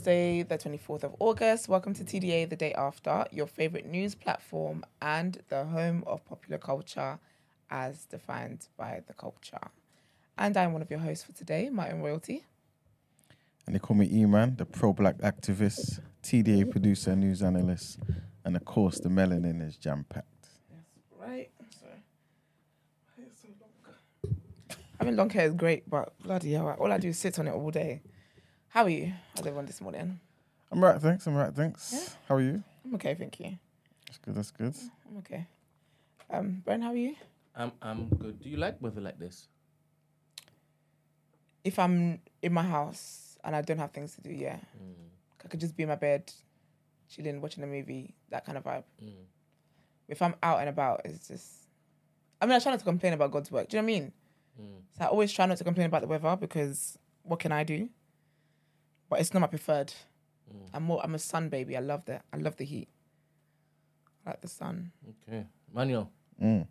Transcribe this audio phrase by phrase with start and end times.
[0.00, 1.68] Thursday, the 24th of August.
[1.68, 6.56] Welcome to TDA the day after, your favorite news platform and the home of popular
[6.56, 7.18] culture
[7.68, 9.60] as defined by the culture.
[10.38, 12.46] And I'm one of your hosts for today, Martin Royalty.
[13.66, 17.98] And they call me E-Man, the pro-black activist, TDA producer, news analyst,
[18.46, 20.48] and of course the melanin is jam-packed.
[21.14, 21.50] Right.
[21.78, 22.02] Sorry.
[23.42, 24.36] So long.
[24.98, 27.52] Having long hair is great, but bloody hell, all I do is sit on it
[27.52, 28.00] all day.
[28.70, 29.12] How are you?
[29.34, 30.20] How's everyone this morning?
[30.70, 31.26] I'm right, thanks.
[31.26, 31.92] I'm right, thanks.
[31.92, 32.08] Yeah.
[32.28, 32.62] How are you?
[32.84, 33.58] I'm okay, thank you.
[34.06, 34.34] That's good.
[34.36, 34.74] That's good.
[35.10, 35.46] I'm okay.
[36.32, 37.16] Um, Bren, how are you?
[37.56, 38.40] I'm I'm good.
[38.40, 39.48] Do you like weather like this?
[41.64, 44.58] If I'm in my house and I don't have things to do, yeah.
[45.44, 46.32] I could just be in my bed,
[47.08, 48.84] chilling, watching a movie, that kind of vibe.
[49.02, 49.24] Mm.
[50.06, 51.66] If I'm out and about, it's just.
[52.40, 53.68] I mean, I try not to complain about God's work.
[53.68, 54.12] Do you know what I mean?
[54.62, 54.96] Mm.
[54.96, 57.88] So I always try not to complain about the weather because what can I do?
[59.10, 59.92] But it's not my preferred.
[60.50, 60.70] Mm.
[60.72, 61.00] I'm more.
[61.04, 61.76] I'm a sun baby.
[61.76, 62.24] I love that.
[62.32, 62.88] I love the heat.
[64.24, 64.92] I like the sun.
[65.28, 65.44] Okay,
[65.74, 66.10] Manuel.
[66.42, 66.66] Mm.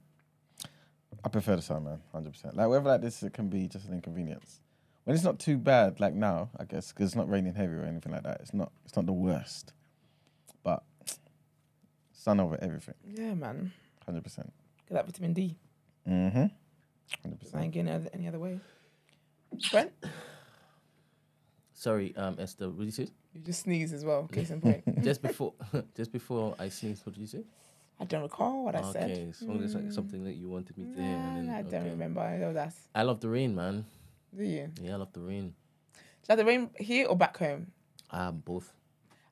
[1.23, 1.99] I prefer the sun, man.
[2.13, 2.55] Hundred percent.
[2.55, 4.61] Like weather like this, it can be just an inconvenience.
[5.03, 7.83] When it's not too bad, like now, I guess, because it's not raining heavy or
[7.83, 8.39] anything like that.
[8.41, 8.71] It's not.
[8.85, 9.73] It's not the worst.
[10.63, 10.83] But
[12.13, 12.95] sun over everything.
[13.05, 13.73] Yeah, man.
[14.05, 14.53] Hundred percent.
[14.87, 15.57] Get that vitamin D.
[16.07, 16.37] Mm-hmm.
[16.37, 16.53] Hundred
[17.23, 17.63] I percent.
[17.63, 18.59] ain't getting it any other way.
[19.71, 19.91] Brent,
[21.79, 22.67] Sorry, um, Esther.
[22.67, 23.07] What did you say?
[23.33, 24.27] you just sneeze as well.
[24.27, 24.83] Case in point.
[25.01, 25.53] just before,
[25.95, 27.05] just before I sneezed.
[27.05, 27.45] What did you say?
[27.97, 29.11] I don't recall what I said.
[29.11, 31.15] okay, so it's like something that you wanted me to hear.
[31.15, 32.19] Then, I don't remember.
[32.19, 32.75] I know that's.
[32.93, 33.85] I love the rain, man.
[34.35, 34.69] Do you?
[34.81, 35.53] Yeah, I love the rain.
[35.95, 37.67] Is that the rain here or back home?
[38.11, 38.73] Um, both.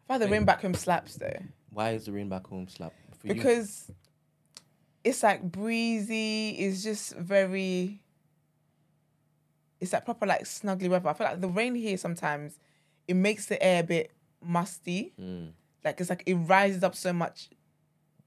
[0.07, 1.39] I find the rain back home slaps though.
[1.71, 3.33] Why is the rain back home slap for you?
[3.33, 3.91] because
[5.03, 6.51] it's like breezy.
[6.51, 7.99] It's just very.
[9.79, 11.09] It's like proper like snuggly weather.
[11.09, 12.59] I feel like the rain here sometimes
[13.07, 14.11] it makes the air a bit
[14.43, 15.13] musty.
[15.19, 15.51] Mm.
[15.83, 17.49] Like it's like it rises up so much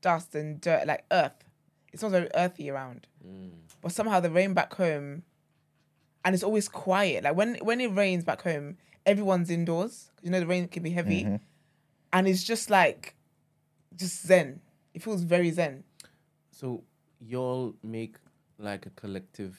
[0.01, 1.45] dust and dirt, like earth.
[1.93, 3.07] It smells very earthy around.
[3.27, 3.51] Mm.
[3.83, 5.23] But somehow the rain back home,
[6.25, 7.25] and it's always quiet.
[7.25, 10.11] Like when when it rains back home, everyone's indoors.
[10.15, 11.41] 'cause You know the rain can be heavy, Mhm.
[12.13, 13.15] and it's just like,
[13.97, 14.61] just zen.
[14.95, 15.85] It feels very zen.
[16.51, 16.85] So
[17.21, 18.17] y'all make
[18.59, 19.59] like a collective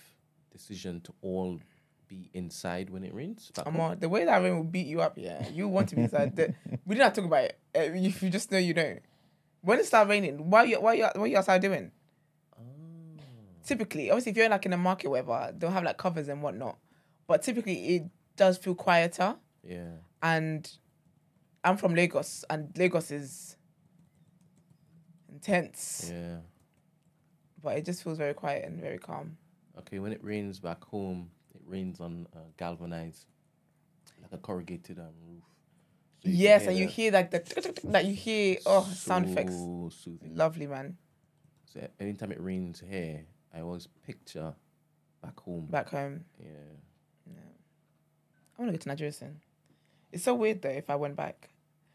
[0.51, 1.59] decision to all
[2.11, 3.51] be inside when it rains.
[3.55, 5.17] Come on the way that rain will beat you up.
[5.17, 6.35] Yeah, you want to be inside.
[6.35, 6.53] The-
[6.85, 7.57] we didn't have to talk about it.
[7.75, 8.97] Uh, If you just know, you know.
[9.61, 11.91] When it starts raining, what you what you what you outside doing?
[12.59, 12.63] Oh.
[13.65, 16.77] Typically, obviously, if you're like in a market, whatever, they'll have like covers and whatnot.
[17.27, 18.03] But typically, it
[18.35, 19.35] does feel quieter.
[19.63, 19.91] Yeah.
[20.21, 20.69] And
[21.63, 23.55] I'm from Lagos, and Lagos is
[25.31, 26.09] intense.
[26.11, 26.37] Yeah.
[27.63, 29.37] But it just feels very quiet and very calm.
[29.77, 31.29] Okay, when it rains back home,
[31.71, 33.25] rains on uh, galvanized,
[34.21, 35.43] like a corrugated um, roof.
[36.23, 39.55] So yes, and you the- hear like the like you hear oh sound effects.
[39.55, 40.35] Soothing.
[40.35, 40.97] Lovely man.
[41.65, 44.53] So anytime it rains here, I always picture
[45.23, 45.65] back home.
[45.69, 46.25] Back home.
[46.39, 46.47] Yeah.
[48.57, 49.39] I want to go to Nigeria soon.
[50.11, 51.49] It's so weird though if I went back,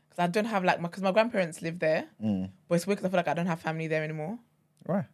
[0.09, 2.51] because I don't have like my because my grandparents live there, Mm.
[2.69, 4.39] but it's weird because I feel like I don't have family there anymore.
[4.87, 5.05] Right.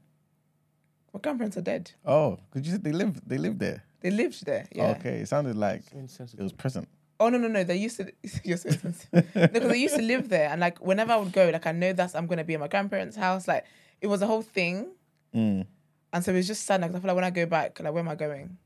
[1.12, 1.90] My grandparents are dead.
[2.06, 2.72] Oh, could you?
[2.72, 3.20] Said they live.
[3.26, 3.82] They live there.
[4.02, 4.66] They lived there.
[4.72, 4.90] Yeah.
[4.98, 5.20] Okay.
[5.20, 6.88] It sounded like So it was present.
[7.20, 7.62] Oh no no no!
[7.62, 8.12] They used to.
[8.44, 9.24] You're so sensitive.
[9.34, 11.72] no, because they used to live there, and like whenever I would go, like I
[11.72, 13.46] know that's I'm gonna be at my grandparents' house.
[13.46, 13.64] Like
[14.00, 14.88] it was a whole thing,
[15.34, 15.64] Mm.
[16.12, 16.80] and so it's just sad.
[16.80, 18.56] Like I feel like when I go back, like where am I going?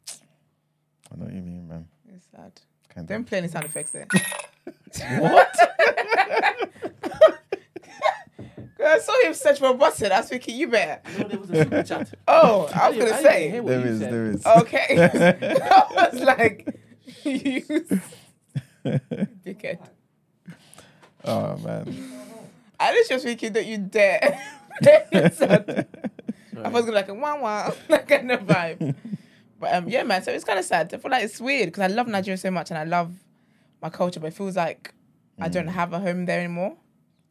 [1.12, 1.87] I know what you mean, man.
[2.09, 2.53] It's sad.
[2.88, 3.27] Kind Don't of.
[3.27, 4.06] play any sound effects there.
[5.21, 5.55] What?
[8.88, 10.12] I saw him search for a button.
[10.12, 11.00] I was thinking, you better.
[11.19, 12.15] No, there was a super chat.
[12.29, 13.50] Oh, I was gonna say.
[13.50, 13.99] hear what There you is.
[14.00, 14.12] said.
[14.12, 14.47] There is.
[14.47, 14.97] Okay.
[15.97, 16.81] I was like,
[17.25, 17.62] you
[19.44, 19.79] dickhead.
[21.25, 22.12] Oh man.
[22.79, 24.41] I was just thinking that you dare.
[24.87, 28.94] I was gonna like a wah wah, that kind of vibe.
[29.59, 30.23] But um, yeah, man.
[30.23, 30.93] So it's kind of sad.
[30.93, 33.12] I feel like it's weird because I love Nigeria so much and I love
[33.83, 34.93] my culture, but it feels like
[35.41, 36.77] I don't have a home there anymore.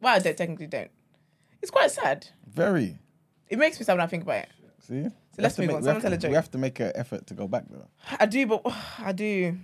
[0.00, 0.90] Well, I don't, technically don't.
[1.66, 2.28] It's quite sad.
[2.46, 2.96] Very.
[3.48, 4.48] It makes me sad when I think about it.
[4.86, 4.94] See.
[5.02, 5.82] We let's move make- on.
[5.82, 6.28] we have Someone tell a to- joke.
[6.30, 7.88] We have to make an effort to go back though.
[8.20, 8.62] I do, but
[9.00, 9.58] I do,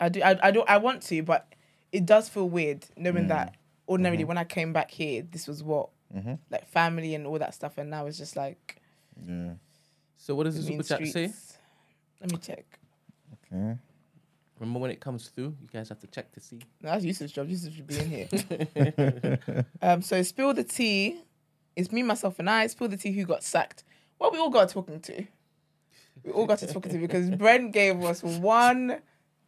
[0.00, 1.46] I do, I, I do, I want to, but
[1.92, 3.54] it does feel weird knowing that
[3.86, 6.34] ordinarily when I came back here, this was what Mm-hmm.
[6.48, 8.80] like family and all that stuff, and now it's just like
[9.28, 9.54] Yeah.
[10.16, 11.32] So what does the mean super chat say?
[12.22, 12.64] Let me check.
[13.52, 13.76] Okay.
[14.60, 16.60] Remember when it comes through, you guys have to check to see.
[16.80, 17.48] No, that's Yusuf's job.
[17.48, 19.64] Yusuf should be in here.
[19.82, 21.20] um, so spill the tea.
[21.74, 22.66] It's me, myself, and I.
[22.68, 23.12] Spill the tea.
[23.12, 23.82] Who got sacked?
[24.18, 25.26] Well, we all got talking to.
[26.22, 29.00] We all got to talking to because Brent gave us one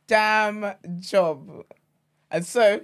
[0.09, 1.65] damn job.
[2.31, 2.81] And so,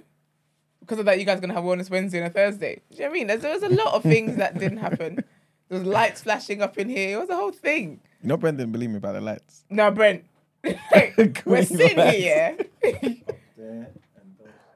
[0.79, 2.81] because of that, you guys are gonna have Wellness Wednesday and a Thursday.
[2.89, 3.27] Do you know what I mean?
[3.27, 5.23] There's, there was a lot of things that didn't happen.
[5.69, 7.17] There was lights flashing up in here.
[7.17, 7.99] It was a whole thing.
[8.21, 9.65] You know, Brent didn't believe me about the lights.
[9.69, 10.25] No, Brent,
[10.63, 12.17] we're sitting lights.
[12.17, 12.57] here.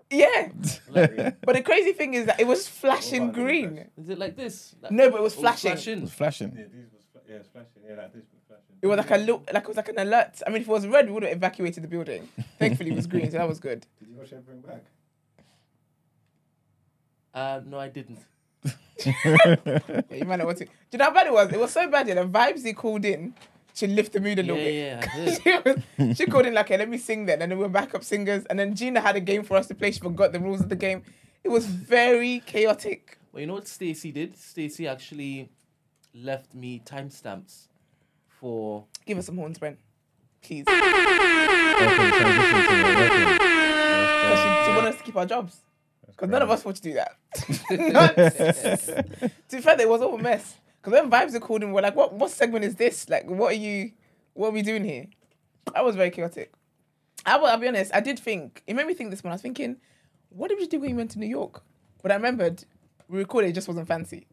[0.10, 0.50] yeah.
[1.42, 3.86] But the crazy thing is that it was flashing green.
[3.98, 4.76] Is it like this?
[4.82, 5.72] Like, No, but it was oh, flashing.
[5.72, 6.54] It was flashing.
[6.58, 7.82] Yeah, these was fla- yeah, it's flashing.
[7.88, 8.76] Yeah, like this was flashing.
[8.82, 10.42] It was like a look, like it was like an alert.
[10.46, 12.28] I mean, if it was red, we would have evacuated the building.
[12.60, 13.86] Thankfully, it was green, so that was good.
[14.00, 14.84] Did you watch everything back?
[17.34, 18.20] Uh, no, I didn't.
[19.06, 19.56] Yeah,
[20.12, 20.66] you might not want to.
[20.66, 21.52] Do you know how bad it was?
[21.52, 22.08] It was so bad.
[22.08, 23.36] Yeah, the vibes he called in
[23.78, 24.74] to lift the mood a Yeah, little bit.
[24.74, 25.84] yeah, I heard.
[25.98, 27.70] she, was, she called in like, "Okay, let me sing then," and then we were
[27.70, 28.46] backup singers.
[28.46, 29.92] And then Gina had a game for us to play.
[29.92, 31.04] She forgot the rules of the game.
[31.44, 33.18] It was very chaotic.
[33.32, 34.36] Well, you know what Stacy did?
[34.38, 35.50] Stacy actually
[36.14, 37.68] left me timestamps
[38.28, 38.86] for.
[39.06, 39.80] Give us some horns, Brent,
[40.42, 40.66] please.
[40.68, 40.80] Okay,
[41.78, 43.38] transition to the working.
[44.28, 45.62] Because she, she wanted us to keep our jobs.
[46.08, 47.16] Because none of us want to do that.
[49.50, 50.56] To be fair, it was all a mess.
[50.82, 53.10] Because when vibes are called in, we're like, what, what segment is this?
[53.10, 53.92] Like, what are you,
[54.34, 55.08] what are we doing here?
[55.74, 56.54] That was very chaotic.
[57.26, 59.32] I will, I'll be honest, I did think, it made me think this one.
[59.32, 59.78] I was thinking,
[60.30, 61.62] what did we do when we went to New York?
[62.02, 62.64] But I remembered,
[63.10, 64.28] we recorded, it just wasn't fancy.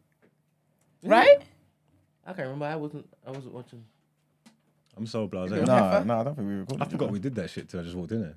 [1.03, 1.41] Right?
[2.25, 2.65] I can't remember.
[2.65, 3.07] I wasn't.
[3.27, 3.83] I wasn't watching.
[4.97, 5.63] I'm so blasé.
[5.67, 6.81] No, no, I don't think we recorded.
[6.87, 8.35] I forgot we did that shit till I just walked in there.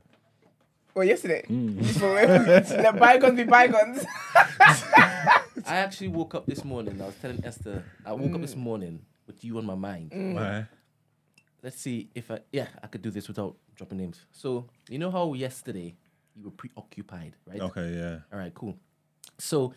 [0.95, 1.45] Well, yesterday.
[1.49, 1.81] Mm.
[1.83, 2.13] Just for-
[2.83, 4.05] Let bygones be bygones.
[5.69, 7.01] I actually woke up this morning.
[7.01, 7.85] I was telling Esther.
[8.05, 8.59] I woke up this Mm.
[8.59, 10.13] morning with you on my mind.
[10.35, 10.67] Why?
[11.63, 12.41] Let's see if I.
[12.53, 14.21] Yeah, I could do this without dropping names.
[14.33, 15.97] So you know how yesterday
[16.35, 17.61] you were preoccupied, right?
[17.61, 18.19] Okay, yeah.
[18.33, 18.77] All right, cool.
[19.39, 19.75] So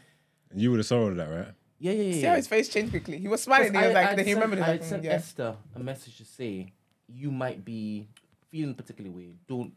[0.51, 1.47] And you would have sorrowed that, right?
[1.79, 2.13] yeah, yeah, yeah.
[2.13, 2.29] See yeah.
[2.29, 3.17] how his face changed quickly.
[3.17, 3.73] He was smiling.
[3.73, 4.59] He was like, then he remembered.
[4.59, 5.11] I had like, sent mm, yeah.
[5.13, 6.71] Esther a message to say
[7.07, 8.07] you might be
[8.49, 9.35] feeling a particular way.
[9.47, 9.73] Don't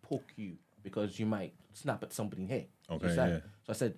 [0.00, 2.64] poke you because you might snap at somebody here.
[2.90, 3.38] Okay, Just like- yeah.
[3.64, 3.94] So I said,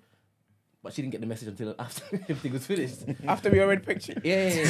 [0.85, 3.05] but she didn't get the message until after everything was finished.
[3.27, 4.15] After we already picked you.
[4.23, 4.63] yeah, yeah,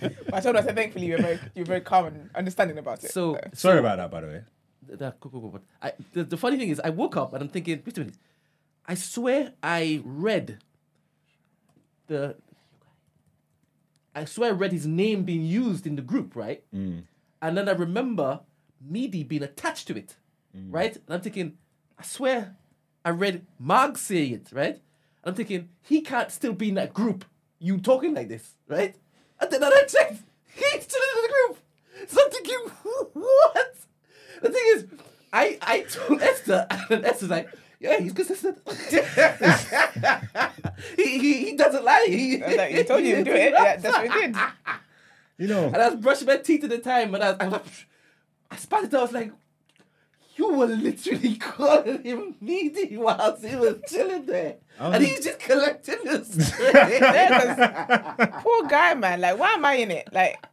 [0.00, 0.08] yeah.
[0.24, 3.04] But I told her, I said, thankfully, you're very, you're very calm and understanding about
[3.04, 3.12] it.
[3.12, 4.40] So, Sorry about that, by the way.
[4.86, 7.42] th- that, cool, cool, cool, I, the, the funny thing is, I woke up and
[7.42, 8.16] I'm thinking, wait a minute.
[8.88, 10.58] I swear I read
[12.08, 12.34] the.
[14.14, 16.64] I swear I read his name being used in the group, right?
[16.74, 17.04] Mm.
[17.40, 18.40] And then I remember
[18.80, 20.16] Meaty being attached to it,
[20.68, 20.96] right?
[20.96, 21.56] And I'm thinking,
[21.98, 22.56] I swear
[23.04, 24.80] I read Marg saying it, right?
[25.24, 27.24] And I'm thinking, he can't still be in that group.
[27.58, 28.94] You talking like this, right?
[29.40, 30.22] And then I checked,
[30.54, 31.58] he's still in the group.
[32.08, 32.58] So I'm thinking,
[33.12, 33.74] what?
[34.42, 34.86] The thing is,
[35.32, 37.48] I, I told Esther, and Esther's like,
[37.80, 38.58] yeah, he's consistent.
[40.96, 42.06] he, he, he doesn't lie.
[42.08, 43.52] He, like, you told you to do it.
[43.52, 44.36] Yeah, that's what he did.
[45.38, 47.84] You know, And I was brushing my teeth at the time, and I, I, was-
[48.50, 49.00] I spat it out.
[49.00, 49.32] I was like,
[50.36, 55.38] "You were literally calling him needy whilst he was chilling there, I and he's just
[55.38, 56.54] collecting his."
[58.42, 59.20] Poor guy, man.
[59.20, 60.08] Like, why am I in it?
[60.12, 60.44] Like,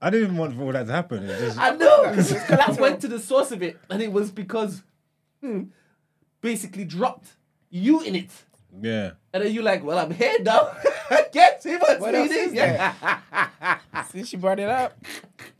[0.00, 1.24] I didn't even want for all that to happen.
[1.28, 2.04] It just, I know.
[2.16, 4.82] It's I went to the source of it, and it was because,
[5.40, 5.64] hmm,
[6.40, 7.28] basically dropped
[7.70, 8.30] you in it.
[8.80, 9.10] Yeah.
[9.32, 10.72] And then you like, well, I'm here now.
[11.10, 12.40] I guess he was What else needy.
[12.40, 12.94] is there?
[14.10, 14.96] since you brought it up,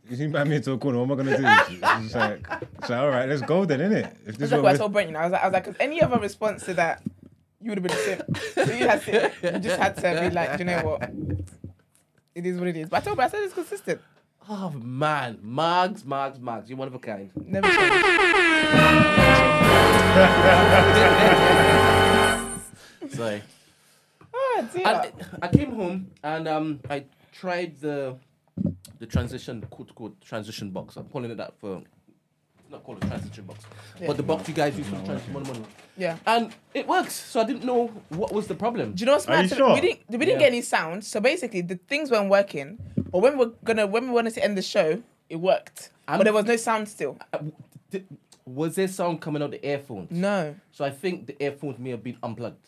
[0.09, 1.03] You seem back me into a corner.
[1.03, 1.79] What am I gonna do?
[2.05, 2.41] It's like,
[2.79, 4.11] it's like, all right, let's go then, innit?
[4.25, 5.07] If this that's is like what what I we're- told Brent.
[5.09, 7.03] You know, I was like, I was like, 'cause any other response to that,
[7.61, 8.37] you would have been a simp.
[8.55, 11.11] So you had to, you just had to be like, "Do you know what?
[12.35, 12.89] It is what it is.
[12.89, 13.99] But I told him, I said it's consistent.
[14.47, 16.69] Oh man, Margs, Margs, Margs.
[16.69, 17.29] You're one of a kind.
[17.35, 17.67] Never
[23.17, 23.17] change.
[23.17, 23.41] Sorry.
[24.33, 24.87] Oh dear.
[24.87, 25.11] And
[25.41, 28.15] I came home and um I tried the
[28.99, 30.95] the transition quote quote transition box.
[30.97, 31.81] I'm calling it that for
[32.59, 33.63] it's not called a transition box.
[33.99, 34.07] Yeah.
[34.07, 35.65] But the box you guys use for transition money, money.
[35.97, 36.17] yeah.
[36.27, 37.13] And it works.
[37.15, 38.93] So I didn't know what was the problem.
[38.93, 39.49] Do you know what's Are mad?
[39.49, 39.73] So sure?
[39.73, 40.39] We didn't we didn't Yeah.
[40.39, 41.03] get any sound.
[41.03, 42.77] So basically the things weren't working.
[43.11, 45.89] But when we we're gonna when we wanted to end the show, it worked.
[46.07, 47.17] I'm- but there was no sound still.
[47.33, 47.39] Uh,
[47.91, 48.05] w-
[48.45, 50.09] Was there sound coming out the earphones?
[50.11, 50.55] No.
[50.71, 52.65] So I think the earphones may have been unplugged.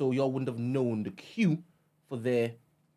[0.00, 1.62] So y'all wouldn't have known the cue
[2.08, 2.52] for their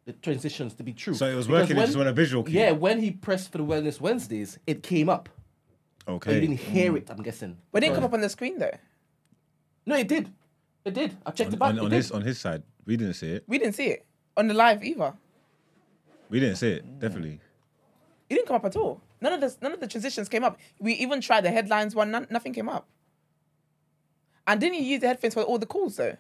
[0.06, 1.14] the transitions to be true.
[1.14, 1.78] So it was Because working.
[1.78, 2.58] it just went a visual cue.
[2.58, 5.28] Yeah, when he pressed for the Wellness Wednesdays, it came up.
[6.06, 6.98] But you didn't hear hmm.
[6.98, 7.58] it, I'm guessing.
[7.74, 8.78] But it didn't come up on the screen though.
[9.86, 10.32] No, it did.
[10.86, 11.18] It did.
[11.26, 11.70] I checked On, it back.
[11.72, 13.44] on, it on his on his side, we didn't see it.
[13.48, 14.06] We didn't see it.
[14.38, 15.14] On the live either.
[16.30, 17.00] We didn't see it.
[17.00, 17.42] Definitely.
[18.30, 19.02] It didn't come up at all.
[19.20, 20.58] None of the none of the transitions came up.
[20.80, 22.88] We even tried the headlines one, none, nothing came up.
[24.48, 26.16] And didn't you use the headphones for all the calls though?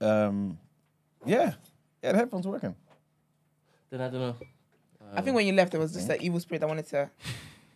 [0.00, 0.58] Um,
[1.26, 1.52] yeah,
[2.02, 2.74] yeah, the headphones working.
[3.90, 4.36] Then I don't know.
[5.14, 7.10] I think when you left, it was just that evil spirit that wanted to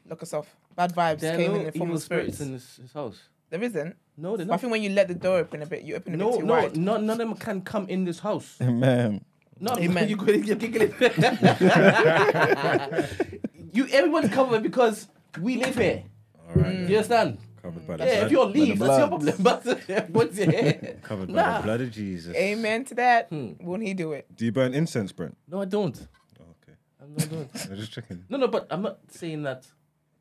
[0.09, 0.55] look us off.
[0.76, 2.37] Bad vibes There came no in the form evil of spirits.
[2.37, 3.23] spirits in his, his house.
[3.50, 3.97] There isn't.
[4.17, 6.14] No, they're But I think when you let the door open a bit, you open
[6.14, 6.76] a No, bit too no, wide.
[6.76, 8.59] no, none of them can come in this house.
[8.61, 9.25] Man,
[9.61, 10.09] No, Amen.
[10.09, 10.95] you you're giggling.
[13.73, 15.09] you, everyone's covered because
[15.41, 16.02] we live here.
[16.49, 16.73] All right.
[16.73, 17.38] Do you understand?
[17.62, 18.26] Covered by the Yeah, blood.
[18.26, 19.37] if you're leave, the that's your problem.
[19.38, 21.57] But once you're here, covered by Nah.
[21.59, 22.35] the blood of Jesus.
[22.37, 23.28] Amen to that.
[23.28, 23.52] Hmm.
[23.61, 24.26] Won't he do it?
[24.35, 25.37] Do you burn incense, Brent?
[25.49, 25.97] no, I don't.
[26.40, 26.76] Oh, okay.
[27.00, 27.49] I'm not doing.
[27.71, 28.25] I'm just checking.
[28.28, 29.66] No, no, but I'm not saying that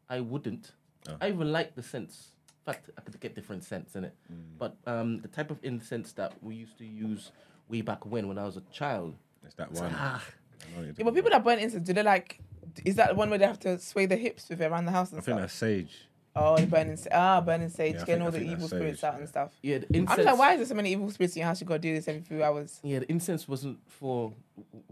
[0.10, 0.72] I wouldn't.
[1.10, 1.18] Oh.
[1.20, 2.28] I even like the scents.
[2.66, 4.14] In fact, I could get different scents in it.
[4.32, 4.38] Mm.
[4.60, 7.32] But um, the type of incense that we used to use
[7.70, 9.16] way back when, when I was a child.
[9.44, 9.92] It's that one.
[9.96, 10.24] Ah,
[10.62, 12.40] I know you're Yeah, but people that burn incense, do they like?
[12.86, 14.92] Is that the one where they have to sway the hips with it around the
[14.92, 15.40] house and I think stuff?
[15.42, 16.08] that's sage.
[16.34, 19.08] Oh, they burning ah burning sage, Yeah, I getting think- all the evil spirits sage,
[19.10, 19.52] out and stuff.
[19.62, 21.60] yeah, the I'm like, why is there so many evil spirits in your house?
[21.60, 22.80] You gotta do this every few hours.
[22.84, 24.34] Yeah, the incense wasn't for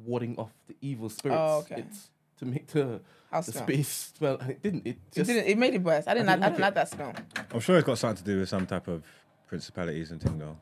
[0.06, 1.40] warding off the evil spirits.
[1.42, 1.82] Oh, okay.
[1.88, 3.00] It's to make the,
[3.32, 4.86] House the space smell, and it didn't.
[4.88, 5.48] It It just didn't.
[5.48, 6.08] It made it worse.
[6.08, 6.30] I didn't.
[6.30, 7.14] I like, didn't I like didn't like that smell.
[7.54, 9.04] I'm sure it's got something to do with some type of
[9.48, 10.58] principalities and thing though.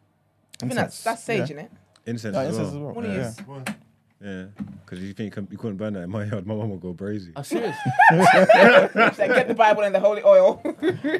[0.61, 1.61] I think that's that's sage, yeah.
[1.61, 1.71] it.
[2.05, 2.67] Incense No, as incense well.
[2.67, 2.93] as well.
[2.93, 3.73] What do you yeah.
[4.21, 4.49] Use?
[4.57, 6.69] Yeah, because you think you, can, you couldn't burn that in my yard, my mum
[6.71, 7.31] would go crazy.
[7.35, 7.75] I'm oh, serious.
[8.11, 10.61] It's like, get the Bible and the holy oil.
[10.81, 11.19] yeah,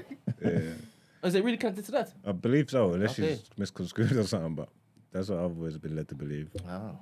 [1.23, 2.13] oh, Is it really connected to that?
[2.25, 3.35] I believe so, unless Okay.
[3.35, 4.55] she's misconstrued or something.
[4.55, 4.69] But
[5.11, 6.49] that's what I've always been led to believe.
[6.65, 6.99] Wow.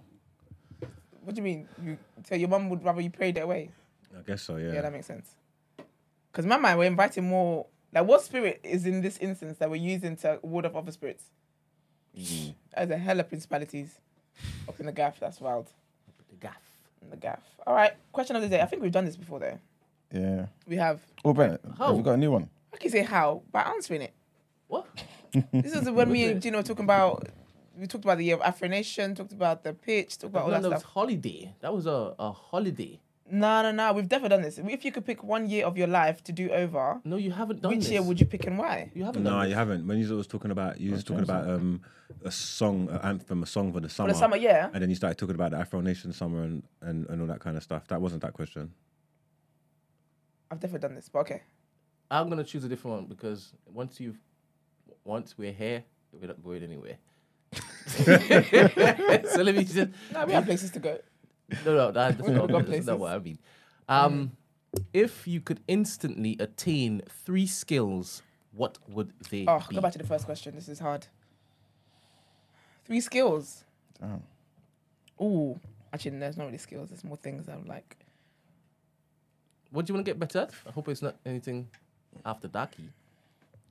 [1.23, 1.67] what do you mean?
[1.83, 1.97] You,
[2.27, 3.71] so your mum would rather you prayed it away?
[4.17, 4.57] I guess so.
[4.57, 4.73] Yeah.
[4.73, 5.35] Yeah, that makes sense.
[6.31, 7.67] Because my mind, we're inviting more.
[7.93, 11.23] Like, what spirit is in this instance that we're using to ward off other spirits?
[12.17, 12.55] Mm.
[12.73, 13.99] As a hella principalities
[14.67, 15.19] up in the gaff.
[15.19, 15.69] That's wild.
[17.09, 17.17] The gaff.
[17.17, 17.39] In the gaff.
[17.67, 17.91] All right.
[18.11, 18.61] Question of the day.
[18.61, 19.59] I think we've done this before, though.
[20.13, 20.45] Yeah.
[20.67, 21.01] We have.
[21.23, 21.87] Oh, Bennett, How?
[21.87, 22.49] have you got a new one?
[22.73, 24.13] I can say how by answering it.
[24.67, 24.87] What?
[25.51, 26.41] This is when me Was and it?
[26.41, 27.27] Gino were talking about.
[27.77, 29.15] We talked about the year of Afro Nation.
[29.15, 30.17] Talked about the pitch.
[30.17, 31.53] Talked about all No, that that was holiday.
[31.59, 33.01] That was a, a holiday.
[33.29, 33.93] No, no, no.
[33.93, 34.59] We've definitely done this.
[34.59, 37.61] If you could pick one year of your life to do over, No, you haven't
[37.61, 37.91] done which this.
[37.91, 38.91] year would you pick and why?
[38.93, 39.55] You haven't No, done you this.
[39.57, 39.87] haven't.
[39.87, 41.81] When you was talking about, you was talking about um,
[42.23, 44.09] a song, an anthem, a song for the summer.
[44.09, 44.69] For the summer, yeah.
[44.73, 47.39] And then you started talking about the Afro Nation summer and, and, and all that
[47.39, 47.87] kind of stuff.
[47.87, 48.71] That wasn't that question.
[50.51, 51.41] I've definitely done this, but okay.
[52.11, 54.19] I'm gonna choose a different one because once you've
[55.03, 56.97] once we're here, we're not going anywhere.
[57.85, 60.99] so let me just No, we have places to go.
[61.65, 62.87] No no that's not, that's places.
[62.87, 63.39] not what I mean.
[63.87, 64.31] Um,
[64.93, 68.21] if you could instantly attain three skills,
[68.51, 69.75] what would they Oh, be?
[69.75, 70.55] go back to the first question.
[70.55, 71.07] This is hard.
[72.85, 73.63] Three skills.
[73.99, 74.21] Damn.
[75.21, 75.59] Ooh,
[75.93, 76.89] actually, there's not really skills.
[76.89, 77.97] There's more things I'm like.
[79.71, 80.51] What do you want to get better at?
[80.67, 81.67] I hope it's not anything
[82.25, 82.89] after darky.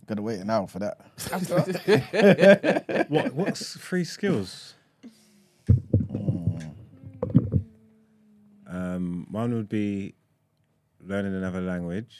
[0.07, 0.99] Gotta wait an hour for that.
[1.33, 3.33] After What?
[3.35, 4.75] What's three skills?
[8.75, 10.15] Um, one would be
[11.01, 12.15] learning another language.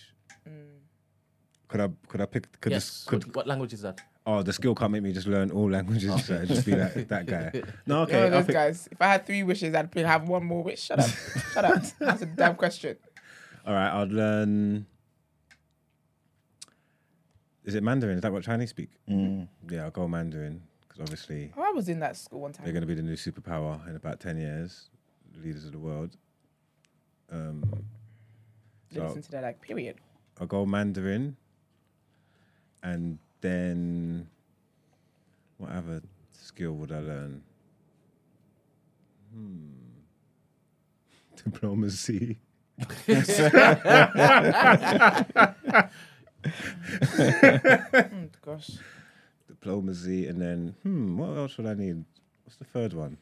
[1.69, 1.89] Could I?
[2.09, 2.61] Could I pick?
[2.61, 2.85] Could yes.
[2.85, 3.05] this?
[3.07, 4.01] Could what, what language is that?
[4.27, 6.25] oh, the skill can't make me just learn all languages.
[6.25, 7.63] so I'd just be that that guy.
[7.87, 8.17] No, okay, okay.
[8.17, 8.89] one of those pick- guys.
[8.91, 10.83] If I had three wishes, I'd have one more wish.
[10.83, 11.11] Shut up.
[11.53, 11.83] Shut up.
[11.99, 12.97] That's a damn question.
[13.67, 14.87] All right, I'd learn.
[17.65, 18.17] Is it Mandarin?
[18.17, 18.91] Is that what Chinese speak?
[19.09, 19.49] Mm.
[19.71, 22.65] Yeah, I'll go Mandarin because obviously Oh, I was in that school one time.
[22.65, 24.91] they're going to be the new superpower in about ten years,
[25.43, 26.17] leaders of the world.
[27.35, 27.85] Um,
[28.93, 29.97] Listen to that, like, period.
[30.41, 31.37] I'll go Mandarin,
[32.83, 34.29] and then
[35.59, 36.01] what other
[36.33, 37.43] skill would I learn?
[39.33, 39.71] Hmm.
[41.45, 42.39] Diplomacy.
[46.47, 48.71] Oh, gosh.
[49.49, 52.05] Diplomacy, and then hmm, what else would I need?
[52.45, 53.17] What's the third one?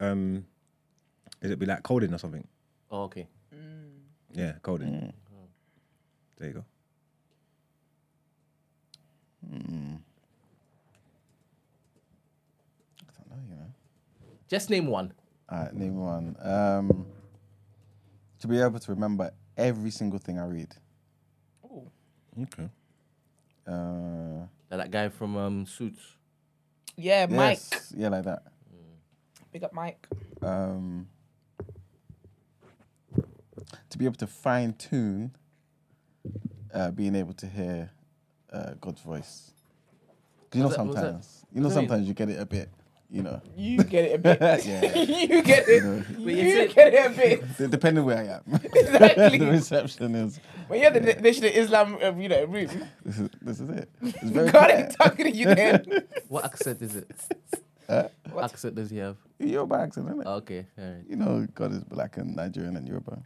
[0.00, 0.46] Um,
[1.42, 2.46] is it be like coding or something?
[2.90, 3.28] Oh, okay.
[4.32, 5.12] Yeah, coding.
[6.38, 6.64] There you go.
[9.52, 9.56] I
[13.18, 13.66] don't know, you know.
[14.48, 15.12] Just name one.
[15.48, 16.36] All right, name one.
[16.40, 17.06] Um,
[18.40, 20.74] to be able to remember every single thing I read.
[21.64, 21.90] Oh.
[22.42, 22.68] Okay.
[23.66, 26.00] Uh, Like that guy from um, Suits.
[26.96, 27.58] Yeah, Mike.
[27.72, 28.42] yes, yeah, like that.
[29.52, 30.06] Big up Mike.
[30.42, 31.08] Um,
[33.90, 35.32] to be able to fine tune,
[36.72, 37.90] uh, being able to hear
[38.52, 39.50] uh, God's voice.
[40.50, 42.46] 'Cause you know Was that- was that- sometimes, you know sometimes you get it a
[42.46, 42.68] bit,
[43.08, 43.40] you know.
[43.56, 44.40] You get it a bit.
[44.66, 44.94] Yeah.
[45.02, 45.84] you get it.
[45.84, 46.02] know.
[46.18, 47.44] You you get it a bit.
[47.58, 49.38] D- Depending where I am, Exactly.
[49.38, 50.40] the reception is.
[50.68, 52.68] When you're the Nation of Islam, uh, you know, room,
[53.04, 53.88] This is this is it.
[54.02, 54.78] It's very God clear.
[54.78, 55.84] ain't talking to you then.
[56.28, 57.10] What accent is it?
[57.90, 59.16] Uh, What accent does he have?
[59.38, 60.26] Yoruba accent, isn't it?
[60.26, 61.02] Okay, all right.
[61.08, 63.22] You know, God is black and Nigerian and Yoruba.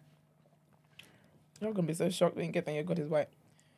[1.61, 2.75] You're gonna be so shocked when you get there.
[2.75, 3.28] Your God is white.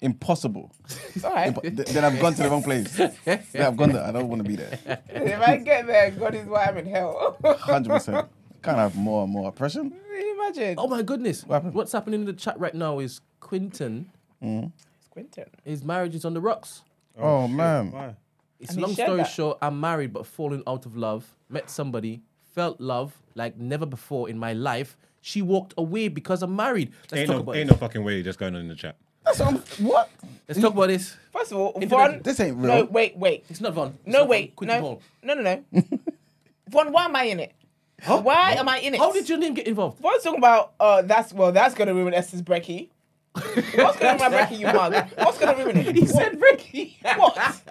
[0.00, 0.70] Impossible.
[1.14, 1.54] It's alright.
[1.54, 2.94] Impo- th- then I've gone to the wrong place.
[2.96, 4.04] then I've gone there.
[4.04, 4.78] I don't want to be there.
[5.08, 6.68] if I get there, God is white.
[6.68, 7.36] I'm in hell.
[7.58, 8.28] Hundred percent.
[8.62, 9.92] Can't have more and more oppression.
[10.34, 10.74] Imagine?
[10.78, 11.42] Oh my goodness!
[11.42, 11.74] happened?
[11.74, 14.10] What's happening in the chat right now is Quinton.
[14.40, 15.46] It's Quentin.
[15.64, 16.82] His marriage is on the rocks.
[17.18, 17.90] Oh, man.
[17.90, 18.14] Why?
[18.60, 19.24] It's And he long story that.
[19.30, 19.58] short.
[19.62, 21.26] I'm married but fallen out of love.
[21.48, 22.22] Met somebody,
[22.54, 24.96] felt love like never before in my life.
[25.20, 26.92] She walked away because I'm married.
[27.10, 27.72] Let's Ain't talk no, about ain't it.
[27.72, 28.96] no fucking way just going on in the chat.
[29.24, 30.10] That's what I'm, what?
[30.48, 31.16] Let's talk about this.
[31.32, 32.22] First of all, Internet- Von.
[32.22, 32.66] This ain't real.
[32.68, 33.44] No, wait, wait.
[33.50, 33.88] It's not Von.
[34.04, 34.50] It's No, not wait.
[34.50, 34.56] Von.
[34.68, 35.82] Quinton No, no, no, no.
[36.68, 37.52] Von, why am I in it?
[38.04, 38.98] Why am I in it?
[39.00, 40.00] How did your name get involved?
[40.00, 42.88] Von's talking about, uh, that's, well, that's gonna ruin Esther's brekkie.
[43.36, 44.94] What's gonna ruin my brekkie, you mug?
[45.18, 45.94] What's gonna ruin it?
[45.94, 46.98] He said Ricky.
[47.16, 47.62] What?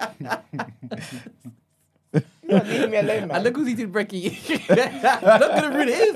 [2.11, 3.31] You're not leaving me alone, man.
[3.31, 4.29] And look who's eating brekkie.
[5.39, 6.15] not gonna ruin his.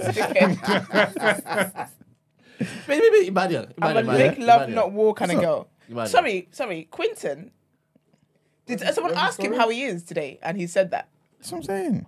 [2.88, 3.68] Maybe, maybe, Emmanuel.
[3.82, 4.76] I'm a Emmanuel, make love, Emmanuel.
[4.76, 5.68] not war kind of girl.
[5.88, 6.08] Emmanuel.
[6.08, 7.52] Sorry, sorry, Quinton.
[8.66, 11.08] Did someone what's ask him how he is today, and he said that?
[11.40, 12.06] That's what I'm saying.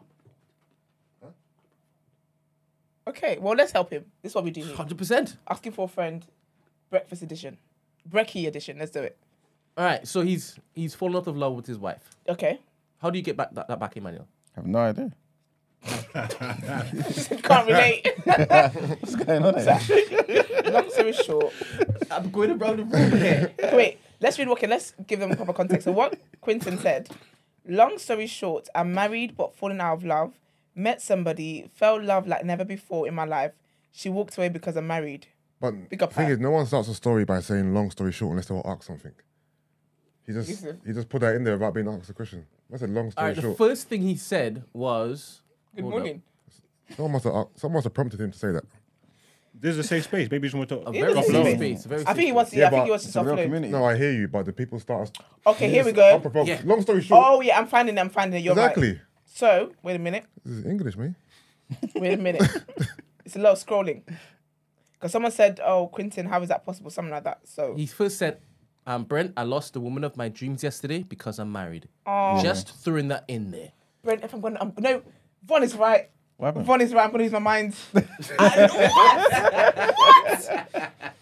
[3.08, 4.06] Okay, well let's help him.
[4.22, 4.76] This is what we do here.
[4.76, 5.38] 100%.
[5.50, 6.26] Asking for a friend,
[6.92, 7.58] breakfast edition,
[8.08, 8.78] brekkie edition.
[8.78, 9.18] Let's do it.
[9.76, 12.04] All right, so he's he's fallen out of love with his wife.
[12.30, 12.60] Okay.
[13.02, 14.28] How do you get back that, that back, Emmanuel?
[14.56, 15.12] I have no idea.
[16.14, 18.08] Can't relate.
[18.26, 20.46] What's going on here?
[20.66, 21.54] Long story short.
[22.12, 23.52] I'm going around the room here.
[23.74, 24.50] Wait, let's read.
[24.50, 25.86] Okay, let's give them proper context.
[25.86, 27.10] So what Quinton said.
[27.68, 30.34] Long story short, I'm married but falling out of love.
[30.76, 33.54] Met somebody, felt love like never before in my life.
[33.92, 35.28] She walked away because I'm married.
[35.62, 36.32] But Big the up thing Pat.
[36.34, 38.84] is, no one starts a story by saying long story short unless they will ask
[38.84, 39.12] something.
[40.26, 40.76] He just Yusuf.
[40.86, 42.46] he just put that in there without being asked a question.
[42.70, 43.58] That's a long All story right, the short.
[43.58, 45.42] first thing he said was.
[45.76, 46.00] Good Hold up.
[46.00, 46.22] morning.
[46.96, 48.64] someone must have asked- someone must have prompted him to say that.
[49.54, 50.32] This is a safe space.
[50.32, 50.96] Maybe you just want to A talk.
[50.96, 51.86] It very safe safe space.
[51.86, 52.34] a Very I think he space.
[52.36, 52.52] wants.
[52.52, 53.44] To, Yeah, I think but he wants to It's a real offload.
[53.44, 53.72] community.
[53.72, 55.18] No, I hear you, but the people start.
[55.46, 56.16] Okay, here we go.
[56.16, 56.48] Unprovoked.
[56.48, 56.62] Yeah.
[56.66, 57.24] Long story short.
[57.26, 58.02] Oh yeah, I'm finding it.
[58.02, 58.44] I'm finding it.
[58.44, 58.90] You're exactly.
[58.94, 59.02] right.
[59.26, 60.26] So wait a minute.
[60.44, 61.16] This is English, man.
[61.96, 62.42] Wait a minute.
[63.26, 64.02] it's a lot of scrolling.
[65.02, 67.40] Because someone said, "Oh, Quinton, how is that possible?" Something like that.
[67.46, 68.38] So He first said,
[68.86, 71.88] um, Brent, I lost the woman of my dreams yesterday because I'm married.
[72.06, 72.40] Oh.
[72.42, 73.72] Just throwing that in there.
[74.04, 75.02] Brent, if I'm going, to um, no,
[75.44, 76.10] Von is right.
[76.40, 77.04] Von is right.
[77.04, 77.74] I'm going to use my mind.
[77.92, 78.06] What?
[78.38, 78.54] what?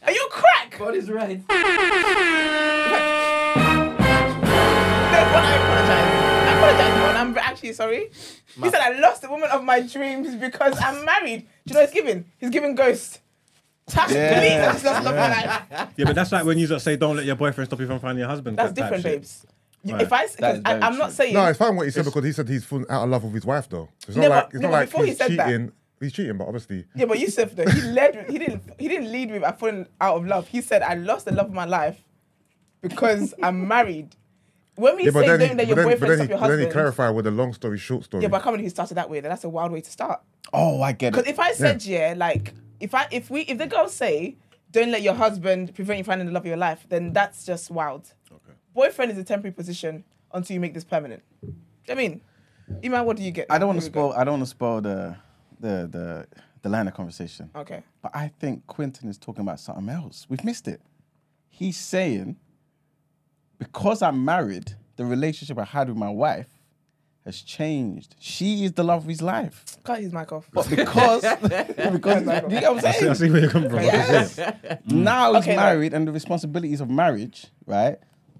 [0.03, 0.75] Are you crack?
[0.77, 1.41] God is right.
[5.09, 6.09] No, Von, I apologize.
[6.47, 7.15] I apologize, Von.
[7.17, 8.09] I'm actually sorry.
[8.55, 11.41] He said I lost the woman of my dreams because I'm married.
[11.65, 12.25] Do you know what he's giving?
[12.37, 13.19] He's giving ghost.
[13.89, 14.39] Tash, Yeah.
[14.39, 15.89] please, I just lost love of my life.
[15.97, 17.99] Yeah, but that's like when you just say, "Don't let your boyfriend stop you from
[17.99, 19.45] finding your husband." That's type different, babes.
[19.85, 20.01] Right.
[20.01, 21.33] If I, That I I'm not saying.
[21.33, 23.33] No, it's fine what he said because he said he's fallen out of love with
[23.33, 23.87] his wife, though.
[24.07, 25.71] It's not No, like it's no, not like before he he's that- cheating.
[26.01, 28.15] He's cheating, but obviously Yeah, but Yusuf though, he led.
[28.15, 28.63] with- He didn't.
[28.79, 31.47] He didn't lead with "I fallen out of love." He said, "I lost the love
[31.47, 32.01] of my life
[32.81, 34.15] because I'm married."
[34.75, 36.29] When we Yeah, but say then, don't he, let your then, boyfriend but stop he,
[36.31, 38.23] your but then he clarified with a long story short story.
[38.23, 39.19] yeah, but I can't believe he started that way.
[39.19, 40.21] Then that's a wild way to start.
[40.53, 41.11] Oh, I get it.
[41.11, 41.31] Because it.
[41.31, 42.13] if I said yeah.
[42.15, 44.37] like if I if we if the girls say
[44.71, 47.45] don't let your husband prevent you from finding the love of your life, then that's
[47.45, 48.13] just wild.
[48.31, 48.53] Okay.
[48.73, 51.23] Boyfriend is a temporary position until you make this permanent.
[51.41, 51.55] Do you know
[51.87, 52.21] what I mean,
[52.83, 53.47] Iman, what do you get?
[53.49, 54.11] I don't want to we go.
[54.11, 54.13] spoil.
[54.19, 55.15] I don't want to spoil the
[55.59, 56.27] the the
[56.61, 57.49] the line of conversation.
[57.55, 57.83] Okay.
[58.01, 60.25] But I think Quentin is talking about something else.
[60.29, 60.81] We've missed it.
[61.47, 62.37] He's saying,
[63.57, 66.47] because I'm married, the relationship I had with my wife
[67.29, 68.15] has changed.
[68.19, 69.77] She is the love of his life.
[69.83, 70.49] Cut his mic off.
[70.51, 72.87] But because, because you get what I'm saying?
[72.87, 73.15] I saying?
[73.15, 73.83] see where you're coming from.
[73.83, 74.35] Yes.
[74.37, 74.91] Mm.
[74.91, 75.61] Now he's Okay, no.
[75.61, 77.97] married, and the responsibilities of marriage, right,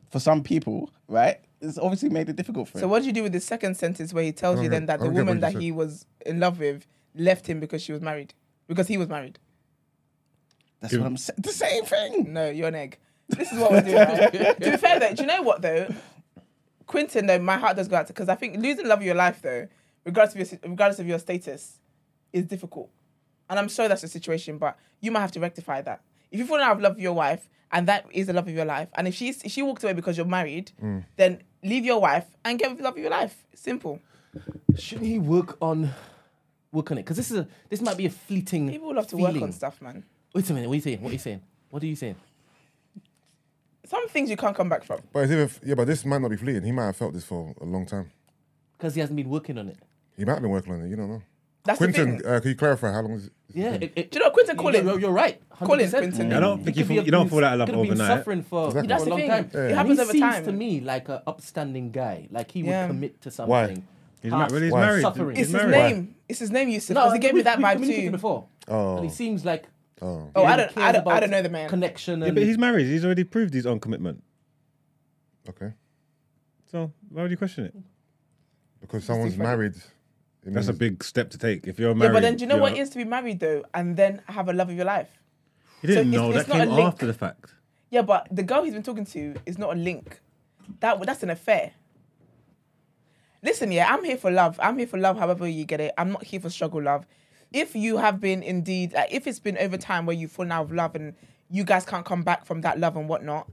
[0.10, 2.82] for some people, right, it's obviously made it difficult for him.
[2.82, 4.86] So what do you do with the second sentence where he tells you Okay, then
[4.88, 5.62] that the don't get what woman that said.
[5.62, 8.34] he was in love with left him because she was married?
[8.68, 9.40] Because he was married.
[10.82, 11.40] That's what I'm saying.
[11.42, 12.34] The same thing.
[12.34, 12.98] No, you're an egg.
[13.28, 14.28] This is what we're doing now.
[14.54, 15.94] to be fair though, do you know what though?
[16.90, 19.14] Quinton though, my heart does go out to because I think losing love of your
[19.16, 19.68] life though,
[20.06, 21.78] regardless of your regardless of your status,
[22.34, 22.90] is difficult.
[23.48, 26.02] And I'm sorry that's the situation, but you might have to rectify that.
[26.32, 28.54] If you fall out of love with your wife and that is the love of
[28.56, 31.06] your life, and if she's if she walked away because you're married, Mm.
[31.16, 33.36] then leave your wife and get with the love of your life.
[33.54, 34.00] Simple.
[34.76, 35.92] Shouldn't he work on
[36.72, 37.04] work on it?
[37.04, 38.68] Because this is a this might be a fleeting.
[38.70, 39.34] People love to feeling.
[39.36, 40.04] work on stuff, man.
[40.34, 40.68] Wait a minute.
[40.68, 41.02] What are you saying?
[41.02, 41.42] What are you saying?
[41.70, 42.16] What are you saying?
[43.90, 45.00] Some things you can't come back from.
[45.12, 46.64] But it's even, yeah, but this might not be fleeting.
[46.64, 48.12] He might have felt this for a long time.
[48.78, 49.78] Because he hasn't been working on it.
[50.18, 50.90] He might have been working on it.
[50.90, 51.22] You don't know.
[51.64, 52.28] That's the Quinton, thing.
[52.28, 53.34] uh, can you clarify how long is it?
[53.54, 53.72] Yeah.
[53.74, 54.58] It, it, Do you know what Quinton?
[54.58, 55.42] Call you're, you're right.
[55.50, 55.98] Call him, 100%.
[55.98, 56.34] Quinton.
[56.34, 57.76] I don't think you could be fall- a- you don't fall out of love could
[57.76, 58.18] have been overnight.
[58.20, 58.82] suffering for, Exactly.
[58.84, 59.30] for That's a the long thing.
[59.30, 59.46] time.
[59.46, 60.46] It And happens he over seems time.
[60.46, 62.28] to me like an upstanding guy.
[62.32, 62.88] Like he would Yeah.
[62.88, 63.50] commit to something.
[63.52, 63.66] Why?
[63.66, 63.88] something.
[64.22, 65.02] He's, past mar- well, he's married.
[65.02, 65.36] Suffering.
[65.36, 65.96] He's It's his married.
[65.96, 66.16] name.
[66.30, 66.96] It's his name, Yusuf.
[66.96, 68.12] No, he gave me that we vibe communicated too.
[68.12, 68.46] before.
[68.68, 69.66] Oh, And he seems like
[70.02, 71.70] Um, oh, Oh, I don't, I don't, I don't know the man.
[71.70, 72.86] Connection Yeah, and but he's married.
[72.88, 74.24] He's already proved his own commitment.
[75.50, 75.74] okay.
[76.72, 77.76] So why would you question it?
[78.82, 79.76] Because someone's married.
[79.76, 79.84] it
[80.54, 81.68] That's a means- big step to take.
[81.68, 83.04] If you're married, Yeah, but then do you know what it you're- is to be
[83.04, 85.10] married though, and then have a love of your life?
[85.82, 86.88] You didn't so it's- know it's that not a came link.
[86.88, 87.56] after the fact.
[87.90, 90.22] Yeah, but the girl he's been talking to is not a link.
[90.82, 91.72] That that's an affair.
[93.42, 94.60] Listen, yeah, I'm here for love.
[94.62, 95.94] I'm here for love, however you get it.
[95.98, 97.06] I'm not here for struggle love.
[97.52, 100.66] If you have been indeed, like, if it's been over time where you've fallen out
[100.66, 101.16] of love and
[101.50, 103.50] you guys can't come back from that love and whatnot,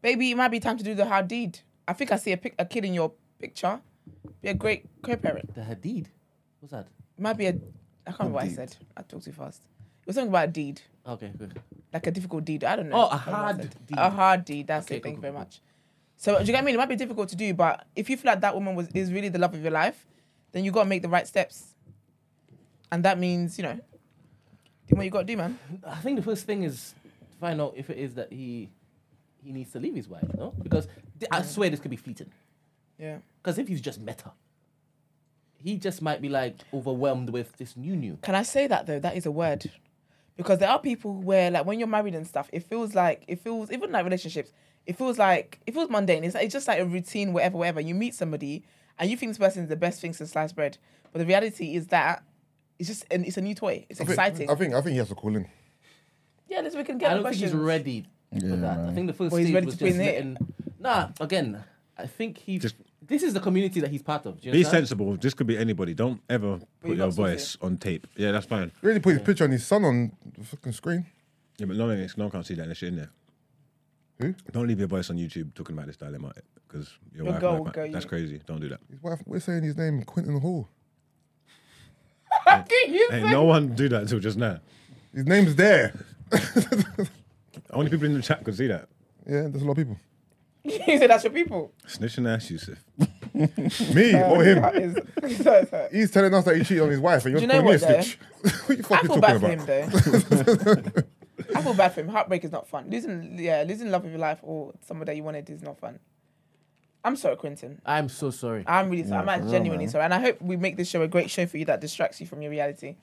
[0.00, 1.58] baby, it might be time to do the hard deed.
[1.88, 3.80] I think I see a, pic- a kid in your picture.
[4.40, 5.54] Be a great co-parent.
[5.54, 6.06] the Hadid.
[6.60, 6.86] What's that?
[7.18, 7.50] It might be a.
[8.06, 8.54] I can't remember what I deed.
[8.56, 8.76] said.
[8.96, 9.62] I talked too fast.
[10.02, 11.60] It was something about a deed, Okay, good.
[11.92, 12.64] like a difficult deed.
[12.64, 12.96] I don't know.
[12.96, 13.86] Oh, a I don't know what I hard said.
[13.86, 13.98] deed.
[13.98, 14.66] A hard deed.
[14.66, 14.98] That's Okay, it.
[15.02, 15.60] cool, Thank you cool, very much.
[16.16, 16.74] So do you get what I mean?
[16.74, 19.12] It might be difficult to do, but if you feel like that woman was is
[19.12, 20.06] really the love of your life,
[20.52, 21.71] then you got to make the right steps,
[22.92, 23.80] and that means you know,
[24.86, 25.58] do what you got to do, man.
[25.84, 26.94] I think the first thing is
[27.32, 28.70] to find out if it is that he
[29.42, 30.54] he needs to leave his wife, no?
[30.62, 30.86] Because
[31.18, 32.30] th- I swear this could be fleeting.
[32.98, 33.18] Yeah.
[33.42, 34.30] Because if he's just met her,
[35.56, 38.18] he just might be like overwhelmed with this new new.
[38.22, 39.00] Can I say that though?
[39.00, 39.68] That is a word.
[40.36, 43.40] Because there are people where like when you're married and stuff, it feels like it
[43.40, 44.52] feels even like relationships,
[44.86, 46.24] it feels like it feels mundane.
[46.24, 47.80] It's, it's just like a routine, whatever, whatever.
[47.80, 48.64] You meet somebody
[48.98, 50.76] and you think this person is the best thing since sliced bread.
[51.12, 52.22] But the reality is that
[52.82, 53.86] it's just and it's a new toy.
[53.88, 54.50] It's I think, exciting.
[54.50, 55.46] I think I think he has to call in.
[56.48, 58.06] yeah, let's we can get I don't think he's ready
[58.38, 58.78] for Yeah, that.
[58.90, 60.36] I think the first Well, he's stage ready was to put just in letting.
[60.80, 61.62] Nah, again,
[61.96, 62.58] I think he.
[62.58, 64.40] Just- this is the community that he's part of.
[64.40, 64.88] Do you Be understand?
[64.88, 65.16] sensible.
[65.16, 65.92] This could be anybody.
[65.92, 68.06] Don't ever you put got your to say voice on tape.
[68.16, 68.72] Yeah, that's fine.
[68.80, 71.04] Really put his picture on his son on the fucking screen.
[71.58, 73.10] Yeah, but no one, no one can't see that unless you're in there.
[74.20, 74.34] Who?
[74.52, 76.32] Don't leave your voice on YouTube talking about this dilemma
[76.68, 78.08] because your, Your wife girl might- will go That's you.
[78.08, 78.40] crazy.
[78.46, 78.80] Don't do that.
[78.90, 80.68] His wife, we're saying his name, Quentin Hall.
[82.46, 84.58] You Hey, no one do that until just now.
[85.14, 85.94] His name's there.
[87.70, 88.88] Only people in the chat could see that.
[89.26, 89.96] Yeah, there's a lot of people.
[90.64, 91.72] you said that's your people.
[91.86, 92.78] Snitching ass, Yusuf.
[93.34, 94.60] Me or him.
[94.62, 97.40] That is- so- so- He's telling us that he cheated on his wife, and you're
[97.40, 98.02] Do you know calling me a what, though?
[98.02, 98.18] snitch.
[98.66, 100.94] what you I fucking feel talking bad for him about?
[100.94, 101.02] though.
[101.54, 102.08] I feel bad for him.
[102.08, 102.88] Heartbreak is not fun.
[102.90, 105.98] Losing, yeah, losing love of your life or someone that you wanted is not fun.
[107.04, 107.80] I'm sorry, Quentin.
[107.84, 108.64] I'm so sorry.
[108.66, 109.12] I'm really sorry.
[109.12, 111.08] Yeah, I'm for like real, genuinely sorry, and I hope we make this show a
[111.08, 112.96] great show for you that distracts you from your reality.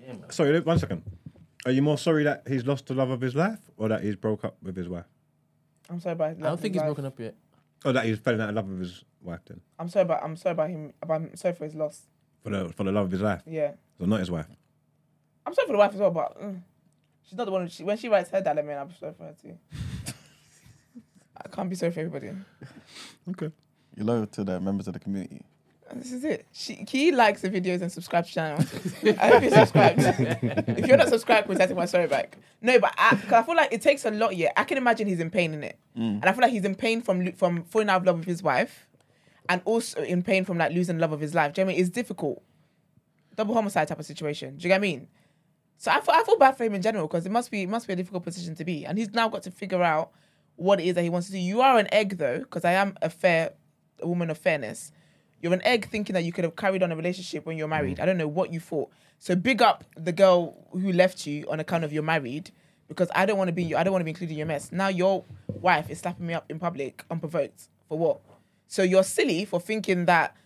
[0.00, 0.14] Yeah.
[0.30, 1.02] Sorry, one second.
[1.64, 4.16] Are you more sorry that he's lost the love of his life or that he's
[4.16, 5.06] broke up with his wife?
[5.90, 6.30] I'm sorry about.
[6.30, 7.34] I don't think he's broken up yet.
[7.84, 9.60] Oh, that he's falling out of love with his wife then?
[9.78, 10.22] I'm sorry about.
[10.22, 10.92] I'm sorry about him.
[11.02, 12.06] About, I'm sorry for his loss.
[12.42, 13.42] For the, for the love of his life.
[13.46, 14.46] Yeah, So not his wife.
[15.46, 16.60] I'm sorry for the wife as well, but mm,
[17.22, 17.68] she's not the one.
[17.68, 19.58] She, when she writes her dilemma, I'm sorry for her too.
[21.44, 22.30] I can't be sorry for everybody.
[23.30, 23.50] Okay.
[23.96, 25.44] You're loyal to the members of the community.
[25.94, 26.46] This is it.
[26.52, 29.18] She, he likes the videos and subscribes to the channel.
[29.20, 30.00] I hope you're subscribed.
[30.00, 32.38] if you're not subscribed, take my story back.
[32.62, 34.34] No, but I, 'cause I feel like it takes a lot.
[34.34, 36.14] Yeah, I can imagine he's in pain in it, mm.
[36.14, 38.42] and I feel like he's in pain from from falling out of love with his
[38.42, 38.86] wife,
[39.48, 41.52] and also in pain from like losing love of his life.
[41.52, 41.80] Do you know I mean?
[41.82, 42.42] It's difficult,
[43.36, 44.56] double homicide type of situation.
[44.56, 45.08] Do you get what I mean?
[45.76, 47.68] So I feel, I feel bad for him in general because it must be it
[47.68, 50.12] must be a difficult position to be, and he's now got to figure out
[50.62, 51.38] what it is that he wants to do.
[51.38, 53.52] You are an egg though, because I am a fair
[54.00, 54.92] a woman of fairness.
[55.40, 57.70] You're an egg thinking that you could have carried on a relationship when you're mm.
[57.70, 58.00] married.
[58.00, 58.90] I don't know what you thought.
[59.18, 62.50] So big up the girl who left you on account of you're married
[62.88, 63.76] because I don't want to be you.
[63.76, 64.70] I don't want to be included in your mess.
[64.72, 68.20] Now your wife is slapping me up in public unprovoked for what?
[68.66, 70.36] So you're silly for thinking that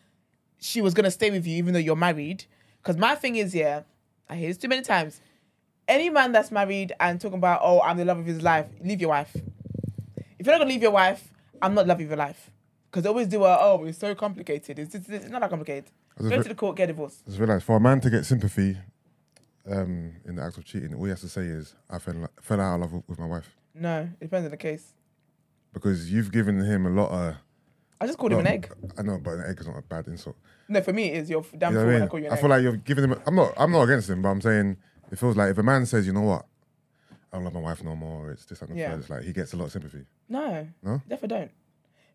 [0.59, 2.45] she was gonna stay with you even though you're married.
[2.83, 3.83] Because my thing is, yeah,
[4.29, 5.21] I hear this too many times.
[5.89, 9.01] Any man that's married and talking about, oh, I'm the love of his life, leave
[9.01, 9.37] your wife.
[10.47, 11.29] If you're not gonna leave your wife,
[11.61, 12.53] I'm not love of your life.
[12.89, 14.79] Because they always do a, oh, it's so complicated.
[14.79, 15.91] It's, it's, it's not that complicated.
[16.23, 17.23] Go to the court, get divorced.
[17.27, 18.77] I just realised for a man to get sympathy
[19.69, 22.61] um, in the act of cheating, all he has to say is, I fell, fell
[22.61, 23.57] out of love with- with my wife.
[23.75, 24.95] No, it depends on the case.
[25.73, 27.35] Because you've given him a lot of.
[28.01, 28.71] I just called him an egg.
[28.97, 30.37] I know, but an egg is not a bad insult.
[30.69, 31.29] No, for me, it is.
[31.31, 32.41] You're damn You know fool I when I call you an I egg.
[32.41, 33.21] feel like you're giving him.
[33.27, 33.53] I'm not.
[33.57, 34.77] I'm not against him, but I'm saying
[35.11, 36.47] it feels like if a man says, you know what,
[37.37, 38.31] I don't love my wife no more.
[38.31, 38.91] It's this and the Yeah.
[38.93, 39.01] third.
[39.01, 40.07] It's like he gets a lot of sympathy.
[40.29, 41.03] No, No?
[41.07, 41.51] definitely don't.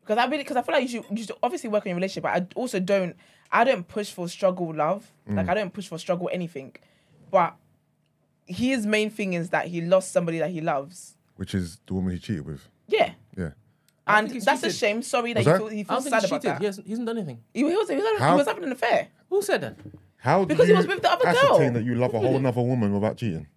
[0.02, 1.96] Because I really, because I feel like you should, you should obviously work on your
[1.98, 3.16] relationship, but I also don't,
[3.52, 5.12] I don't push for struggle love.
[5.30, 5.36] Mm.
[5.36, 6.76] Like I don't push for struggle anything.
[7.30, 7.56] But
[8.48, 11.18] his main thing is that he lost somebody that he loves.
[11.36, 12.68] Which is the woman he cheated with.
[12.88, 13.12] Yeah.
[13.38, 13.52] Yeah.
[14.08, 15.04] And think he's that's a shame.
[15.04, 15.72] Sorry that he, that?
[15.72, 16.42] he feels sad about cheated.
[16.44, 16.60] that.
[16.60, 17.44] He, hasn't, he hasn't done anything.
[17.54, 19.08] He, was, he, was, he How- was having an affair.
[19.30, 19.76] Who said that?
[20.18, 21.72] How do Because he was with the other ascertain girl.
[21.74, 23.48] that you love a whole other woman without cheating?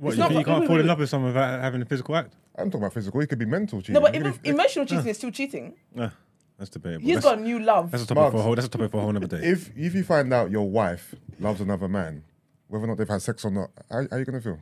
[0.00, 1.60] What, It's you not- think you can't wait, fall wait, in love with someone without
[1.60, 2.32] having a physical act?
[2.56, 3.20] I'm talking about physical.
[3.20, 3.94] It could be mental cheating.
[3.94, 5.74] No, but Even even if- emotional cheating is still cheating.
[5.98, 6.12] Ah,
[6.58, 7.04] that's debatable.
[7.04, 7.90] He's that's, got new love.
[7.90, 8.32] that's a topic Marks.
[8.34, 8.54] for a whole.
[8.54, 9.46] That's a topic for a whole other day.
[9.46, 12.24] if if you find out your wife loves another man,
[12.68, 14.58] whether or not they've had sex or not, how, how are you gonna feel?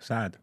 [0.00, 0.36] Sad.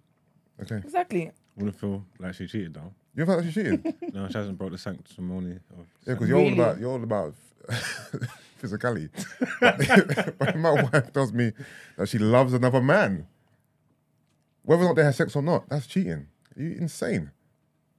[0.62, 0.78] Okay.
[0.78, 1.32] Exactly.
[1.56, 2.92] Wouldn't feel like she cheated though.
[3.16, 3.82] You ever felt like she cheated?
[4.02, 5.86] yeah, No, she hasn't broke the sanctimony of.
[6.06, 6.60] because you're all Really?
[6.60, 7.34] about you're all about
[8.62, 9.10] physicality.
[10.40, 11.52] but my wife tells me
[11.98, 13.28] that she loves another man.
[14.64, 16.28] Whether or not they have sex or not, that's cheating.
[16.58, 17.32] Are you insane?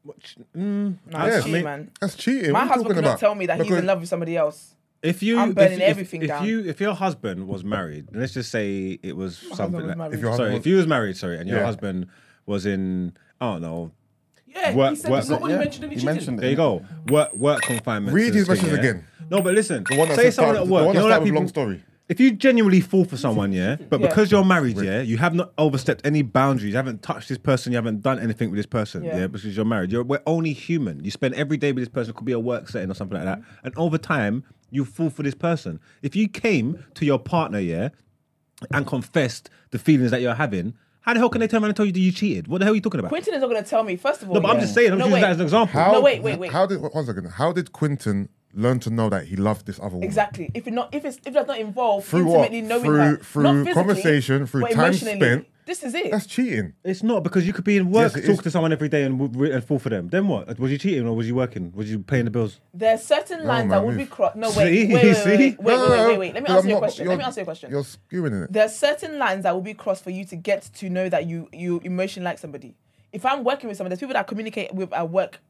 [0.03, 1.91] What mm, No, Yeah, it's I cheating, man.
[2.01, 2.53] That's cheating.
[2.53, 3.21] My what are you husband talking cannot about?
[3.21, 4.71] tell me that he's Because- in love with somebody else.
[5.03, 6.47] If you, I'm if- burning if, everything if, down.
[6.47, 9.89] you, if your husband was married, and let's just say it was husband something was
[9.89, 10.15] like, married.
[10.15, 11.65] If your sorry, husband if you was married, sorry, and your Yeah.
[11.67, 12.07] husband
[12.47, 13.93] was in, I don't know,
[14.47, 16.15] Yeah, Work- he said work- nobody Yeah, mentioned any he cheating.
[16.15, 18.15] mentioned there you go, work work confinement.
[18.15, 18.91] Read to his this thing, messages yeah?
[18.93, 19.05] again.
[19.31, 21.01] No, but listen, The one that say said someone start- at the work, one you
[21.01, 21.85] that know, like started with people, long story.
[22.09, 24.09] If you genuinely fall for someone, yeah, but Yeah.
[24.09, 26.71] because you're married, yeah, you have not overstepped any boundaries.
[26.71, 27.73] You haven't touched this person.
[27.73, 29.21] You haven't done anything with this person, Yeah.
[29.21, 29.91] yeah, because you're married.
[29.91, 31.03] You're we're only human.
[31.05, 32.11] You spend every day with this person.
[32.11, 33.67] It could be a work setting or something like that, mm-hmm.
[33.67, 35.81] and over time, you fall for this person.
[36.03, 37.89] If you came to your partner, yeah,
[38.73, 41.77] and confessed the feelings that you're having, how the hell can they turn around and
[41.77, 42.49] tell you that you cheated?
[42.49, 43.11] What the hell are you talking about?
[43.11, 43.97] Quentin is not going to tell me.
[43.97, 44.61] First of all, no, but I'm yeah.
[44.63, 44.93] just saying.
[44.93, 45.21] I'm no, just using wait.
[45.21, 45.81] that as an example.
[45.81, 46.51] How, No, wait, wait, wait.
[46.53, 47.27] How did one second?
[47.29, 50.05] How did Quinton learn to know that he loved this other woman?
[50.05, 50.51] Exactly.
[50.55, 52.53] If it not, if it's if that's not involved Through what?
[52.53, 55.47] intimately knowing Through- her, through not physically, conversation, through time spent.
[55.67, 56.11] This is it.
[56.11, 56.75] That's cheating.
[56.85, 58.43] It's not because you could be in work, Yes, talk is.
[58.43, 60.09] to someone every day and, w- and fall for them.
[60.11, 60.59] Then what?
[60.59, 61.73] Was you cheating or was you working?
[61.75, 62.61] Was you paying the bills?
[62.75, 64.37] There are certain lines man, that will be crossed.
[64.37, 65.31] No, wait, wait, wait, wait, See?
[65.31, 66.35] wait, wait, No, no, wait, wait, wait, wait.
[66.35, 67.07] Let me because answer I'm your not- question.
[67.07, 67.71] Let you're- me answer your question.
[67.71, 68.53] You're skewing in it.
[68.53, 71.25] There are certain lines that will be crossed for you to get to know that
[71.27, 72.77] you you emotionally like somebody.
[73.15, 75.41] If I'm working with someone, there's people that I communicate with at work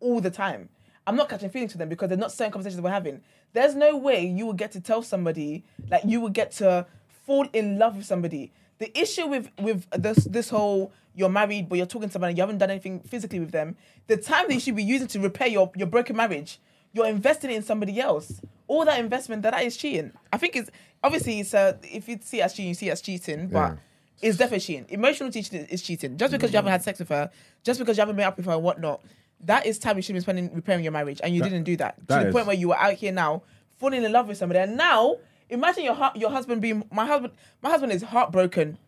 [0.00, 0.68] all the time.
[1.06, 3.20] I'm not catching feelings for them because they're not certain conversations we're having.
[3.52, 6.86] There's no way you will get to tell somebody like you will get to
[7.26, 8.52] fall in love with somebody.
[8.78, 12.40] The issue with with this this whole you're married but you're talking to somebody you
[12.40, 13.76] haven't done anything physically with them.
[14.06, 16.60] The time that you should be using to repair your your broken marriage,
[16.92, 18.40] you're investing in somebody else.
[18.68, 20.12] All that investment that, that is cheating.
[20.32, 20.70] I think it's
[21.02, 23.58] obviously it's uh, if you see it as cheating, you see it as cheating, but.
[23.58, 23.76] Yeah.
[24.20, 24.86] It's definitely cheating.
[24.90, 26.16] Emotional cheating is cheating.
[26.16, 27.28] Just because you haven't had sex with her,
[27.64, 29.00] just because you haven't been up with her and whatnot,
[29.42, 31.96] that is time you should be spending repairing your marriage, and you didn't do that.
[32.06, 33.42] that to the is- point where you were out here now
[33.78, 35.16] falling in love with somebody, and now
[35.50, 37.32] imagine your your husband being my husband.
[37.62, 38.78] My husband is heartbroken,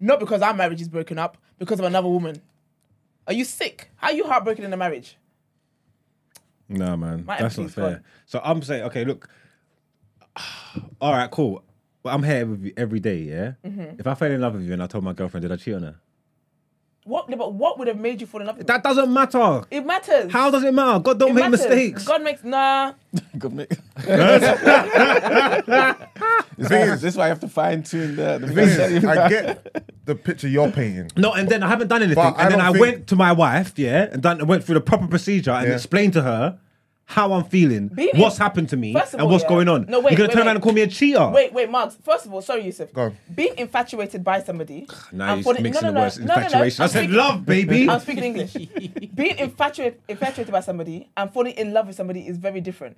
[0.00, 2.40] not because our marriage is broken up, because of another woman.
[3.26, 3.90] Are you sick?
[3.96, 5.16] How are you heartbroken in a marriage?
[6.68, 7.90] No, man, My that's not fair.
[7.90, 8.04] gone.
[8.26, 9.28] So I'm saying, okay, look.
[11.00, 11.62] All right, cool.
[12.02, 13.52] But I'm here with you every day, yeah.
[13.64, 13.98] Mm-hmm.
[14.00, 15.74] If I fell in love with you and I told my girlfriend, did I cheat
[15.74, 15.96] on her?
[17.10, 17.26] What?
[17.28, 18.68] But what would have made you fall in love with?
[18.68, 19.62] That doesn't matter.
[19.70, 20.30] it matters.
[20.32, 21.00] How does it matter?
[21.00, 21.60] God don't It make matters.
[21.66, 22.04] mistakes.
[22.06, 22.92] God makes nah.
[23.38, 23.72] God mate.
[26.60, 28.68] The thing is, this is why I have to fine tune the, the the thing
[28.96, 31.10] is, I get the picture you're painting.
[31.16, 32.22] No, and then I haven't done anything.
[32.22, 34.74] But I and then I think- went to my wife, yeah, and done went through
[34.76, 35.74] the proper procedure and Yeah.
[35.74, 36.58] explained to her
[37.10, 39.48] how I'm feeling, Being what's in- happened to me, First of and all, what's yeah.
[39.48, 39.86] going on.
[39.88, 40.46] No, wait, You're gonna wait, turn wait.
[40.46, 41.28] around and call me a cheater.
[41.28, 41.96] Wait, wait, Marks.
[42.04, 42.92] First of all, sorry, Yusuf.
[42.92, 43.16] Go on.
[43.34, 44.86] Being infatuated by somebody.
[45.10, 46.40] Now and you're falling- mixing no, the no, no, words no, no, no.
[46.44, 46.82] infatuation.
[46.82, 47.88] I I'm said speaking- love, baby.
[47.90, 48.52] I'm speaking English.
[49.14, 52.96] Being infatuated, infatuated by somebody and falling in love with somebody is very different.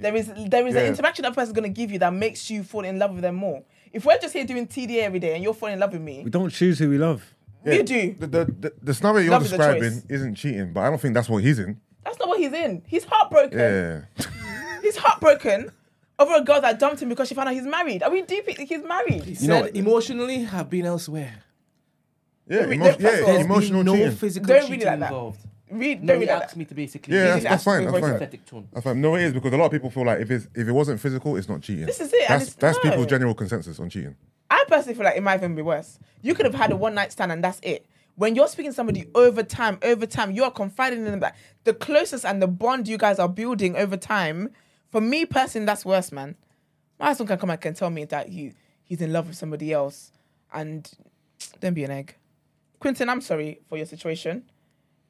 [0.00, 0.80] There is there is Yeah.
[0.82, 3.36] an interaction that person's gonna give you that makes you fall in love with them
[3.36, 3.62] more.
[3.92, 6.22] If we're just here doing TDA every day and you're falling in love with me,
[6.24, 7.22] we don't choose who we love.
[7.64, 8.14] you do.
[8.18, 11.00] The, the, the, the scenario you're Love is a describing isn't cheating, but I don't
[11.00, 11.80] think that's what he's in.
[12.08, 12.82] That's not what he's in.
[12.86, 13.58] He's heartbroken.
[13.58, 14.00] Yeah.
[14.82, 15.70] He's heartbroken
[16.18, 18.02] over a girl that dumped him because she found out he's married.
[18.02, 18.48] Are we deep?
[18.48, 19.24] He's married.
[19.24, 19.76] He know said what?
[19.76, 21.34] emotionally have been elsewhere.
[22.48, 24.16] Yeah, Wait, emo- first of all, yeah There's emotional been no cheating.
[24.16, 25.06] physical Don't read it cheating like that.
[25.10, 25.40] involved.
[25.70, 26.42] Read, No, don't he read that.
[26.44, 27.14] asked me to basically.
[27.14, 27.84] Yeah, that's, that's fine.
[27.84, 28.64] That's fine.
[28.72, 29.00] That's fine.
[29.02, 31.00] No, it is because a lot of people feel like if it's if it wasn't
[31.00, 31.84] physical, it's not cheating.
[31.86, 32.90] This is it, That's it's- that's no.
[32.90, 34.16] people's general consensus on cheating.
[34.50, 35.98] I personally feel like it might even be worse.
[36.22, 37.84] You could have had a one night stand and that's it.
[38.18, 41.20] When you're speaking to somebody over time, over time, you are confiding in them.
[41.20, 44.50] That the closest and the bond you guys are building over time.
[44.90, 46.34] For me personally, that's worse, man.
[46.98, 49.72] My husband can come and can tell me that he he's in love with somebody
[49.72, 50.10] else,
[50.52, 50.90] and
[51.60, 52.16] don't be an egg.
[52.80, 54.50] Quinton, I'm sorry for your situation.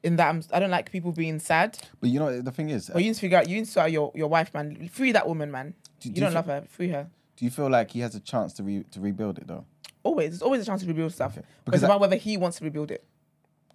[0.03, 1.79] In that I'm, I don't like people being sad.
[1.99, 3.49] But you know the thing is, But you need to figure out.
[3.49, 4.87] You need to out your, your wife, man.
[4.87, 5.73] Free that woman, man.
[5.99, 6.63] Do- you do don't fe- love her.
[6.69, 7.09] Free her.
[7.37, 9.65] do you feel like he has a chance to re- to rebuild it though?
[10.03, 10.31] Always.
[10.31, 11.37] There's always a chance to rebuild stuff.
[11.65, 13.03] Because it's about whether he wants to rebuild it.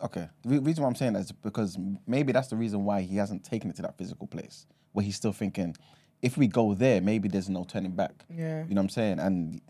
[0.02, 0.28] Okay.
[0.44, 3.44] The reason why I'm saying that is because maybe that's the reason why he hasn't
[3.44, 5.76] taken it to that physical place where he's still thinking,
[6.22, 8.24] if we go there, maybe there's no turning back.
[8.30, 8.64] Yeah.
[8.66, 9.18] You know what I'm saying?
[9.18, 9.60] And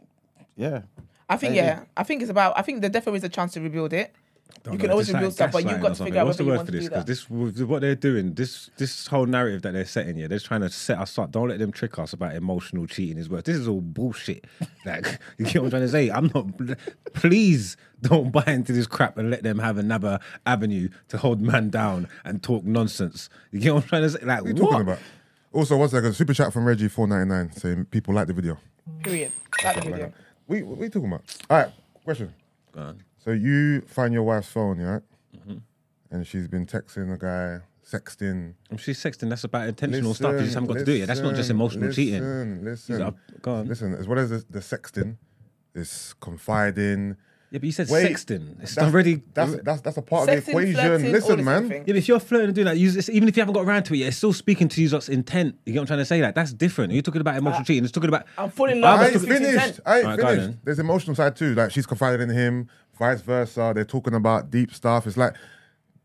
[0.57, 0.83] yeah,
[1.29, 1.85] I think I yeah.
[1.97, 2.57] I think it's about.
[2.57, 4.15] I think there definitely is a chance to rebuild it.
[4.63, 6.07] Don't You know, can always just like rebuild stuff, but you've got to something.
[6.07, 6.89] figure out What's whether the you word want for this?
[6.89, 10.39] Because this, with what they're doing, this this whole narrative that they're setting, yeah, they're
[10.39, 11.33] trying to set us up.
[11.33, 13.43] Don't let them trick us about emotional cheating as well.
[13.43, 14.47] This is all bullshit.
[14.87, 16.11] Like you get what I'm trying to say?
[16.11, 16.47] I'm not.
[17.15, 21.71] Please don't buy into this crap and let them have another avenue to hold man
[21.71, 23.31] down and talk nonsense.
[23.51, 24.19] You get what I'm trying to say?
[24.25, 24.71] Like What are you what?
[24.73, 24.99] talking about?
[25.53, 28.59] Also, one second, super chat from Reggie four ninety nine saying people like the video.
[29.03, 29.33] Period.
[29.65, 30.13] Like the video.
[30.49, 31.23] We what are you talking about?
[31.49, 31.73] All right,
[32.05, 32.35] question.
[32.73, 33.05] Go on.
[33.25, 34.99] So you find your wife's phone, yeah,
[35.37, 35.57] Mm-hmm.
[36.11, 38.55] and she's been texting a guy, sexting.
[38.71, 39.29] I'm she's sexting.
[39.31, 40.35] That's about intentional stuff.
[40.35, 41.07] You just haven't got to do it.
[41.07, 42.21] That's not just emotional listen, cheating.
[42.23, 43.11] Listen, listen, Uh,
[43.43, 43.67] go on.
[43.69, 43.95] listen.
[43.95, 45.17] As well as the, the sexting,
[45.73, 47.17] this confiding.
[47.51, 48.61] Yeah, but you said Wait, sexting.
[48.63, 49.23] It's That's- already.
[49.33, 50.75] That's that's that's a part Sexting, of the equation.
[50.75, 51.45] flirting, listen, man.
[51.45, 51.79] sort of thing.
[51.79, 53.65] Yeah, but if you're flirting and doing that, you, it's- even if you haven't got
[53.65, 55.55] around to it yet, it's still speaking to you lot's intent.
[55.65, 56.21] You get what I'm trying to say?
[56.21, 56.93] Like that's different.
[56.93, 57.85] You're talking about emotional cheating.
[57.85, 58.27] It's talking about.
[58.39, 59.81] I'm falling in love I ain't with talking- his finished.
[59.87, 60.59] I ain't Alright, go finished.
[60.65, 61.55] There's emotional side too.
[61.55, 63.73] Like she's confiding in him, vice versa.
[63.75, 65.07] They're talking about deep stuff.
[65.07, 65.35] It's like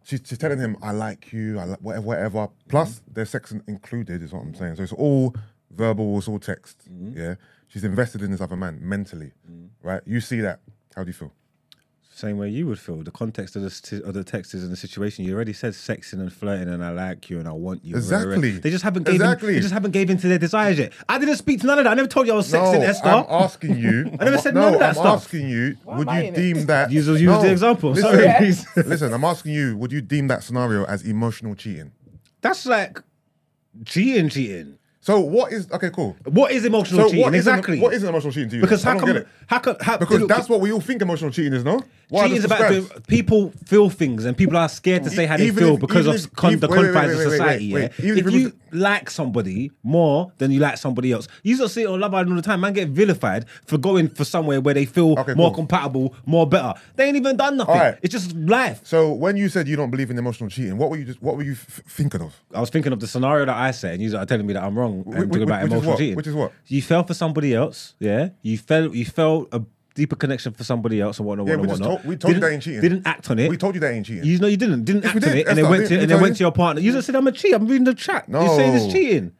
[0.04, 2.49] she's, she's telling him, "I like you," I like whatever, whatever.
[2.67, 3.13] Plus, mm-hmm.
[3.13, 4.21] there's sex included.
[4.23, 4.75] Is what I'm saying.
[4.75, 5.36] So it's all
[5.71, 6.17] verbal.
[6.17, 6.89] It's all text.
[6.89, 7.19] Mm-hmm.
[7.19, 7.36] Yeah.
[7.67, 9.88] She's invested in this other man mentally, mm-hmm.
[9.88, 10.02] right?
[10.06, 10.60] You see that.
[10.95, 11.32] How do you feel?
[12.19, 13.01] Same way you would feel.
[13.01, 15.23] The context of the st- of the text is in the situation.
[15.23, 17.95] You already said sexing and flirting, and I like you, and I want you.
[17.95, 18.51] Exactly.
[18.60, 19.47] They just haven't gave Exactly.
[19.49, 20.91] in, They just haven't gave in to their desires yet.
[21.08, 21.91] I didn't speak to none of that.
[21.91, 23.08] I never told you I was sexing Esther.
[23.08, 24.12] I'm asking you.
[24.19, 24.62] I never said no.
[24.63, 25.23] none of that I'm stuff.
[25.23, 25.77] asking you.
[25.86, 26.36] Why would you in it?
[26.36, 26.91] deem that?
[26.91, 27.41] Use- use No.
[27.41, 27.91] the example.
[27.91, 28.23] Listen, Sorry.
[28.25, 28.84] Yeah.
[28.86, 29.77] listen, I'm asking you.
[29.77, 31.93] Would you deem that scenario as emotional cheating?
[32.41, 32.99] That's like
[33.86, 34.77] cheating, cheating.
[35.01, 35.89] So what is okay?
[35.91, 36.15] Cool.
[36.25, 37.23] What is emotional So cheating?
[37.23, 37.79] what is an- exactly.
[37.79, 38.62] what is emotional cheating to you?
[38.62, 39.23] Because how come?
[39.47, 39.77] How come?
[39.79, 41.81] How, Because look, that's what we all think emotional cheating is, no?
[42.12, 45.38] Are cheating is about doing, people feel things and people are scared to say how
[45.38, 47.31] they feel if- because of if- con- if- the wait, confines wait, of wait, wait,
[47.38, 47.65] society.
[47.65, 47.88] yeah?
[47.99, 51.83] Even if if you like somebody more than you like somebody else, you just see
[51.83, 52.59] it on Love Island all the time.
[52.62, 55.55] Man get vilified for going for somewhere where they feel Okay, more cool.
[55.55, 56.73] compatible, more better.
[56.95, 57.75] They ain't even done nothing.
[57.75, 57.95] Right.
[58.01, 58.81] It's just life.
[58.83, 61.38] So when you said you don't believe in emotional cheating, what were you just what
[61.38, 62.35] were you thinking of?
[62.53, 64.63] I was thinking of the scenario that I said, and you are telling me that
[64.63, 64.88] I'm wrong.
[64.89, 65.97] Wh- And wh- talking about which is emotional what?
[65.99, 66.15] cheating.
[66.15, 66.52] Which is what?
[66.67, 68.30] You fell for somebody else, yeah.
[68.41, 69.62] You felt you felt a
[69.95, 71.47] deeper connection for somebody else and whatnot.
[71.47, 71.88] Yeah, whatnot, we whatnot.
[72.02, 72.82] told, we told you Didn't- that ain't cheating.
[72.82, 73.49] Didn't act on it.
[73.49, 74.23] We told you that ain't cheating.
[74.23, 74.86] You know you didn't.
[74.86, 75.39] Didn't Yes, act we on did.
[75.39, 76.82] it, and then went to and then went to your partner.
[76.82, 77.54] You just said I'm a cheat.
[77.54, 78.30] I'm reading the chat.
[78.30, 78.41] No.
[78.43, 78.91] You saying it's No.
[78.91, 79.32] cheating?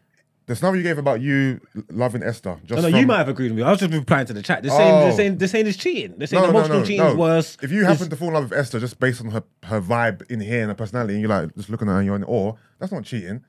[0.48, 2.58] the scenario you gave about you loving Esther.
[2.66, 3.64] Just No, no, you might have agreed with me.
[3.64, 4.64] I was just replying to the chat.
[4.64, 5.00] They're saying, Oh.
[5.02, 6.16] they're saying, they're saying it's cheating.
[6.18, 7.12] They're saying No, emotional no, cheating no.
[7.12, 7.56] is worse.
[7.62, 9.80] If you It's- happen to fall in love with Esther just based on her her
[9.80, 12.16] vibe in here and her personality, and you're like just looking at her and you're
[12.16, 13.42] in awe, that's not cheating.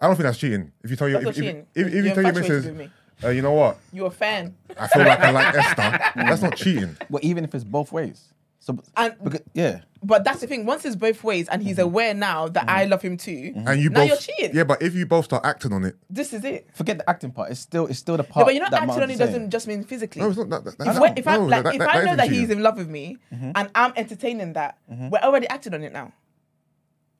[0.00, 0.72] I don't think that's cheating.
[0.82, 1.66] If you tell your That's if, not if, cheating.
[1.74, 2.90] if, if You're tell your infatuated missus,
[3.22, 3.24] me.
[3.24, 4.56] uh, you know what, You're a fan.
[4.78, 6.96] I feel like I like Esther, that's not cheating.
[7.10, 8.32] Well, even if it's both ways.
[8.60, 9.80] So, And- because, yeah.
[10.00, 10.64] But that's the thing.
[10.64, 11.86] Once it's both ways, and he's mm-hmm.
[11.86, 12.90] aware now that I mm-hmm.
[12.92, 13.52] love him too.
[13.56, 13.66] Mm-hmm.
[13.66, 14.54] And you now both, you're cheating.
[14.54, 16.68] yeah, but if you both start acting on it, This is it.
[16.72, 17.50] Forget the acting part.
[17.50, 18.46] It's still it's still the Yeah, part.
[18.46, 19.32] but you're not that acting on Martin's it saying.
[19.32, 20.22] doesn't just mean physically.
[20.22, 20.64] no, it's not that.
[20.64, 22.16] that if that's we not- if I no, like, that- if that- I know isn't
[22.18, 22.56] that he's cheating.
[22.58, 26.12] in love with me and I'm entertaining that, we're already acting on it now.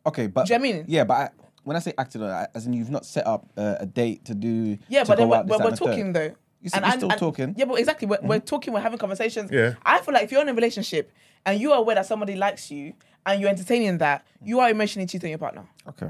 [0.07, 0.85] Okay, but Do you know what I mean?
[0.87, 1.29] Yeah, but I,
[1.69, 4.25] when I say acted on it, as in you've not set up uh, a date
[4.25, 4.79] to do.
[4.89, 5.87] Yeah, to but then go we're, we're, we're and third.
[5.87, 6.35] talking though.
[6.63, 7.55] You see, we're still talking.
[7.59, 8.09] Yeah, but exactly.
[8.09, 8.73] We're, we're talking.
[8.73, 9.51] We're having conversations.
[9.53, 9.75] Yeah.
[9.85, 11.13] I feel like if you're in a relationship
[11.45, 12.95] and you are aware that somebody likes you
[13.27, 15.69] and you're entertaining that, you are emotionally cheating your partner.
[15.87, 16.09] Okay.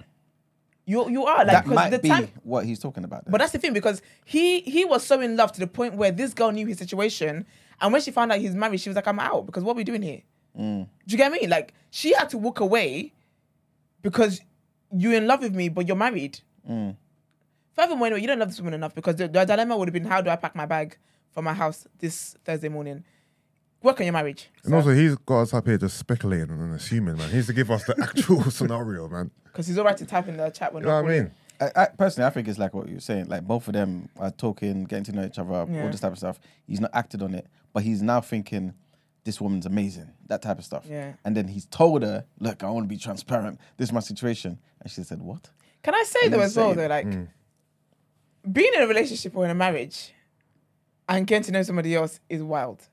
[0.87, 2.29] You you are like that might the be time.
[2.45, 3.25] what he's talking about.
[3.25, 3.33] Then.
[3.33, 6.13] But that's the thing because he he was so in love to the point where
[6.13, 7.45] this girl knew his situation,
[7.81, 9.77] and when she found out he's married, she was like, "I'm out because what are
[9.77, 10.23] we doing here?"
[10.59, 10.85] Mm.
[11.07, 11.49] Do you get me?
[11.49, 13.13] Like she had to walk away
[14.03, 14.41] because
[14.93, 16.41] you're in love with me, but you're married.
[16.69, 16.97] Mm.
[17.75, 20.05] Furthermore, anyway, you don't love this woman enough because the, the dilemma would have been,
[20.05, 20.97] how do I pack my bag
[21.33, 23.05] for my house this Thursday morning?
[23.83, 24.49] Work on your marriage.
[24.65, 27.29] And also, he's got us up here just speculating and assuming, man.
[27.29, 29.31] He needs to give us the actual scenario, man.
[29.45, 31.31] Because he's all right to type in the chat when You know what I mean?
[31.61, 33.27] I, I, personally, I think it's like what you're saying.
[33.29, 35.83] Like both of them are talking, getting to know each other, Yeah.
[35.85, 36.41] all this type of stuff.
[36.67, 38.75] He's not acted on it, but he's now thinking,
[39.25, 40.85] "This woman's amazing." That type of stuff.
[40.89, 41.15] Yeah.
[41.25, 43.59] And then he's told her, "Look, I want to be transparent.
[43.77, 44.59] This is my situation,"
[44.97, 45.51] and she said, "What?"
[45.83, 47.07] Can I say though as well though, like
[48.51, 50.13] being in a relationship or in a marriage
[51.09, 52.87] and getting to know somebody else is wild.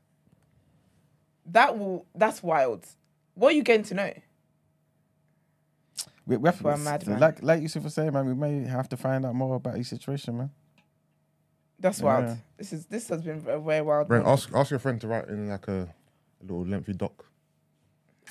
[1.48, 2.86] That will that's wild.
[3.36, 4.14] What are you getting to know?
[6.28, 7.20] We, we have For to, madman.
[7.20, 8.26] like like Yusuf was saying, man.
[8.26, 10.52] We may have to find out more about his situation, man.
[11.80, 12.26] That's wild.
[12.26, 12.36] Yeah.
[12.58, 14.08] This is this has been a very wild.
[14.08, 15.82] Brent, ask, ask your friend to write in like a,
[16.42, 17.26] a little lengthy doc.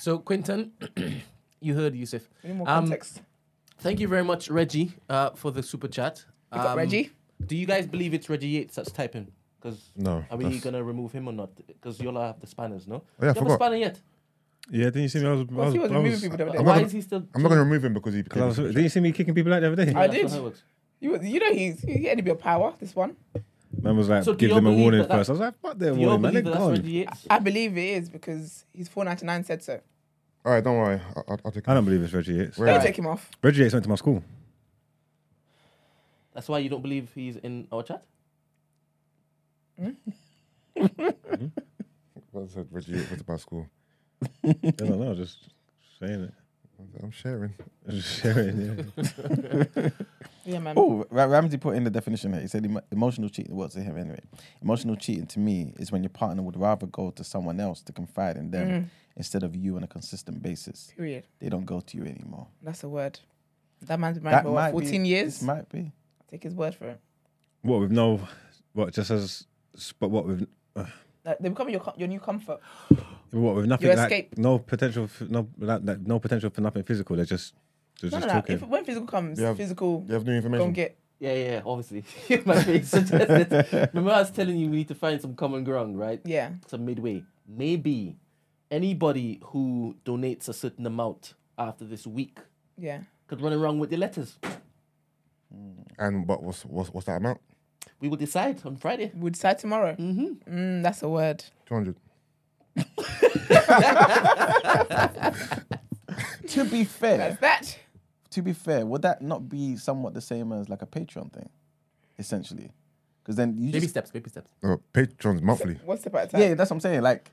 [0.01, 0.73] So, Quinton,
[1.61, 2.29] you heard Yusuf.
[2.43, 3.21] We need more Um, context.
[3.79, 6.25] Thank you very much, Reggie, uh, for the super chat.
[6.53, 7.11] We got Um, Reggie.
[7.45, 9.27] Do you guys believe it's Reggie Yates that's typing?
[9.61, 10.25] Because No.
[10.31, 11.51] are we that's- gonna remove him or not?
[11.67, 12.97] Because you'll have the spanners, no?
[12.97, 13.55] Oh, yeah, I you have a forgot.
[13.59, 14.01] spanner yet?
[14.71, 15.27] Yeah, didn't you see me?
[15.27, 16.59] I was, I Well, was, he was I removing was, people the other day.
[16.59, 17.27] I'm Why not is he still?
[17.35, 18.23] I'm not going to remove him because he.
[18.23, 19.91] cause I was- didn't you see me kicking people out the other day?
[19.93, 20.23] I That's did.
[20.23, 20.63] not how it works.
[21.01, 22.73] You you know he's he had to be a power.
[22.79, 23.17] This one.
[23.83, 25.29] Man was like, So do give you them a believe warning that that- first.
[25.31, 26.33] I was like, fuck their Do you all warning, man.
[26.33, 26.73] They're believe that that's gone.
[26.73, 27.27] Reggie Yates?
[27.29, 29.81] I believe it is because he's four ninety nine said so.
[30.45, 31.01] All right, don't worry.
[31.17, 31.69] I- I'll, I'll take.
[31.69, 31.75] I it.
[31.77, 32.59] don't believe it's Reggie Yates.
[32.59, 32.67] Wait.
[32.67, 32.85] Don't Right.
[32.87, 33.31] take him off.
[33.43, 34.23] Reggie Yates went to my school.
[36.35, 38.05] That's why you don't believe he's in our chat?
[39.79, 39.91] Hmm?
[42.33, 42.97] What said Reggie?
[42.99, 43.69] What's about school?
[44.45, 45.49] I don't know, just
[46.01, 46.35] saying it.
[47.03, 47.55] I'm sharing.
[47.89, 49.89] Just sharing, yeah.
[50.47, 50.75] Yeah, man.
[50.77, 52.43] Oh, Ra- Ramsey put in the definition here.
[52.43, 53.57] He said emo- emotional cheating.
[53.57, 54.21] What's it him anyway?
[54.61, 57.93] Emotional cheating to me is when your partner would rather go to someone else to
[57.93, 58.89] confide in them Mm.
[59.17, 60.93] instead of you on a consistent basis.
[60.97, 61.25] Period.
[61.41, 62.47] They don't go to you anymore.
[62.63, 63.21] That's a word.
[63.83, 65.25] That man's been married for 14 be, years.
[65.39, 65.93] This might be.
[66.31, 67.01] Take his word for it.
[67.63, 68.21] What with no,
[68.75, 69.47] what just as,
[69.99, 70.47] but what with
[71.25, 72.61] Like, they become your your new comfort.
[73.43, 74.39] what with nothing Your like escape.
[74.39, 77.17] no potential, for, no like, like, no potential for nothing physical.
[77.17, 77.55] They're just
[78.01, 78.41] they're No, just no, no.
[78.41, 78.57] talking.
[78.57, 79.55] If, when physical comes, Yeah.
[79.55, 80.67] physical, You have new information.
[80.67, 80.97] Don't get.
[81.21, 82.05] Yeah, yeah, obviously.
[82.45, 83.91] My face suggested.
[83.95, 86.21] Remember, I was telling you we need to find some common ground, right?
[86.25, 86.51] Yeah.
[86.67, 87.23] Some midway.
[87.49, 88.17] Maybe
[88.71, 92.39] anybody who donates a certain amount after this week
[92.77, 93.01] Yeah.
[93.29, 94.39] could run around with the letters.
[95.99, 97.41] And what what's, what's what's that amount?
[98.01, 99.13] We will decide on Friday.
[99.15, 99.95] We'll decide tomorrow.
[99.95, 100.53] Mm-hmm.
[100.53, 101.45] Mm, that's a word.
[101.67, 101.97] Two hundred.
[106.49, 107.79] To be fair, That's that.
[108.31, 111.49] to be fair, would that not be somewhat the same as like a Patreon thing,
[112.19, 112.71] essentially?
[113.23, 114.51] Because then you Baby just steps, baby steps.
[114.63, 115.79] Uh, Patreon's monthly.
[115.85, 116.41] What's the part time?
[116.41, 117.03] yeah, that's what I'm saying.
[117.03, 117.31] Like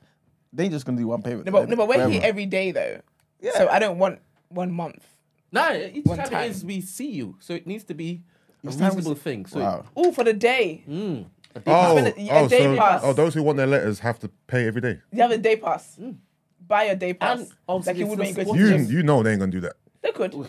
[0.52, 1.44] they just gonna do one payment.
[1.46, 3.00] No, but, no, but we're here every day though.
[3.40, 3.52] Yeah.
[3.56, 5.04] So I don't want one month.
[5.52, 6.44] No, each One time, time.
[6.44, 8.22] it is we see you, so it needs to be
[8.64, 9.46] a Each time we reasonable see- thing.
[9.46, 9.84] So, Wow.
[9.94, 10.82] Oh, for the day.
[10.88, 11.26] mm, day
[11.66, 13.00] Oh, spend a- a oh, day so pass.
[13.04, 14.98] oh, those who want their letters have to pay every day.
[15.12, 15.98] You have a day pass.
[16.66, 17.50] Buy a day pass.
[17.68, 18.84] And like you would when you go to You gym.
[18.86, 19.74] you know they ain't gonna do that.
[20.02, 20.34] They could.
[20.34, 20.46] we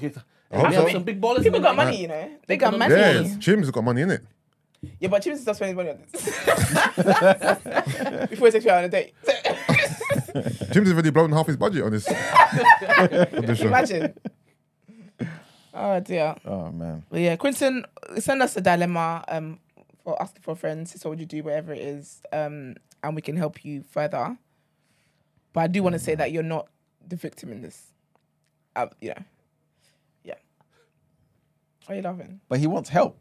[0.51, 0.89] I hope have so.
[0.89, 1.43] some big ballers.
[1.43, 2.29] People got money, you know.
[2.47, 2.93] They got money.
[2.93, 4.21] got Yeah, Jim's got money in it.
[4.99, 6.25] Yeah, but Chimps is not spending money on this.
[8.29, 9.13] Before he takes you out on a date.
[10.71, 12.07] Jim's already blown half his budget on this.
[12.07, 13.61] on this.
[13.61, 14.13] Imagine.
[15.73, 16.35] Oh dear.
[16.45, 17.03] Oh man.
[17.09, 17.85] But yeah, Quinton,
[18.19, 19.59] send us a dilemma um,
[20.03, 20.99] for asking for friends.
[20.99, 24.37] So what would you do, whatever it is, um, and we can help you further.
[25.53, 26.67] But I do want to say that you're not
[27.07, 27.91] the victim in this.
[28.75, 29.23] Uh, you know,
[30.23, 30.33] yeah.
[31.85, 32.39] Why are you laughing?
[32.49, 33.19] But he wants help.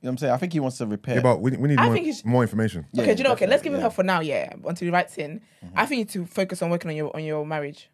[0.00, 0.32] You know what I'm saying?
[0.32, 1.16] I think he wants to repair.
[1.16, 2.86] Yeah, but we, we need I more, think he's- more information.
[2.92, 3.32] Yeah, okay, do you know?
[3.32, 4.20] Okay, let's give him definitely, help for now.
[4.20, 5.40] Yeah, until he writes in.
[5.74, 7.90] I think you need to focus on working on your on your marriage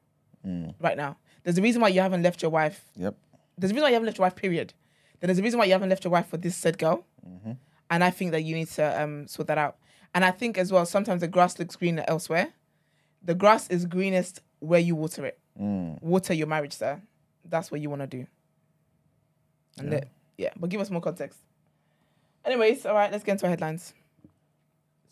[0.81, 1.17] right now.
[1.43, 2.85] There's a reason why you haven't left your wife.
[2.97, 3.17] Yep.
[3.57, 4.37] There's a reason why you haven't left your wife.
[4.37, 4.75] Period.
[5.21, 7.07] Then there's a reason why you haven't left your wife for this said girl.
[7.91, 9.77] And I think that you need to um, sort that out.
[10.15, 12.49] And I think as well, sometimes the grass looks greener elsewhere.
[13.23, 15.39] The grass is greenest where you water it.
[15.57, 17.01] Water your marriage, sir.
[17.45, 18.27] That's what you want to do.
[19.79, 20.05] And yeah.
[20.37, 21.39] yeah, but give us more context.
[22.45, 23.95] Anyways, all right, let's get into our headlines.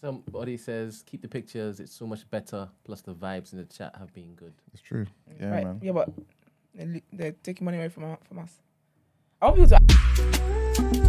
[0.00, 1.80] Somebody says, keep the pictures.
[1.80, 2.68] It's so much better.
[2.84, 4.52] Plus, the vibes in the chat have been good.
[4.72, 5.06] It's true.
[5.40, 5.64] Yeah, right.
[5.64, 5.80] man.
[5.82, 6.08] Yeah, but
[7.12, 8.52] they're, taking money away from, from us.
[9.40, 11.01] I want people to.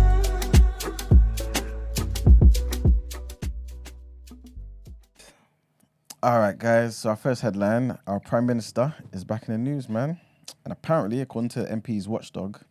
[6.23, 6.95] All right, guys.
[6.95, 10.21] So our first headline: Our Prime Minister is back in the news, man.
[10.63, 12.61] And apparently, according to MP's watchdog,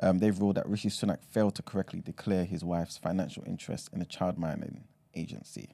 [0.00, 4.02] um, they've ruled that Rishi Sunak failed to correctly declare his wife's financial interest in
[4.02, 4.84] a child minding
[5.14, 5.70] agency.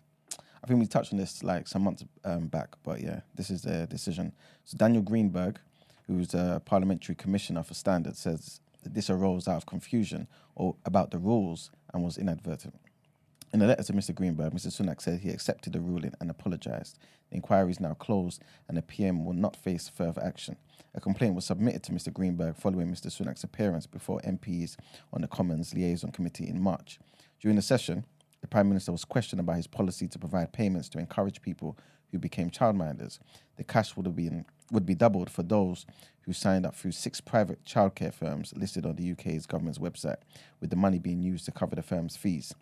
[0.63, 3.63] I think we touched on this like some months um, back, but yeah, this is
[3.63, 4.33] the decision.
[4.65, 5.59] So Daniel Greenberg,
[6.07, 11.11] who's a parliamentary commissioner for standards, says that this arose out of confusion or about
[11.11, 12.77] the rules and was inadvertent.
[13.53, 14.15] In a letter to Mr.
[14.15, 14.67] Greenberg, Mr.
[14.67, 16.99] Sunak said he accepted the ruling and apologised.
[17.31, 20.57] The inquiry is now closed and the PM will not face further action.
[20.95, 22.13] A complaint was submitted to Mr.
[22.13, 23.07] Greenberg following Mr.
[23.07, 24.77] Sunak's appearance before MPs
[25.13, 26.99] on the Commons Liaison Committee in March.
[27.41, 28.05] During the session,
[28.41, 31.79] the Prime Minister was questioned about his policy to provide payments to encourage people
[32.11, 33.19] who became childminders.
[33.57, 35.87] The cash would have been would be doubled for those
[36.23, 40.17] who signed up through six private childcare firms listed on the UK's government's website,
[40.61, 42.53] with the money being used to cover the firm's fees.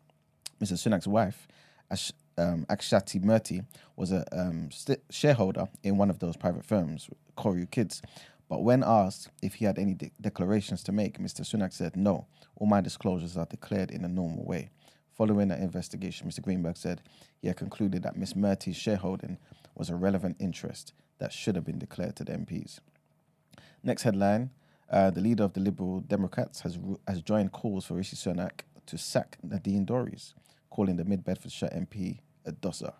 [0.60, 0.74] Mr.
[0.74, 1.48] Sunak's wife,
[1.90, 3.62] Ash, um, Akshati Murty,
[3.96, 8.02] was a um, st- shareholder in one of those private firms, Koru Kids.
[8.48, 11.42] But when asked if he had any de- declarations to make, Mr.
[11.42, 12.26] Sunak said, No,
[12.56, 14.70] all my disclosures are declared in a normal way.
[15.12, 16.42] Following that investigation, Mr.
[16.42, 17.00] Greenberg said
[17.40, 18.34] he had concluded that Ms.
[18.34, 19.38] Murty's shareholding
[19.74, 22.80] was a relevant interest that should have been declared to the MPs.
[23.82, 24.50] Next headline:
[24.90, 28.98] uh, The leader of the Liberal Democrats has has joined calls for Rishi Sunak to
[28.98, 30.34] sack Nadine Dorries,
[30.74, 32.92] calling the Mid Bedfordshire MP a dosser.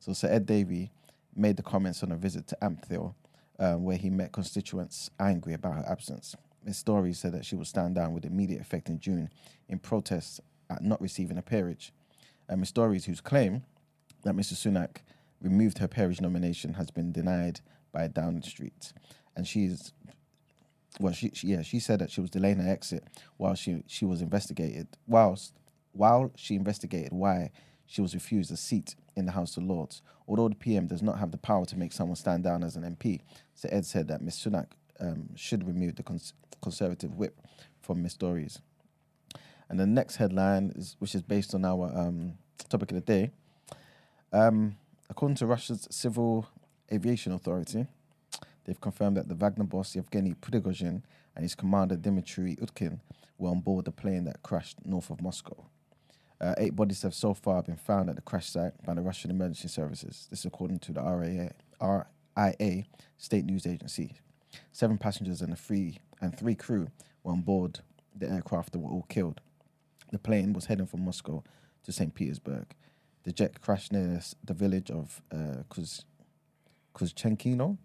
[0.00, 0.90] So Sir Ed Davey
[1.36, 3.14] made the comments on a visit to Ampthill,
[3.60, 6.34] uh, where he met constituents angry about her absence.
[6.64, 6.82] Ms.
[6.82, 9.30] Dorries said that she would stand down with immediate effect in June
[9.68, 11.92] in protest at not receiving a peerage.
[12.48, 12.72] And Ms.
[12.72, 13.62] Dorries, whose claim
[14.24, 14.54] that Mr.
[14.54, 14.96] Sunak
[15.40, 17.60] removed her peerage nomination, has been denied
[17.92, 18.92] by Downing Street,
[19.36, 19.92] and she is
[20.98, 23.04] well, she, she yeah, she said that she was delaying her exit
[23.36, 25.52] while she she was investigated whilst
[25.94, 27.50] while she investigated why
[27.86, 30.02] she was refused a seat in the House of Lords.
[30.26, 32.82] Although the PM does not have the power to make someone stand down as an
[32.82, 33.20] MP,
[33.54, 34.68] Sir Ed said that Ms Sunak
[35.00, 37.40] um, should remove the cons- Conservative whip
[37.82, 38.60] from Ms Dorries.
[39.68, 42.34] And the next headline is, which is based on our um,
[42.70, 43.30] topic of the day.
[44.32, 44.76] Um,
[45.10, 46.48] according to Russia's Civil
[46.90, 47.86] Aviation Authority,
[48.64, 51.02] they've confirmed that the Wagner boss Yevgeny Prigozhin
[51.36, 53.00] and his commander Dmitry Utkin
[53.36, 55.66] were on board the plane that crashed north of Moscow.
[56.40, 59.30] Uh, eight bodies have so far been found at the crash site by the Russian
[59.30, 60.26] emergency services.
[60.30, 62.84] This is according to the RIA, RIA
[63.16, 64.16] state news agency.
[64.72, 66.88] Seven passengers and three and three crew
[67.22, 67.80] were on board
[68.14, 69.40] the aircraft that were all killed.
[70.12, 71.42] The plane was heading from Moscow
[71.84, 72.14] to St.
[72.14, 72.66] Petersburg.
[73.24, 76.04] The jet crashed near the village of uh, Kuz,
[76.94, 77.78] Kuzhenkino,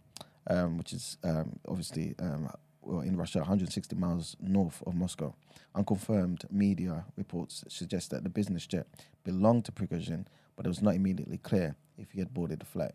[0.47, 2.49] um, which is um, obviously um,
[2.97, 5.33] in Russia, 160 miles north of Moscow.
[5.75, 8.87] Unconfirmed media reports suggest that the business jet
[9.23, 10.25] belonged to Prigozhin,
[10.55, 12.93] but it was not immediately clear if he had boarded the flight.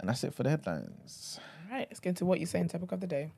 [0.00, 1.40] And that's it for the headlines.
[1.66, 2.68] All right, let's get into what you're saying.
[2.68, 3.32] Topic of the day.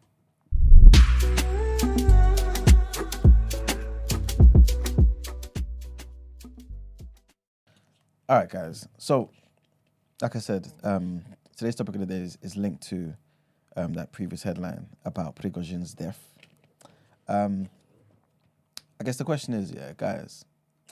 [8.29, 8.87] All right, guys.
[8.99, 9.31] So,
[10.23, 11.25] like I said, um,
[11.57, 13.15] today's topic of the day is, is linked to
[13.77, 16.19] um, that previous headline about Prigozhin's death.
[17.29, 17.69] Um,
[19.01, 20.45] I guess the question is, yeah, guys,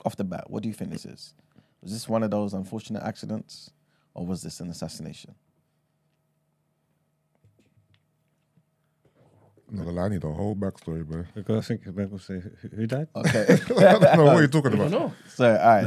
[0.05, 1.33] off the bat, what do you think this is?
[1.81, 3.71] Was this one of those unfortunate accidents,
[4.13, 5.35] or was this an assassination?
[9.69, 11.25] I'm not gonna lie, I need the whole backstory, bro.
[11.35, 13.07] Because I think people say, who, who died?
[13.15, 13.45] Okay.
[13.49, 14.89] I don't know what are you're talking about.
[14.89, 15.13] No.
[15.27, 15.83] so, all right,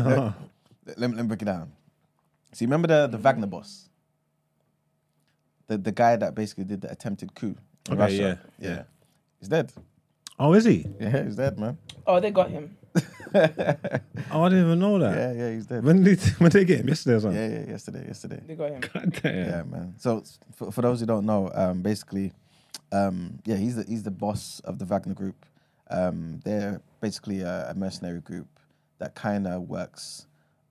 [0.87, 1.73] let, let, me, let me break it down.
[2.53, 3.89] So, you remember the, the Wagner boss?
[5.69, 7.57] The, the guy that basically did the attempted coup
[7.89, 8.39] in Okay, Russia?
[8.59, 8.83] yeah, yeah.
[9.39, 9.73] He's dead.
[10.39, 10.87] Oh, is he?
[11.01, 11.79] Yeah, he's dead, man.
[12.07, 12.77] Oh, they got him.
[14.31, 15.17] Oh, I didn't even know that.
[15.17, 15.85] Yeah, yeah, he's dead.
[15.85, 16.89] When did when did they get him?
[16.89, 17.41] Yesterday or something?
[17.41, 18.41] Yeah, yeah, yesterday, yesterday.
[18.47, 18.81] They got him.
[18.81, 19.35] God damn.
[19.49, 19.95] Yeah, man.
[19.99, 22.33] So s- for, for those who don't know, um, basically,
[22.93, 25.47] um, yeah, he's the he's the boss of the Wagner Group.
[25.91, 28.49] Um, they're basically a, a mercenary group
[28.99, 30.27] that kind of works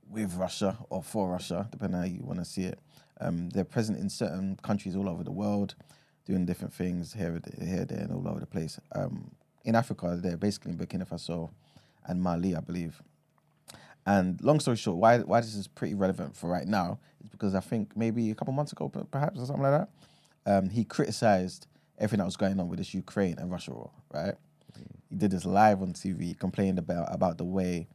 [0.09, 2.79] with Russia or for Russia, depending on how you want to see it.
[3.21, 5.75] Um, they're present in certain countries all over the world,
[6.25, 8.79] doing different things here, here, there, and all over the place.
[8.93, 9.31] Um,
[9.63, 11.51] in Africa, they're basically in Burkina Faso
[12.05, 13.01] and Mali, I believe.
[14.05, 17.53] And long story short, why why this is pretty relevant for right now is because
[17.53, 19.87] I think maybe a couple months ago, perhaps or something like
[20.45, 21.67] that, um, he criticized
[21.99, 23.91] everything that was going on with this Ukraine and Russia war.
[24.11, 24.33] Right?
[25.09, 27.87] He did this live on TV, complained about about the way.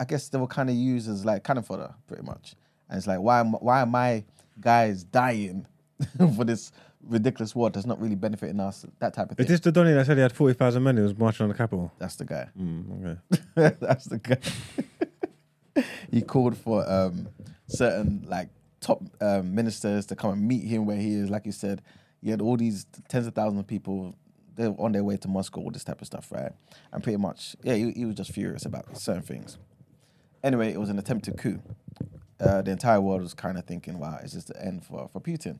[0.00, 2.54] I guess they were kind of used as like cannon fodder, pretty much.
[2.88, 4.24] And it's like, why am why am I
[4.60, 5.66] guys dying
[6.36, 6.72] for this
[7.02, 8.86] ridiculous war that's not really benefiting us?
[8.98, 9.44] That type of thing.
[9.44, 11.54] Is this the Donny that said he had 40,000 men who was marching on the
[11.54, 11.92] capital?
[11.98, 12.48] That's the guy.
[12.58, 13.18] Mm,
[13.56, 13.76] okay.
[13.80, 15.82] That's the guy.
[16.10, 17.28] he called for um,
[17.66, 18.48] certain like
[18.80, 21.30] top um, ministers to come and meet him where he is.
[21.30, 21.82] Like you said,
[22.22, 24.14] he had all these tens of thousands of people.
[24.56, 26.50] They're on their way to Moscow, all this type of stuff, right?
[26.92, 29.56] And pretty much, yeah, he, he was just furious about certain things.
[30.42, 31.60] Anyway, it was an attempted coup.
[32.40, 35.20] Uh, the entire world was kind of thinking, "Wow, is this the end for for
[35.20, 35.58] Putin?"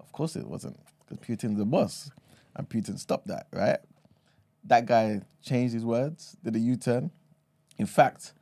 [0.00, 2.10] Of course, it wasn't, because Putin's the boss,
[2.56, 3.78] and Putin stopped that, right?
[4.64, 7.10] that guy changed his words, did a U turn.
[7.78, 8.32] In fact,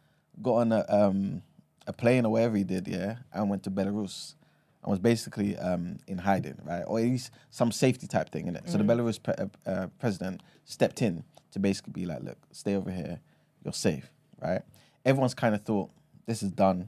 [0.42, 1.42] got on a um,
[1.86, 4.34] a plane or wherever he did, yeah, and went to Belarus
[4.82, 8.56] and was basically um, in hiding, right, or at least some safety type thing in
[8.56, 8.68] it.
[8.68, 12.74] So the Belarus pre- uh, uh, president stepped in to basically be like, "Look, stay
[12.74, 13.20] over here,
[13.64, 14.62] you're safe," right?
[15.04, 15.90] Everyone's kind of thought
[16.26, 16.86] this is done,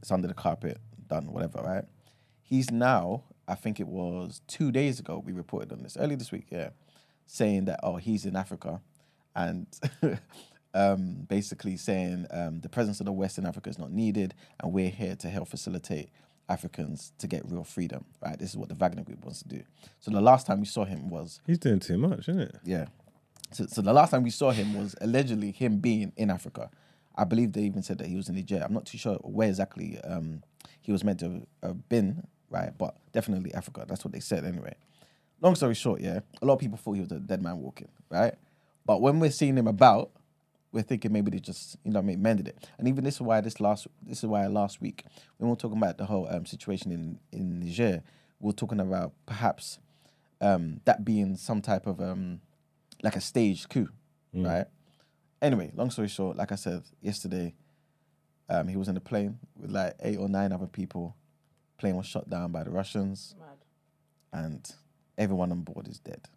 [0.00, 0.78] it's under the carpet,
[1.08, 1.84] done, whatever, right?
[2.42, 6.32] He's now, I think it was two days ago, we reported on this early this
[6.32, 6.70] week, yeah,
[7.26, 8.80] saying that oh he's in Africa,
[9.36, 9.66] and
[10.74, 14.72] um, basically saying um, the presence of the West in Africa is not needed, and
[14.72, 16.10] we're here to help facilitate
[16.48, 18.04] Africans to get real freedom.
[18.24, 19.62] Right, this is what the Wagner Group wants to do.
[20.00, 22.56] So the last time we saw him was He's doing too much, isn't it?
[22.64, 22.86] yeah.
[23.52, 26.70] So, so the last time we saw him was allegedly him being in Africa.
[27.20, 28.62] I believe they even said that he was in Niger.
[28.64, 30.42] I'm not too sure where exactly um,
[30.82, 32.72] he was meant to have been, right?
[32.78, 33.84] But definitely Africa.
[33.88, 34.74] That's what they said anyway.
[35.42, 37.88] Long story short, yeah, a lot of people thought he was a dead man walking,
[38.10, 38.34] right?
[38.86, 40.10] But when we're seeing him about,
[40.72, 42.68] we're thinking maybe they just, you know, what I mean, mended it.
[42.78, 45.04] And even this is why this last, this is why last week
[45.38, 48.02] when we were talking about the whole um, situation in in Niger,
[48.40, 49.78] We're talking about perhaps
[50.40, 52.40] um, that being some type of um,
[53.02, 53.88] like a staged coup,
[54.44, 54.66] right?
[55.42, 57.54] Anyway, long story short, like I said yesterday,
[58.48, 61.16] um, he was in a plane with like eight or nine other people.
[61.78, 63.34] Plane was shot down by the Russians,
[64.32, 64.68] and
[65.16, 66.28] everyone on board is dead.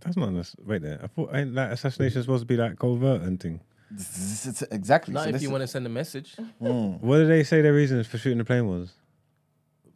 [0.00, 0.54] That's not this.
[0.64, 1.00] Wait there.
[1.02, 3.60] I thought ain't that assassination supposed to be like covert and thing.
[3.90, 5.14] This is- exactly.
[5.14, 6.36] Not so if this you is- want to send a message.
[6.62, 7.00] Mm.
[7.00, 8.92] What did they say their reasons for shooting the plane was?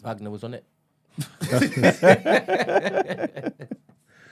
[0.03, 0.64] Wagner was on it.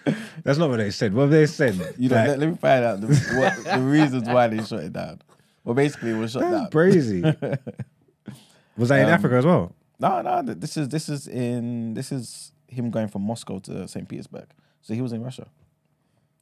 [0.45, 1.13] That's not what they said.
[1.15, 1.95] What they said?
[1.99, 4.85] You know, Like, let, let me find out the, what, the reasons why they shut
[4.85, 5.21] it down.
[5.65, 6.71] Well, basically, it was shut down.
[6.71, 7.23] crazy.
[8.77, 9.75] Was that in Um, Africa as well?
[9.99, 14.09] No, no, this is this is in this is him going from Moscow to St.
[14.09, 14.47] Petersburg.
[14.81, 15.47] So he was in Russia.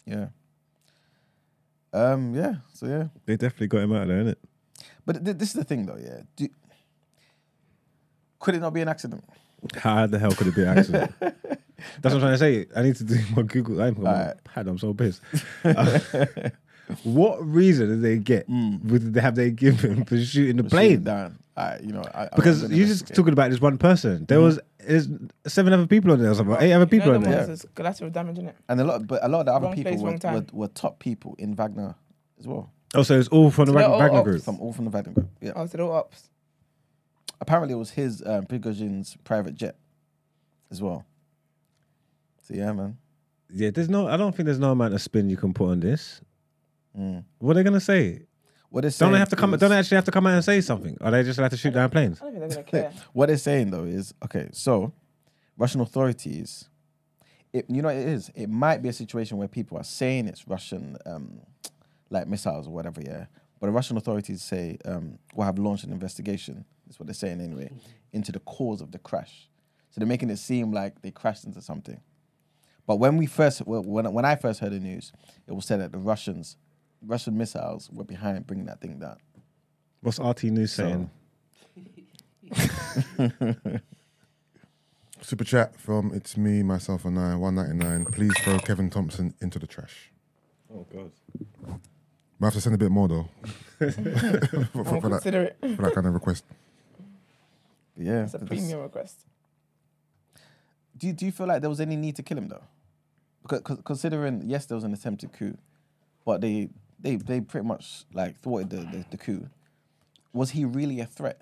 [0.06, 0.28] Yeah.
[1.92, 2.34] Um.
[2.36, 2.56] Yeah.
[2.74, 3.08] So yeah.
[3.26, 4.36] They definitely got him out of there, innit?
[5.04, 5.96] But th- this is the thing, though.
[6.00, 6.20] Yeah.
[6.36, 6.48] Do,
[8.38, 9.24] could it not be an accident?
[9.76, 11.12] How the hell could it be an accident?
[12.00, 12.66] That's what I'm trying to say.
[12.76, 13.80] I need to do my Google.
[13.82, 14.66] I'm my pad.
[14.68, 15.20] I'm so pissed.
[15.64, 15.98] Uh,
[17.04, 18.48] what reason did they get?
[18.48, 21.04] Would they have they given for shooting the Shoot it plane?
[21.04, 21.38] down.
[21.56, 23.16] Alright, you know, I, I- Because I'm you're just investigate.
[23.16, 24.24] talking about this one person.
[24.26, 25.06] There was there's
[25.46, 26.56] seven other people on there, or something.
[26.60, 27.36] Eight other people you know on there.
[27.46, 28.54] ones that's collateral damage, innit?
[28.70, 30.60] and a lot, but a lot of the other Wrong people place, were, wrong were,
[30.60, 31.94] were top people in Wagner
[32.40, 32.72] as well.
[32.94, 34.42] Oh, so it's all from the So they're all Wagner group.
[34.42, 35.28] From all from the Wagner group.
[35.42, 35.52] Yeah.
[35.56, 36.30] Oh, so they're all ops.
[37.40, 39.76] Apparently, it was his um, Prigozhin's private jet
[40.70, 41.04] as well.
[42.48, 42.96] So yeah, man.
[43.52, 44.08] Yeah, there's no.
[44.08, 46.20] I don't think there's no amount of spin you can put on this.
[46.98, 47.24] Mm.
[47.38, 48.22] What are they gonna say?
[48.70, 49.54] What they're Don't saying they have to come?
[49.54, 50.96] is- Don't they actually have to come out and say something?
[51.00, 52.20] Or they just have to shoot down planes?
[52.20, 52.92] I don't think they're gonna care.
[53.12, 54.48] What they're saying though is okay.
[54.52, 54.92] So,
[55.56, 56.68] Russian authorities,
[57.52, 58.30] it, you know, what it is.
[58.34, 61.40] It might be a situation where people are saying it's Russian, um,
[62.10, 63.00] like missiles or whatever.
[63.02, 63.26] Yeah,
[63.60, 66.64] but the Russian authorities say um, will have launched an investigation.
[66.86, 67.70] That's what they're saying anyway,
[68.12, 69.48] into the cause of the crash.
[69.90, 72.00] So they're making it seem like they crashed into something.
[72.88, 75.12] But when we first, well, when when I first heard the news,
[75.46, 76.56] it was said that the Russians,
[77.06, 79.18] Russian missiles were behind bringing that thing down.
[80.00, 81.10] What's RT News So- saying?
[85.20, 88.06] Super chat from it's me, myself, and I, 199.
[88.06, 90.10] Please throw Kevin Thompson into the trash.
[90.72, 91.10] Oh God.
[92.40, 93.28] We have to send a bit more though
[93.78, 93.84] for,
[94.74, 95.58] I'll for, for that, consider it.
[95.76, 96.44] for that kind of request.
[97.98, 99.26] Yeah, It's a premium request.
[100.96, 102.62] Do you, do you feel like there was any need to kill him though?
[103.48, 105.56] Because, 'cause considering yes, there was an attempted coup,
[106.24, 106.68] but they
[107.00, 109.48] they they pretty much like thwarted the, the, the coup.
[110.32, 111.40] Was he really a threat?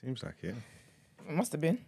[0.00, 0.54] Seems like it.
[1.28, 1.78] It must have been.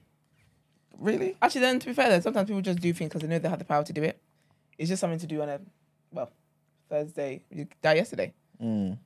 [0.99, 1.37] Really?
[1.43, 3.49] Actually, then to be fair, though, sometimes people just do things because they know they
[3.49, 4.19] have the power to do it.
[4.79, 5.61] It's just something to do on a,
[6.11, 6.31] well,
[6.89, 7.43] Thursday.
[7.51, 8.99] You died yesterday, Mm.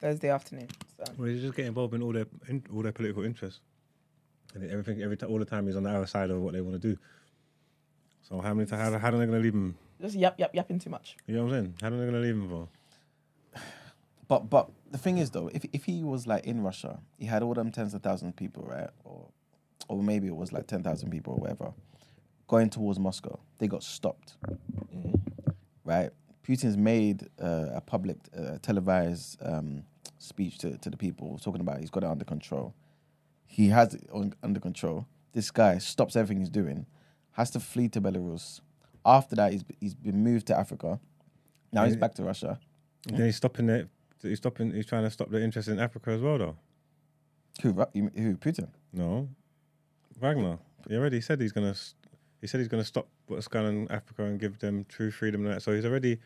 [0.00, 0.68] Thursday afternoon.
[0.96, 3.60] So Well, he's just getting involved in all their in, all their political interests,
[4.54, 6.60] and everything every time all the time he's on the other side of what they
[6.62, 6.98] want to do.
[8.28, 8.94] So how many times?
[8.94, 9.76] How, how are they going to leave him?
[10.00, 11.16] just yap yap yapping too much.
[11.26, 11.74] You know what I'm saying?
[11.80, 12.68] How are they going to leave him for?
[14.28, 17.42] But but the thing is though, if if he was like in Russia, he had
[17.42, 18.90] all them tens of thousands of people, right?
[19.04, 19.28] Or
[19.88, 21.72] or maybe it was like ten thousand people or whatever,
[22.48, 23.38] going towards Moscow.
[23.58, 24.36] They got stopped.
[25.84, 26.10] Right?
[26.46, 29.84] Putin's made uh, a public uh, televised um,
[30.18, 32.74] speech to, to the people talking about he's got it under control.
[33.46, 35.06] He has it on, under control.
[35.32, 36.86] This guy stops everything he's doing,
[37.34, 38.60] has to flee to Belarus.
[39.04, 40.98] After that, he's he's been moved to Africa.
[41.72, 42.58] Now he's back to Russia.
[43.06, 43.88] Then he's stopping it.
[44.22, 44.72] He's stopping.
[44.72, 46.56] He's trying to stop the interest in Africa as well, though.
[47.62, 47.72] Who?
[47.72, 48.36] Who?
[48.36, 48.68] Putin?
[48.92, 49.28] No,
[50.18, 50.58] Wagner.
[50.88, 51.74] He already said he's gonna.
[52.40, 55.44] He said he's gonna stop what's going on in Africa and give them true freedom
[55.44, 55.62] and that.
[55.62, 56.18] So he's already.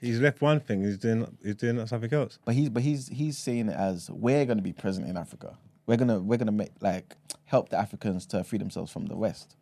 [0.00, 0.82] He's left one thing.
[0.82, 1.26] He's doing.
[1.42, 2.38] He's doing something else.
[2.44, 5.56] But he's but he's he's saying it as we're going to be present in Africa.
[5.86, 9.56] We're gonna we're gonna make like help the Africans to free themselves from the West.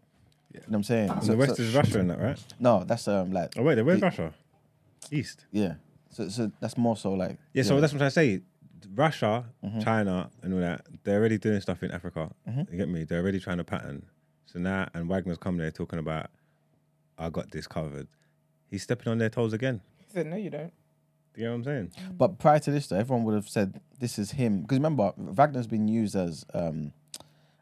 [0.54, 1.10] You know what I'm saying?
[1.10, 2.44] And So- the West so- is Russia and that, right?
[2.60, 4.32] No, that's um like Oh wait, where's the- Russia?
[5.10, 5.44] East.
[5.52, 5.74] Yeah.
[6.10, 8.42] So so that's more so like Yeah, so that's what I'm trying to say.
[8.94, 9.46] Russia,
[9.80, 12.30] China, and all that, they're already doing stuff in Africa.
[12.46, 13.04] You get me?
[13.04, 14.04] They're already trying to pattern.
[14.46, 16.30] So now, and Wagner's come there talking about,
[17.18, 18.06] I got this covered.
[18.70, 19.80] He's stepping on their toes again.
[19.98, 20.72] He said, "No, you don't."
[21.32, 21.92] Do you know what I'm saying?
[22.16, 25.66] But prior to this, though, everyone would have said this is him because remember Wagner's
[25.66, 26.92] been used as um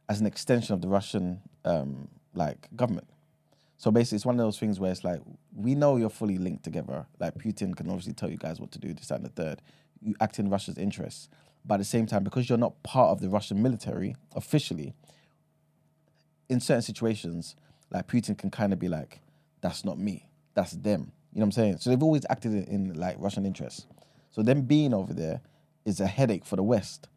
[0.08, 3.08] as an extension of the Russian um like government.
[3.78, 5.20] So basically, it's one of those things where it's like
[5.54, 7.06] we know you're fully linked together.
[7.18, 9.60] Like Putin can obviously tell you guys what to do, this and the third.
[10.00, 11.28] You act in Russia's interests,
[11.64, 14.94] but at the same time, because you're not part of the Russian military officially,
[16.48, 17.56] in certain situations,
[17.90, 19.20] like Putin can kind of be like,
[19.62, 21.78] "That's not me, that's them." You know what I'm saying?
[21.78, 23.86] So they've always acted in, in like Russian interests.
[24.30, 25.40] So them being over there
[25.84, 27.08] is a headache for the West.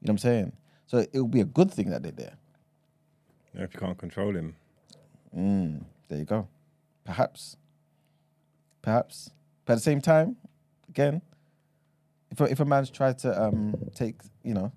[0.00, 0.52] You know what I'm saying?
[0.86, 2.34] So it would be a good thing that they're there.
[3.54, 4.54] Yeah, if you can't control him.
[5.36, 6.48] Mm, there you go.
[7.04, 7.56] Perhaps.
[8.82, 9.30] Perhaps.
[9.64, 10.36] But at the same time,
[10.88, 11.22] again,
[12.30, 14.72] if a, if a man's tried to um take, you know,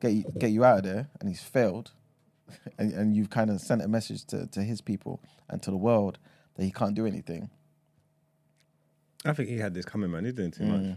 [0.00, 1.92] get you, get you out of there and he's failed,
[2.78, 5.76] and, and you've kind of sent a message to, to his people and to the
[5.76, 6.18] world
[6.56, 7.50] that he can't do anything.
[9.24, 10.24] I think he had this coming, man.
[10.24, 10.96] He's doing too much.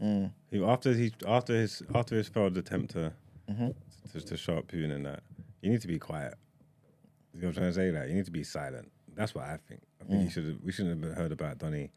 [0.00, 0.30] Mm.
[0.50, 3.12] He, after he after his after his failed attempt to,
[3.50, 3.74] Mhm.
[4.12, 5.22] to to show up Putin and that,
[5.62, 6.34] you need to be quiet.
[7.34, 7.90] You know what I'm trying to say?
[7.90, 8.90] Like you need to be silent.
[9.14, 9.82] That's what I think.
[10.00, 11.90] I think you should we shouldn't have heard about Donny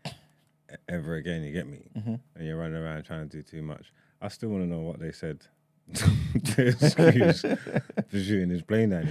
[0.89, 1.43] ever again.
[1.43, 1.89] You get me?
[1.97, 2.15] Mm-hmm.
[2.35, 3.91] And you're running around trying to do too much.
[4.21, 5.41] I still want to know what they said.
[5.87, 9.07] the excuse for shooting his plane down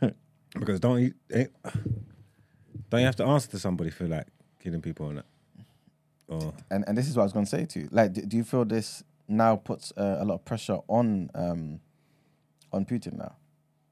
[0.00, 0.12] is
[0.54, 1.46] because don't you eh,
[2.90, 4.26] don't you have to answer to somebody for like
[4.60, 5.26] killing people and that?
[6.28, 7.88] Or and and this is what I was going to say to you.
[7.90, 11.80] Like, do, do you feel this now puts uh, a lot of pressure on um,
[12.72, 13.36] on Putin now?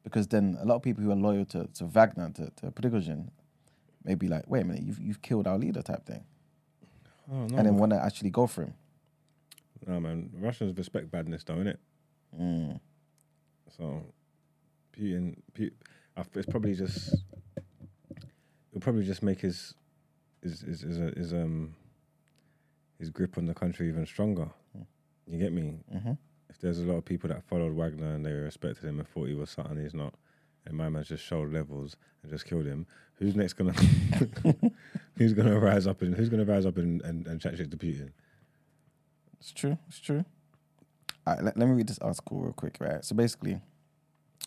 [0.03, 3.29] Because then a lot of people who are loyal to, to Wagner, to, to Prigozhin,
[4.05, 6.25] may be like, wait a minute, you've, you've killed our leader type thing.
[7.31, 8.75] oh no, And then want to actually go for him.
[9.87, 11.77] no man, Russians respect badness though, innit?
[12.41, 12.81] Mm.
[13.77, 14.03] So,
[14.97, 15.73] Putin, Putin,
[16.35, 17.15] it's probably just
[18.71, 19.75] it'll probably just make his
[20.43, 21.75] his his, his, his um
[22.99, 24.49] his grip on the country even stronger.
[25.27, 25.79] You get me?
[25.95, 26.19] Mhm.
[26.51, 29.29] If there's a lot of people that followed Wagner and they respected him and thought
[29.29, 30.15] he was something he's not,
[30.67, 33.73] and my man just showed levels and just killed him, who's next gonna
[35.17, 37.77] who's gonna rise up and who's gonna rise up and, and, and chat shit to
[37.77, 38.11] Putin?
[39.39, 39.79] It's true.
[39.89, 40.25] It's true.
[41.27, 43.05] All right, let, let me read this article real quick, right?
[43.05, 43.61] So basically,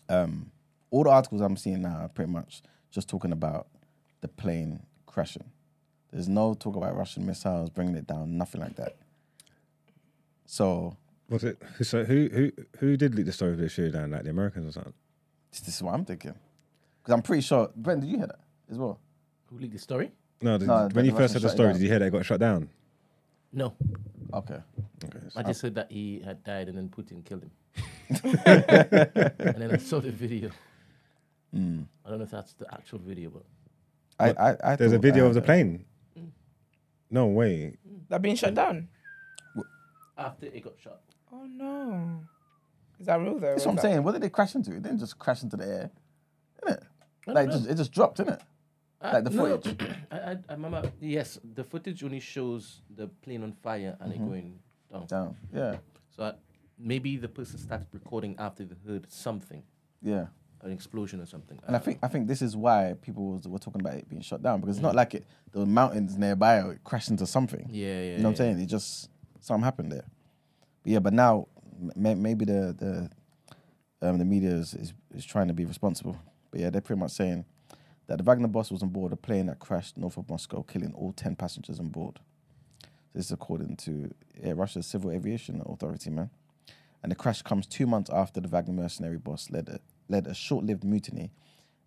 [0.08, 0.50] um,
[0.90, 3.66] all the articles I'm seeing now are pretty much just talking about
[4.20, 5.50] the plane crashing.
[6.12, 8.96] There's no talk about Russian missiles bringing it down, nothing like that.
[10.46, 10.96] So
[11.34, 12.04] Was it so?
[12.04, 14.12] Who who who did leak the story of the shooting down?
[14.12, 14.92] Like the Americans or something?
[15.50, 16.32] this, this is what I'm thinking.
[17.02, 18.38] Because I'm pretty sure, Brent, did you hear that
[18.70, 19.00] as well?
[19.46, 20.12] Who leaked the story?
[20.40, 21.72] No, did, No, when the you first Russians heard the shut it story, down.
[21.74, 22.68] did you hear that it got shut down?
[23.52, 23.74] No,
[24.32, 24.58] Okay.
[25.06, 27.50] Okay, I just heard that he had died and then Putin killed him.
[28.44, 30.50] and then I saw the video.
[31.52, 31.86] Mm.
[32.06, 33.42] I don't know if that's the actual video, but
[34.20, 35.84] I, I, I There's a thought video I of the had plane.
[37.10, 37.76] No way.
[38.08, 38.88] That being shut down.
[40.16, 41.00] after it got shot.
[41.34, 42.20] Oh no.
[43.00, 43.48] Is that real though?
[43.48, 44.02] That's or what I'm that- saying.
[44.02, 44.70] What did they crash into?
[44.72, 45.90] It didn't just crash into the air,
[46.64, 46.84] didn't it?
[47.26, 48.42] Like don't just, it just dropped, didn't it?
[49.00, 49.96] Uh, Like the no, footage.
[50.10, 50.92] I, I, I remember.
[51.00, 54.58] Yes, the footage only shows the plane on fire and it going
[54.92, 55.06] down.
[55.06, 55.36] Down.
[55.52, 55.76] Yeah.
[56.16, 56.32] So I,
[56.78, 59.62] maybe the person started recording after they heard something,
[60.02, 60.26] Yeah.
[60.62, 61.58] an explosion or something.
[61.66, 64.08] And I don't think I think this is why people was, were talking about it
[64.08, 67.10] being shut down because it's not like it there were mountains nearby or it crashed
[67.10, 67.68] into something.
[67.70, 68.02] Yeah, yeah.
[68.02, 68.52] You know what I'm yeah.
[68.54, 68.60] saying?
[68.60, 69.10] It just
[69.40, 70.04] something happened there.
[70.84, 71.48] Yeah, but now
[71.96, 73.10] may, maybe the
[74.00, 76.18] the um, the media is, is is trying to be responsible.
[76.50, 77.46] But yeah, they're pretty much saying
[78.06, 80.92] that the Wagner boss was on board a plane that crashed north of Moscow, killing
[80.94, 82.20] all ten passengers on board.
[83.14, 84.12] This is according to
[84.42, 86.30] yeah, Russia's Civil Aviation Authority, man.
[87.02, 90.34] And the crash comes two months after the Wagner mercenary boss led a, led a
[90.34, 91.30] short-lived mutiny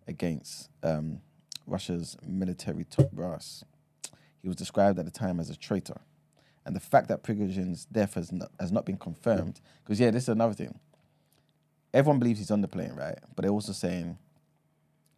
[0.06, 1.20] against um,
[1.66, 3.64] Russia's military top brass.
[4.42, 6.00] He was described at the time as a traitor.
[6.68, 10.24] And the fact that Prigozhin's death has not, has not been confirmed, because yeah, this
[10.24, 10.78] is another thing.
[11.94, 13.18] Everyone believes he's on the plane, right?
[13.34, 14.18] But they're also saying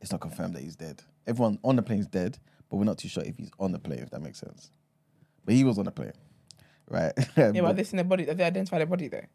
[0.00, 1.02] it's not confirmed that he's dead.
[1.26, 2.38] Everyone on the plane is dead,
[2.68, 4.70] but we're not too sure if he's on the plane, if that makes sense.
[5.44, 6.12] But he was on the plane,
[6.88, 7.12] right?
[7.36, 8.26] Yeah, But but they seen the body.
[8.26, 9.28] They identified the body there.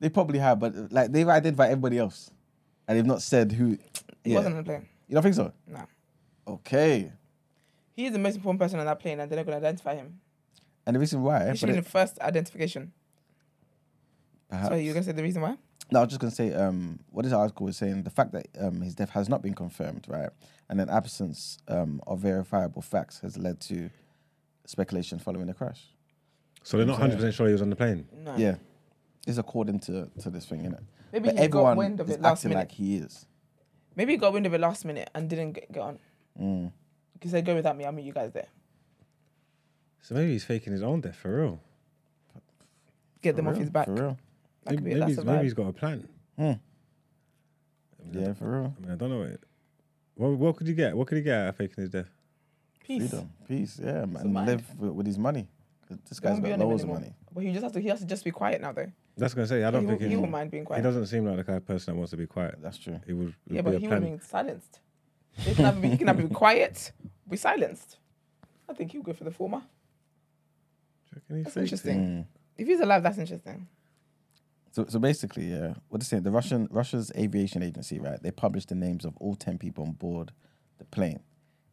[0.00, 2.30] they probably have, but like they've identified everybody else,
[2.86, 3.78] and they've not said who.
[4.22, 4.36] He Yeah.
[4.36, 4.86] wasn't on the plane.
[5.08, 5.50] You don't think so?
[5.66, 5.80] No.
[6.46, 7.10] Okay.
[7.96, 9.94] He is the most important person on that plane, and they're not going to identify
[9.94, 10.20] him.
[10.86, 12.92] And the reason why, He but should be the first identification.
[14.48, 15.56] perhaps, So you're going to say the reason why?
[15.92, 18.46] No, I was just gonna say, um, what this article was saying, the fact that
[18.58, 20.30] um, his death has not been confirmed, right,
[20.70, 23.90] and an absence um, of verifiable facts has led to
[24.64, 25.82] speculation following the crash.
[26.62, 28.08] So they're not 100 percent sure he was on the plane.
[28.24, 28.34] No.
[28.38, 28.54] Yeah,
[29.26, 30.80] is according to to this thing, innit?
[31.12, 32.60] Maybe But he got everyone wind of it last acting minute.
[32.60, 33.26] like he is.
[33.94, 35.98] Maybe he got wind of it last minute and didn't get, get on.
[36.40, 36.72] Mm.
[37.20, 37.84] they "Go without me.
[37.84, 38.48] I'll meet you guys there.
[40.02, 41.60] So maybe he's faking his own death for real.
[43.22, 44.18] Get them For off real, his back." For real.
[44.64, 45.42] That could Maybe, be, maybe, that's he's, a maybe vibe.
[45.44, 46.08] he's got a plan.
[46.36, 46.42] Hmm.
[46.42, 46.52] I
[48.14, 48.74] mean, Yeah, for real.
[48.76, 49.22] I mean, I don't know.
[49.22, 49.40] It.
[50.14, 50.96] What, what could you get?
[50.96, 52.08] What could he get out of faking his death?
[52.84, 53.10] Peace.
[53.10, 54.16] Freedom, peace, yeah, man.
[54.22, 54.46] and mind.
[54.48, 55.48] live with, with his money.
[55.88, 57.00] 'Cause This He guy's won't be got on him loads of anymore.
[57.00, 57.14] money.
[57.34, 57.80] But he just has to.
[57.80, 58.90] He has to just be quiet now, though.
[59.16, 59.62] That's gonna say.
[59.64, 60.78] I don't he, think he, he won't mind being quiet.
[60.80, 62.56] he doesn't seem like the kind of person that wants to be quiet.
[62.62, 63.00] That's true.
[63.06, 63.28] He would.
[63.28, 64.02] it Yeah, be but a he plan.
[64.04, 64.80] will be silenced.
[65.36, 66.92] He can, either be, he can either be quiet,
[67.28, 67.98] be silenced.
[68.68, 69.58] I think he'll go for the former.
[69.58, 69.68] Do you
[70.94, 71.98] reckon he That's faked interesting.
[72.00, 72.26] Mm.
[72.58, 73.68] If he's alive, that's interesting.
[74.72, 76.22] So, so basically, yeah, what they saying?
[76.22, 78.22] The Russian Russia's aviation agency, right?
[78.22, 80.32] They published the names of all ten people on board
[80.78, 81.20] the plane.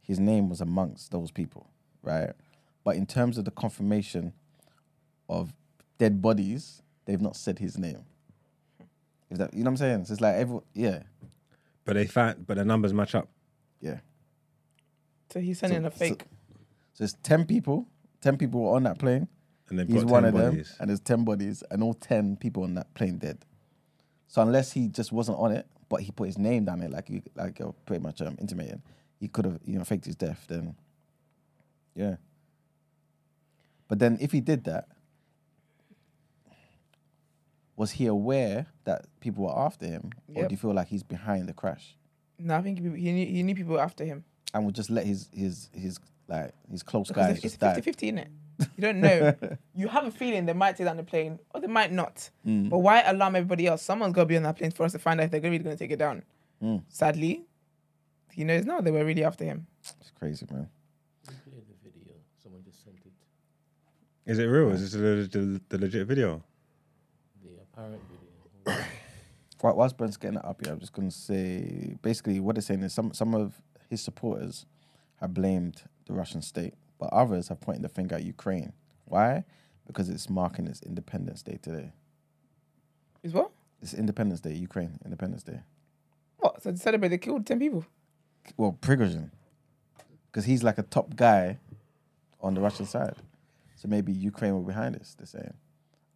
[0.02, 1.70] His name was amongst those people,
[2.02, 2.32] right?
[2.84, 4.34] But in terms of the confirmation
[5.30, 5.54] of
[5.98, 8.04] dead bodies, they've not said his name.
[9.30, 10.06] Is that you know what I'm saying?
[10.06, 11.04] So it's like every yeah,
[11.86, 12.46] But they found.
[12.48, 13.30] But the numbers match up.
[13.80, 14.00] yeah.
[15.32, 16.26] So he's sending So- a fake.
[16.94, 17.88] So it's ten people.
[18.22, 19.28] Ten people were on that plane.
[19.70, 22.36] And they've He's got one 10 of them, and there's ten bodies, and all ten
[22.36, 23.46] people on that plane dead.
[24.28, 27.10] So unless he just wasn't on it, but he put his name down it, like
[27.10, 28.82] you, like you're pretty much um, intimating,
[29.20, 30.46] he could have you know faked his death.
[30.48, 30.76] Then
[31.96, 32.16] Yeah.
[33.88, 34.88] But then if he did that,
[37.76, 40.12] was he aware that people were after him?
[40.36, 41.96] Or do you feel like he's behind the crash?
[42.38, 44.24] No, I think he, he, knew, he knew people after him.
[44.54, 46.00] And would just let his his his
[46.30, 47.82] like his close Because guys it's just 50 die.
[47.82, 48.28] 50, innit?
[48.76, 49.34] You don't know.
[49.76, 52.30] you have a feeling they might take down the plane or they might not.
[52.46, 52.70] Mm.
[52.70, 53.82] But why alarm everybody else?
[53.82, 55.60] Someone's got to be on that plane for us to find out if they're really
[55.60, 56.24] going to take it down.
[56.62, 56.84] Mm.
[56.90, 57.46] Sadly,
[58.34, 59.66] he knows now they were really after him.
[60.02, 60.68] It's crazy, man.
[61.26, 62.14] Play the video.
[62.44, 63.12] Someone just sent it.
[64.32, 64.70] Is it real?
[64.72, 64.92] Is this
[65.32, 66.44] the, the, the legit video?
[67.44, 68.02] The apparent
[68.66, 68.84] video.
[69.62, 72.84] While- Whilst Brent's getting it up here, I'm just gonna say basically what they're saying
[72.84, 74.66] is some some of his supporters
[75.22, 78.74] have blamed the Russian state, but others have pointed the finger at Ukraine.
[79.06, 79.46] Why?
[79.88, 81.94] Because it's marking its Independence Day today.
[83.24, 83.52] Is what?
[83.82, 85.62] It's Independence Day, Ukraine Independence Day.
[86.38, 86.62] What?
[86.62, 87.86] So to celebrate, they killed 10 people.
[88.58, 89.30] Well, Prigozhin,
[90.32, 91.60] because he's like a top guy
[92.42, 93.16] on the Russian side.
[93.76, 95.16] So maybe Ukraine were behind this.
[95.18, 95.54] They're saying,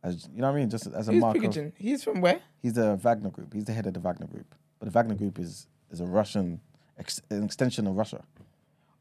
[0.03, 1.71] as you know what I mean, just as a Who's mark of Prigozhin?
[1.77, 2.41] He's from where?
[2.61, 3.53] He's the Wagner Group.
[3.53, 4.55] He's the head of the Wagner Group.
[4.79, 6.59] But the Wagner Group is is a Russian,
[6.97, 8.23] ex, an extension of Russia.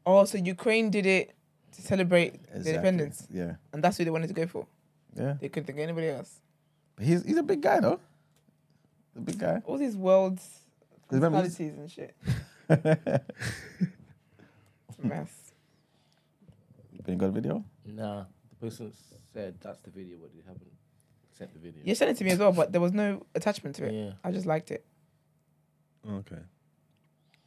[0.05, 1.33] Oh, so Ukraine did it
[1.73, 2.71] to celebrate the Exactly.
[2.71, 3.27] independence.
[3.31, 4.67] Yeah, And that's who they wanted to go for.
[5.15, 5.35] yeah.
[5.39, 6.39] They couldn't think of anybody else.
[6.95, 7.99] But he's he's a big guy though.
[9.15, 9.61] A big guy.
[9.65, 10.43] All these worlds,
[11.09, 12.15] remember he's- personalities and shit.
[14.89, 15.31] It's a mess.
[17.05, 17.65] Been got a video?
[17.85, 18.93] Nah, the person
[19.33, 20.71] said that's the video, but they haven't
[21.37, 21.81] sent the video.
[21.83, 23.93] You sent it to me as well, but there was no attachment to it.
[23.93, 24.11] Yeah.
[24.23, 24.85] I just liked it.
[26.09, 26.37] Okay.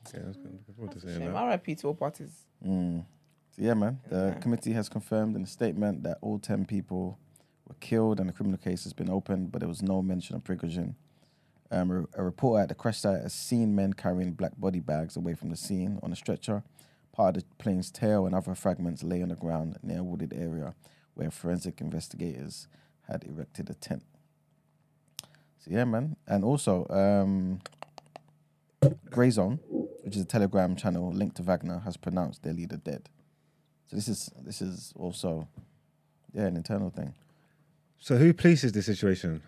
[0.09, 0.59] Okay, that's good.
[0.77, 1.33] Forward to seeing Shame.
[1.33, 1.45] that.
[1.67, 2.45] RIP to all parties.
[2.65, 3.05] Mm.
[3.51, 4.01] So yeah, man.
[4.09, 4.41] The Yeah.
[4.41, 7.19] committee has confirmed in a statement that all ten people
[7.69, 10.45] were killed and a criminal case has been opened, but there was no mention of
[10.45, 10.95] Prigozhin.
[11.71, 15.17] Um, a, a reporter at the crash site has seen men carrying black body bags
[15.17, 16.63] away from the scene on a stretcher.
[17.13, 20.33] Part of the plane's tail and other fragments lay on the ground near a wooded
[20.33, 20.75] area
[21.15, 22.69] where forensic investigators
[23.09, 24.05] had erected a tent.
[25.59, 26.17] So yeah, man.
[26.29, 27.61] And also, um,
[29.11, 29.59] Grey Zone,
[30.07, 33.09] which is a Telegram channel linked to Wagner, has pronounced their leader dead.
[33.89, 35.49] So this is this is also,
[36.33, 37.13] yeah, an internal thing.
[37.99, 39.43] So who polices this situation?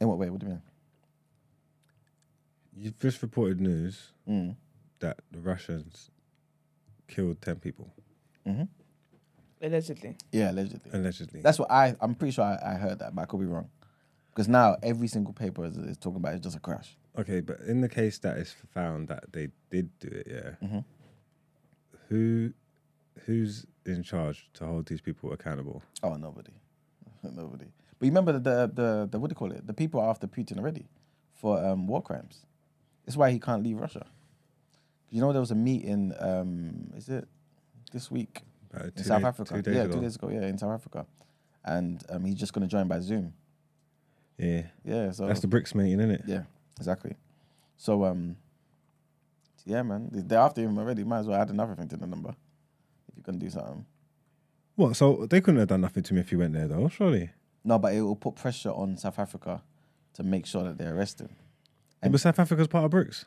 [0.00, 0.30] In what way?
[0.30, 0.62] What do you mean?
[2.76, 4.56] You've just reported news Mm.
[4.98, 6.10] that the Russians
[7.06, 7.88] killed 10 people,
[9.62, 10.16] Allegedly.
[10.32, 10.90] Yeah, allegedly.
[10.92, 11.40] allegedly.
[11.40, 11.94] That's what I.
[12.00, 13.70] I'm pretty sure I, I heard that, but I could be wrong.
[14.30, 16.96] Because now every single paper is, is talking about it's just a crash.
[17.18, 20.84] Okay, but in the case that it's found that they did do it, yeah, Mhm.
[22.08, 22.52] who
[23.24, 25.82] who's in charge to hold these people accountable?
[26.02, 26.52] Oh, nobody,
[27.22, 27.66] nobody.
[27.98, 29.66] But you remember the, the the the what do you call it?
[29.66, 30.86] The people are after Putin already
[31.32, 32.44] for um, war crimes.
[33.04, 34.06] That's why he can't leave Russia.
[35.10, 36.12] You know, there was a meeting.
[36.18, 37.26] Um, is it
[37.92, 38.42] this week
[38.74, 39.54] in two South day- Africa?
[39.54, 39.94] two days yeah, ago.
[39.94, 40.28] two days ago.
[40.28, 41.06] Yeah, in South Africa,
[41.64, 43.32] and um, he's just going to join by Zoom.
[44.38, 46.22] Yeah, Yeah, so that's the BRICS meeting, isn't it?
[46.26, 46.42] Yeah,
[46.78, 47.14] exactly.
[47.76, 48.36] So um,
[49.64, 51.04] yeah, man, they- they're after him already.
[51.04, 52.30] Might as well add another thing to the number
[53.08, 53.84] if you can do something.
[54.76, 54.94] What?
[54.96, 57.30] So they couldn't have done nothing to me if you went there, though, surely.
[57.64, 59.62] No, but it will put pressure on South Africa
[60.14, 61.30] to make sure that they arrest him.
[62.02, 63.24] Yeah, but South Africa's part of BRICS,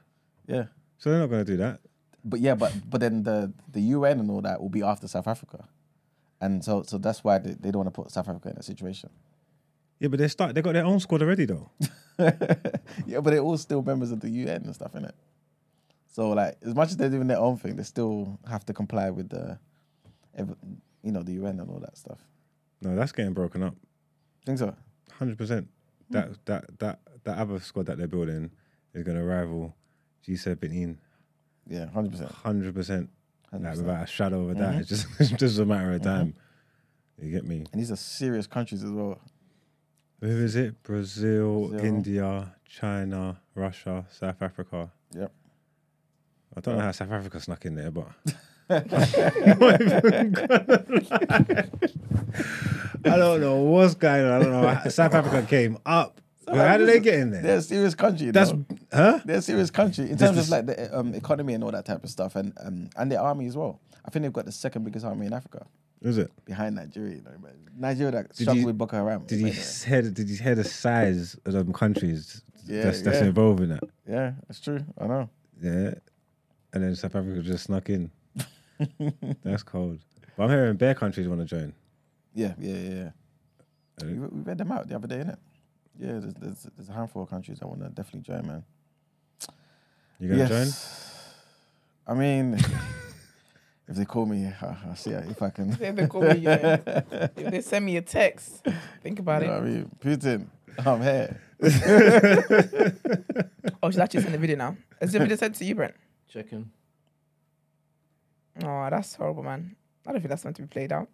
[0.47, 0.65] Yeah,
[0.97, 1.81] so they're not going to do that.
[2.23, 5.27] but yeah, but but then the the UN and all that will be after South
[5.27, 5.67] Africa,
[6.39, 8.63] and so so that's why they, they don't want to put South Africa in that
[8.63, 9.09] situation.
[9.99, 10.55] Yeah, but they start.
[10.55, 11.69] They got their own squad already, though.
[13.07, 15.11] yeah, but they're all still members of the UN and stuff, innit?
[16.11, 19.09] So like, as much as they're doing their own thing, they still have to comply
[19.09, 19.57] with the,
[20.37, 22.19] you know, the UN and all that stuff.
[22.81, 23.75] No, that's getting broken up.
[24.45, 24.75] Think so?
[25.13, 25.67] Hundred percent.
[26.11, 26.33] That Hmm.
[26.45, 28.51] that that that other squad that they're building
[28.93, 29.75] is going to rival
[30.23, 30.97] G seventeen.
[31.67, 32.31] Yeah, hundred percent.
[32.31, 33.09] Hundred percent.
[33.51, 33.77] Like 100%.
[33.77, 34.79] without a shadow of a doubt, Mhm.
[34.79, 36.33] it's just it's just a matter of time.
[37.21, 37.65] You get me?
[37.71, 39.19] And these are serious countries as well.
[40.21, 40.81] Who is it?
[40.83, 41.85] Brazil, Brazil.
[41.85, 44.91] India, China, Russia, South Africa.
[45.15, 45.31] Yep.
[46.57, 48.07] I don't know how South Africa snuck in there, but
[53.05, 54.31] I don't know what's going on.
[54.31, 54.67] I don't know.
[54.67, 56.19] how- South Africa came up.
[56.47, 57.41] how did they get in there?
[57.41, 58.31] They're a serious country.
[58.31, 58.65] That's though.
[58.91, 59.19] huh?
[59.25, 61.85] they're a serious country in terms is- of like the um, economy and all that
[61.85, 63.79] type of stuff, and um, and their army as well.
[64.05, 65.65] I think they've got the second biggest army in Africa
[66.01, 66.31] Is it?
[66.45, 67.15] behind Nigeria.
[67.15, 67.31] You know,
[67.77, 69.23] Nigeria that Did struggled with Boko Haram.
[69.25, 70.01] Did you hear?
[70.01, 73.25] the- Did you hear the size of them countries Yeah, that's that's yeah.
[73.27, 73.83] involved in that?
[74.07, 74.79] Yeah, that's true.
[74.97, 75.29] I know.
[75.61, 75.93] Yeah,
[76.73, 78.11] and then South Africa just snuck in.
[79.43, 79.99] that's cold.
[80.37, 81.73] But I'm hearing bare countries want to join.
[82.33, 82.89] Yeah, yeah, yeah.
[82.89, 83.09] yeah.
[84.01, 85.37] Uh, We, we read them out the other day, innit?
[85.99, 88.63] Yeah, there's, there's, there's a handful of countries I want to definitely join, man.
[90.19, 90.67] You gonna join?
[92.07, 92.57] I mean,
[93.89, 95.71] If they call me, I- I'll see if I can.
[95.71, 96.79] If they call me, yeah.
[97.35, 98.63] if they send me a text,
[99.01, 99.61] think about You know it.
[99.61, 99.89] what I mean?
[99.99, 100.47] Putin,
[100.85, 101.41] I'm here.
[103.81, 104.75] Oh, she's actually sent the video now.
[104.99, 105.95] Has the video sent to you, Brent?
[106.27, 106.69] Checking.
[108.63, 109.75] Oh, that's horrible, man.
[110.05, 111.07] I don't think that's something to be played out.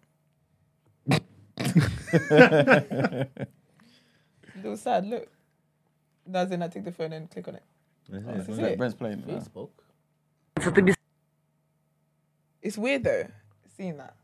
[1.10, 1.20] A
[4.56, 5.06] little sad.
[5.06, 5.28] Look.
[6.28, 7.62] Doesn't I take the phone and click on it?
[8.10, 8.78] Brent's oh, is it.
[8.78, 9.22] Brent's playing.
[9.26, 9.34] now.
[9.34, 9.70] Facebook.
[12.66, 13.28] It's weird though,
[13.76, 14.14] seeing that.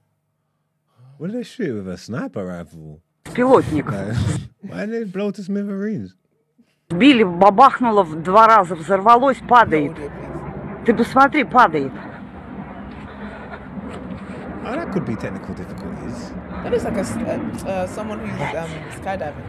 [1.16, 3.00] What did they shoot with a sniper rifle?
[3.22, 3.86] Пилотник.
[4.62, 6.16] Why did they blow to smithereens?
[6.88, 9.96] Били, бабахнуло в два раза, взорвалось, падает.
[10.84, 11.92] Ты посмотри, падает.
[14.64, 16.32] Oh, that could be technical difficulties.
[16.64, 19.46] That looks like a, uh, uh, someone who's um, skydiving.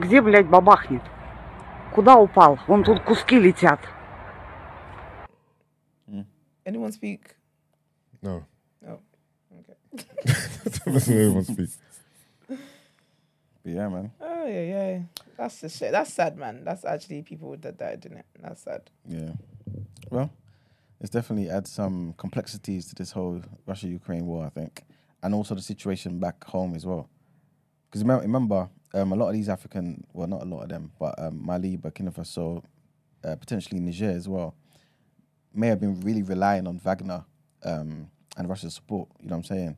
[0.00, 1.02] Где, блядь, бабахнет?
[1.92, 2.58] Куда упал?
[2.66, 3.78] Вон тут куски летят.
[6.66, 7.34] Anyone speak?
[8.22, 8.44] No.
[8.88, 8.98] Oh,
[9.60, 10.04] okay.
[10.86, 11.68] Listen to everyone speak.
[12.48, 12.58] But
[13.72, 14.10] yeah, man.
[14.20, 14.98] Oh yeah, yeah.
[15.36, 15.92] That's the shit.
[15.92, 16.64] That's sad, man.
[16.64, 18.26] That's actually people that died, didn't it?
[18.40, 18.82] That's sad.
[19.08, 19.32] Yeah.
[20.10, 20.30] Well,
[21.00, 24.84] it's definitely adds some complexities to this whole Russia Ukraine war, I think,
[25.22, 27.08] and also the situation back home as well.
[27.90, 30.92] Because remember, remember um, a lot of these African, well, not a lot of them,
[30.98, 32.62] but um, Mali, Burkina Faso,
[33.24, 34.54] uh, potentially Niger as well,
[35.54, 37.24] may have been really relying on Wagner
[37.62, 39.08] um, and Russia's support.
[39.20, 39.76] You know what I'm saying?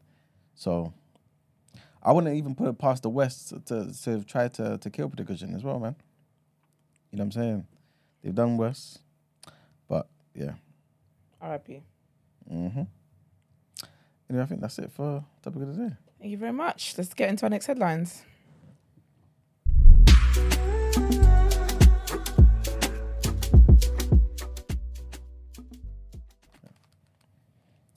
[0.55, 0.93] So
[2.03, 5.55] I wouldn't even put it past the West to, to try to, to kill Prigozhin
[5.55, 5.97] as well, man.
[7.11, 7.67] You know what I'm saying?
[8.23, 8.99] They've done worse.
[9.89, 10.53] But yeah.
[11.41, 11.83] R.I.P.
[12.53, 12.83] Mm-hmm.
[14.29, 15.95] Anyway, I think that's it for topic of the day.
[16.19, 16.95] Thank you very much.
[16.97, 18.23] Let's get into our next headlines.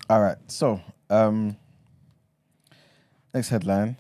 [0.10, 0.38] All right.
[0.48, 0.82] So,
[1.12, 1.56] um,
[3.32, 3.96] next headline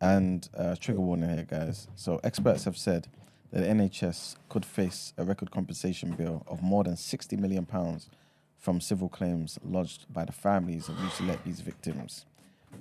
[0.00, 1.86] and uh, trigger warning here, guys.
[1.96, 3.08] So, experts have said
[3.50, 8.08] that the NHS could face a record compensation bill of more than 60 million pounds
[8.58, 12.24] from civil claims lodged by the families of Lucy Letby's victims.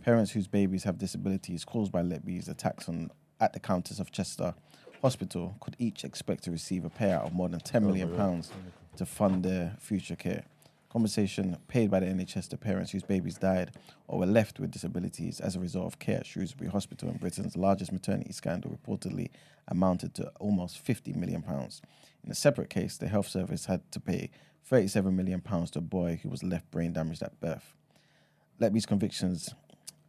[0.01, 3.11] Parents whose babies have disabilities caused by Letby's attacks on
[3.41, 4.53] at the Countess of Chester
[5.01, 8.53] Hospital could each expect to receive a payout of more than 10 million pounds
[8.95, 10.45] to fund their future care.
[10.91, 13.71] Compensation paid by the NHS to parents whose babies died
[14.09, 17.55] or were left with disabilities as a result of care at Shrewsbury Hospital in Britain's
[17.55, 19.29] largest maternity scandal reportedly
[19.69, 21.81] amounted to almost 50 million pounds.
[22.25, 24.31] In a separate case, the health service had to pay
[24.65, 27.73] 37 million pounds to a boy who was left brain damaged at birth.
[28.59, 29.55] Letby's convictions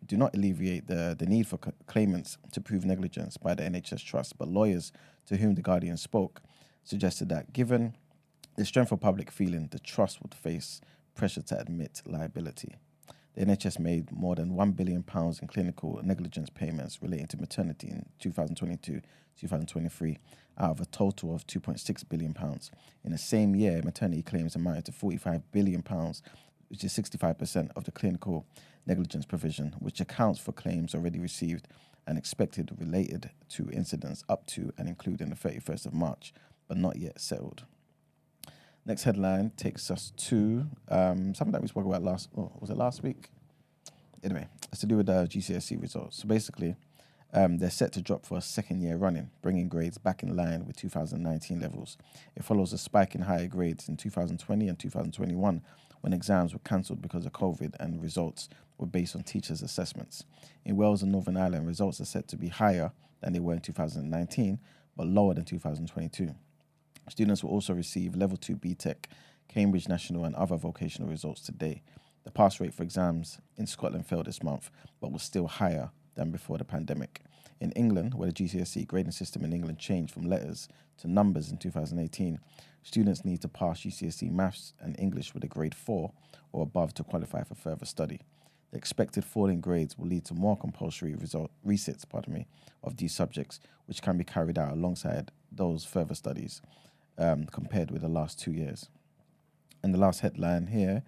[0.04, 4.04] do not alleviate the, the need for c- claimants to prove negligence by the NHS
[4.04, 4.90] Trust, but lawyers
[5.26, 6.42] to whom the Guardian spoke
[6.82, 7.94] suggested that given
[8.57, 10.80] the strength of public feeling, the Trust would face
[11.14, 12.74] pressure to admit liability.
[13.34, 15.05] The NHS made more than £1 billion
[15.40, 19.00] in clinical negligence payments relating to maternity in 2022
[19.40, 20.18] 2023
[20.59, 22.34] out of a total of £2.6 billion.
[23.05, 25.82] In the same year, maternity claims amounted to £45 billion,
[26.68, 28.46] which is 65% of the clinical
[28.86, 31.68] negligence provision, which accounts for claims already received
[32.07, 36.34] and expected related to incidents up to and including the 31st of March,
[36.68, 37.64] but not yet settled.
[38.84, 42.76] Next headline takes us to um, something that we spoke about last, oh, was it
[42.76, 43.30] last week?
[44.24, 46.18] Anyway, it's to do with the GCSE results.
[46.18, 46.74] So basically,
[47.32, 50.66] um, they're set to drop for a second year running, bringing grades back in line
[50.66, 51.96] with 2019 levels.
[52.34, 55.62] It follows a spike in higher grades in 2020 and 2021
[56.00, 60.24] when exams were cancelled because of COVID and results were based on teachers' assessments.
[60.64, 63.60] In Wales and Northern Ireland, results are set to be higher than they were in
[63.60, 64.58] 2019,
[64.96, 66.34] but lower than 2022.
[67.09, 69.07] Students will also receive Level 2 BTEC,
[69.48, 71.82] Cambridge National, and other vocational results today.
[72.24, 76.30] The pass rate for exams in Scotland fell this month, but was still higher than
[76.30, 77.20] before the pandemic.
[77.61, 81.59] In England, where the GCSE grading system in England changed from letters to numbers in
[81.59, 82.38] 2018,
[82.82, 86.12] students need to pass GCSE maths and English with a grade 4
[86.53, 88.20] or above to qualify for further study.
[88.70, 92.46] The expected fall in grades will lead to more compulsory result resits, pardon me,
[92.82, 96.62] of these subjects, which can be carried out alongside those further studies
[97.22, 98.88] um, compared with the last two years.
[99.82, 101.02] And the last headline here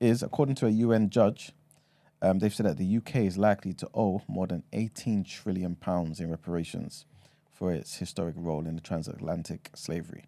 [0.00, 1.52] is according to a UN judge,
[2.22, 6.20] um, they've said that the UK is likely to owe more than 18 trillion pounds
[6.20, 7.06] in reparations
[7.50, 10.26] for its historic role in the transatlantic slavery.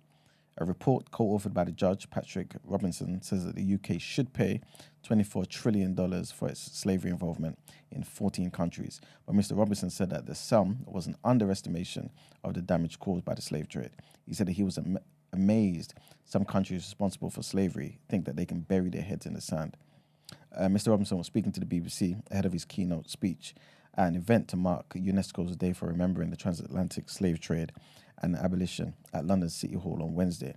[0.60, 4.60] A report co-authored by the judge Patrick Robinson says that the UK should pay
[5.04, 7.58] 24 trillion dollars for its slavery involvement
[7.92, 9.00] in 14 countries.
[9.24, 9.56] But Mr.
[9.56, 12.10] Robinson said that the sum was an underestimation
[12.42, 13.90] of the damage caused by the slave trade.
[14.26, 14.78] He said that he was
[15.32, 19.40] amazed some countries responsible for slavery think that they can bury their heads in the
[19.40, 19.76] sand.
[20.56, 20.88] Uh, Mr.
[20.88, 23.54] Robinson was speaking to the BBC ahead of his keynote speech
[23.96, 27.72] at an event to mark UNESCO's Day for Remembering the Transatlantic Slave Trade
[28.22, 30.54] and Abolition at London City Hall on Wednesday.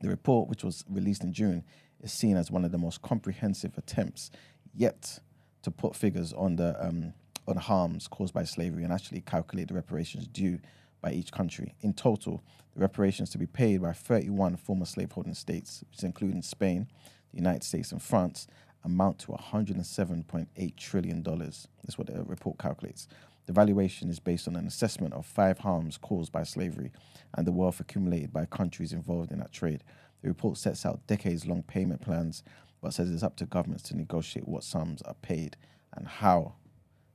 [0.00, 1.64] The report, which was released in June,
[2.00, 4.30] is seen as one of the most comprehensive attempts
[4.74, 5.18] yet
[5.62, 7.14] to put figures on the um,
[7.48, 10.58] on harms caused by slavery and actually calculate the reparations due
[11.00, 11.74] by each country.
[11.80, 12.42] In total,
[12.74, 16.88] the reparations to be paid by 31 former slaveholding states, which including Spain,
[17.30, 18.46] the United States, and France,
[18.84, 21.68] amount to 107.8 trillion dollars.
[21.84, 23.08] That's what the uh, report calculates.
[23.46, 26.92] The valuation is based on an assessment of five harms caused by slavery
[27.34, 29.82] and the wealth accumulated by countries involved in that trade.
[30.22, 32.42] The report sets out decades long payment plans,
[32.82, 35.56] but says it's up to governments to negotiate what sums are paid
[35.94, 36.54] and how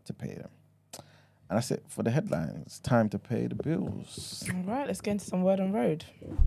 [0.05, 0.49] to pay them.
[1.53, 2.79] And that's it for the headlines.
[2.79, 4.43] Time to pay the bills.
[4.51, 6.03] All right, let's get into some word on road.
[6.19, 6.39] It's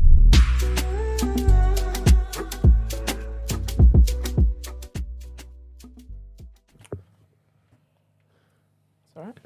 [9.14, 9.38] all right.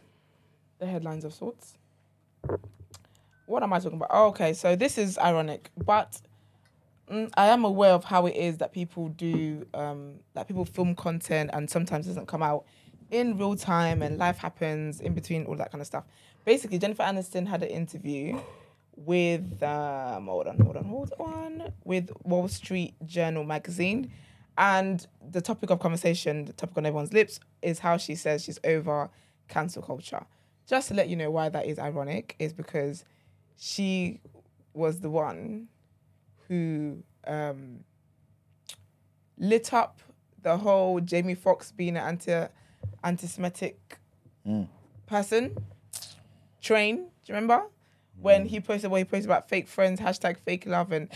[0.78, 1.74] The headlines of sorts.
[3.44, 4.08] What am I talking about?
[4.10, 6.22] Oh, okay, so this is ironic, but
[7.12, 10.94] mm, I am aware of how it is that people do, um, that people film
[10.94, 12.64] content and sometimes it doesn't come out
[13.10, 16.04] in real time and life happens in between all that kind of stuff.
[16.44, 18.40] Basically, Jennifer Aniston had an interview
[18.96, 24.10] with um, hold on, hold on, hold on, with Wall Street Journal magazine,
[24.58, 28.58] and the topic of conversation, the topic on everyone's lips, is how she says she's
[28.64, 29.10] over
[29.48, 30.24] cancel culture.
[30.66, 33.04] Just to let you know why that is ironic, is because
[33.56, 34.20] she
[34.74, 35.68] was the one
[36.48, 37.80] who um,
[39.38, 40.00] lit up
[40.42, 42.46] the whole Jamie Foxx being an anti
[43.04, 43.98] anti-Semitic
[44.46, 44.66] mm.
[45.06, 45.56] person
[46.60, 46.96] train.
[46.96, 47.64] Do you remember
[48.20, 48.64] when he mm.
[48.64, 51.08] posted what he posted about fake friends, hashtag fake love, and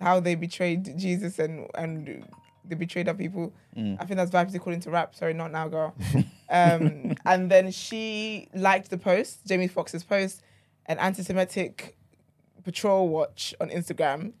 [0.00, 2.24] how they betrayed Jesus and and
[2.64, 3.52] they betrayed other people.
[3.76, 3.96] Mm.
[4.00, 5.14] I think that's vibes according to rap.
[5.14, 5.94] Sorry, not now, girl.
[6.50, 10.42] um, and then she liked the post, Jamie Foxx's post,
[10.86, 11.96] an anti-Semitic
[12.62, 14.32] patrol watch on Instagram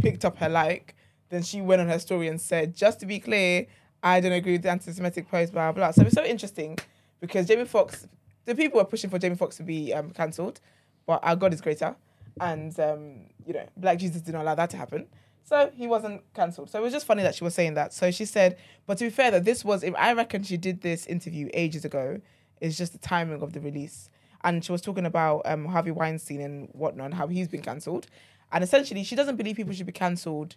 [0.00, 0.94] picked up her like.
[1.30, 3.66] Then she went on her story and said, just to be clear,
[4.04, 5.86] I don't agree with the anti-Semitic post, blah blah.
[5.86, 5.90] Blah.
[5.90, 6.78] So it's so interesting
[7.20, 8.06] because Jamie Foxx,
[8.44, 10.60] the people were pushing for Jamie Foxx to be um, cancelled,
[11.06, 11.96] but our God is greater,
[12.40, 15.06] and um, you know, Black Jesus did not allow that to happen.
[15.46, 16.70] So he wasn't cancelled.
[16.70, 17.92] So it was just funny that she was saying that.
[17.92, 21.06] So she said, but to be fair, that this was, I reckon she did this
[21.06, 22.22] interview ages ago.
[22.62, 24.08] It's just the timing of the release.
[24.42, 28.06] And she was talking about um, Harvey Weinstein and whatnot, how he's been cancelled.
[28.52, 30.56] And essentially, she doesn't believe people should be cancelled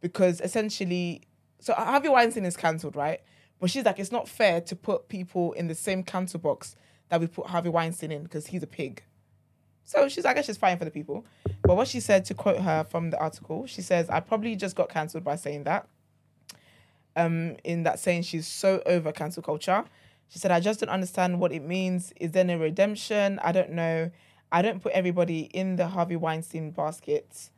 [0.00, 1.22] because essentially,
[1.64, 3.22] so Harvey Weinstein is cancelled, right?
[3.58, 6.76] But she's like, it's not fair to put people in the same cancel box
[7.08, 9.02] that we put Harvey Weinstein in because he's a pig.
[9.82, 11.24] So she's, I guess she's fine for the people.
[11.62, 14.76] But what she said, to quote her from the article, she says, I probably just
[14.76, 15.88] got cancelled by saying that.
[17.16, 19.86] Um, in that saying, she's so over cancel culture.
[20.28, 22.12] She said, I just don't understand what it means.
[22.20, 23.40] Is there no redemption?
[23.42, 24.10] I don't know.
[24.52, 27.48] I don't put everybody in the Harvey Weinstein basket.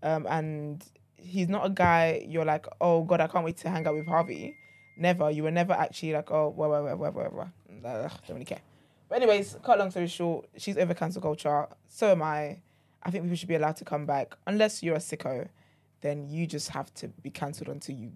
[0.00, 0.84] Um, and
[1.18, 4.06] he's not a guy you're like, oh God, I can't wait to hang out with
[4.06, 4.56] Harvey.
[4.96, 5.30] Never.
[5.30, 7.52] You were never actually like, oh, where, where, where.
[7.84, 8.60] Ugh, don't really care.
[9.08, 11.66] But anyways, cut long story short, she's over cancel culture.
[11.88, 12.58] So am I.
[13.02, 14.34] I think people should be allowed to come back.
[14.46, 15.48] Unless you're a sicko,
[16.00, 18.12] then you just have to be cancelled until you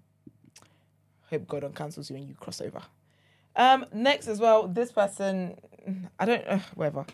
[1.29, 2.81] hope God uncancels you and you cross over.
[3.55, 5.57] Um, next as well, this person,
[6.19, 7.05] I don't, uh, whatever.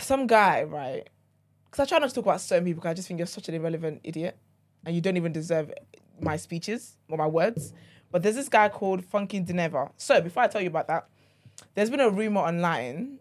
[0.00, 1.08] Some guy, right?
[1.66, 3.48] Because I try not to talk about certain people because I just think you're such
[3.48, 4.36] an irrelevant idiot
[4.84, 5.72] and you don't even deserve
[6.20, 7.72] my speeches or my words.
[8.10, 9.90] But there's this guy called Funky Dineva.
[9.96, 11.06] So before I tell you about that,
[11.74, 13.18] there's been a rumor online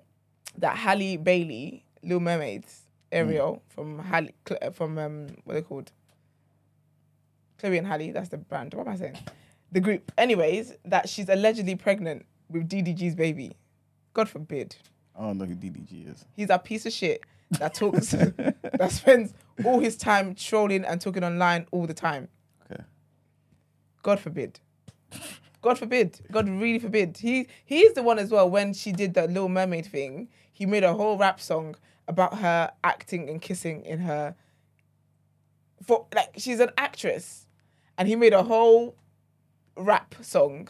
[0.57, 4.34] that Halle Bailey, Little Mermaids, Ariel from Halle,
[4.73, 5.91] from um, what are they called?
[7.60, 8.73] Chloe and Halle, that's the brand.
[8.73, 9.18] What am I saying?
[9.72, 10.11] The group.
[10.18, 13.56] Anyways, that she's allegedly pregnant with DDG's baby.
[14.14, 14.76] God forbid.
[15.15, 16.26] I don't know who DDG is.
[16.36, 19.34] He's a piece of shit that talks, that spends
[19.65, 22.27] all his time trolling and talking online all the time.
[22.69, 22.84] Okay.
[24.03, 24.60] God forbid.
[25.61, 26.22] God forbid.
[26.31, 27.18] God really forbid.
[27.18, 28.49] He he's the one as well.
[28.49, 31.76] When she did that Little Mermaid thing, he made a whole rap song
[32.07, 34.36] about her acting and kissing in her.
[35.84, 37.48] For like she's an actress,
[37.98, 38.95] and he made a whole
[39.76, 40.69] rap song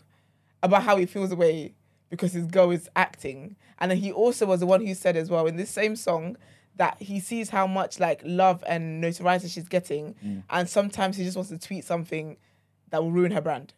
[0.64, 1.74] about how he feels away
[2.10, 3.56] because his girl is acting.
[3.80, 6.36] And then he also was the one who said as well in this same song
[6.80, 10.44] that he sees how much like love and notoriety she's getting, mm.
[10.50, 12.38] and sometimes he just wants to tweet something
[12.90, 13.74] that will ruin her brand.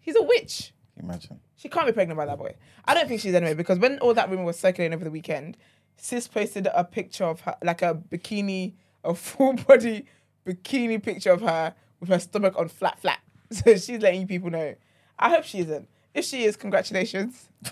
[0.00, 0.72] He's a witch.
[1.00, 1.40] Imagine.
[1.56, 2.56] She can't be pregnant by that boy.
[2.84, 5.56] I don't think she's anyway because when all that rumor was circulating over the weekend,
[5.96, 8.74] Sis posted a picture of her, like a bikini
[9.04, 10.04] a full body
[10.44, 13.20] bikini picture of her with her stomach on flat, flat.
[13.52, 14.74] So she's letting you people know.
[15.18, 15.88] I hope she isn't.
[16.14, 17.48] If she is, congratulations.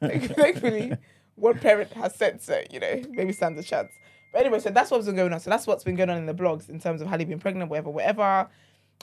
[0.00, 0.96] Thankfully,
[1.38, 3.92] one parent has said so, you know, maybe stands a chance.
[4.32, 5.40] But anyway, so that's what's been going on.
[5.40, 7.70] So that's what's been going on in the blogs in terms of Halle being pregnant,
[7.70, 8.48] whatever, whatever.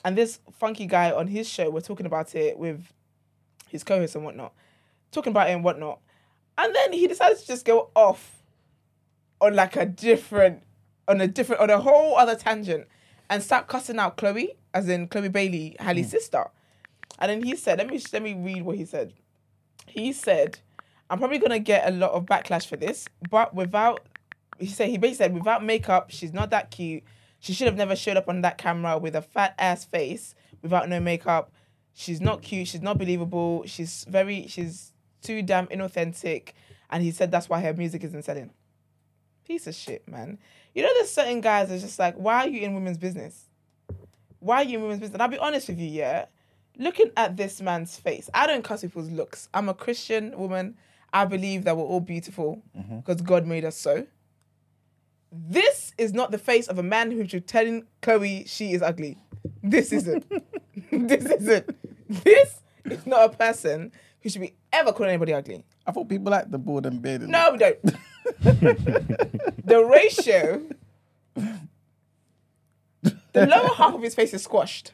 [0.04, 2.82] And this funky guy on his show, we're talking about it with
[3.70, 4.54] his co-host and whatnot,
[5.12, 6.00] talking about it and whatnot.
[6.58, 8.44] And then he decided to just go off
[9.42, 10.64] on like a different,
[11.08, 12.88] on a different, on a whole other tangent
[13.30, 16.12] and start cussing out Chloe, as in Chloe Bailey, Halle's hmm.
[16.12, 16.50] sister.
[17.20, 19.14] And then he said, let me let me read what he said.
[19.88, 20.60] He said,
[21.10, 24.02] I'm probably gonna get a lot of backlash for this, but without
[24.60, 27.04] he said he basically said without makeup, she's not that cute.
[27.40, 30.90] She should have never showed up on that camera with a fat ass face without
[30.90, 31.52] no makeup.
[31.94, 32.68] She's not cute.
[32.68, 33.64] She's not believable.
[33.66, 34.48] She's very.
[34.48, 36.50] She's too damn inauthentic.
[36.90, 38.52] And he said that's why her music isn't selling.
[39.46, 40.40] Piece of shit, man.
[40.74, 43.46] You know, there's certain guys that's just like, why are you in women's business?
[44.40, 45.14] Why are you in women's business?
[45.14, 46.26] And I'll be honest with you, yeah.
[46.78, 49.48] Looking at this man's face, I don't cuss people's looks.
[49.54, 50.76] I'm a Christian woman.
[51.16, 52.98] I believe that we're all beautiful mm-hmm.
[52.98, 54.06] because God made us so.
[55.32, 59.18] This is not the face of a man who should tell Chloe she is ugly.
[59.64, 60.30] This isn't.
[60.92, 61.74] this isn't.
[62.10, 65.64] This is not a person who should be ever calling anybody ugly.
[65.88, 67.22] I thought people like the board and beard.
[67.22, 67.82] No, we don't.
[69.64, 70.64] the ratio,
[73.32, 74.92] the lower half of his face is squashed.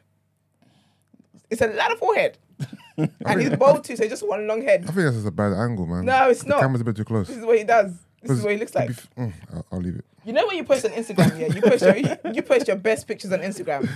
[1.49, 2.37] It's a lot of forehead.
[3.25, 4.81] and he's bald too, so just one long head.
[4.83, 6.05] I think that's just a bad angle, man.
[6.05, 6.61] No, it's the not.
[6.61, 7.27] camera's a bit too close.
[7.27, 7.93] This is what he does.
[8.21, 8.89] This is what he looks like.
[8.91, 10.05] f- mm, I'll, I'll leave it.
[10.23, 11.95] You know when you post on Instagram, yeah, you post your
[12.33, 13.89] you post your best pictures on Instagram.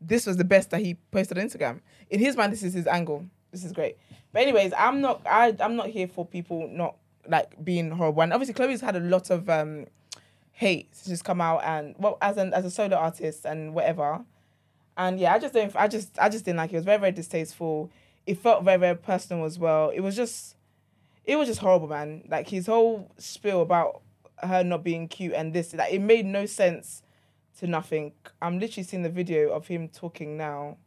[0.00, 1.80] This was the best that he posted on Instagram.
[2.10, 3.24] In his mind, this is his angle.
[3.52, 3.96] This is great.
[4.32, 6.96] But anyways, I'm not I I'm not here for people not
[7.28, 8.22] like being horrible.
[8.22, 9.86] And obviously, Chloe's had a lot of um
[10.50, 14.24] hate to just come out and well as an as a solo artist and whatever.
[14.96, 16.74] And yeah, I just don't I just I just didn't like it.
[16.74, 17.90] It was very very distasteful.
[18.26, 19.90] It felt very very personal as well.
[19.90, 20.56] It was just
[21.24, 22.24] it was just horrible, man.
[22.28, 24.02] Like his whole spiel about
[24.42, 27.02] her not being cute and this, like it made no sense
[27.58, 28.12] to nothing.
[28.40, 30.78] I'm literally seeing the video of him talking now.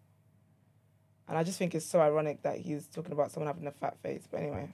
[1.28, 3.98] And I just think it's so ironic that he's talking about someone having a fat
[4.04, 4.28] face.
[4.30, 4.70] But anyway,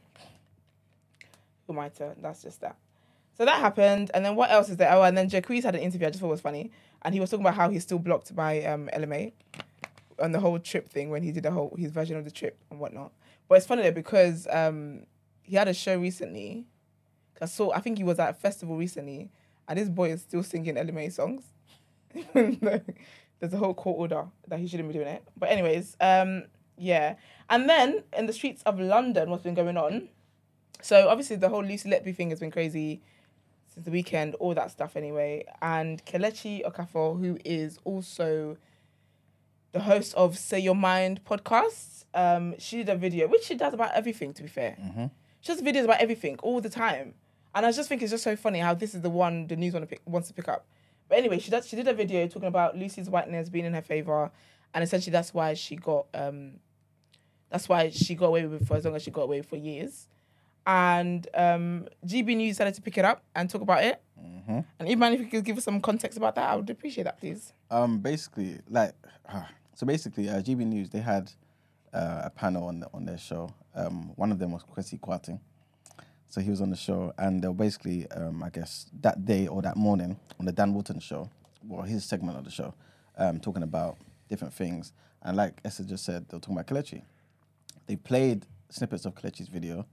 [1.65, 2.13] who am I to?
[2.21, 2.75] That's just that.
[3.41, 4.11] So that happened.
[4.13, 4.93] And then what else is there?
[4.93, 6.69] Oh, and then Jacquees had an interview I just thought was funny.
[7.01, 9.31] And he was talking about how he's still blocked by um, Ella Mai
[10.19, 12.59] on the whole trip thing when he did the whole his version of the trip
[12.69, 13.11] and whatnot.
[13.47, 15.07] But it's funny though because um,
[15.41, 16.67] he had a show recently.
[17.41, 19.31] I saw, I think he was at a festival recently,
[19.67, 21.41] and this boy is still singing Ella Mai songs.
[22.35, 25.23] There's a whole court order that he shouldn't be doing it.
[25.35, 26.43] But anyways, um,
[26.77, 27.15] yeah.
[27.49, 30.09] And then in the streets of London, what's been going on?
[30.83, 33.01] So obviously the whole Lucy Letby thing has been crazy
[33.73, 35.45] since the weekend, all that stuff anyway.
[35.61, 38.57] And Kelechi Okafor, who is also
[39.71, 43.73] the host of Say Your Mind podcast, um, she did a video, which she does
[43.73, 44.75] about everything, to be fair.
[45.39, 47.13] She does videos about everything all the time.
[47.55, 49.73] And I just think it's just so funny how this is the one the news
[49.73, 50.65] want to pick, wants to pick up.
[51.09, 53.81] But anyway, she does, she did a video talking about Lucy's whiteness being in her
[53.81, 54.31] favor,
[54.73, 56.53] and essentially that's why she got um,
[57.49, 59.49] that's why she got away with it for as long as she got away with
[59.49, 60.07] for years.
[60.65, 64.01] And um, GB News decided to pick it up and talk about it.
[64.79, 67.19] And even if you could give us some context about that, I would appreciate that,
[67.19, 67.53] please.
[67.69, 68.93] Um, basically, like,
[69.75, 71.31] so basically, uh, GB News they had
[71.93, 73.49] uh, a panel on the, on their show.
[73.73, 75.39] Um, one of them was Kwasi Kwarteng,
[76.27, 79.47] so he was on the show, and they were basically, um, I guess, that day
[79.47, 81.29] or that morning on the Dan Wootton show,
[81.69, 82.73] or his segment of the show,
[83.17, 83.97] um, talking about
[84.29, 84.93] different things.
[85.23, 87.03] And like Esther just said, they were talking about Kelechi.
[87.87, 89.85] They played snippets of Kelechi's video,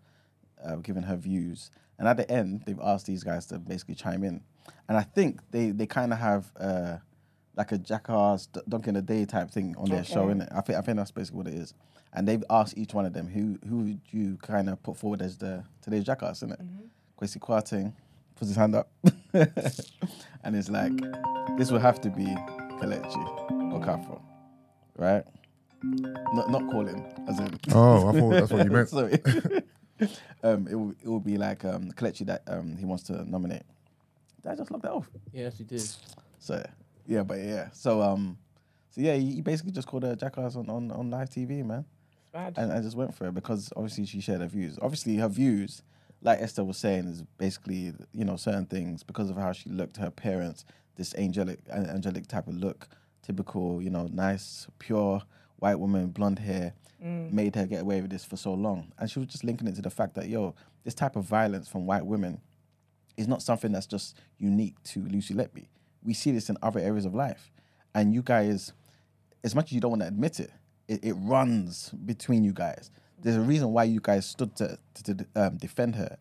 [0.65, 4.23] uh, giving her views, and at the end, they've asked these guys to basically chime
[4.25, 4.41] in.
[4.89, 6.53] And I think they they kind of have.
[6.59, 6.97] Uh,
[7.57, 10.39] like a jackass d- donkey in the day type thing on their show, Okay.
[10.39, 10.49] innit?
[10.57, 11.75] I think I think that's basically what it is.
[12.13, 15.21] And they've asked each one of them who who would you kind of put forward
[15.23, 16.65] as the today's jackass, innit?
[17.21, 17.95] Kwasi Kwarteng
[18.37, 18.89] puts his hand up,
[19.33, 20.93] and it's like
[21.57, 22.27] this will have to be
[22.79, 23.25] Kelechi
[23.73, 24.21] Okafor,
[24.97, 25.25] right?
[25.83, 27.59] Not not calling as in.
[27.73, 28.89] Oh, I thought that's what you meant.
[28.89, 29.19] Sorry.
[30.43, 33.63] um, it will it will be like um Kelechi that um he wants to nominate.
[34.43, 35.09] Did I just lock that off?
[35.33, 35.87] Yes, you did.
[36.39, 36.65] So
[37.07, 37.69] yeah, but yeah.
[37.73, 38.39] So um,
[38.91, 41.85] so yeah, he he basically just called her jackass on, on, on live TV, man,
[42.33, 42.55] bad.
[42.57, 44.79] and I just went for it because obviously she shared her views.
[44.81, 45.83] Obviously, her views,
[46.23, 49.97] like Esther was saying, is basically you know certain things because of how she looked,
[49.97, 50.65] her parents,
[50.97, 52.89] this angelic angelic type of look,
[53.23, 55.23] typical you know nice pure
[55.59, 59.19] white woman, blonde hair, made her get away with this for so long, and she
[59.21, 60.55] was just linking it to the fact that yo,
[60.85, 62.41] this type of violence from white women
[63.17, 65.69] is not something that's just unique to Lucy Letby.
[66.03, 67.53] We see this in other areas of life,
[67.95, 68.73] and you guys,
[69.45, 70.51] as much as you don't want to admit it,
[70.89, 72.91] it, it runs between you guys.
[73.21, 76.17] There's a reason why you guys stood to to, to um, defend her,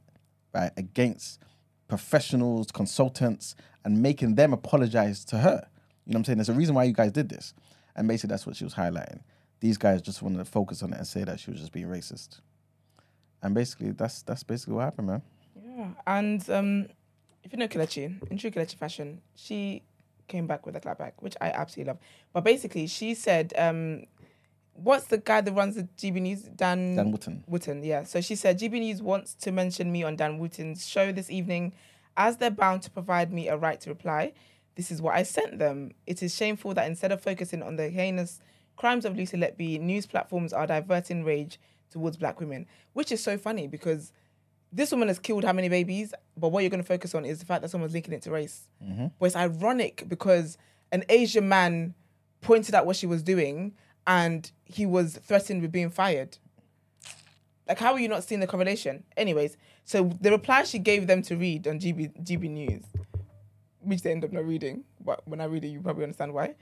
[0.53, 1.39] right, against
[1.88, 5.68] professionals, consultants, and making them apologize to her.
[6.05, 6.38] You know what I'm saying?
[6.38, 7.53] There's a reason why you guys did this.
[7.98, 9.22] And basically, that's what she was highlighting.
[9.60, 11.88] These guys just wanted to focus on it and say that she was just being
[11.88, 12.40] racist.
[13.41, 15.22] And basically, that's that's basically what happened, man.
[15.56, 16.88] Yeah, and um,
[17.44, 19.84] if you know Kelechi, in true Kelechi fashion, she
[20.28, 21.99] came back with a clapback, which I absolutely love.
[22.34, 24.03] But basically, she said, um,
[24.74, 26.41] "What's the guy that runs the GB News?
[26.44, 27.44] Dan Dan Wootton.
[27.48, 28.03] Wooten, yeah.
[28.03, 31.74] So she said, GB News wants to mention me on Dan Wootton's show this evening,
[32.15, 34.34] as they're bound to provide me a right to reply.
[34.78, 35.91] This is what I sent them.
[36.06, 38.40] It is shameful that instead of focusing on the heinous
[38.76, 41.60] crimes of Lucy Letby, news platforms are diverting rage
[41.90, 44.14] towards black women, which is so funny because
[44.72, 47.40] this woman has killed how many babies, but what you're going to focus on is
[47.40, 48.68] the fact that someone's linking it to race.
[48.84, 49.08] Mm-hmm.
[49.20, 50.60] But it's ironic because
[50.91, 51.95] an Asian man
[52.41, 53.74] pointed out what she was doing
[54.06, 56.38] and he was threatened with being fired.
[57.68, 59.06] Like, how are you not seeing the correlation?
[59.18, 62.84] Anyways, so the reply she gave them to read on GB, GB News,
[63.88, 66.55] which they end up not reading, but when I read it, you probably understand why.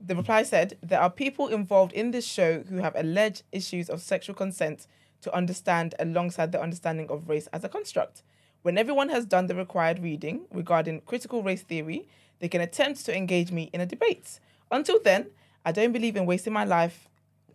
[0.00, 4.00] The reply said, There are people involved in this show who have alleged issues of
[4.00, 4.86] sexual consent
[5.20, 8.22] to understand alongside the understanding of race as a construct.
[8.62, 12.08] When everyone has done the required reading regarding critical race theory,
[12.40, 14.40] they can attempt to engage me in a debate.
[14.70, 15.26] Until then,
[15.64, 17.08] I don't believe in wasting my life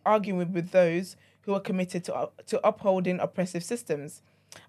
[0.06, 4.22] arguing with, those who are committed to, to upholding oppressive systems.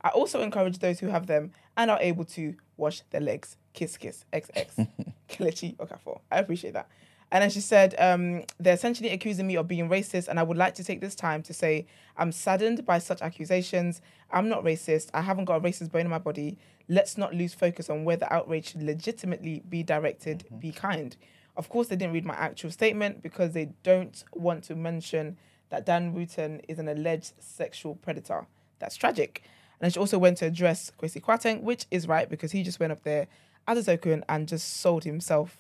[0.03, 3.57] I also encourage those who have them and are able to wash their legs.
[3.79, 4.89] Kiss, kiss, XX.
[5.29, 6.19] Kelechi Okafor.
[6.33, 6.89] I appreciate that.
[7.31, 10.57] And then she said, um, they're essentially accusing me of being racist, and I would
[10.57, 11.87] like to take this time to say
[12.17, 14.03] I'm saddened by such accusations.
[14.33, 15.11] I'm not racist.
[15.15, 16.59] I haven't got a racist bone in my body.
[16.89, 20.45] Let's not lose focus on where the outrage should legitimately be directed.
[20.59, 21.17] Be kind.
[21.57, 25.37] Of course, they didn't read my actual statement because they don't want to mention
[25.71, 28.45] that Dan Wootton is an alleged sexual predator.
[28.81, 29.45] That's tragic.
[29.79, 32.81] And then she also went to address Kwasi Kwarteng, which is right because he just
[32.81, 33.29] went up there
[33.69, 35.59] as a token and just sold himself.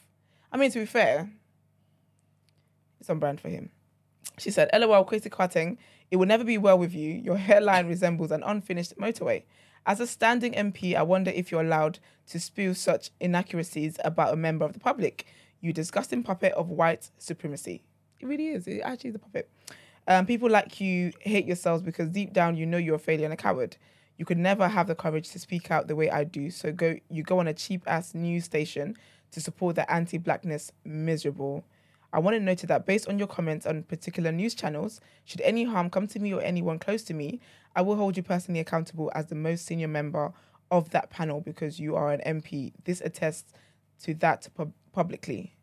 [0.50, 1.30] I mean, to be fair,
[2.98, 3.70] it's on brand for him.
[4.38, 5.76] She said, LOL, Kwasi Kwarteng.
[6.10, 7.12] it will never be well with you.
[7.12, 9.42] Your hairline resembles an unfinished motorway.
[9.84, 11.98] As a standing MP, I wonder if you're allowed
[12.28, 15.26] to spew such inaccuracies about a member of the public.
[15.60, 17.82] You disgusting puppet of white supremacy.
[18.20, 18.66] It really is.
[18.66, 19.50] It actually is a puppet.
[20.06, 23.34] Um, people like you hate yourselves because deep down you know you're a failure and
[23.34, 23.76] a coward.
[24.18, 26.50] You could never have the courage to speak out the way I do.
[26.50, 28.96] So go, you go on a cheap ass news station
[29.30, 31.64] to support the anti-blackness miserable.
[32.12, 35.64] I want to note that based on your comments on particular news channels, should any
[35.64, 37.40] harm come to me or anyone close to me,
[37.76, 40.32] I will hold you personally accountable as the most senior member
[40.70, 42.72] of that panel because you are an MP.
[42.84, 43.52] This attests
[44.02, 45.54] to that pub- publicly.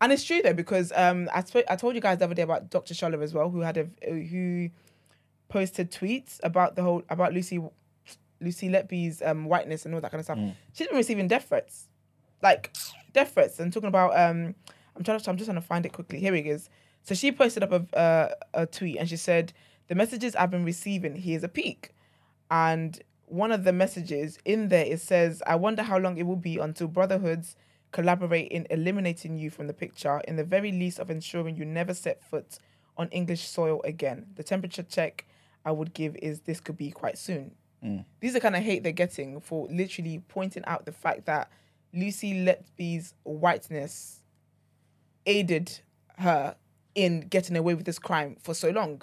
[0.00, 2.42] And it's true though because um, I, sp- I told you guys the other day
[2.42, 2.94] about Dr.
[2.94, 4.70] Shola as well, who had a who
[5.48, 7.60] posted tweets about the whole about Lucy
[8.40, 10.38] Lucy Letby's um, whiteness and all that kind of stuff.
[10.72, 11.88] She's been receiving death threats,
[12.42, 12.74] like
[13.12, 14.18] death threats, and talking about.
[14.18, 14.54] Um,
[14.96, 15.30] I'm trying to.
[15.30, 16.18] I'm just trying to find it quickly.
[16.18, 16.68] Here it is.
[17.02, 19.52] So she posted up a uh, a tweet and she said,
[19.88, 21.16] "The messages I've been receiving.
[21.16, 21.94] Here's a peek,"
[22.50, 26.36] and one of the messages in there it says, "I wonder how long it will
[26.36, 27.56] be until brotherhoods."
[27.90, 31.94] Collaborate in eliminating you from the picture, in the very least of ensuring you never
[31.94, 32.58] set foot
[32.98, 34.26] on English soil again.
[34.36, 35.24] The temperature check
[35.64, 37.54] I would give is this could be quite soon.
[37.84, 38.04] Mm.
[38.20, 41.50] These are kind of hate they're getting for literally pointing out the fact that
[41.92, 44.20] Lucy Letby's whiteness
[45.26, 45.80] aided
[46.18, 46.56] her
[46.94, 49.02] in getting away with this crime for so long,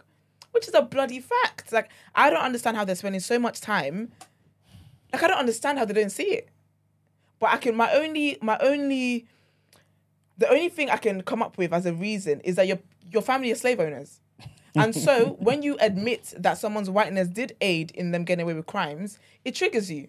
[0.51, 1.71] which is a bloody fact.
[1.71, 4.11] Like, I don't understand how they're spending so much time.
[5.13, 6.49] Like, I don't understand how they don't see it.
[7.39, 9.27] But I can, my only, my only,
[10.37, 12.79] the only thing I can come up with as a reason is that your
[13.11, 14.19] your family are slave owners.
[14.75, 18.65] And so when you admit that someone's whiteness did aid in them getting away with
[18.65, 20.07] crimes, it triggers you.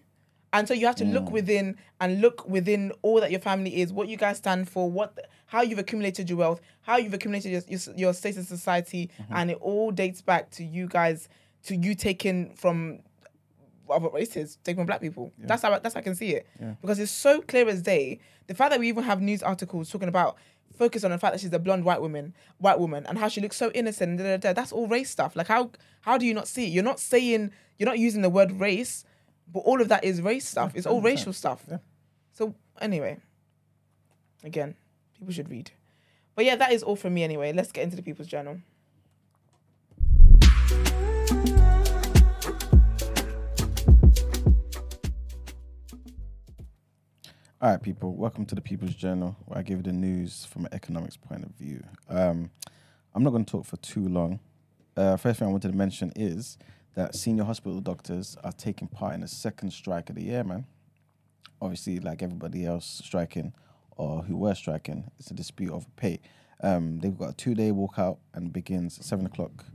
[0.53, 3.91] And so you have to look within and look within all that your family is,
[3.91, 5.17] what you guys stand for, what
[5.47, 9.33] how you've accumulated your wealth, how you've accumulated your, your, your status in society, mm-hmm.
[9.35, 11.29] and it all dates back to you guys,
[11.63, 12.99] to you taking from
[13.89, 15.31] other races, taking from black people.
[15.37, 16.47] That's how that's how I can see it.
[16.81, 18.19] Because it's so clear as day.
[18.47, 20.37] The fact that we even have news articles talking about
[20.77, 23.41] focus on the fact that she's a blonde white woman, white woman, and how she
[23.41, 24.17] looks so innocent.
[24.17, 25.35] Da, da, da, that's all race stuff.
[25.35, 25.71] Like how
[26.01, 26.65] how do you not see?
[26.65, 29.03] You're not saying you're not using the word race,
[29.51, 30.73] but all of that is race stuff.
[30.75, 31.67] It's all racial stuff.
[32.33, 33.17] So anyway,
[34.43, 34.75] again,
[35.17, 35.71] people should read.
[36.35, 37.51] But yeah, that is all from me anyway.
[37.51, 38.59] Let's get into the people's journal.
[47.59, 48.13] All right, people.
[48.13, 51.43] Welcome to the People's Journal, where I give you the news from an economics point
[51.43, 51.83] of view.
[52.07, 52.51] Um,
[53.15, 54.39] I'm not going to talk for too long.
[54.95, 56.59] Uh, first thing I wanted to mention is
[56.93, 60.67] that senior hospital doctors are taking part in the second strike of the year, man.
[61.59, 63.53] Obviously, like everybody else striking
[63.95, 66.19] or who were striking, it's a dispute over pay.
[66.61, 69.65] Um, they've got a two-day walkout and begins at seven o'clock.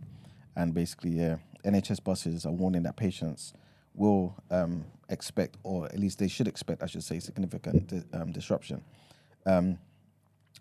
[0.54, 3.54] And basically, yeah, NHS buses are warning that patients
[3.94, 8.32] will um, expect, or at least they should expect, I should say, significant di- um,
[8.32, 8.82] disruption.
[9.47, 9.78] Um,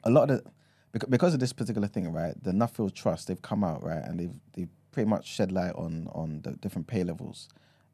[0.03, 0.51] a lot of the
[0.91, 2.33] bec- because of this particular thing, right?
[2.43, 6.07] The Nuffield Trust they've come out right, and they've they've pretty much shed light on
[6.13, 7.47] on the different pay levels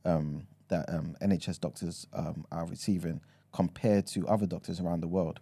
[0.05, 3.21] um, that um, NHS doctors um, are receiving
[3.53, 5.39] compared to other doctors around the world,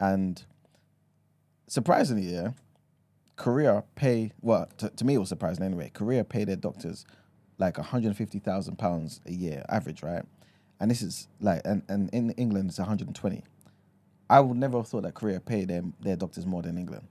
[0.00, 0.44] and
[1.66, 2.50] surprisingly, yeah,
[3.36, 5.90] Korea pay well to, to me it was surprising anyway.
[5.92, 7.04] Korea pay their doctors
[7.58, 10.24] like 150,000 pounds a year average, right?
[10.80, 13.42] And this is like and, and in England it's 120.
[14.28, 17.06] I would never have thought that Korea paid their their doctors more than England.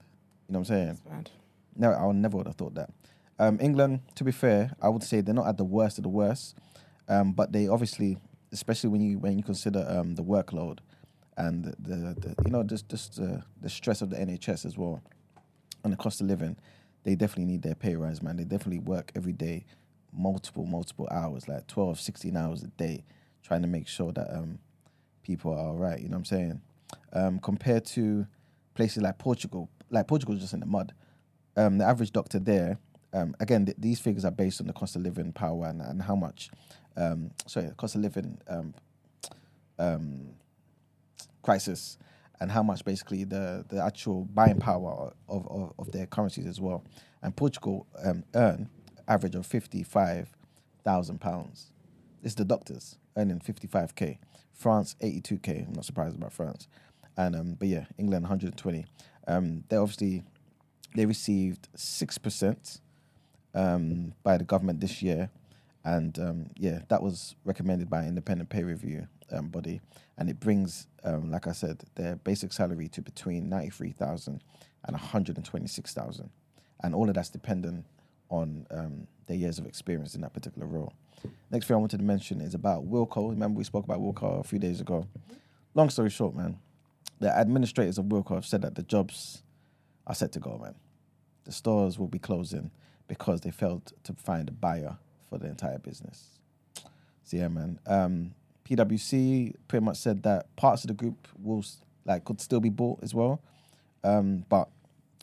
[0.48, 0.88] You know what I'm saying?
[0.88, 1.30] It's bad.
[1.76, 2.90] No, I would never would have thought that.
[3.38, 6.08] Um, England, to be fair, I would say they're not at the worst of the
[6.08, 6.56] worst,
[7.08, 8.18] um, but they obviously,
[8.52, 10.78] especially when you when you consider um, the workload
[11.36, 14.78] and the, the, the you know just just uh, the stress of the NHS as
[14.78, 15.02] well,
[15.82, 16.56] and the cost of living,
[17.02, 18.36] they definitely need their pay rise, man.
[18.36, 19.64] They definitely work every day,
[20.14, 23.04] multiple multiple hours, like 12, 16 hours a day,
[23.42, 24.58] trying to make sure that um,
[25.22, 26.00] people are all right.
[26.00, 26.60] You know what I'm saying?
[27.12, 28.26] Um, compared to
[28.74, 30.92] places like Portugal, like Portugal's just in the mud.
[31.56, 32.78] Um, the average doctor there,
[33.12, 36.02] um, again, th- these figures are based on the cost of living power and, and
[36.02, 36.50] how much,
[36.96, 38.74] um, sorry, the cost of living um,
[41.42, 41.98] crisis
[42.40, 46.60] and how much basically the, the actual buying power of, of, of their currencies as
[46.60, 46.84] well.
[47.22, 47.86] And Portugal
[48.34, 48.68] earn
[49.08, 50.30] average of fifty five
[50.84, 51.70] thousand pounds.
[52.22, 54.18] It's the doctors earning fifty five k.
[54.52, 55.64] France eighty two k.
[55.66, 56.68] I'm not surprised about France.
[57.16, 58.86] And um, but yeah, England one hundred and twenty.
[59.26, 60.22] Um, they obviously
[60.94, 62.80] they received six percent
[63.54, 65.30] um, by the government this year,
[65.84, 69.80] and um, yeah, that was recommended by an independent pay review um, body,
[70.18, 74.42] and it brings, um, like I said, their basic salary to between ninety three thousand
[74.84, 76.30] and one hundred and twenty six thousand,
[76.82, 77.86] and all of that's dependent
[78.34, 80.92] on um, their years of experience in that particular role.
[81.50, 83.30] Next thing I wanted to mention is about Wilko.
[83.30, 85.06] Remember we spoke about Wilko a few days ago.
[85.74, 86.58] Long story short, man,
[87.20, 89.42] the administrators of Wilko have said that the jobs
[90.06, 90.74] are set to go, man.
[91.44, 92.70] The stores will be closing
[93.08, 94.96] because they failed to find a buyer
[95.28, 96.38] for the entire business.
[97.24, 97.78] So yeah, man.
[97.86, 98.34] Um,
[98.68, 101.64] PwC pretty much said that parts of the group will
[102.04, 103.40] like could still be bought as well,
[104.02, 104.68] um, but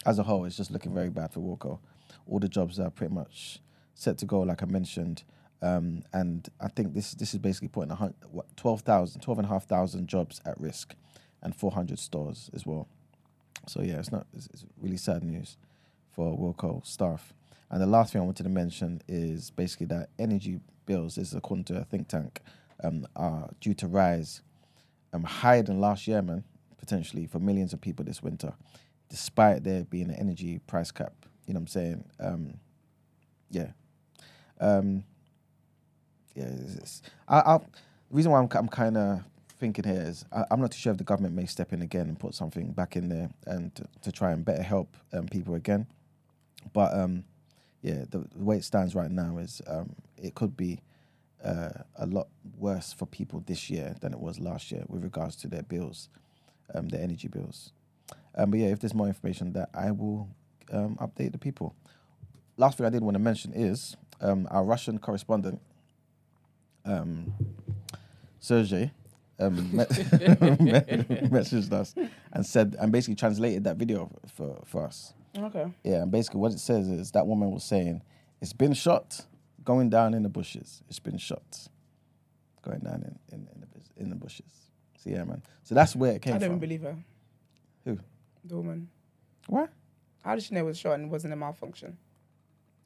[0.05, 1.79] as a whole, it's just looking very bad for Wilko.
[2.27, 3.59] All the jobs are pretty much
[3.93, 5.23] set to go, like I mentioned.
[5.61, 8.15] Um, and I think this this is basically putting a hun-
[8.55, 10.95] 12,000, 12,500 jobs at risk
[11.43, 12.87] and 400 stores as well.
[13.67, 15.57] So yeah, it's not it's, it's really sad news
[16.15, 17.33] for Wilko staff.
[17.69, 21.35] And the last thing I wanted to mention is basically that energy bills, this is
[21.35, 22.41] according to a think tank,
[22.83, 24.41] um, are due to rise
[25.13, 26.43] um, higher than last year, man,
[26.77, 28.53] potentially for millions of people this winter,
[29.09, 31.13] despite there being an energy price cap.
[31.51, 32.05] You know what I'm saying?
[32.21, 32.53] Um,
[33.49, 33.71] yeah.
[34.61, 35.03] Um,
[36.33, 36.45] yeah.
[36.45, 37.65] It's, it's, I, I, the
[38.09, 39.19] reason why I'm, I'm kind of
[39.59, 42.07] thinking here is I, I'm not too sure if the government may step in again
[42.07, 45.55] and put something back in there and to, to try and better help um, people
[45.55, 45.87] again.
[46.71, 47.25] But um,
[47.81, 50.79] yeah, the, the way it stands right now is um, it could be
[51.43, 55.35] uh, a lot worse for people this year than it was last year with regards
[55.35, 56.07] to their bills,
[56.73, 57.73] um, their energy bills.
[58.35, 60.29] Um, but yeah, if there's more information on that, I will
[60.71, 61.75] um, update the people.
[62.57, 65.61] Last thing I did want to mention is um, our Russian correspondent,
[66.85, 67.33] um,
[68.39, 68.91] Sergey,
[69.39, 69.83] um, me-
[71.29, 71.95] messaged us
[72.33, 75.13] and said and basically translated that video for, for us.
[75.37, 75.65] Okay.
[75.83, 78.01] Yeah, and basically what it says is that woman was saying,
[78.41, 79.25] "It's been shot,
[79.63, 80.83] going down in the bushes.
[80.89, 81.67] It's been shot,
[82.61, 84.51] going down in in, in the in the bushes."
[84.97, 85.41] So yeah, man.
[85.63, 86.59] So that's where it came I don't from.
[86.59, 86.95] believe her.
[87.85, 87.97] Who?
[88.43, 88.89] The woman.
[89.47, 89.69] What?
[90.21, 91.97] How did she know it was shot and it wasn't a malfunction?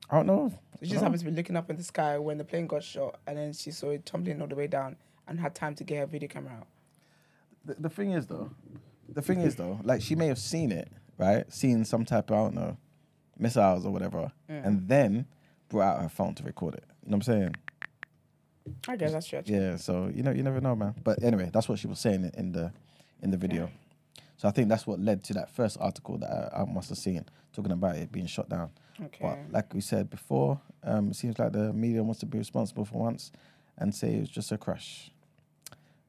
[0.10, 0.54] I don't know.
[0.82, 3.20] She just happened to be looking up in the sky when the plane got shot,
[3.26, 4.98] and then she saw it tumbling all the way down
[5.28, 6.68] and had time to get her video camera out.
[7.64, 8.52] The, the thing is though,
[9.10, 11.52] the thing is though, like she may have seen it, right?
[11.52, 12.78] Seen some type of I don't know,
[13.38, 14.66] missiles or whatever, mm.
[14.66, 15.26] and then
[15.70, 16.84] brought out her phone to record it.
[17.04, 17.56] You know what I'm saying?
[18.88, 19.40] I guess that's true.
[19.40, 19.56] actually.
[19.56, 20.96] Yeah, so you know, you never know, man.
[21.04, 22.72] But anyway, that's what she was saying in the
[23.22, 23.70] in the video.
[24.38, 26.98] So I think that's what led to that first article that I, I must have
[26.98, 28.70] seen talking about it being shot down.
[29.02, 29.20] Okay.
[29.22, 32.86] But like we said before, um, it seems like the media wants to be responsible
[32.86, 33.32] for once
[33.78, 35.12] and say it was just a crash.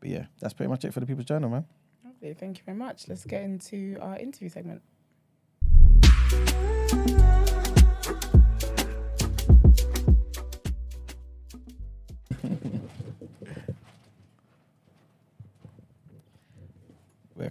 [0.00, 1.64] But yeah, that's pretty much it for the People's Journal, man.
[2.04, 2.34] Lovely.
[2.34, 3.08] Thank you very much.
[3.08, 4.82] Let's get into our interview segment.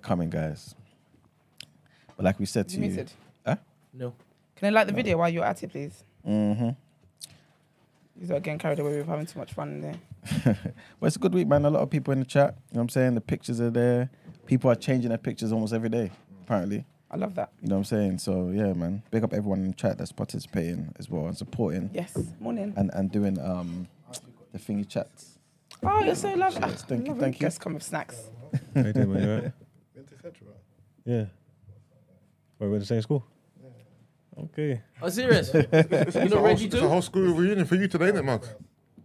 [0.06, 0.76] Coming, guys.
[2.16, 3.12] But like we said to You you, muted.
[3.94, 4.14] No.
[4.58, 6.04] Can I like the video while you're at it, please?
[6.24, 6.70] hmm
[8.20, 9.96] You're not getting carried away with having too much fun in there.
[11.00, 11.64] well, it's a good week, man.
[11.66, 12.56] A lot of people in the chat.
[12.72, 13.16] You know what I'm saying?
[13.16, 14.10] The pictures are there.
[14.46, 16.12] People are changing their pictures almost every day,
[16.44, 16.86] apparently.
[17.10, 17.52] I love that.
[17.62, 18.18] You know what I'm saying?
[18.20, 19.02] So yeah, man.
[19.12, 22.18] Big up everyone in the chat that's participating as well and supporting Yes.
[22.40, 22.74] Morning.
[22.76, 23.88] and, and doing um
[24.52, 25.38] the thingy chats.
[25.84, 26.62] Oh, you're so lovely.
[26.62, 27.40] Yes, thank you, Love thank when you.
[27.40, 28.30] Guests come with snacks.
[28.74, 29.52] How you doing,
[30.26, 30.34] man?
[30.42, 30.62] You alright?
[31.06, 31.26] Yeah.
[32.60, 33.26] Wait, we're in the same school?
[34.38, 34.82] Okay.
[35.02, 35.52] Oh, serious?
[35.54, 36.90] you It's a not whole- It's a to?
[36.90, 38.56] whole school reunion for you today, isn't it,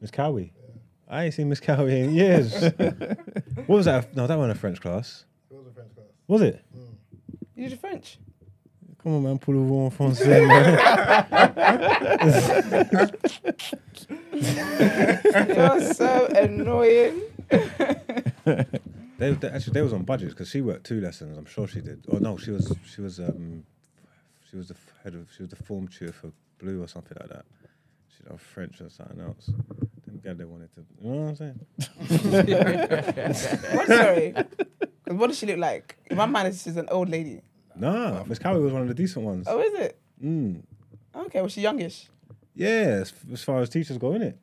[0.00, 0.52] Miss Cowie.
[1.08, 2.52] I ain't seen Miss Cowie in years.
[3.66, 4.14] what was that?
[4.16, 5.24] No, that wasn't a French class.
[5.50, 6.06] It was a French class.
[6.26, 6.64] Was it?
[6.76, 6.94] Mm.
[7.54, 8.18] You did French?
[9.02, 9.38] Come on, man.
[9.38, 10.70] Pull the en français, man.
[15.48, 17.22] You're so annoying.
[19.20, 21.36] They, they actually they was on budgets because she worked two lessons.
[21.38, 22.04] I'm sure she did.
[22.08, 23.64] Or no, she was she was um
[24.50, 27.28] she was the head of she was the form tutor for Blue or something like
[27.28, 27.44] that.
[28.16, 29.46] She did French or something else.
[30.06, 30.80] Them guy they wanted to.
[31.02, 31.60] You know what I'm saying?
[33.76, 33.86] What?
[33.86, 34.32] Sorry.
[34.32, 35.96] 'Cause what does she look like?
[36.10, 37.42] In my mind, she's an old lady.
[37.76, 39.46] Nah, Miss Cowie was one of the decent ones.
[39.48, 39.98] Oh, is it?
[40.22, 40.62] Mm.
[41.14, 42.08] Okay, was she youngish?
[42.54, 44.34] Yeah, as, as far as teachers go, innit?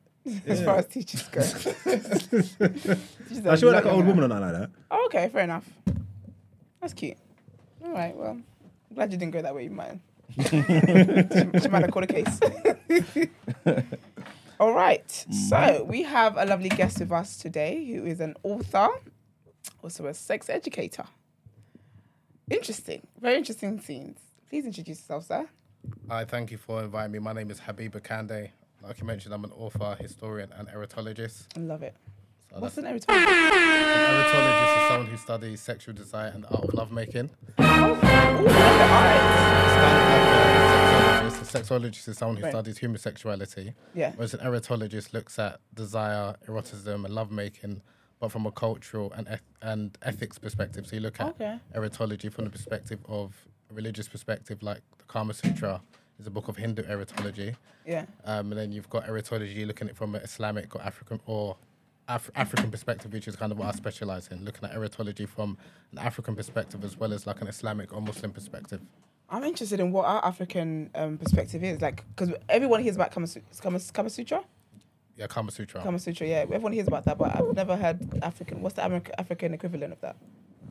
[0.46, 1.40] As far as teachers go.
[1.42, 4.70] Teachers I are she was like an old woman or nothing like that.
[4.90, 5.64] Oh, okay, fair enough.
[6.80, 7.16] That's cute.
[7.84, 8.44] All right, well, I'm
[8.94, 10.00] glad you didn't go that way, you might.
[10.30, 10.42] she,
[11.60, 12.40] she might have caught a case.
[14.60, 15.86] All right, so mm.
[15.86, 18.88] we have a lovely guest with us today who is an author,
[19.82, 21.04] also a sex educator.
[22.50, 24.18] Interesting, very interesting scenes.
[24.48, 25.48] Please introduce yourself, sir.
[26.08, 27.18] Hi, thank you for inviting me.
[27.18, 28.50] My name is Habeeb Akande.
[28.82, 31.46] Like you mentioned, I'm an author, historian, and erotologist.
[31.56, 31.94] I love it.
[32.52, 33.08] So What's an erotologist?
[33.08, 37.30] An erotologist is someone who studies sexual desire and the art of lovemaking.
[37.58, 39.20] Oh, ooh, all right.
[39.66, 41.42] It's kind of like a sexologist.
[41.42, 42.52] A sexologist is someone who Right.
[42.52, 44.12] studies human sexuality, Yeah.
[44.12, 47.82] whereas an erotologist looks at desire, eroticism, and lovemaking,
[48.20, 50.86] but from a cultural and eth- and ethics perspective.
[50.86, 51.58] So you look at Okay.
[51.74, 55.82] erotology from the perspective of a religious perspective, like the Kama Sutra
[56.18, 57.54] is a book of Hindu erotology.
[57.86, 58.06] Yeah.
[58.24, 61.56] Um, and then you've got erotology looking at it from an Islamic or African or
[62.08, 65.58] Af- African perspective, which is kind of what I specialize in, looking at erotology from
[65.92, 68.80] an African perspective as well as like an Islamic or Muslim perspective.
[69.28, 73.26] I'm interested in what our African um, perspective is, like, because everyone hears about Kama,
[73.60, 74.42] Kama, Kama Sutra.
[75.18, 75.82] Yeah, Kama Sutra.
[75.82, 76.36] Kama Sutra, yeah.
[76.36, 78.62] Everyone hears about that, but I've never heard African.
[78.62, 80.16] What's the Ameri- African equivalent of that?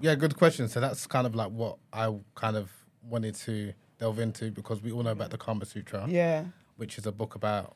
[0.01, 0.67] Yeah, good question.
[0.69, 2.71] So that's kind of like what I kind of
[3.03, 6.45] wanted to delve into because we all know about the Kama Sutra, Yeah.
[6.77, 7.75] which is a book about.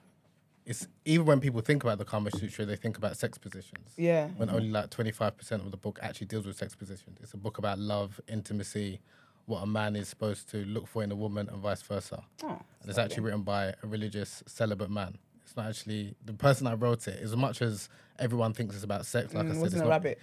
[0.64, 3.94] It's even when people think about the Kama Sutra, they think about sex positions.
[3.98, 4.28] Yeah.
[4.38, 7.18] when only like 25% of the book actually deals with sex positions.
[7.22, 9.00] It's a book about love, intimacy,
[9.48, 12.24] what a man is supposed to look for in a woman, and vice versa.
[12.44, 15.18] Oh, And it's actually written by a religious celibate man.
[15.44, 17.20] It's not actually the person that wrote it.
[17.22, 17.90] As much as
[18.20, 20.20] everyone thinks it's about sex, like I Mm, said, wasn't it's a not, rabbit.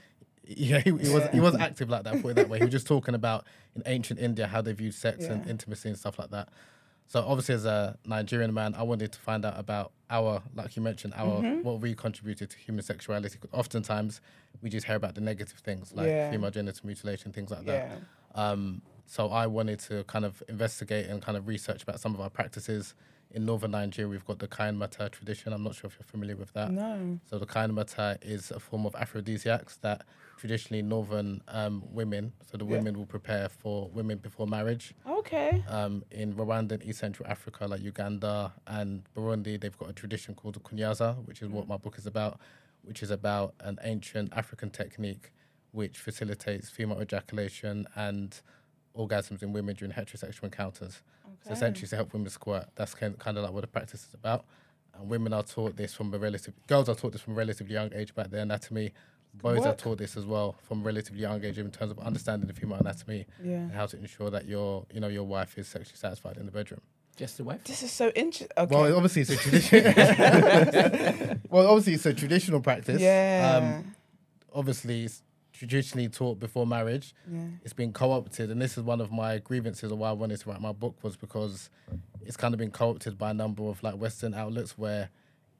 [0.46, 2.22] Yeah, he, he was he was active like that.
[2.22, 2.58] Put it that way.
[2.58, 3.46] He was just talking about
[3.76, 6.48] in ancient India how they viewed sex and intimacy and stuff like that.
[7.06, 10.82] So obviously, as a Nigerian man, I wanted to find out about our, like you
[10.82, 11.62] mentioned, our Mm-hmm.
[11.62, 13.38] what we contributed to human sexuality.
[13.52, 14.20] Oftentimes,
[14.62, 16.30] we just hear about the negative things like Yeah.
[16.30, 17.88] female genital mutilation, things like Yeah.
[18.34, 18.40] that.
[18.40, 22.20] Um, so I wanted to kind of investigate and kind of research about some of
[22.20, 22.94] our practices.
[23.30, 25.52] In northern Nigeria, we've got the Kayan Mata tradition.
[25.54, 26.70] I'm not sure if you're familiar with that.
[26.70, 27.18] No.
[27.30, 30.04] So the Kayan Mata is a form of aphrodisiacs that
[30.38, 32.76] traditionally northern um, women, so the Yeah.
[32.76, 34.94] women will prepare for women before marriage.
[35.06, 35.62] Okay.
[35.68, 40.34] Um, in Rwanda and East Central Africa, like Uganda and Burundi, they've got a tradition
[40.34, 42.40] called the kunyaza, which is what my book is about,
[42.82, 45.32] which is about an ancient African technique
[45.72, 48.40] which facilitates female ejaculation and
[48.96, 51.02] orgasms in women during heterosexual encounters.
[51.44, 52.66] So essentially, to help women squirt.
[52.74, 54.44] That's kind kind of like what the practice is about.
[54.94, 56.54] And women are taught this from a relative.
[56.66, 58.92] Girls are taught this from a relatively young age about their anatomy.
[59.42, 62.46] Boys are taught this as well from a relatively young age in terms of understanding
[62.48, 63.54] the female anatomy Yeah.
[63.56, 66.52] and how to ensure that your you know your wife is sexually satisfied in the
[66.52, 66.80] bedroom.
[67.16, 67.64] Just the wife.
[67.64, 68.48] This is so interesting.
[68.56, 68.74] Okay.
[68.74, 69.82] Well, obviously it's a tradition.
[71.50, 73.00] well, obviously it's a traditional practice.
[73.00, 73.60] yeah.
[73.82, 73.94] Um,
[74.54, 77.14] obviously, it's traditionally taught before marriage.
[77.30, 77.40] yeah.
[77.64, 80.48] It's been co-opted, and this is one of my grievances of why I wanted to
[80.50, 81.70] write my book was because
[82.24, 85.10] it's kind of been co-opted by a number of like Western outlets where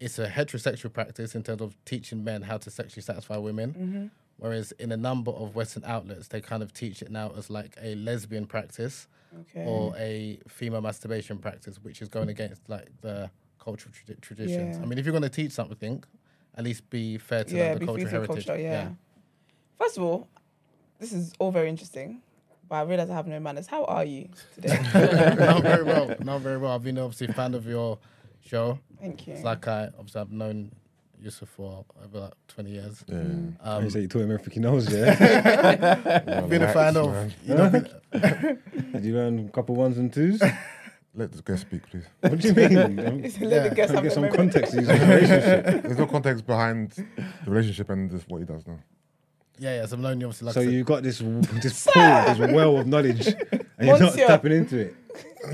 [0.01, 3.73] it's a heterosexual practice in terms of teaching men how to sexually satisfy women.
[3.73, 4.07] Mm-hmm.
[4.39, 7.75] Whereas in a number of Western outlets, they kind of teach it now as like
[7.83, 9.07] a lesbian practice
[9.41, 9.67] Okay.
[9.67, 13.31] or a female masturbation practice, which is going against like the
[13.63, 14.77] cultural tradi- traditions.
[14.79, 14.83] Yeah.
[14.83, 16.03] I mean, if you're going to teach something,
[16.57, 18.47] at least be fair to yeah, like, the cultural heritage.
[18.47, 18.59] culture.
[18.63, 18.89] Yeah.
[19.77, 20.29] First of all,
[20.99, 22.23] this is all very interesting,
[22.69, 23.67] but I realize I have no manners.
[23.67, 24.81] How are you today?
[25.39, 26.15] not very well.
[26.21, 26.73] Not very well.
[26.73, 27.99] I've been obviously a fan of your
[28.45, 28.79] show.
[29.01, 29.35] Thank you.
[29.35, 30.73] It's like I obviously I've known
[31.21, 33.05] Yusuf for over like 20 years.
[33.09, 33.17] Yeah.
[33.63, 36.23] Um, you say you taught him everything he knows, yeah?
[36.43, 37.13] I've been a fan of.
[37.13, 37.35] man.
[37.45, 37.89] You know, been-
[38.93, 40.41] Did you learn a couple ones and twos?
[41.15, 42.05] Let the guest speak, please.
[42.21, 42.79] What do you mean?
[42.79, 43.69] I'm Let the Yeah.
[43.75, 44.37] guests trying have to get the some moment.
[44.37, 45.83] context to his relationship.
[45.83, 48.79] There's no context behind the relationship and just what he does now.
[49.59, 49.87] yeah, yeah.
[49.87, 52.39] So I've known you obviously like So I said- you got this this pool, this
[52.53, 54.95] well of knowledge, and you're not tapping into it.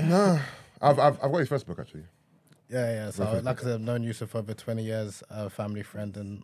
[0.03, 0.39] No,
[0.81, 2.03] I've, I've I've got his first book actually.
[2.69, 3.11] Yeah, yeah.
[3.11, 3.45] So, Reference.
[3.45, 6.43] like I said, I've known Yusuf for over 20 years, a family friend, and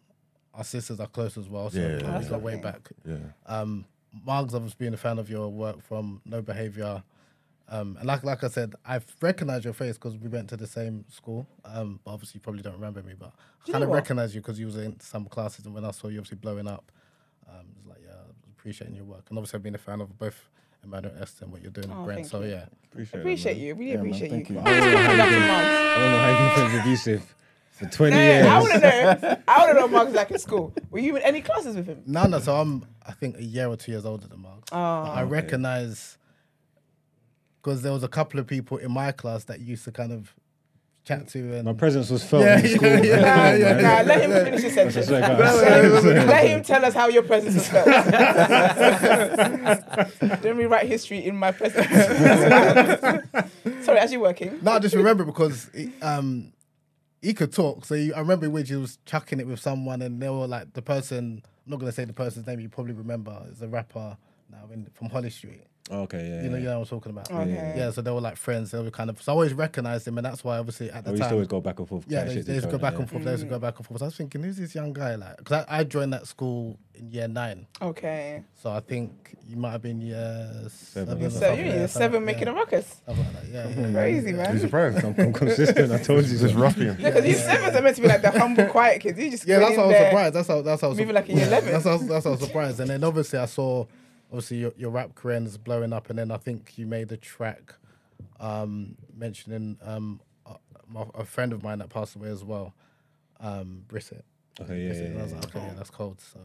[0.54, 1.70] our sisters are close as well.
[1.70, 2.38] So, Yeah, we yeah, go yeah.
[2.38, 2.90] way back.
[3.06, 3.16] Yeah.
[3.46, 3.86] Um,
[4.26, 7.04] Mark's obviously been a fan of your work from No Behavior.
[7.70, 10.68] Um, and like like I said, I've recognized your face because we went to the
[10.68, 11.48] same school.
[11.64, 13.32] Um, but obviously, you probably don't remember me, but
[13.68, 16.10] I kind of recognize you because you was in some classes, and when I saw
[16.10, 16.92] you obviously blowing up,
[17.48, 18.16] um, it was like, yeah,
[18.58, 19.24] appreciating your work.
[19.30, 20.50] And obviously, I've been a fan of both
[20.84, 22.28] Emmanuel Esther and what you're doing Oh, with Brent.
[22.28, 22.66] So, yeah.
[22.92, 23.74] Appreciate, appreciate you.
[23.76, 24.56] Really Yeah, man, appreciate thank you.
[24.56, 24.62] you.
[24.62, 25.68] I was talking about some Marks.
[25.68, 27.36] I don't know how you've been friends with Yusuf
[27.72, 28.46] for 20 No, years.
[28.48, 29.38] I want to know.
[29.48, 30.74] I want to know what Mark's like at school.
[30.90, 32.04] Were you in any classes with him?
[32.06, 32.40] No, no.
[32.40, 34.64] So I'm, I think, a year or two years older than Mark.
[34.72, 36.18] Oh, I recognize
[37.62, 40.34] because there was a couple of people in my class that used to kind of
[41.04, 42.88] chat to and My presence was felt Yeah, in school.
[42.90, 43.60] yeah, yeah, Nah, man.
[43.60, 45.10] yeah, nah, let him finish his That's sentence.
[45.10, 46.04] what I Let got.
[46.04, 47.88] him, let him tell us how your presence was felt.
[50.42, 51.88] Don't rewrite history in my presence.
[53.86, 54.60] Sorry, as you're working.
[54.62, 56.54] No, I just remember because he, um,
[57.22, 57.86] he could talk.
[57.86, 60.74] So you, I remember when he was chucking it with someone, and they were like
[60.74, 61.44] the person.
[61.66, 62.60] I'm not gonna say the person's name.
[62.60, 63.42] You probably remember.
[63.50, 64.18] It's a rapper
[64.52, 65.64] now in, from Holly Street.
[65.90, 66.44] Okay, yeah.
[66.44, 66.62] You know, yeah.
[66.62, 67.32] you know what I'm talking about.
[67.32, 67.74] Okay.
[67.76, 67.92] Yeah.
[67.92, 68.72] So they were like friends.
[68.72, 69.22] They were kind of.
[69.22, 71.30] So I always recognized him, and that's why obviously at oh, the Oh, we used
[71.30, 72.06] to always go back and forth.
[72.08, 73.00] Yeah, they, shit they used to go back yeah.
[73.00, 73.24] and forth.
[73.24, 73.62] They used to go mm.
[73.62, 74.00] back and forth.
[74.00, 75.38] So I was thinking, who's this young guy like?
[75.38, 77.68] Because I, I joined that school in year nine.
[77.82, 78.44] Okay.
[78.54, 81.22] So I think you might have been year seven.
[81.22, 83.02] or So something, you're yeah, in seven making a ruckus.
[83.06, 83.44] Something like.
[83.52, 83.92] Yeah, yeah.
[83.92, 84.60] Crazy, Are you man.
[84.60, 85.04] surprised?
[85.04, 85.92] I'm, I'm consistent.
[85.92, 86.38] I told you.
[86.38, 86.58] This so.
[86.58, 86.96] ruffian.
[86.96, 89.20] Because you sevens are meant to be like the humble, quiet kids.
[89.20, 90.36] You just Yeah, that's how I was surprised.
[90.36, 91.72] That's how that's how I was Moving surp- like a year 11.
[91.72, 92.80] That's how that's how I was surprised.
[92.80, 93.86] And then obviously I saw
[94.32, 97.18] obviously your, your rap career is blowing up, and then I think you made a
[97.18, 97.74] track
[98.40, 100.56] um, mentioning um, a,
[101.16, 102.74] a friend of mine that passed away as well,
[103.40, 104.22] um, Brissett.
[104.60, 105.00] Okay, yeah, Brissett.
[105.02, 105.38] yeah, And I was yeah.
[105.40, 106.20] like, okay, yeah, that's cold.
[106.22, 106.40] So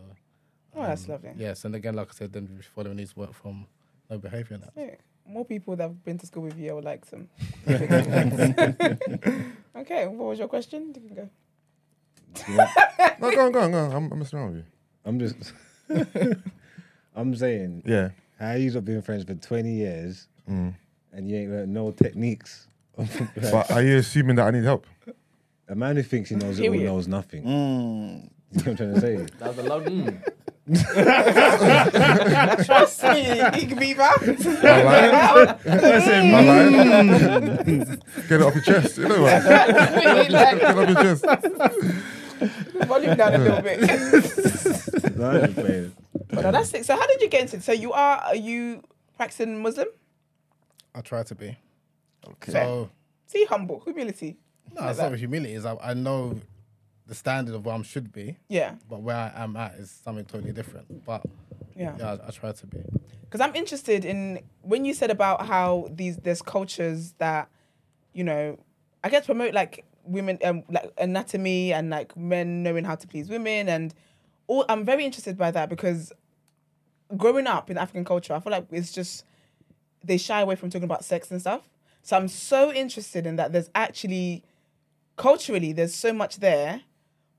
[0.75, 1.31] Oh, that's lovely.
[1.37, 3.67] yes, and again, like I said, then following his work from
[4.11, 4.75] No Behavior and that.
[4.75, 5.01] Sick.
[5.29, 7.29] More people that have been to school with you, I would like some.
[9.77, 10.93] okay, what was your question?
[10.95, 11.31] You can go.
[13.21, 13.93] No, go on, go on, go on.
[13.93, 14.65] I'm, I'm messing around with you.
[15.05, 15.37] I'm just.
[17.17, 18.11] I'm saying, Yeah.
[18.39, 20.75] how you not been friends for 20 years Mm.
[21.13, 22.69] and you ain't learned no techniques?
[22.97, 24.87] But are you assuming that I need help?
[25.69, 27.43] a man who thinks he knows it all knows nothing.
[27.45, 28.31] Mm.
[28.53, 29.17] You know what I'm trying to say?
[29.41, 29.85] That was a loud.
[29.87, 30.23] Mm.
[32.65, 34.11] Trust me, Big Beaver.
[34.63, 35.11] My line?
[36.33, 38.01] My line?
[38.29, 38.99] Get it off your chest.
[38.99, 39.43] You know what?
[39.43, 39.69] Get
[40.31, 41.25] it off your chest.
[42.87, 43.81] Volume down a little bit.
[45.17, 45.93] no, I'm playing.
[46.29, 46.85] but no, that's it.
[46.87, 47.63] So how did you get into it?
[47.63, 48.83] So you are, are you
[49.17, 49.89] practicing Muslim?
[50.95, 51.57] I try to be.
[52.29, 52.53] Okay.
[52.53, 52.91] So
[53.27, 54.37] See, humble, humility.
[54.75, 55.55] no, it's not humility.
[55.55, 56.41] Is I, I know
[57.07, 60.25] the standard of where I should be, Yeah, but where I am at is something
[60.25, 61.05] totally different.
[61.05, 61.23] But
[61.77, 61.95] yeah.
[61.99, 62.79] yeah, I, I try to be.
[63.23, 67.49] because I'm interested in when you said about how these there's cultures that
[68.13, 68.59] you know
[69.05, 73.29] I guess promote like women um like anatomy and like men knowing how to please
[73.29, 73.95] women and
[74.47, 76.13] all I'm very interested by that because
[77.17, 79.25] growing up in African culture I feel like it's just
[80.05, 81.69] they shy away from talking about sex and stuff
[82.03, 84.45] so I'm so interested in that there's actually
[85.17, 86.83] culturally there's so much there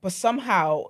[0.00, 0.84] but somehow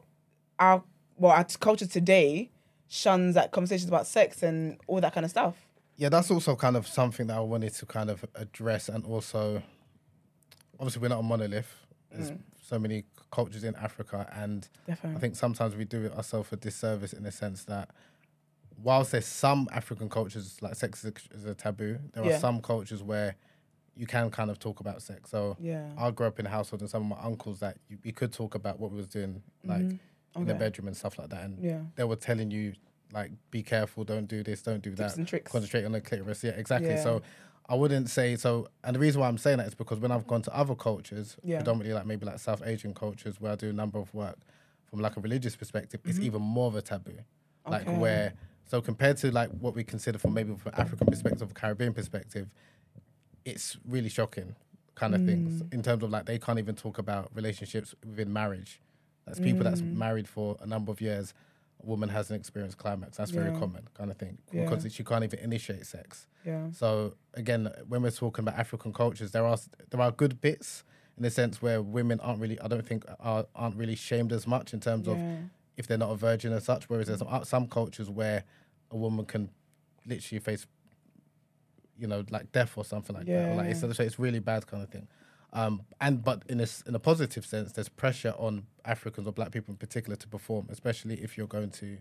[0.59, 0.82] our
[1.16, 2.50] well our culture today
[2.88, 5.55] shuns like conversations about sex and all that kind of stuff.
[5.96, 9.62] Yeah, that's also kind of something that I wanted to kind of address, and also,
[10.78, 11.72] obviously, we're not a monolith.
[12.10, 12.38] There's mm.
[12.62, 15.16] so many cultures in Africa, and Definitely.
[15.16, 17.90] I think sometimes we do it ourselves a disservice in the sense that,
[18.82, 22.36] whilst there's some African cultures like sex is a, is a taboo, there Yeah.
[22.36, 23.36] are some cultures where
[23.94, 25.30] you can kind of talk about sex.
[25.30, 25.90] So Yeah.
[25.98, 28.32] I grew up in a household, and some of my uncles that you, we could
[28.32, 29.70] talk about what we was doing, mm-hmm.
[29.70, 29.98] like
[30.36, 31.80] in the bedroom and stuff like that, and Yeah.
[31.96, 32.74] they were telling you
[33.12, 35.16] like be careful, don't do this, don't do that.
[35.16, 35.50] and tricks.
[35.50, 36.44] Concentrate on the clitoris.
[36.44, 36.96] Yeah, exactly.
[36.98, 37.22] So
[37.69, 38.69] I wouldn't say so.
[38.82, 41.36] And the reason why I'm saying that is because when I've gone to other cultures,
[41.45, 41.59] Yeah.
[41.59, 44.39] predominantly like maybe like South Asian cultures, where I do a number of work
[44.86, 46.11] from like a religious perspective, Mm-hmm.
[46.11, 47.19] it's even more of a taboo.
[47.66, 47.99] like Okay.
[47.99, 48.32] where
[48.65, 52.49] so compared to like what we consider from maybe from African perspective, or Caribbean perspective,
[53.45, 54.55] it's really shocking
[54.95, 55.74] kind of things Mm.
[55.74, 58.81] in terms of like they can't even talk about relationships within marriage.
[59.27, 59.97] That's people that's Mm.
[59.97, 61.35] married for a number of years.
[61.82, 63.16] A woman hasn't experienced climax.
[63.16, 63.59] That's very Yeah.
[63.59, 64.68] common kind of thing Yeah.
[64.68, 66.26] because she can't even initiate sex.
[66.44, 66.70] Yeah.
[66.72, 69.59] So again, when we're talking about African cultures, there are
[69.90, 70.84] there are good bits
[71.16, 74.46] in the sense where women aren't really, I don't think, are, aren't really shamed as
[74.46, 75.18] much in terms of
[75.76, 76.88] if they're not a virgin as such.
[76.88, 78.44] Whereas there's some, some cultures where
[78.90, 79.50] a woman can
[80.06, 80.66] literally face,
[81.98, 83.48] you know, like death or something like that.
[83.50, 85.06] Or like it's, it's really bad kind of thing.
[85.52, 89.50] Um, and but in a in a positive sense, there's pressure on Africans or Black
[89.50, 91.98] people in particular to perform, especially if you're going to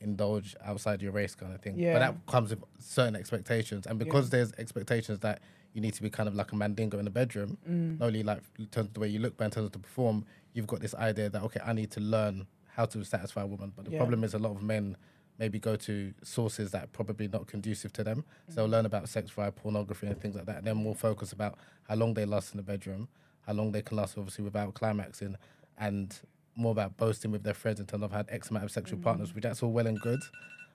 [0.00, 1.78] indulge outside your race kind of thing.
[1.78, 1.92] Yeah.
[1.92, 5.40] But that comes with certain expectations, and because there's expectations that
[5.72, 7.98] you need to be kind of like a mandingo in the bedroom, Mm.
[7.98, 9.78] not only like in terms of the way you look, but in terms of to
[9.78, 13.46] perform, you've got this idea that okay, I need to learn how to satisfy a
[13.46, 13.72] woman.
[13.74, 13.98] But the Yeah.
[13.98, 14.96] problem is a lot of men
[15.38, 18.24] maybe go to sources that are probably not conducive to them.
[18.48, 18.70] So they'll Mm.
[18.70, 20.58] learn about sex via pornography and things like that.
[20.58, 21.58] And then more focus about
[21.88, 23.08] how long they last in the bedroom,
[23.46, 25.36] how long they can last obviously without climaxing,
[25.76, 26.20] and
[26.56, 29.34] more about boasting with their friends in terms of had X amount of sexual partners,
[29.34, 30.20] which that's all well and good.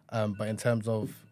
[0.10, 1.26] Um, but in terms of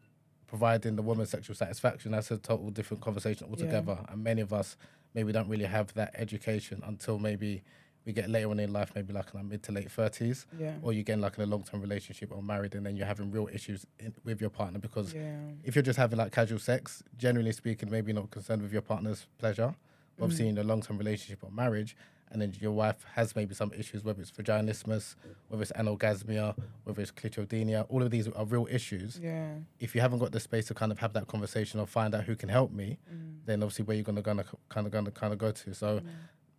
[0.47, 3.99] providing the woman sexual satisfaction, that's a total different conversation altogether.
[4.07, 4.77] And many of us
[5.13, 7.61] maybe don't really have that education until maybe
[8.07, 10.75] we get later on in life, maybe like in our mid to late thirties, Yeah.
[10.81, 13.29] or you get like in a long term relationship or married, and then you're having
[13.29, 15.37] real issues in, with your partner because Yeah.
[15.63, 19.27] if you're just having like casual sex, generally speaking, maybe not concerned with your partner's
[19.37, 19.75] pleasure.
[20.17, 21.95] But Obviously, in a long term relationship or marriage,
[22.31, 25.15] and then your wife has maybe some issues, whether it's vaginismus,
[25.49, 26.55] whether it's anorgasmia,
[26.85, 29.19] whether it's clitoridemia, all of these are real issues.
[29.21, 29.55] Yeah.
[29.79, 32.23] If you haven't got the space to kind of have that conversation or find out
[32.23, 33.39] who can help me, Mm.
[33.45, 35.73] then obviously where you're gonna, gonna kind of gonna kind of go to.
[35.73, 36.01] So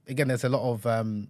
[0.07, 1.29] again, there's a lot of um,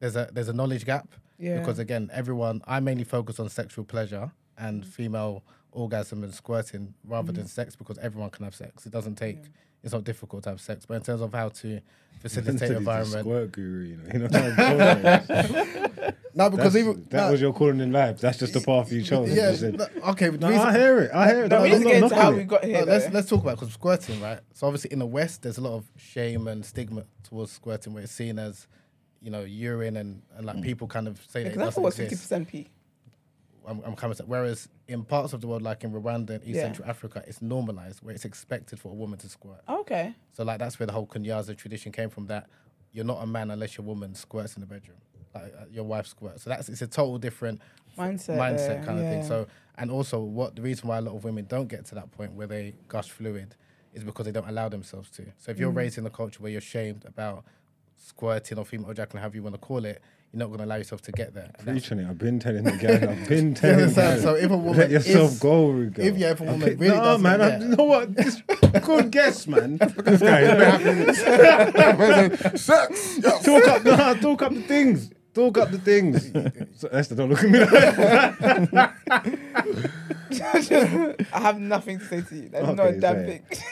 [0.00, 1.08] there's a there's a knowledge gap
[1.38, 1.58] Yeah.
[1.60, 4.86] because again, everyone I mainly focus on sexual pleasure and Mm.
[4.86, 8.86] female orgasm and squirting rather than sex because everyone can have sex.
[8.86, 9.38] It doesn't take
[9.82, 11.80] it's not difficult to have sex, but in terms of how to
[12.20, 13.20] facilitate Until he's environment.
[13.24, 14.10] Squirt guru, you know.
[14.12, 16.14] You know what I'm saying?
[16.32, 18.20] No, because That's- even that no, was your calling in life.
[18.20, 19.34] That's just the path you chose.
[19.34, 20.28] yeah, You said, no, okay.
[20.28, 21.10] but the no, reason- I hear it.
[21.12, 21.48] I hear it.
[21.48, 22.78] No, we I'm need to not get into how knocking we got here.
[22.78, 24.38] No, let's let's talk about because squirting, right?
[24.54, 28.04] So obviously in the West, there's a lot of shame and stigma towards squirting, where
[28.04, 28.68] it's seen as,
[29.22, 31.74] you know, urine and, and like people kind of say that it Because I doesn't
[31.74, 32.22] thought it was fifty exist.
[32.30, 32.68] percent pee.
[33.66, 34.16] I'm, I'm coming.
[34.16, 36.62] to- Whereas in parts of the world, like in Rwanda and East Yeah.
[36.62, 39.60] Central Africa, it's normalized where it's expected for a woman to squirt.
[39.68, 40.14] Okay.
[40.32, 42.26] So like that's where the whole kunyaza tradition came from.
[42.26, 42.48] That
[42.92, 44.96] you're not a man unless your woman squirts in the bedroom,
[45.34, 46.42] like uh, your wife squirts.
[46.44, 47.60] So that's it's a total different
[47.98, 49.24] Mindset mindset there, kind of thing.
[49.24, 52.10] So and also what the reason why a lot of women don't get to that
[52.12, 53.54] point where they gush fluid
[53.92, 55.26] is because they don't allow themselves to.
[55.38, 55.60] So if Mm.
[55.60, 57.44] you're raised in a culture where you're shamed about
[58.00, 60.00] squirting or female ejaculation, oh, however you want to call it,
[60.32, 61.50] you're not going to allow yourself to get there.
[61.64, 62.08] Preaching it.
[62.08, 63.10] I've been telling the guy.
[63.10, 65.98] I've been telling the So if a woman let yourself is- go, Rigo.
[65.98, 67.40] if, yeah, if a woman Okay, really no, doesn't man.
[67.40, 68.14] I, you know what?
[68.14, 68.40] This
[68.84, 69.78] good guess, man.
[70.04, 70.54] This guy.
[72.56, 73.18] Sex.
[73.44, 75.10] Talk up, no, talk up the things.
[75.34, 76.30] Talk up the things.
[76.76, 77.58] So, Esther, don't look at me.
[77.60, 79.90] Like that.
[80.32, 82.48] I have nothing to say to you.
[82.48, 83.42] That's not a damn say thing.
[83.50, 83.64] it.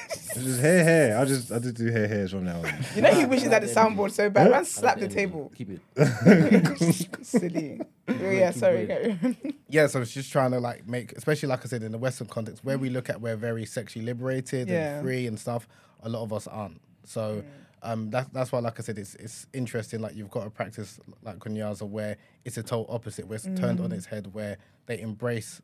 [0.45, 1.19] Just hair, hair.
[1.19, 2.73] I just, I just do hair, hairs from now on.
[2.95, 4.51] you know he wishes that the soundboard so bad.
[4.51, 5.51] Man slapped the table.
[5.57, 5.81] Keep it.
[7.23, 7.81] Silly.
[8.09, 8.87] Oh, yeah, sorry.
[8.87, 9.19] going.
[9.19, 9.55] carry on.
[9.69, 12.27] yeah, so it's just trying to like make, especially like I said in the Western
[12.27, 14.97] context, where we look at we're very sexually liberated Yeah.
[14.97, 15.69] and free and stuff.
[16.03, 16.81] A lot of us aren't.
[17.05, 17.43] So
[17.83, 20.01] um, that's that's why, like I said, it's it's interesting.
[20.01, 23.81] Like you've got a practice like Kunyaza where it's a total opposite, where it's turned
[23.81, 25.61] on its head, where they embrace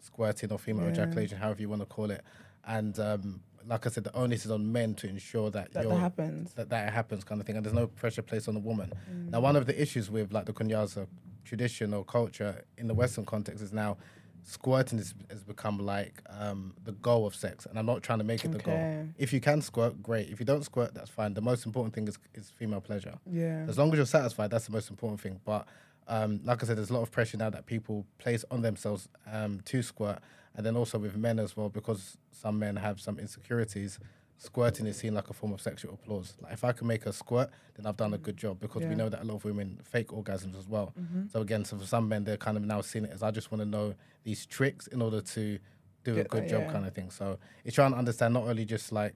[0.00, 0.92] squirting or female Yeah.
[0.92, 2.22] ejaculation, however you want to call it,
[2.64, 5.98] and um, like I said, the onus is on men to ensure that That that
[5.98, 6.54] happens.
[6.54, 9.30] that that happens kind of thing and there's no pressure placed on the woman Mm.
[9.32, 11.06] now one of the issues with like the kunyaza
[11.44, 13.96] tradition or culture in the western context is now
[14.42, 18.24] squirting has, has become like um, the goal of sex and i'm not trying to
[18.24, 18.86] make it the goal
[19.18, 22.08] if you can squirt great if you don't squirt that's fine the most important thing
[22.08, 23.66] is, is female pleasure Yeah.
[23.68, 25.40] as long as you're satisfied, that's the most important thing.
[25.44, 25.66] But
[26.08, 29.08] um, like I said, there's a lot of pressure now that people place on themselves
[29.30, 30.18] um, to squirt,
[30.56, 33.98] and then also with men as well, because some men have some insecurities.
[34.40, 36.34] Squirting is seen like a form of sexual applause.
[36.40, 38.90] Like if I can make a squirt, then I've done a good job because Yeah.
[38.90, 40.94] we know that a lot of women fake orgasms as well.
[41.32, 43.50] So again, so for some men, they're kind of now seeing it as I just
[43.50, 45.58] want to know these tricks in order to
[46.04, 46.72] do a good that, job, yeah.
[46.72, 47.10] kind of thing.
[47.10, 49.14] So it's trying to understand not only just like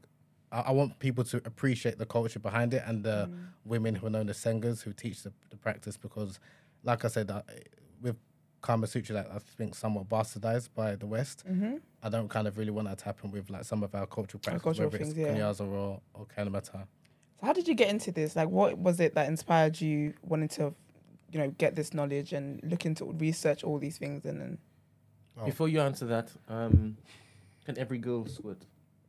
[0.51, 3.47] I, I want people to appreciate the culture behind it and the Mm.
[3.65, 6.41] women who are known as Sengas who teach the, the practice because,
[6.85, 7.43] like I said, uh,
[8.01, 8.17] with
[8.61, 11.45] Kama Sutra, that I think somewhat bastardized by the West.
[11.49, 11.77] Mm-hmm.
[12.03, 14.41] I don't kind of really want that to happen with like some of our cultural
[14.41, 15.29] practices, cultural whether it's yeah.
[15.29, 16.87] kunyaza or or Kayan Mata.
[17.41, 18.37] So how did you get into this?
[18.37, 20.75] Like, what was it that inspired you wanting to
[21.33, 24.59] you know, get this knowledge and look into research all these things and then.
[25.41, 25.47] Oh.
[25.47, 26.97] Before you answer that, um,
[27.65, 28.59] can every girl squirt?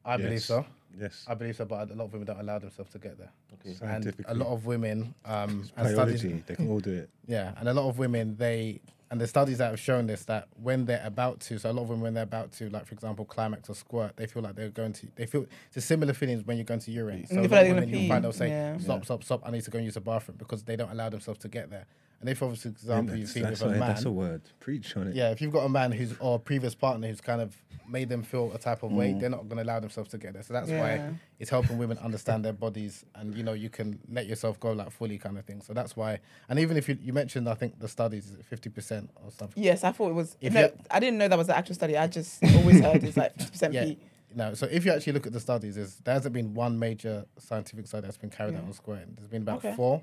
[0.06, 0.66] I believe so.
[0.99, 1.26] Yes.
[1.28, 3.32] I believe so, but a lot of women don't allow themselves to get there.
[3.53, 3.76] Okay.
[3.82, 7.10] And a lot of women, um, and studies, they can all do it.
[7.28, 10.48] yeah, and a lot of women, they and the studies that have shown this that
[10.61, 12.95] when they're about to, so a lot of women when they're about to, like for
[12.95, 16.14] example, climax or squirt, they feel like they're going to, they feel it's a similar
[16.14, 17.30] feelings when you're going to urinate.
[17.30, 18.78] So Mm, a they lot like of women, gonna you'll find they'll say, yeah.
[18.80, 19.41] "Stop, stop, stop!
[19.45, 21.70] I need to go and use the bathroom," because they don't allow themselves to get
[21.70, 21.86] there.
[22.24, 24.41] And if, for example, you've seen that's, with a a, man, that's a word.
[24.62, 25.16] Preach on it.
[25.16, 27.54] yeah, if you've got a man who's or a previous partner who's kind of
[27.86, 30.32] made them feel a type of way, they're not going to allow themselves to get
[30.32, 30.41] there.
[30.41, 30.80] So that's Yeah.
[30.80, 34.72] why it's helping women understand their bodies, and you know you can let yourself go
[34.72, 35.62] like fully kind of thing.
[35.62, 36.20] So that's why.
[36.48, 39.62] And even if you you mentioned, I think the studies is fifty percent or something.
[39.62, 40.38] Yes, I thought it was.
[40.40, 41.98] If no, I didn't know that was an actual study.
[41.98, 43.94] I just always heard it's like 50% Yeah.
[44.34, 47.26] No, so if you actually look at the studies, is there hasn't been one major
[47.38, 49.14] scientific study that's been carried out on squirting.
[49.16, 49.76] There's been about Okay.
[49.76, 50.02] four,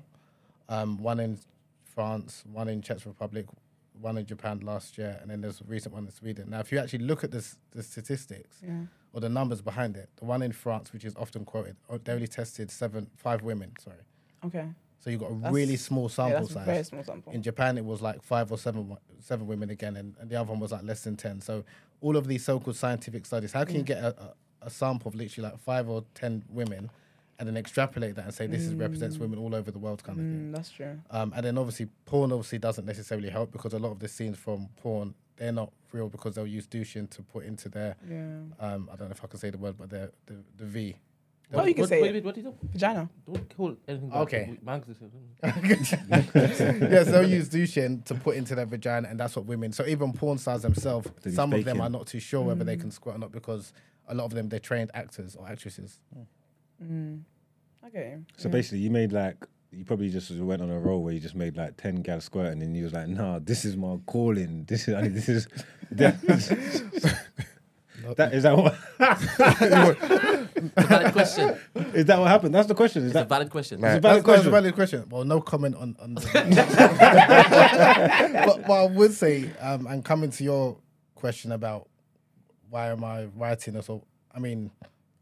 [0.69, 1.37] um, one in
[1.95, 3.45] France, one in Czech Republic,
[3.99, 6.49] one in Japan last year, and then there's a recent one in Sweden.
[6.49, 8.85] Now, if you actually look at this, the statistics Yeah.
[9.13, 12.13] or the numbers behind it, the one in France, which is often quoted, oh, they
[12.13, 13.73] only tested seven, five women.
[13.79, 13.97] Sorry,
[14.45, 14.67] Okay.
[14.99, 16.65] so you got a That's- really small Yeah, sample a size.
[16.65, 17.33] very small sample.
[17.33, 20.49] In Japan, it was like five or seven seven women again, and, and the other
[20.49, 21.41] one was like less than ten.
[21.41, 21.63] So
[22.01, 25.15] all of these so-called scientific studies, how can you get a, a, a sample of
[25.15, 26.89] literally like five or ten women,
[27.39, 30.19] and then extrapolate that and say this is represents women all over the world, kind
[30.19, 30.49] of thing?
[30.51, 30.99] Mm, that's true.
[31.09, 34.37] Um, and then obviously porn obviously doesn't necessarily help because a lot of the scenes
[34.37, 38.17] from porn they're not real because they'll use douching to put into their Yeah.
[38.59, 40.95] um, I don't know if I can say the word, but the the, the V.
[41.53, 42.13] Well, you can what, say wait, it.
[42.13, 43.09] wait, what did you Vagina.
[43.25, 44.09] Don't call anything.
[44.09, 44.17] back.
[44.19, 44.57] Okay.
[44.63, 45.01] Mangs is-
[46.81, 49.71] yes, they'll use douching to put into their vagina, and that's what women.
[49.73, 52.77] So even porn stars themselves, They some of them are not too sure whether they
[52.77, 53.73] can squirt or not because
[54.07, 55.99] a lot of them they're trained actors or actresses.
[56.81, 58.17] Okay.
[58.37, 59.37] So basically, you made like
[59.71, 62.53] you probably just went on a roll where you just made like ten gal squirting,
[62.53, 64.65] and then you was like, "Nah, this is my calling.
[64.65, 65.47] This is I mean, this is
[65.91, 66.21] that,
[68.17, 68.75] that is that what
[70.55, 71.57] It's a valid question.
[71.93, 72.53] is that what happened?
[72.55, 73.03] That's the question.
[73.03, 73.83] Is It's a that valid question.
[73.83, 74.51] It's a valid that's a question.
[74.51, 75.05] valid question.
[75.09, 75.95] Well, no comment on.
[76.01, 76.21] on the
[78.45, 80.77] but what I would say, um, and coming to your
[81.15, 81.87] question about
[82.69, 83.89] why am I writing this?
[83.89, 84.01] Or
[84.33, 84.71] I mean,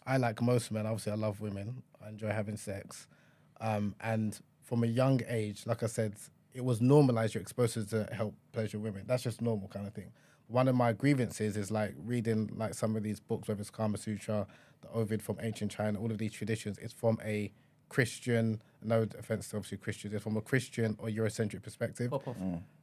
[0.10, 0.86] I like most men.
[0.88, 1.84] Obviously, I love women.
[2.04, 3.08] I enjoy having sex,
[3.62, 6.16] um, and from a young age, like I said,
[6.54, 7.36] it was normalized.
[7.36, 9.04] You're exposed to help pleasure women.
[9.06, 10.12] That's just normal kind of thing.
[10.48, 13.98] One of my grievances is like reading like some of these books, whether it's Kama
[13.98, 14.48] Sutra,
[14.82, 16.80] the Ovid from ancient China, all of these traditions.
[16.80, 17.52] It's from a
[17.90, 22.10] Christian, no offense to obviously Christians, it's from a Christian or Eurocentric perspective.
[22.10, 22.38] Pop off.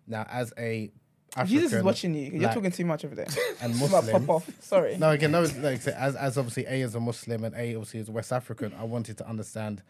[0.07, 0.93] Now, as a
[1.35, 2.31] African, Jesus is watching you.
[2.31, 3.27] You're black, talking too much over there.
[3.61, 4.27] and Come on, Muslim.
[4.27, 4.51] pop off.
[4.63, 4.97] Sorry.
[4.97, 5.43] No, again, no.
[5.43, 8.85] Like, as as obviously A is a Muslim and A obviously is West African, I
[8.85, 9.83] wanted to understand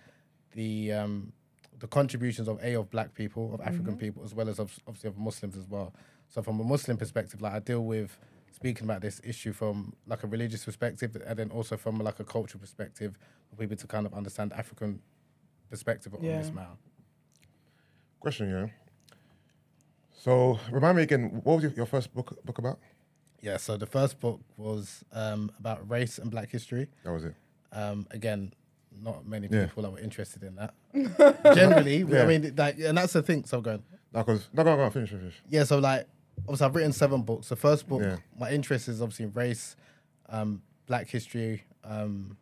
[0.55, 1.33] the um,
[1.79, 5.09] the contributions of A of Black people, of African people, as well as of, obviously
[5.09, 5.93] of Muslims as well.
[6.29, 8.19] So from a Muslim perspective, like I deal with
[8.51, 12.25] speaking about this issue from like a religious perspective, and then also from like a
[12.25, 13.17] cultural perspective,
[13.51, 15.01] for people to kind of understand African
[15.71, 16.39] perspective on Yeah.
[16.41, 16.71] this matter.
[18.21, 18.67] Question, yeah.
[20.19, 22.79] So remind me again, what was your, your first book book about?
[23.41, 23.59] Yeah.
[23.59, 26.89] So the first book was um, about race and Black history.
[27.05, 27.35] That was it.
[27.73, 28.53] Um, again,
[29.03, 29.67] not many Yeah.
[29.67, 30.75] people that were interested in that.
[31.55, 32.23] Generally, Yeah.
[32.23, 33.45] I mean, like, and that's the thing.
[33.45, 33.83] So going,
[34.13, 35.35] No, because no, no, no, finish, finish.
[35.49, 35.65] yeah.
[35.65, 36.07] So like,
[36.41, 37.49] obviously, I've written seven books.
[37.51, 38.17] The first book, Yeah.
[38.39, 39.77] my interest is obviously in race,
[40.31, 42.37] um, Black history, um,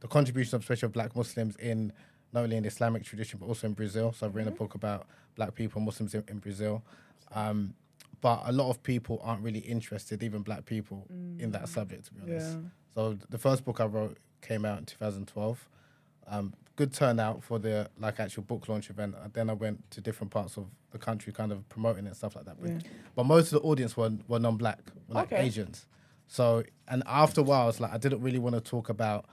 [0.00, 1.92] the contribution of especially of Black Muslims in
[2.32, 4.12] not only in the Islamic tradition but also in Brazil.
[4.12, 6.82] So I've written a book about Black people, Muslims in, in Brazil.
[7.32, 7.74] Um,
[8.20, 11.06] but a lot of people aren't really interested, even Black people,
[11.38, 12.06] in that subject.
[12.06, 12.58] To be honest.
[12.58, 12.68] Yeah.
[12.94, 15.68] So the first book I wrote came out in 2012.
[16.26, 19.14] Um, good turnout for the like actual book launch event.
[19.22, 22.16] And then I went to different parts of the country, kind of promoting it and
[22.16, 22.60] stuff like that.
[22.60, 22.78] But, Yeah.
[23.14, 25.42] but most of the audience were were non-black, were like Okay.
[25.44, 25.86] Asians.
[26.26, 29.26] So and after a while, I was like, I didn't really want to talk about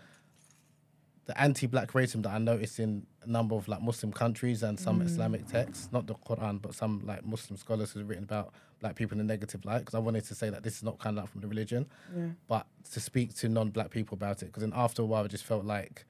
[1.25, 5.01] the anti-black racism that I noticed in a number of like Muslim countries and some
[5.01, 9.17] Islamic texts, not the Quran, but some like Muslim scholars who've written about black people
[9.17, 9.79] in a negative light.
[9.79, 11.87] Because I wanted to say that this is not kind of like from the religion,
[12.15, 12.27] Yeah.
[12.47, 14.47] but to speak to non-black people about it.
[14.47, 16.05] Because then after a while, it just felt like,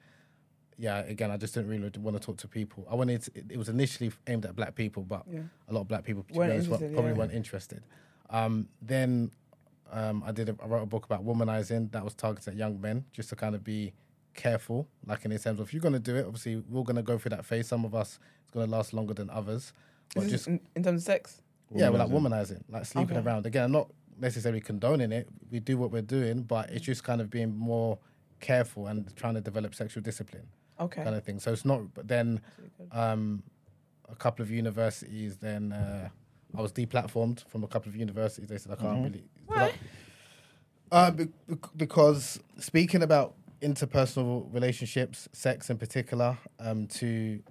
[0.76, 2.86] yeah, again, I just didn't really want to talk to people.
[2.90, 5.40] I wanted to, it, it was initially aimed at black people, but Yeah.
[5.68, 7.16] a lot of black people to be Weren't honest, probably yeah.
[7.16, 7.82] weren't interested.
[8.28, 9.30] Um, then
[9.90, 10.48] um, I did.
[10.50, 13.36] A, I wrote a book about womanizing that was targeted at young men, just to
[13.36, 13.94] kind of be
[14.36, 16.96] careful, like in the terms of if you're going to do it, obviously we're going
[16.96, 17.66] to go through that phase.
[17.68, 19.72] Some of us it's going to last longer than others,
[20.14, 21.42] but Is this just in, in terms of sex?
[21.74, 23.26] yeah, we're like womanizing, like sleeping Okay.
[23.26, 23.44] around.
[23.46, 23.90] Again, I'm not
[24.20, 25.28] necessarily condoning it.
[25.50, 27.98] We do what we're doing, but it's just kind of being more
[28.40, 30.46] careful and trying to develop sexual discipline
[30.78, 31.02] Okay.
[31.02, 31.40] kind of thing.
[31.40, 31.92] So it's not.
[31.94, 32.40] But then,
[32.92, 33.42] um,
[34.08, 35.38] a couple of universities.
[35.38, 36.08] Then uh,
[36.56, 38.48] I was deplatformed from a couple of universities.
[38.48, 39.24] They said I can't really.
[39.46, 39.72] Why?
[40.92, 41.28] Uh, be-
[41.76, 47.42] because speaking about interpersonal relationships, sex in particular, um, to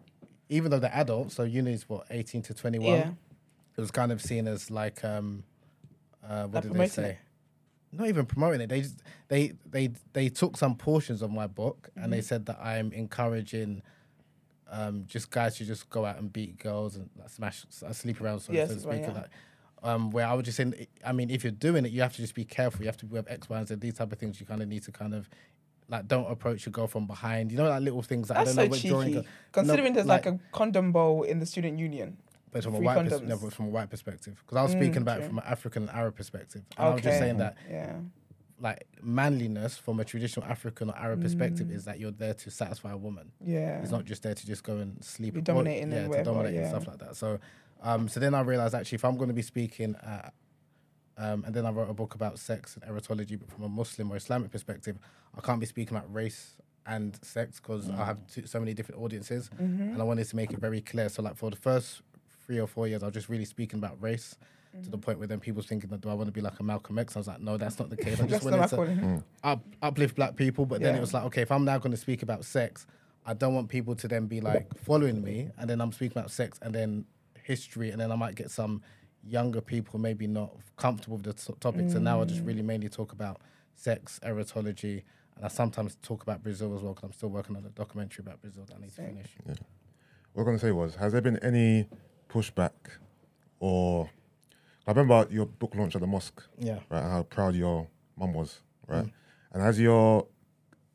[0.50, 2.98] even though they're adults, so uni is what eighteen to twenty one.
[2.98, 3.10] Yeah.
[3.78, 5.44] It was kind of seen as like um,
[6.28, 7.10] uh, what Like did they say?
[7.12, 7.18] it?
[7.92, 8.68] Not even promoting it.
[8.70, 12.12] They just they they they took some portions of my book and Mm-hmm.
[12.12, 13.82] they said that I'm encouraging
[14.70, 18.20] um, just guys to just go out and beat girls and like, smash, uh, sleep
[18.20, 19.02] around, so, Yes, so to speak.
[19.02, 19.12] yeah.
[19.12, 19.30] Like,
[19.84, 22.22] um, where I was just saying, I mean, if you're doing it, you have to
[22.22, 22.82] just be careful.
[22.82, 23.76] You have to have X, Y, and Z.
[23.76, 25.30] These type of things, you kind of need to kind of
[25.88, 27.52] like don't approach your girl from behind.
[27.52, 28.76] You know, like little things that That's I so don't know.
[28.76, 29.28] what drawing cheeky.
[29.52, 32.18] Considering no, there's like, a condom bowl in the student union.
[32.52, 34.98] but from a white pers- no, but from a white perspective, because I was speaking
[34.98, 35.30] about it true.
[35.30, 37.98] from an African and Arab perspective, and I was just saying that Yeah.
[38.60, 42.92] like manliness from a traditional African or Arab perspective is that you're there to satisfy
[42.92, 43.32] a woman.
[43.44, 43.82] Yeah.
[43.82, 45.36] It's not just there to just go and sleep.
[45.38, 47.16] Or- dominating yeah, and to whatever, dominate and stuff like that.
[47.16, 47.40] So,
[47.84, 50.34] um, so then I realized actually if I'm going to be speaking, at,
[51.18, 54.12] um, and then I wrote a book about sex and erotology, but from a Muslim
[54.12, 54.98] or Islamic perspective,
[55.38, 56.56] I can't be speaking about race
[56.86, 59.94] and sex because I have two, so many different audiences, Mm-hmm.
[59.94, 61.10] and I wanted to make it very clear.
[61.10, 62.02] So, like for the first
[62.46, 64.36] three or four years, I was just really speaking about race.
[64.74, 64.92] To Mm-hmm.
[64.92, 66.64] the point where then people was thinking that do I want to be like a
[66.64, 67.16] Malcolm X?
[67.16, 68.20] I was like, no, that's not the case.
[68.20, 69.24] I just That's wanted to, calling.
[69.42, 70.98] up, uplift black people, but then Yeah.
[70.98, 72.86] it was like, okay, if I'm now going to speak about sex,
[73.26, 76.30] I don't want people to then be like following me, and then I'm speaking about
[76.30, 77.06] sex, and then
[77.42, 78.82] history, and then I might get some
[79.28, 82.90] younger people maybe not comfortable with the t- topics, and now I just really mainly
[82.90, 83.42] talk about
[83.76, 85.04] sex, erotology,
[85.36, 88.24] and I sometimes talk about Brazil as well because I'm still working on a documentary
[88.24, 89.28] about Brazil that I need to finish.
[89.46, 91.88] What I'm going to say was, has there been any
[92.30, 92.72] pushback
[93.60, 94.10] or
[94.88, 96.80] I remember your book launch at the mosque, Yeah.
[96.90, 97.04] right?
[97.04, 97.88] How proud your
[98.18, 98.94] mum was, Mm.
[98.96, 99.14] right?
[99.52, 100.28] And as your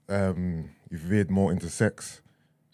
[0.09, 2.21] um, you've veered more into sex,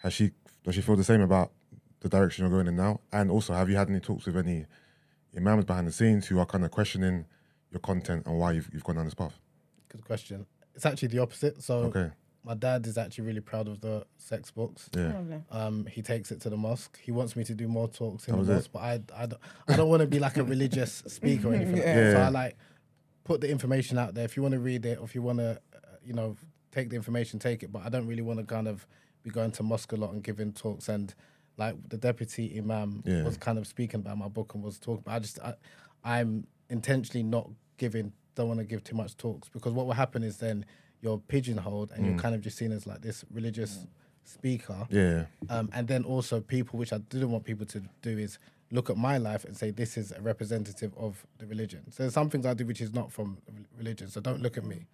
[0.03, 0.33] has she
[0.65, 1.53] does she feel the same about
[2.01, 3.01] the direction you're going in now?
[3.13, 4.67] And also, have you had any talks with any
[5.37, 7.27] imams behind the scenes who are kind of questioning
[7.71, 9.39] your content and why you've you've gone down this path?
[9.89, 10.47] Good question.
[10.75, 11.63] It's actually the opposite.
[11.63, 12.11] So Okay,
[12.45, 14.89] my dad is actually really proud of the sex books.
[14.95, 15.43] yeah, Lovely.
[15.51, 16.99] Um, he takes it to the mosque.
[17.03, 18.53] He wants me to do more talks in That the was it.
[18.55, 21.55] mosque, but I, I, don't, I don't want to be like a religious speaker or
[21.55, 21.77] anything.
[21.77, 21.97] like that.
[21.97, 22.13] Yeah.
[22.13, 22.27] So Yeah.
[22.27, 22.57] I like
[23.25, 24.25] put the information out there.
[24.25, 26.37] If you want to read it, or if you want to, uh, you know,
[26.73, 27.73] take the information, take it.
[27.73, 28.87] But I don't really want to kind of
[29.23, 30.89] be going to mosque a lot and giving talks.
[30.89, 31.13] And
[31.57, 33.23] like the deputy imam Yeah.
[33.25, 35.03] was kind of speaking about my book and was talking.
[35.05, 35.55] But I just, I,
[36.05, 38.13] I'm intentionally not giving.
[38.35, 40.65] Don't want to give too much talks because what will happen is then
[41.01, 42.09] you're pigeonholed and Mm.
[42.11, 43.87] you're kind of just seen as like this religious
[44.25, 44.87] speaker.
[44.91, 48.39] yeah, Um, and then also people, which I didn't want people to do, is
[48.73, 51.91] look at my life and say this is a representative of the religion.
[51.93, 53.39] So there's some things I do which is not from
[53.79, 54.09] religion.
[54.09, 54.87] So don't look at me.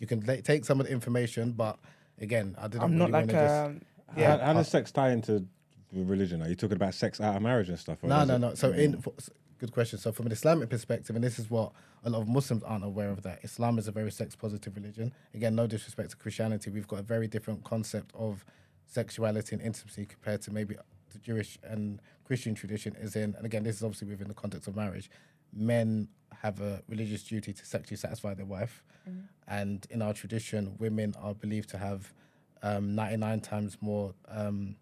[0.00, 1.78] You can la- take some of the information, but
[2.20, 2.82] again, I didn't.
[2.84, 3.80] I'm not really like wanna um,
[4.16, 4.36] yeah.
[4.38, 5.46] How, how does sex tie into
[5.92, 6.42] religion?
[6.42, 8.02] Are you talking about sex out of marriage and stuff?
[8.02, 8.54] or No, no, it- no.
[8.54, 9.12] So, in for,
[9.58, 9.98] good question.
[9.98, 11.72] So, from an Islamic perspective, and this is what
[12.04, 15.12] a lot of Muslims aren't aware of, that Islam is a very sex positive religion.
[15.34, 18.44] Again, no disrespect to Christianity, we've got a very different concept of
[18.86, 20.76] sexuality and intimacy compared to maybe
[21.12, 22.94] the Jewish and Christian tradition.
[22.96, 25.10] Is in, and again, this is obviously within the context of marriage.
[25.52, 26.08] Men
[26.42, 28.82] have a religious duty to sexually satisfy their wife,
[29.48, 32.12] and in our tradition, women are believed to have
[32.62, 34.14] um, 99 times more.
[34.28, 34.76] Um,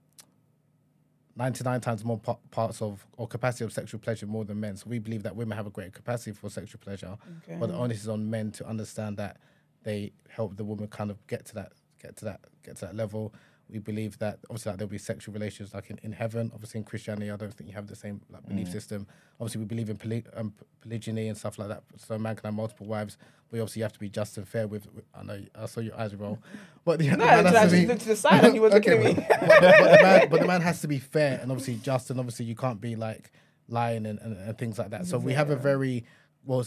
[1.38, 4.76] 99 times more pa- parts of or capacity of sexual pleasure more than men.
[4.76, 7.16] So we believe that women have a greater capacity for sexual pleasure,
[7.60, 9.36] but the onus is on men to understand that
[9.84, 12.96] they help the woman kind of get to that get to that get to that
[12.96, 13.32] level.
[13.70, 16.50] We believe that obviously like, there'll be sexual relations like in, in heaven.
[16.54, 19.06] Obviously in Christianity, I don't think you have the same like belief system.
[19.40, 21.82] Obviously we believe in poly- um, polygyny and stuff like that.
[21.96, 23.18] So a man can have multiple wives,
[23.50, 24.86] but obviously you have to be just and fair with.
[24.94, 26.38] with I know I saw your eyes roll,
[26.84, 28.60] but the, the No, man has to just be- looked to the side and he
[28.60, 29.12] was looking at me.
[29.14, 32.08] but, but, but the man, but the man has to be fair and obviously just,
[32.10, 33.30] and obviously you can't be like
[33.68, 35.04] lying and, and, and things like that.
[35.06, 36.04] So we have a very
[36.44, 36.64] well.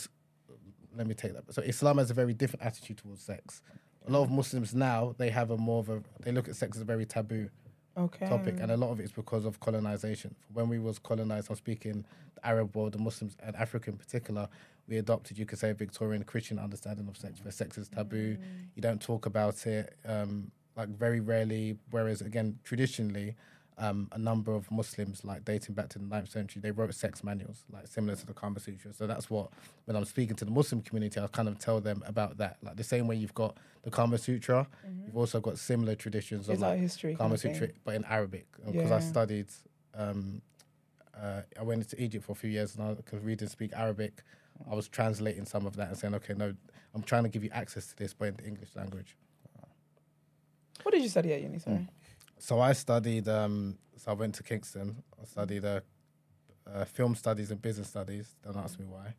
[0.95, 1.51] Let me take that.
[1.53, 3.61] So Islam has a very different attitude towards sex.
[4.07, 6.77] A lot of Muslims now they have a more of a they look at sex
[6.77, 7.49] as a very taboo
[7.97, 8.25] Okay.
[8.25, 10.33] topic, and a lot of it is because of colonization.
[10.53, 12.05] When we was colonized, I'm speaking
[12.35, 14.47] the Arab world, the Muslims, and Africa in particular.
[14.87, 18.37] We adopted, you could say, a Victorian Christian understanding of sex, where sex is taboo.
[18.75, 21.77] You don't talk about it, um, like very rarely.
[21.91, 23.35] Whereas again, traditionally,
[23.81, 27.23] um, a number of Muslims, like dating back to the 9th century, they wrote sex
[27.23, 28.93] manuals, like similar to the Kama Sutra.
[28.93, 29.49] So that's what,
[29.85, 32.57] when I'm speaking to the Muslim community, I kind of tell them about that.
[32.61, 34.67] Like the same way you've got the Kama Sutra,
[35.03, 37.15] you've also got similar traditions of It's like like history.
[37.15, 37.55] Kama of thing.
[37.55, 39.47] Sutra, but in Arabic, because I studied.
[39.95, 40.41] Um,
[41.19, 43.71] uh, I went into Egypt for a few years and I could read and speak
[43.75, 44.23] Arabic.
[44.71, 46.53] I was translating some of that and saying, okay, no,
[46.95, 49.17] I'm trying to give you access to this, but in the English language.
[50.83, 51.59] What did you study at uni?
[51.59, 51.87] Mm.
[52.41, 52.59] Sorry.
[52.59, 53.27] So I studied.
[53.27, 55.03] Um, so I went to Kingston.
[55.21, 55.81] I studied uh,
[56.71, 58.35] uh, film studies and business studies.
[58.43, 59.13] Don't ask me why.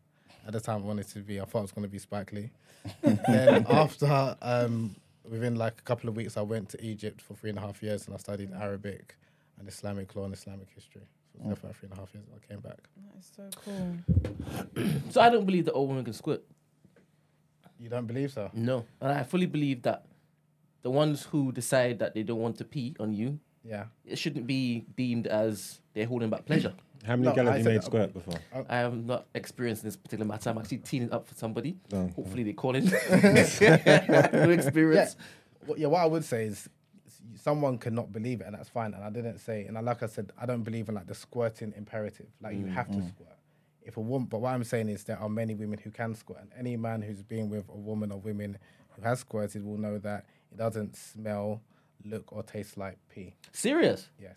[0.47, 1.41] At the time, I wanted to be.
[1.41, 2.51] I thought I was going to be Spike Lee.
[3.03, 4.97] then after, um,
[5.29, 7.81] within like a couple of weeks, I went to Egypt for three and a half
[7.83, 9.15] years, and I studied Arabic
[9.59, 11.03] and Islamic law and Islamic history.
[11.33, 12.27] So it was there for three and a half years.
[12.27, 12.81] and I came back.
[13.15, 15.03] That's so cool.
[15.11, 16.43] So I don't believe that all women can squirt.
[17.79, 18.51] You don't believe so?
[18.53, 20.07] No, and I fully believe that
[20.83, 23.87] the ones who decide that they don't want to pee on you, Yeah.
[24.05, 26.75] it shouldn't be deemed as they're holding back pleasure.
[27.05, 28.35] How many No, gal I have you made squirt before?
[28.55, 28.65] Oh.
[28.69, 30.51] I have not experienced this particular matter.
[30.51, 31.77] I'm actually teeing up for somebody.
[31.93, 32.85] Oh, Hopefully they call in.
[33.11, 35.17] no experience.
[35.67, 36.69] What, yeah, what I would say is
[37.07, 38.95] s- someone cannot believe it, and that's fine.
[38.95, 41.15] And I didn't say, and I- like I said, I don't believe in like the
[41.15, 42.27] squirting imperative.
[42.41, 43.09] Like you mm, have to mm.
[43.09, 43.29] squirt.
[43.85, 46.39] If a woman, but what I'm saying is there are many women who can squirt,
[46.41, 48.59] and any man who's been with a woman or women
[48.91, 51.61] who has squirted will know that it doesn't smell,
[52.05, 53.35] look, or taste like pee.
[53.53, 54.09] Serious?
[54.21, 54.35] Yes.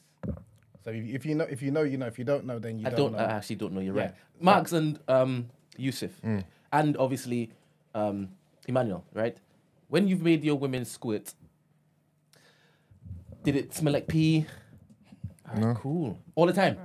[0.83, 2.05] So if, if you know, if you know, you know.
[2.05, 3.11] If you don't know, then you I don't, don't.
[3.13, 3.17] know.
[3.19, 3.81] I actually don't know.
[3.81, 4.01] You're Yeah.
[4.03, 4.13] right.
[4.39, 5.47] Marx and um,
[5.77, 6.11] Yusuf,
[6.71, 7.51] and obviously
[7.95, 8.29] um,
[8.67, 9.03] Emmanuel.
[9.13, 9.37] Right.
[9.87, 11.33] When you've made your women squirt,
[13.43, 14.45] did it smell like pee?
[15.47, 15.73] Alright, No.
[15.75, 16.19] Cool.
[16.35, 16.77] All the time.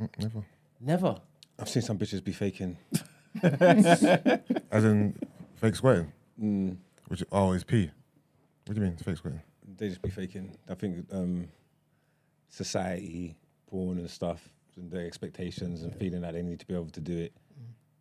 [0.00, 0.44] Mm, Never.
[0.80, 1.16] Never.
[1.58, 2.76] I've seen some bitches be faking.
[3.42, 5.16] As in
[5.56, 6.12] fake squirting.
[6.40, 6.76] Mm,
[7.08, 7.90] Which oh, it's pee.
[8.66, 9.42] What do you mean fake squirting?
[9.78, 10.56] they just be faking.
[10.68, 11.48] I think um,
[12.48, 13.36] society,
[13.68, 17.00] porn and stuff, and their expectations and feeling that they need to be able to
[17.00, 17.32] do it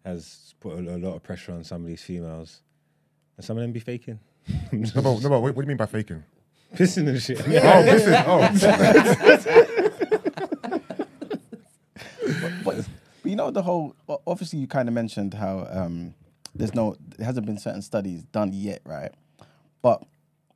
[0.05, 2.61] has put a, a lot of pressure on some of these females.
[3.38, 4.19] And some of them be faking.
[4.71, 6.23] No, but, no, but what, what do you mean by faking?
[6.75, 7.39] Pissing and shit.
[7.41, 8.47] Oh, is oh.
[12.63, 12.85] But,
[13.23, 13.95] but you know the whole.
[14.25, 16.13] Obviously, you kind of mentioned how um,
[16.55, 19.11] there's no, there hasn't been certain studies done yet, right?
[19.81, 20.03] But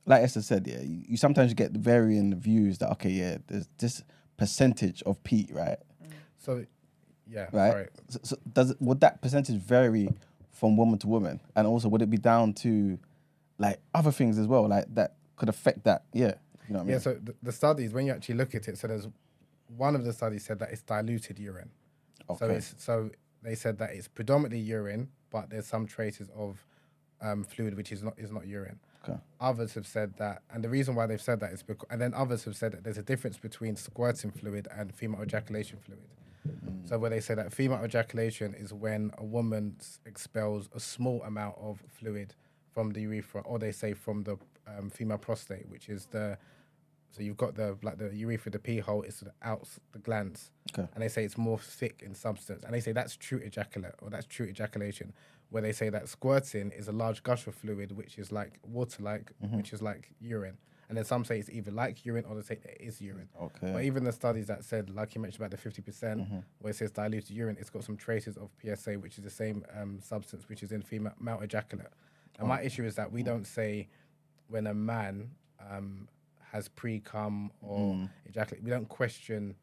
[0.06, 4.02] like Esther said, yeah, you, you sometimes get varying views that okay, yeah, there's this
[4.36, 5.78] percentage of peat, right?
[6.38, 6.64] So,
[7.28, 7.48] yeah.
[7.52, 7.72] Right.
[7.72, 7.88] Sorry.
[8.08, 10.08] So, so does would that percentage vary
[10.52, 12.98] from woman to woman, and also would it be down to
[13.58, 16.04] like other things as well, like that could affect that?
[16.12, 16.34] Yeah,
[16.68, 16.92] you know what I mean.
[16.92, 19.08] Yeah, so the, the studies, when you actually look at it, so there's
[19.76, 21.70] one of the studies said that it's diluted urine.
[22.38, 22.54] So Okay.
[22.54, 23.10] it's so
[23.42, 26.64] they said that it's predominantly urine, but there's some traces of
[27.20, 28.78] um, fluid which is not is not urine.
[29.08, 29.18] Okay.
[29.40, 32.12] Others have said that, and the reason why they've said that is because, and then
[32.14, 36.00] others have said that there's a difference between squirting fluid and female ejaculation fluid.
[36.84, 39.76] So where they say that female ejaculation is when a woman
[40.06, 42.34] expels a small amount of fluid
[42.72, 46.38] from the urethra, or they say from the um, female prostate, which is the
[47.10, 50.50] so you've got the like the urethra, the pee hole is the outs, the glands,
[50.72, 50.86] Okay.
[50.94, 54.10] and they say it's more thick in substance, and they say that's true ejaculate or
[54.10, 55.12] that's true ejaculation.
[55.50, 59.30] Where they say that squirting is a large gush of fluid, which is like water-like,
[59.56, 60.58] which is like urine,
[60.88, 63.28] and then some say it's either like urine or they say it is urine.
[63.40, 63.72] Okay.
[63.72, 66.20] But even the studies that said, like you mentioned about the fifty percent,
[66.60, 69.64] where it says diluted urine, it's got some traces of PSA, which is the same
[69.80, 71.88] um, substance which is in female male ejaculate.
[72.38, 73.88] And my issue is that we don't say
[74.48, 75.30] when a man
[75.70, 76.08] um,
[76.52, 79.54] has pre cum or ejaculate, we don't question.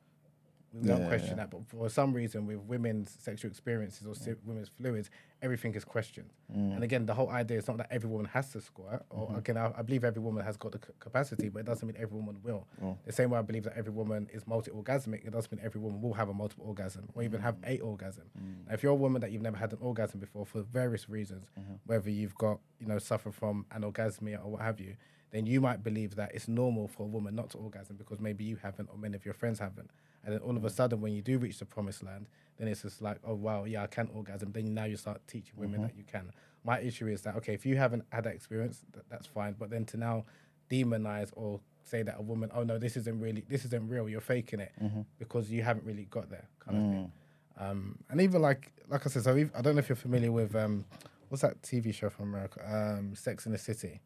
[0.73, 1.35] We don't Yeah, question yeah.
[1.35, 4.37] that, but for some reason, with women's sexual experiences or si- mm.
[4.43, 6.31] women's fluids, everything is questioned.
[6.51, 6.75] Mm.
[6.75, 9.05] And again, the whole idea is not that every woman has to squirt.
[9.11, 9.35] Or mm-hmm.
[9.37, 11.95] again, I, I believe every woman has got the c- capacity, but it doesn't mean
[11.99, 12.65] every woman will.
[12.83, 12.97] Oh.
[13.05, 16.01] The same way I believe that every woman is multi-orgasmic, it doesn't mean every woman
[16.01, 17.77] will have a multiple orgasm or even have mm.
[17.77, 18.23] a orgasm.
[18.67, 21.51] Now, if you're a woman that you've never had an orgasm before for various reasons,
[21.59, 21.73] mm-hmm.
[21.85, 24.95] whether you've got you know suffer from anorgasmia or what have you,
[25.31, 28.43] then you might believe that it's normal for a woman not to orgasm because maybe
[28.43, 29.89] you haven't or many of your friends haven't.
[30.23, 32.27] And then all of a sudden, when you do reach the promised land,
[32.57, 34.51] then it's just like, oh wow, yeah, I can orgasm.
[34.51, 36.31] Then now you start teaching women that you can.
[36.63, 39.55] My issue is that okay, if you haven't had that experience, that, that's fine.
[39.57, 40.25] But then to now
[40.69, 44.07] demonize or say that a woman, oh no, this isn't really, this isn't real.
[44.07, 44.71] You're faking it
[45.19, 47.11] because you haven't really got there, kind of thing.
[47.59, 50.31] Um, and even like, like I said, so if, I don't know if you're familiar
[50.31, 50.85] with um,
[51.29, 53.99] what's that TV show from America, um, Sex in the City.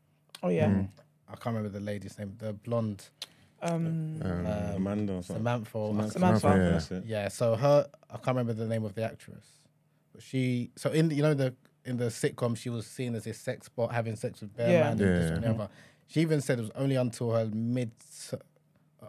[0.44, 0.66] Oh yeah.
[1.30, 3.10] I can't remember the lady's name, the blonde
[3.62, 4.22] Um,
[4.76, 5.38] Amanda or something.
[5.38, 5.78] Samantha.
[5.78, 6.12] or- Samantha.
[6.40, 6.70] Samantha, yeah.
[6.72, 7.04] That's it.
[7.06, 9.46] Yeah, so her, I can't remember the name of the actress,
[10.14, 11.54] but she, so in the, you know the
[11.86, 14.84] in the sitcom she was seen as a sex bot having sex with bare Yeah.
[14.84, 15.36] man, and this Yeah.
[15.36, 15.70] and the other.
[16.08, 17.92] She even said it was only until her mid,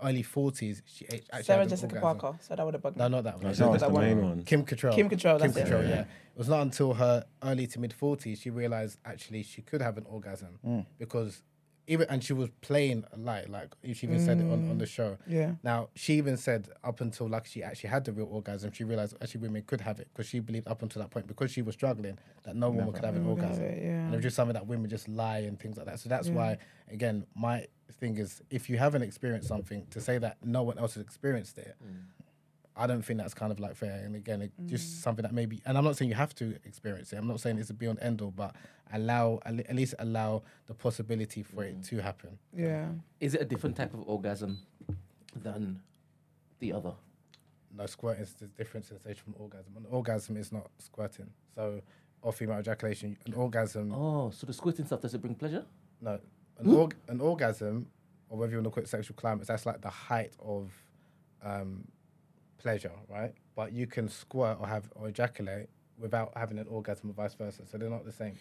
[0.02, 2.18] early forties she a- actually Sarah had an Jessica orgasm.
[2.20, 2.38] Parker.
[2.42, 3.02] So that would have bugged me.
[3.02, 3.44] No, not that one.
[3.44, 4.04] That's, No, that's that the one.
[4.04, 4.42] main one.
[4.44, 4.94] Kim Cattrall.
[4.94, 5.72] Kim Cattrall, Kim that's it.
[5.72, 6.00] Cattrall, yeah.
[6.02, 6.06] It
[6.38, 10.04] was not until her early to mid forties she realized actually she could have an
[10.08, 10.86] orgasm Mm.
[10.98, 11.42] because
[11.89, 14.86] even and she was playing a lie, like she even said it on, on the
[14.86, 15.19] show.
[15.27, 15.52] Yeah.
[15.62, 19.16] Now she even said up until like she actually had the real orgasm, she realized
[19.20, 21.74] actually women could have it because she believed up until that point because she was
[21.74, 23.65] struggling that no woman could have an orgasm.
[23.65, 23.89] it, yeah.
[23.89, 25.98] And it was just something that women just lie and things like that.
[25.98, 26.59] So that's why
[26.90, 27.66] again my
[27.98, 31.59] thing is, if you haven't experienced something, to say that no one else has experienced
[31.59, 32.02] it, mm.
[32.78, 34.02] I don't think that's kind of like fair.
[34.05, 35.02] And again, it, just mm.
[35.02, 37.16] something that maybe, and I'm not saying you have to experience it.
[37.16, 38.55] I'm not saying it's a beyond end all, but
[38.92, 41.88] allow at least allow the possibility for it mm.
[41.88, 42.38] to happen.
[42.56, 42.86] Yeah.
[43.20, 44.59] Is it a different type of orgasm
[45.34, 45.80] than
[46.60, 46.92] the other?
[47.76, 49.76] No, squirting is a different sensation from orgasm.
[49.76, 51.30] An orgasm is not squirting.
[51.56, 51.82] So,
[52.22, 53.92] or female ejaculation, an orgasm.
[53.92, 55.64] Oh, so the squirting stuff does it bring pleasure?
[56.00, 56.18] No,
[56.59, 56.76] an, hmm?
[56.76, 57.86] org- an orgasm,
[58.28, 60.70] or whether you want to call it sexual climax, that's like the height of
[61.44, 61.84] um,
[62.59, 63.32] pleasure, right?
[63.55, 65.68] But you can squirt or have or ejaculate
[65.98, 67.62] without having an orgasm, or vice versa.
[67.66, 68.39] So they're not the same.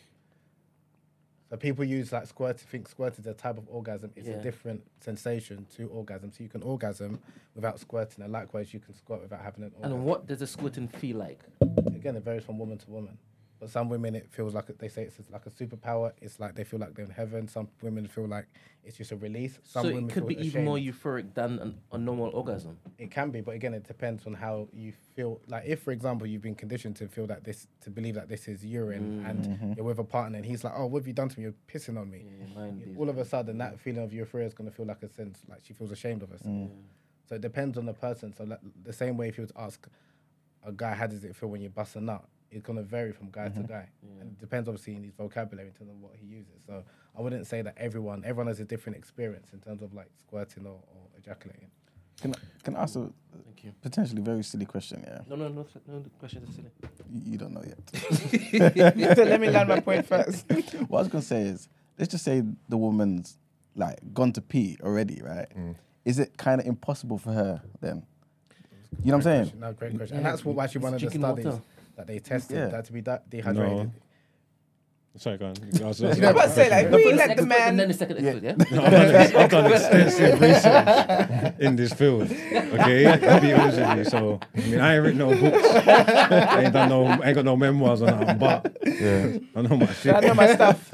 [1.49, 4.11] So people use like squirt, to think squirt is a type of orgasm.
[4.17, 4.35] It's Yeah.
[4.35, 6.31] a different sensation to orgasm.
[6.31, 7.19] So you can orgasm
[7.55, 9.93] without squirting, and likewise you can squirt without having an orgasm.
[9.97, 11.39] And what does the squirting feel like?
[11.61, 13.17] Again, it varies from woman to woman.
[13.59, 16.11] But some women, it feels like they say it's like a superpower.
[16.21, 17.47] It's like they feel like they're in heaven.
[17.47, 18.45] Some women feel like
[18.83, 19.59] it's just a release.
[19.63, 22.77] Some so women it could feel be even more euphoric than an, a normal orgasm.
[22.97, 25.41] It can be, but again, it depends on how you feel.
[25.47, 28.47] Like, if, for example, you've been conditioned to feel that this, to believe that this
[28.47, 29.29] is urine, mm.
[29.29, 29.73] and mm-hmm.
[29.75, 31.43] you're with a partner, and he's like, "Oh, what have you done to me?
[31.43, 32.25] You're pissing on me."
[32.55, 32.95] Yeah.
[32.97, 35.41] All of a sudden, that feeling of euphoria is going to feel like a sense,
[35.49, 36.53] like she feels ashamed of herself.
[36.53, 36.69] Mm.
[37.27, 38.33] So it depends on the person.
[38.33, 39.87] So like, the same way, if you were to ask
[40.63, 42.01] a guy, "How does it feel when you bust a
[42.49, 43.65] nut?" It's going to vary from guy to mm-hmm.
[43.65, 46.63] guy, and it depends obviously in his vocabulary in terms of what he uses.
[46.65, 46.83] So
[47.17, 50.65] I wouldn't say that everyone, everyone has a different experience in terms of like squirting
[50.65, 51.69] or, or ejaculating.
[52.21, 53.09] Can I, can I ask a
[53.45, 53.73] Thank you.
[53.81, 55.03] potentially very silly question?
[55.05, 55.99] Yeah, No, no, no, no.
[55.99, 56.71] The question is silly.
[57.11, 59.15] you, you don't know yet.
[59.15, 60.45] so let me land my point first.
[60.87, 61.69] what I was gonna say is,
[61.99, 63.37] let's just say the woman's
[63.75, 65.47] like gone to pee already, right?
[65.55, 65.75] Mm.
[66.05, 68.03] Is it kind of impossible for her then?
[69.03, 69.59] You know what I'm saying?
[69.59, 69.97] No, great mm.
[69.97, 70.17] question.
[70.17, 71.61] And that's what actually one of the drinking studies water.
[71.97, 72.65] That they tested Yeah.
[72.67, 73.77] that to be that dehydrated.
[73.77, 73.91] No.
[75.19, 75.55] Sorry, go on.
[75.57, 77.31] I was- I was- I was about to say, like, The we first let the
[77.31, 77.87] expert and then man.
[77.87, 78.51] the second expert, yeah?
[78.59, 82.31] I've done, I've done extensive research in this field.
[82.31, 84.03] Okay, I'll be honest with you.
[84.05, 85.67] So, I mean, I ain't written no books.
[85.87, 89.37] I ain't done no, I ain't got no memoirs on that, but Yeah.
[89.55, 90.13] I know my shit.
[90.13, 90.93] I know my stuff.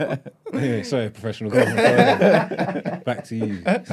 [0.53, 1.51] Anyway, sorry, professional.
[1.51, 2.99] Go on, sorry.
[3.03, 3.61] Back to you.
[3.61, 3.85] That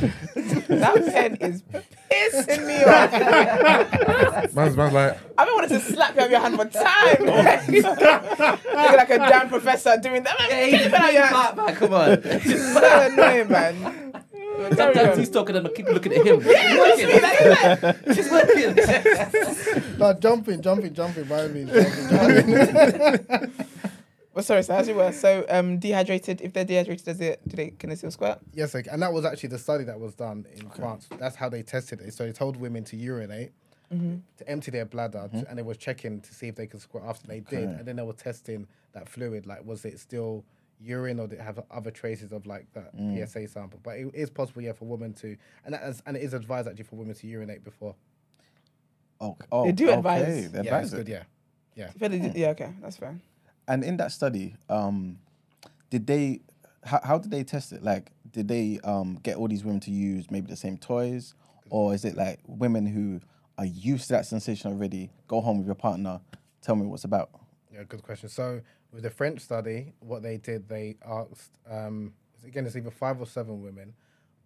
[1.12, 1.62] pen is
[2.08, 4.54] pissing me off.
[4.54, 7.16] Man's, man's like, I've been wanting to slap you out of your hand for time.
[7.20, 7.82] Looking
[8.96, 10.38] like a damn professor doing that.
[10.38, 11.56] Man, get the out your hand.
[11.56, 12.10] Man, come on.
[12.24, 14.12] It's so annoying, man.
[14.76, 16.42] Sometimes he's talking and I keep looking at him.
[16.44, 18.76] It's working.
[18.84, 19.80] It's working.
[19.98, 23.66] No, jumping, jumping, jumping, by all means, jumping, jumping.
[24.34, 26.40] Well, sorry, so as you were, so um, dehydrated.
[26.40, 27.40] If they're dehydrated, does it?
[27.48, 27.70] Do they?
[27.70, 28.38] Can they still squirt?
[28.54, 31.08] Yes, like, and that was actually the study that was done in France.
[31.18, 32.14] That's how they tested it.
[32.14, 33.52] So they told women to urinate,
[34.36, 37.04] to empty their bladder, to- and they were checking to see if they could squirt
[37.04, 40.44] after they did, and then they were testing that fluid, like was it still
[40.80, 42.92] urine or did it have other traces of like that
[43.26, 43.80] PSA sample?
[43.82, 46.68] But it is possible, yeah, for women to, and that is, and it is advised
[46.68, 47.94] actually for women to urinate before.
[49.20, 50.50] Oh, oh, They do okay, advise.
[50.50, 51.08] They yeah, advise it's good.
[51.08, 51.22] Yeah,
[51.74, 51.90] yeah.
[51.94, 53.18] If Yeah, okay, that's fair.
[53.68, 55.18] And in that study, um,
[55.90, 56.40] did they?
[56.82, 57.82] How, how did they test it?
[57.82, 61.34] Like, did they um, get all these women to use maybe the same toys,
[61.68, 63.20] or is it like women who
[63.60, 65.10] are used to that sensation already?
[65.28, 66.20] Go home with your partner.
[66.62, 67.28] Tell me what's about.
[67.72, 68.30] Yeah, good question.
[68.30, 72.14] So with the French study, what they did, they asked um,
[72.46, 73.92] again, it's either five or seven women,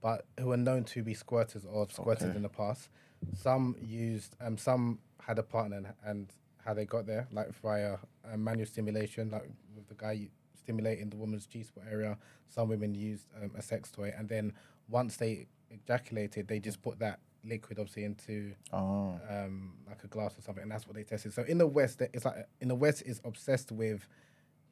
[0.02, 2.36] but who are known to be squirters or have squirted Okay.
[2.36, 2.88] in the past.
[3.34, 6.32] Some used, um, some had a partner and, and
[6.64, 7.98] how they got there, like via
[8.30, 10.28] uh, manual stimulation, like with the guy
[10.58, 12.18] stimulating the woman's G spot area.
[12.48, 14.52] Some women used um, a sex toy, and then
[14.88, 20.38] once they ejaculated, they just put that liquid obviously into Oh, um, like a glass
[20.38, 21.32] or something, and that's what they tested.
[21.32, 24.06] So in the West, it's like in the West is obsessed with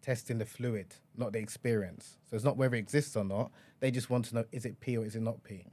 [0.00, 2.18] testing the fluid, not the experience.
[2.28, 3.52] So it's not whether it exists or not.
[3.78, 5.64] They just want to know is it pee or is it not pee.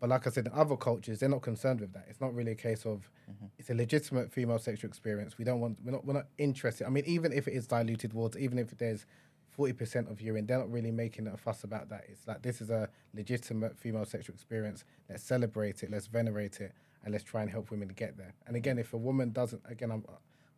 [0.00, 2.06] But like I said, in other cultures, they're not concerned with that.
[2.08, 3.10] It's not really a case of
[3.58, 5.38] it's a legitimate female sexual experience.
[5.38, 6.86] We don't want we're not we're not interested.
[6.86, 9.04] I mean, even if it is diluted water, even if there's
[9.52, 12.04] forty percent of urine, they're not really making a fuss about that.
[12.08, 14.84] It's like this is a legitimate female sexual experience.
[15.08, 15.90] Let's celebrate it.
[15.90, 16.72] Let's venerate it,
[17.04, 18.34] and let's try and help women to get there.
[18.46, 20.04] And again, if a woman doesn't, again, I'm,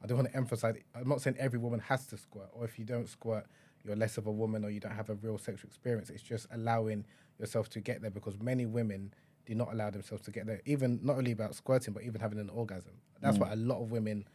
[0.02, 0.76] I don't want to emphasize.
[0.94, 3.46] I'm not saying every woman has to squirt, or if you don't squirt,
[3.84, 6.08] you're less of a woman, or you don't have a real sexual experience.
[6.08, 7.04] It's just allowing
[7.38, 9.12] yourself to get there because many women
[9.44, 10.62] do not allow themselves to get there.
[10.64, 12.92] Even not only about squirting, but even having an orgasm.
[13.20, 14.26] That's what a lot of women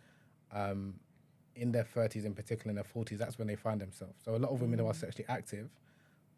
[0.51, 0.95] um,
[1.59, 4.15] in their 30s, in particular in their 40s, that's when they find themselves.
[4.23, 4.99] So a lot of women who are mm.
[4.99, 5.69] sexually active,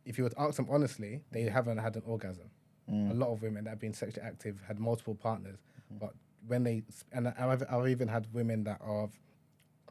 [0.06, 2.50] if you were to ask them honestly, they haven't had an orgasm.
[2.92, 3.12] Mm.
[3.12, 5.60] A lot of women that have been sexually active had multiple partners,
[5.94, 6.00] mm-hmm.
[6.00, 6.14] but
[6.48, 6.84] when they
[7.14, 9.10] and I've, I've even had women that are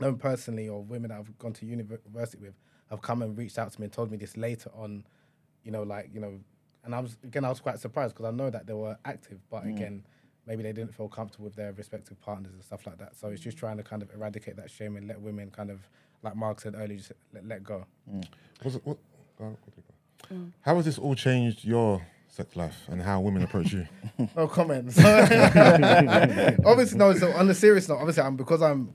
[0.01, 2.55] known personally or women that I've gone to university with
[2.90, 5.05] have come and reached out to me and told me this later on,
[5.62, 6.40] you know, like you know,
[6.85, 9.39] and I was again I was quite surprised because I know that they were active,
[9.48, 9.77] but Mm.
[9.77, 10.07] again
[10.46, 13.16] maybe they didn't feel comfortable with their respective partners and stuff like that.
[13.16, 15.80] So it's just trying to kind of eradicate that shame and let women kind of
[16.22, 17.84] like Mark said earlier, just let, let go.
[18.64, 18.98] Was it- what-
[19.38, 19.82] what do you
[20.38, 20.52] go?
[20.60, 23.86] How has this all changed your sex life and how women approach you?
[24.36, 24.98] No comments.
[26.64, 27.14] obviously, no.
[27.14, 28.92] So on the serious note, obviously, I'm because I'm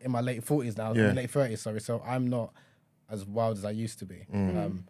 [0.00, 1.12] in my late forties now, Yeah.
[1.12, 1.60] late thirties.
[1.60, 2.52] Sorry, so I'm not
[3.10, 4.24] as wild as I used to be.
[4.32, 4.56] Mm.
[4.64, 4.84] Um,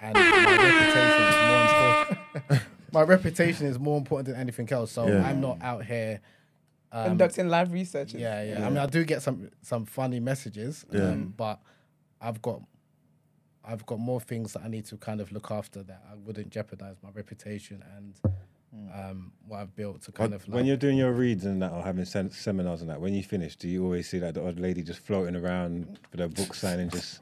[0.00, 2.18] and my reputation is more
[2.50, 2.62] important.
[2.92, 4.92] my reputation is more important than anything else.
[4.92, 5.26] So Yeah.
[5.28, 6.20] I'm not out here.
[6.90, 8.14] Um, Conducting live research.
[8.14, 11.08] yeah, yeah, I mean, I do get some some funny messages, Yeah.
[11.10, 11.60] um, but
[12.20, 12.62] I've got
[13.64, 16.48] I've got more things that I need to kind of look after that I wouldn't
[16.50, 18.14] jeopardize my reputation and
[18.94, 21.72] um, what I've built to kind of like, When you're doing your reads and that,
[21.72, 24.46] or having sem- seminars and that, when you finish, do you always see like the
[24.46, 27.20] odd lady just floating around with her book signing, just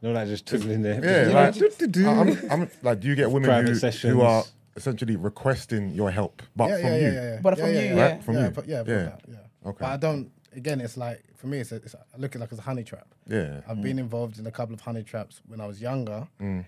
[0.00, 1.00] you know, like just twiddling there?
[1.28, 2.08] Yeah, like, Do-do-do.
[2.08, 4.12] I'm, I'm, like, do you get women Private who, sessions.
[4.12, 4.44] who are
[4.76, 7.02] essentially requesting your help, but yeah, from yeah, you?
[7.02, 7.40] yeah, yeah, yeah.
[7.42, 8.02] But from yeah, you, yeah, yeah.
[8.12, 8.50] Right, from yeah, you.
[8.50, 8.94] But yeah, Yeah.
[8.94, 9.68] yeah, yeah.
[9.68, 9.78] Okay.
[9.80, 10.30] But I don't.
[10.54, 12.58] Again, it's like for me, it's, a, it's a, I look at it like it's
[12.60, 13.06] a honey trap.
[13.26, 13.62] Yeah.
[13.66, 16.28] I've been involved in a couple of honey traps when I was younger.
[16.40, 16.66] Mm.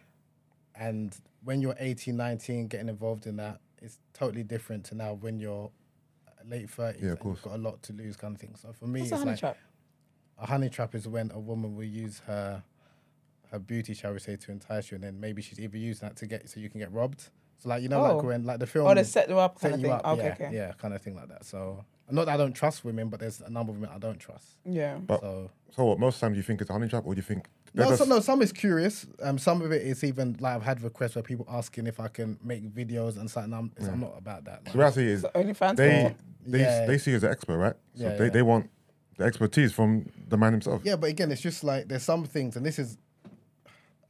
[0.74, 1.14] And
[1.44, 5.70] when you're 18, 19, getting involved in that, it's totally different to now when you're
[6.48, 6.96] late 30s.
[7.00, 7.38] Yeah, of and course.
[7.38, 8.54] You've got a lot to lose, kind of thing.
[8.60, 9.56] So for me, What's a it's honey like trap?
[10.38, 12.62] a honey trap is when a woman will use her
[13.50, 16.16] her beauty, shall we say, to entice you, and then maybe she's either using that
[16.16, 17.28] to get so you can get robbed.
[17.58, 18.16] So like you know, Oh.
[18.16, 18.86] like when like the film.
[18.86, 19.92] Oh, they set you up set kind of you thing.
[19.96, 20.50] up, okay, yeah, okay.
[20.56, 21.44] yeah, kind of thing like that.
[21.44, 24.18] So not that I don't trust women, but there's a number of women I don't
[24.18, 24.56] trust.
[24.64, 24.98] Yeah.
[24.98, 25.98] But so so what?
[25.98, 27.46] Most times do you think it's a honey trap, or do you think?
[27.76, 29.06] no, There's- some, no, some is curious.
[29.20, 32.08] Um, some of it is even like I've had requests where people asking if I
[32.08, 33.52] can make videos and something.
[33.52, 34.64] I'm, I'm not about that.
[34.64, 36.14] The Like, reality is So OnlyFans they
[36.46, 36.86] they Yeah.
[36.86, 37.74] they see you as an expert, right?
[37.94, 38.30] So Yeah, they, yeah.
[38.30, 38.70] they want
[39.16, 40.82] the expertise from the man himself.
[40.84, 42.98] yeah, but again, it's just like there's some things, and this is,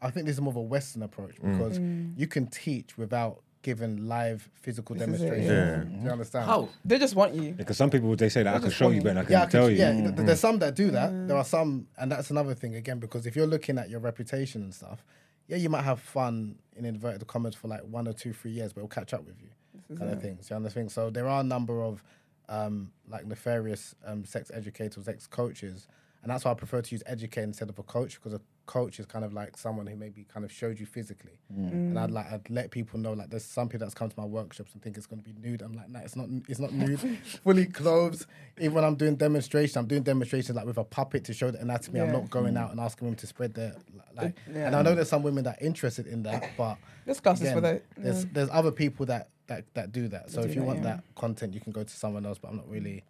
[0.04, 1.52] I think this is more of a Western approach Mm.
[1.58, 1.78] because
[2.20, 5.88] you can teach without giving live physical This is it, demonstrations.
[5.90, 5.96] yeah.
[5.98, 6.44] Do you understand?
[6.46, 6.68] How?
[6.84, 7.52] They just want you.
[7.52, 9.14] Because some people they say that I can show you, funny.
[9.14, 9.76] but I can yeah, tell you.
[9.78, 9.92] yeah.
[9.92, 11.10] th- There's some that do that.
[11.28, 14.62] There are some, and that's another thing again because if you're looking at your reputation
[14.62, 15.02] and stuff,
[15.48, 18.72] yeah, you might have fun in inverted commas for like one or two, three years,
[18.74, 20.50] but it'll catch up with you, kind of things.
[20.50, 20.92] You understand?
[20.92, 22.02] So there are a number of
[22.50, 25.88] um, like nefarious um, sex educators, ex coaches,
[26.22, 28.98] and that's why I prefer to use educate instead of a coach because a coach
[28.98, 31.70] is kind of like someone who maybe kind of showed you physically, mm.
[31.70, 32.14] and I'd mm.
[32.14, 34.82] like I'd let people know like there's some people that's come to my workshops and
[34.82, 35.62] think it's going to be nude.
[35.62, 36.28] I'm like, no, it's not.
[36.48, 37.00] It's not nude.
[37.44, 38.26] Fully clothed.
[38.58, 41.60] Even when I'm doing demonstrations, I'm doing demonstrations like with a puppet to show the
[41.60, 42.00] anatomy.
[42.00, 42.60] I'm not going mm.
[42.60, 43.74] out and asking them to spread their
[44.14, 44.36] like.
[44.52, 44.66] Yeah.
[44.66, 47.62] And I know there's some women that are interested in that, but Discuss this again,
[47.62, 47.86] with it.
[47.96, 50.30] there's there's other people that that that do that.
[50.30, 50.84] So do if you that, want yeah.
[50.84, 52.38] that content, you can go to someone else.
[52.38, 53.04] But I'm not really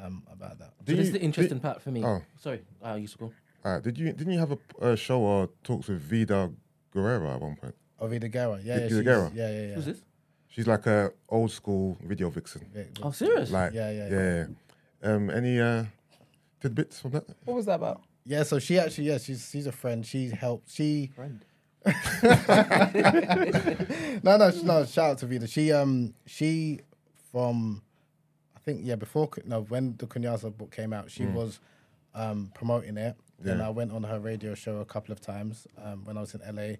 [0.00, 0.72] um, about that.
[0.86, 2.04] So this is the interesting part for me.
[2.04, 2.22] Oh.
[2.38, 3.32] Sorry, I used to go.
[3.64, 4.58] Uh, did you didn't you have a,
[4.92, 6.50] a show or talks with Vida
[6.94, 7.74] Guerrera at one point?
[8.00, 9.30] Ovida Guerra, yeah, yeah, Vida she's- Guerra?
[9.34, 9.74] yeah, yeah, yeah.
[9.74, 10.02] Who's this?
[10.48, 12.66] She's like a old school video vixen.
[12.74, 13.50] Yeah, Oh, serious?
[13.50, 14.44] Like Yeah, yeah, yeah.
[15.02, 15.10] yeah.
[15.14, 15.84] Um, any uh,
[16.60, 17.24] tidbits from that?
[17.44, 18.02] What was that about?
[18.24, 20.04] Yeah, so she actually, yeah, she's she's a friend.
[20.04, 20.70] She helped.
[20.70, 21.40] She Friend.
[24.22, 24.84] no, no, sh- no.
[24.84, 25.46] Shout out to Vida.
[25.48, 26.80] She um she
[27.32, 27.82] from
[28.56, 31.58] I think yeah before Ku- no when the Kunyaza book came out, she was
[32.14, 33.16] um promoting it.
[33.42, 33.66] Then Yeah.
[33.66, 36.40] I went on her radio show a couple of times um, when I was in
[36.56, 36.76] LA,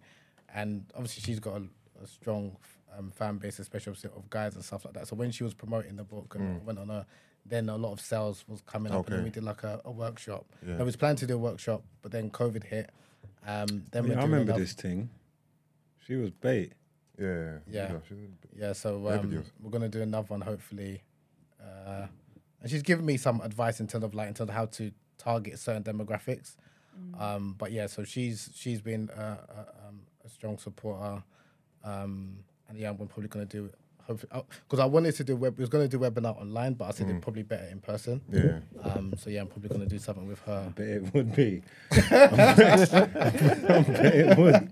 [0.55, 1.65] and obviously she's got a,
[2.03, 2.57] a strong
[2.97, 5.09] um, fan base, especially of guys and stuff like that.
[5.09, 7.07] So when she was promoting the book and went on her,
[7.45, 9.91] then a lot of sales was coming up, and then we did like a, a
[9.91, 10.47] workshop.
[10.67, 10.79] Yeah.
[10.79, 12.91] I was planning to do a workshop, but then COVID hit.
[13.47, 15.11] Um, then Yeah, I remember this thing.
[16.07, 16.73] She was bait.
[17.19, 17.59] Yeah.
[17.69, 17.89] Yeah.
[18.09, 18.19] she's-
[18.57, 21.03] Yeah, so um, we're gonna do another one hopefully.
[21.61, 22.07] Uh,
[22.61, 24.93] and she's given me some advice in terms of like in terms of how to
[25.23, 26.57] target certain demographics.
[27.19, 31.23] Um, but yeah, so she's she's been uh, a, um, a strong supporter.
[31.85, 32.39] Um,
[32.69, 33.71] and yeah, I'm probably gonna do
[34.07, 35.55] hopefully because I wanted to do web.
[35.59, 38.21] I was gonna do webinar online, but I said it's probably better in person.
[38.31, 38.61] Yeah.
[38.83, 40.73] Um, so yeah, I'm probably gonna do something with her.
[40.75, 41.63] But it would be.
[41.93, 42.37] I
[43.87, 44.69] bet it would.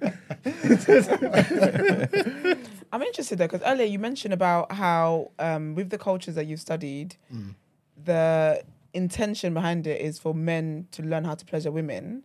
[2.93, 6.60] I'm interested though, because earlier you mentioned about how um, with the cultures that you've
[6.60, 7.16] studied,
[8.05, 8.62] the
[8.93, 12.25] intention behind it is for men to learn how to pleasure women,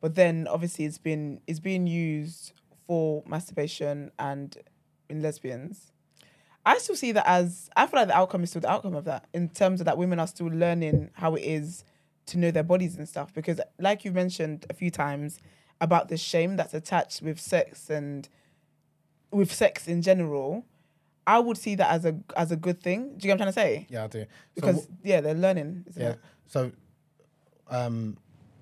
[0.00, 2.52] but then obviously it's been it's being used
[2.86, 4.56] for masturbation and
[5.08, 5.92] in lesbians.
[6.66, 9.04] I still see that as I feel like the outcome is still the outcome of
[9.04, 11.84] that in terms of that women are still learning how it is
[12.26, 15.38] to know their bodies and stuff because like you mentioned a few times
[15.80, 18.28] about the shame that's attached with sex and
[19.30, 20.64] with sex in general,
[21.26, 23.16] I would see that as a as a good thing.
[23.16, 23.86] Do you get what I'm trying to say?
[23.88, 24.20] Yeah, I do.
[24.22, 25.84] So Because yeah, they're learning.
[25.88, 26.08] Isn't Yeah.
[26.10, 26.18] It?
[26.46, 26.72] So,
[27.68, 28.16] um,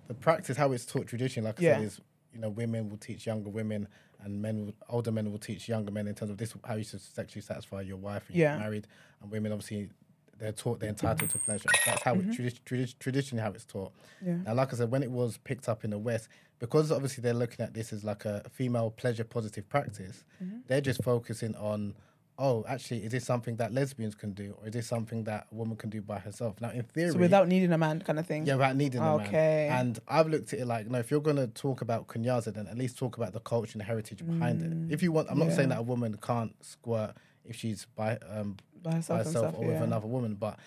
[0.08, 1.74] the practice, how it's taught traditionally, like I Yeah.
[1.76, 2.00] said, is
[2.32, 3.88] you know women will teach younger women,
[4.20, 6.84] and men, will, older men will teach younger men in terms of this how you
[6.84, 8.52] should sexually satisfy your wife when Yeah.
[8.54, 8.86] you're married,
[9.20, 9.90] and women obviously
[10.38, 11.68] they're taught they're entitled to pleasure.
[11.86, 13.92] That's how it, tradi- tradi- traditionally how it's taught.
[14.24, 14.36] Yeah.
[14.38, 16.28] Now, like I said, when it was picked up in the West,
[16.58, 20.58] because obviously they're looking at this as like a female pleasure positive practice, Mm-hmm.
[20.66, 21.94] they're just focusing on,
[22.38, 25.54] oh, actually, is this something that lesbians can do, or is this something that a
[25.54, 26.60] woman can do by herself?
[26.60, 28.46] Now, in theory, So without needing a man, kind of thing.
[28.46, 29.26] yeah, without needing a man.
[29.26, 29.68] Okay.
[29.70, 32.66] And I've looked at it like, no, if you're going to talk about kunyaza, then
[32.68, 34.92] at least talk about the culture and the heritage behind it.
[34.92, 37.14] If you want, I'm not saying Mm, that a woman can't squirt
[37.44, 39.82] if she's by um, By herself by herself stuff, or with yeah.
[39.84, 40.58] another woman, but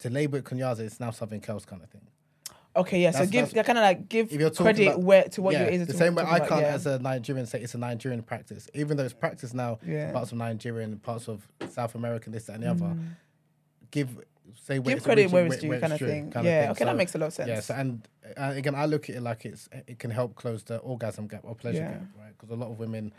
[0.00, 2.06] to label it kunyaza, it's now something else kind of thing.
[2.76, 3.10] Okay, yeah.
[3.10, 5.42] So That's- give that's- kind of like give If you're talking credit about- where to
[5.42, 7.78] what yeah, you're able the same way I can't, as a Nigerian, say it's a
[7.78, 10.12] Nigerian practice, even though it's practiced now Yeah.
[10.12, 12.96] parts of Nigerian, parts of South America, this that, and the other.
[13.90, 14.08] Give
[14.54, 14.84] say where Mm.
[14.84, 16.30] give it's credit origin- where it's due, kind of true, thing.
[16.30, 16.68] kind yeah.
[16.72, 17.48] Okay, that makes a lot of sense.
[17.48, 18.06] yeah, so, and
[18.36, 21.40] uh, again, I look at it like it's it can help close the orgasm gap
[21.44, 21.92] or pleasure Yeah.
[21.92, 22.32] gap, right?
[22.36, 23.12] Because a lot of women,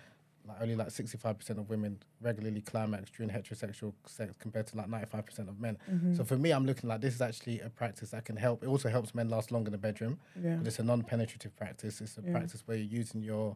[0.47, 4.77] like only like sixty five percent of women regularly climax during heterosexual sex compared to
[4.77, 5.77] like ninety five percent of men.
[5.91, 6.15] Mm-hmm.
[6.15, 8.63] So for me, I'm looking like this is actually a practice that can help.
[8.63, 10.19] It also helps men last longer in the bedroom.
[10.41, 10.55] Yeah.
[10.55, 12.01] But it's a non penetrative practice.
[12.01, 12.31] It's a Yeah.
[12.31, 13.55] practice where you're using your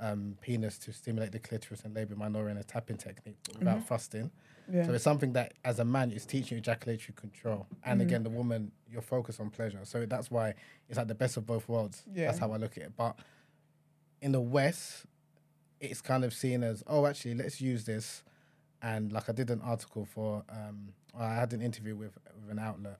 [0.00, 4.24] um, penis to stimulate the clitoris and labia minora in a tapping technique without thrusting.
[4.24, 4.76] Mm-hmm.
[4.76, 4.86] Yeah.
[4.86, 8.08] So it's something that, as a man, is teaching you ejaculatory control, and Mm-hmm.
[8.08, 9.78] again, the woman, you're focused on pleasure.
[9.84, 10.54] So that's why
[10.88, 12.02] it's like the best of both worlds.
[12.12, 12.26] Yeah.
[12.26, 12.92] That's how I look at it.
[12.96, 13.16] But
[14.20, 15.04] in the West,
[15.84, 18.22] it's kind of seen as, oh, actually, let's use this.
[18.82, 22.58] And like I did an article for, um, I had an interview with, with an
[22.58, 22.98] outlet,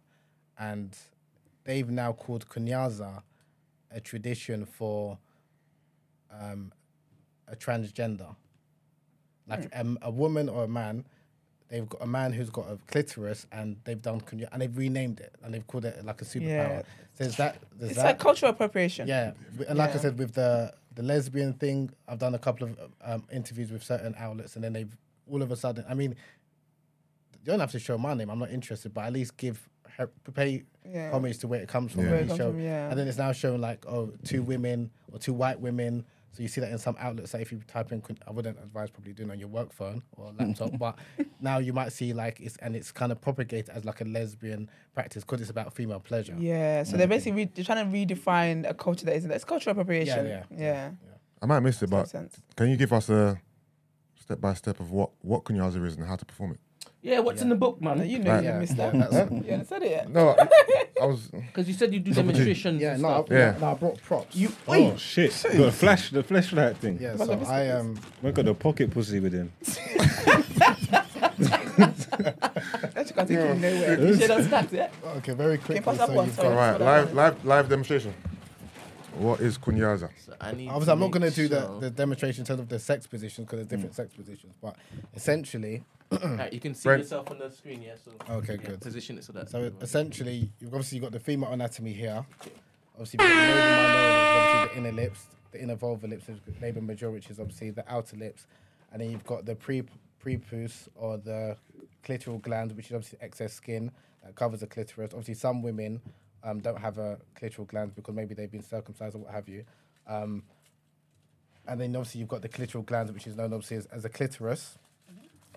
[0.58, 0.96] and
[1.64, 3.22] they've now called kunyaza
[3.90, 5.18] a tradition for
[6.32, 6.72] um,
[7.48, 8.34] a transgender
[9.46, 11.04] like um, a woman or a man.
[11.74, 15.18] They've got a man who's got a clitoris, and they've done kunya- and they've renamed
[15.18, 16.46] it, and they've called it like a superpower.
[16.46, 16.82] Yeah.
[17.14, 17.56] So there's that.
[17.76, 18.04] There's it's that.
[18.06, 19.08] like cultural appropriation.
[19.08, 19.32] yeah,
[19.68, 23.24] and like I said, with the the lesbian thing, I've done a couple of um,
[23.32, 24.96] interviews with certain outlets, and then they've
[25.28, 25.84] all of a sudden.
[25.88, 28.30] I mean, you don't have to show my name.
[28.30, 31.10] I'm not interested, but at least give her, pay Yeah.
[31.12, 32.02] homage to where it comes from.
[32.02, 32.06] Yeah.
[32.10, 32.88] where Where it comes show- from, yeah.
[32.90, 36.04] And then it's now showing like oh, two women or two white women.
[36.34, 37.32] So you see that in some outlets.
[37.32, 40.02] Like if you type in, I wouldn't advise probably doing it on your work phone
[40.16, 40.98] or laptop, but
[41.40, 44.68] now you might see like it's and it's kind of propagated as like a lesbian
[44.94, 46.34] practice because it's about female pleasure.
[46.36, 46.82] Yeah.
[46.82, 46.98] So mm.
[46.98, 49.30] they're basically re- they're trying to redefine a culture that isn't.
[49.30, 50.26] It's cultural appropriation.
[50.26, 50.58] yeah, Yeah.
[50.58, 50.90] yeah.
[51.40, 53.40] I might miss it, Makes but can you give us a
[54.18, 56.60] step by step of what what kunyaza is and how to perform it?
[57.04, 58.08] Yeah, what's in the book, man?
[58.08, 58.42] you know Right.
[58.44, 58.92] you Yeah, missed that.
[58.98, 60.10] that's- you haven't said it yet.
[60.10, 60.48] No, I,
[61.02, 61.28] I was.
[61.48, 62.80] Because you said you do demonstrations.
[62.80, 63.26] Yeah, and no, stuff.
[63.30, 63.54] I, Yeah.
[63.60, 64.34] no, I brought props.
[64.34, 65.38] You Oh shit!
[65.44, 66.98] Got a flash, the flashlight thing.
[67.00, 69.52] yeah, so I um We got the pocket pussy with him.
[72.94, 74.00] That's can't take you nowhere.
[74.00, 74.72] You should have started.
[74.72, 74.88] Yeah.
[75.18, 75.84] okay very Can you quickly.
[75.84, 76.26] pass that So one?
[76.26, 76.48] you've Sorry.
[76.48, 78.14] All got, right, live live live demonstration.
[79.16, 80.10] What is kunyaza?
[80.24, 82.60] So I need Obviously, I'm not going to do the, sure- the demonstration in terms
[82.60, 83.96] of the sex positions because there's different mm.
[83.96, 84.76] sex positions, but
[85.14, 87.02] essentially, Alright, you can see Brent.
[87.02, 87.94] yourself on the screen, yeah.
[88.04, 88.80] So Okay, yeah, good.
[88.80, 89.48] Position it so that.
[89.48, 92.24] so essentially, you've obviously got the female anatomy here.
[92.94, 96.06] Obviously, you've got the labia minora, which is obviously the inner lips, the inner vulva
[96.06, 98.46] lips, is labia majora, which is obviously the outer lips,
[98.92, 99.82] and then you've got the pre
[100.24, 101.56] prepuce or the
[102.04, 103.90] clitoral gland, which is obviously excess skin
[104.22, 105.12] that covers the clitoris.
[105.12, 106.00] Obviously, some women
[106.44, 109.64] um, don't have a clitoral gland because maybe they've been circumcised or what have you.
[110.06, 110.42] Um,
[111.66, 114.08] and then obviously you've got the clitoral gland, which is known obviously as, as a
[114.08, 114.78] clitoris.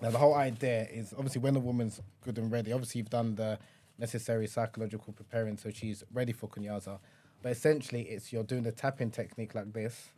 [0.00, 3.34] Now the whole idea is obviously when a woman's good and ready, obviously you've done
[3.34, 3.58] the
[3.98, 6.98] necessary psychological preparing, so she's ready for kunyaza.
[7.42, 10.08] But essentially, it's you're doing the tapping technique like this.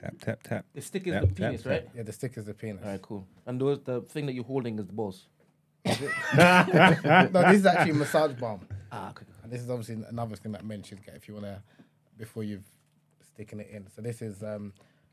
[0.00, 0.64] Tap tap tap.
[0.74, 1.70] The stick is Tap, the penis, tap.
[1.70, 1.88] right?
[1.94, 2.82] Yeah, the stick is the penis.
[2.82, 3.26] Alright, cool.
[3.46, 5.26] And those, the thing that you're holding is the balls.
[5.84, 8.60] no, this is actually a massage balm,
[8.94, 9.24] Ah, okay.
[9.42, 11.62] and this is obviously another thing that men should get if you wanna
[12.18, 12.70] before you've
[13.34, 13.86] sticking it in.
[13.94, 14.72] So this is um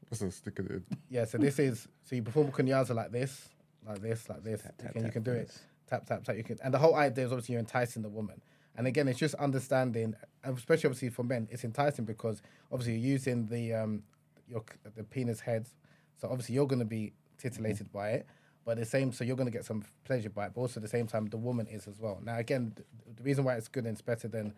[0.09, 0.83] That's a sticking of it.
[1.09, 1.25] yeah.
[1.25, 3.49] So this is so you perform kunyaza like this,
[3.87, 4.61] like this, like this.
[4.63, 5.57] Tap, you tap, can, you can do it.
[5.89, 6.35] Tap tap tap.
[6.35, 8.41] You can, and the whole idea is obviously you're enticing the woman.
[8.75, 12.41] And again, it's just understanding, and especially obviously for men, it's enticing because
[12.71, 14.03] obviously you're using the um
[14.47, 14.63] your
[14.95, 15.73] the penis heads.
[16.17, 18.25] So obviously you're going to be titillated by it,
[18.65, 20.51] but the same, so you're going to get some pleasure by it.
[20.53, 22.19] But also at the same time, the woman is as well.
[22.23, 22.87] Now again, th-
[23.17, 24.53] the reason why it's good and it's better than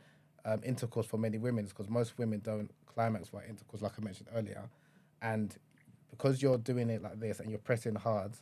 [0.45, 4.03] um, intercourse for many women is because most women don't climax by intercourse, like I
[4.03, 4.69] mentioned earlier,
[5.21, 5.55] and
[6.09, 8.33] because you're doing it like this and you're pressing hard,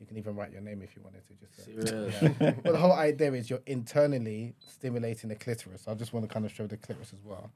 [0.00, 1.34] you can even write your name if you wanted to.
[1.34, 1.92] Just
[2.40, 2.52] yeah.
[2.62, 5.86] but the whole idea is you're internally stimulating the clitoris.
[5.86, 7.50] I just want to kind of show the clitoris as well,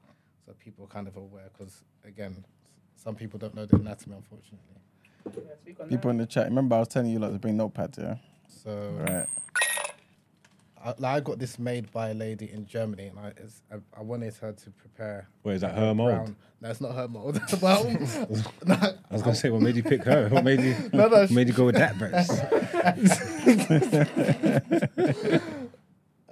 [0.45, 1.49] so people are kind of aware.
[1.57, 2.45] Because again,
[2.95, 4.75] some people don't know the anatomy, unfortunately.
[5.89, 6.45] People in the chat.
[6.47, 8.15] Remember, I was telling you like to bring notepads, yeah.
[8.63, 9.27] So Right.
[10.83, 13.77] I, like, I got this made by a lady in Germany, and I it's, I,
[13.97, 15.27] I wanted her to prepare.
[15.43, 16.09] Wait, is that her mold?
[16.11, 17.41] brown- No, it's not her mold.
[17.61, 17.83] well,
[18.65, 20.29] no, I was gonna say, what made you pick her?
[20.29, 20.75] What made you?
[20.93, 22.29] No, no, what made you go with that verse?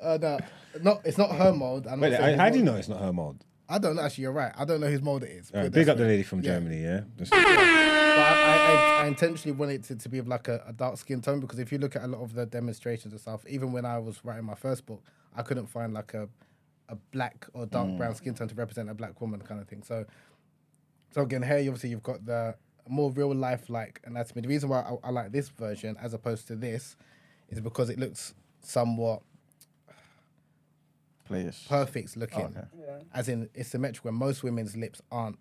[0.02, 0.40] uh, no,
[0.82, 1.88] not it's not her mold.
[1.88, 3.44] I'm not Wait, saying I, how do you know it's not her mold?
[3.74, 4.04] I don't know.
[4.04, 4.54] Actually, you're right.
[4.56, 5.52] I don't know whose mold it is.
[5.52, 6.52] All right, big up the lady from Yeah.
[6.52, 7.02] Germany, yeah.
[7.18, 7.32] Just-
[8.14, 10.74] But I, I, I, I intentionally wanted it to, to be of like a, a
[10.74, 13.44] dark skin tone because if you look at a lot of the demonstrations and stuff,
[13.50, 15.02] even when I was writing my first book,
[15.36, 16.30] I couldn't find like a
[16.90, 17.98] a black or dark mm.
[17.98, 19.82] brown skin tone to represent a black woman kind of thing.
[19.82, 20.06] So,
[21.10, 22.56] so again, here you obviously you've got the
[22.88, 24.42] more real life like anatomy.
[24.42, 26.96] The reason why I, I like this version as opposed to this
[27.50, 29.24] is because it looks somewhat
[31.30, 31.68] Playish.
[31.68, 33.06] perfect looking, oh, okay.
[33.14, 34.12] as in it's symmetrical.
[34.12, 35.40] Where most women's lips aren't,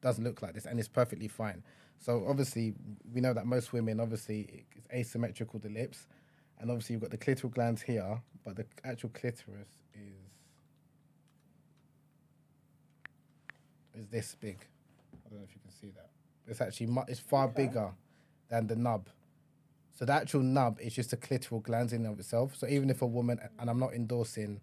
[0.00, 1.62] doesn't look like this, and it's perfectly fine.
[1.98, 2.74] So obviously,
[3.12, 6.06] we know that most women obviously it's asymmetrical the lips,
[6.58, 10.22] and obviously you've got the clitoral glands here, but the actual clitoris is
[13.94, 14.58] is this big.
[15.24, 16.10] I don't know if you can see that.
[16.46, 17.92] It's actually mu- it's far bigger
[18.48, 19.08] than the nub.
[19.94, 22.56] So the actual nub is just a clitoral glands in and of itself.
[22.56, 24.60] So even if a woman, and I'm not endorsing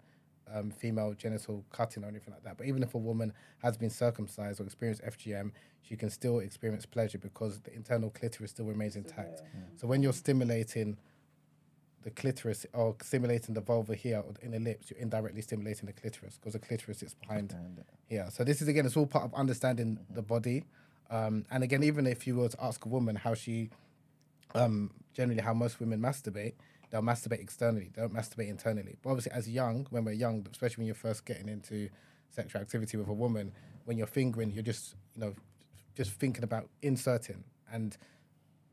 [0.53, 3.89] um, female genital cutting or anything like that, but even if a woman has been
[3.89, 5.51] circumcised or experienced FGM,
[5.81, 9.41] she can still experience pleasure because the internal clitoris still remains intact.
[9.77, 10.97] So when you're stimulating
[12.03, 15.93] the clitoris or stimulating the vulva here or in the lips, you're indirectly stimulating the
[15.93, 17.53] clitoris because the clitoris is behind
[18.07, 18.27] here.
[18.31, 20.63] So this is again, it's all part of understanding the body.
[21.09, 23.69] Um, and again, even if you were to ask a woman how she
[24.55, 26.53] um, generally how most women masturbate,
[26.89, 27.91] they'll masturbate externally.
[27.93, 28.97] They don't masturbate internally.
[29.01, 31.89] But obviously, as young, when we're young, especially when you're first getting into
[32.29, 33.51] sexual activity with a woman,
[33.85, 35.35] when you're fingering, you're just you know
[35.95, 37.97] just thinking about inserting, and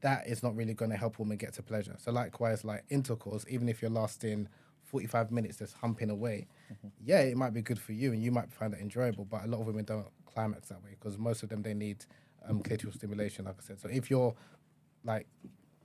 [0.01, 1.97] that is not really going to help a woman get to pleasure.
[1.99, 4.49] So likewise, like intercourse, even if you're lasting
[4.85, 6.47] 45 minutes just humping away,
[7.03, 9.47] yeah, it might be good for you and you might find it enjoyable, but a
[9.47, 12.05] lot of women don't climax that way because most of them they need
[12.49, 13.81] um, clitoral stimulation, like I said.
[13.81, 14.35] So if you're
[15.05, 15.27] like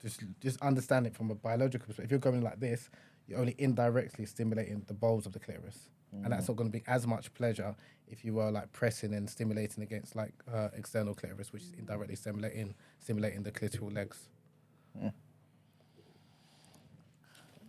[0.02, 2.06] just just understand it from a biological perspective.
[2.06, 2.90] If you're going like this,
[3.28, 5.90] you're only indirectly stimulating the bulbs of the clitoris,
[6.24, 7.76] and that's not going to be as much pleasure
[8.08, 12.16] if you were like pressing and stimulating against like uh, external clitoris, which is indirectly
[12.16, 14.28] stimulating stimulating the clitoral legs.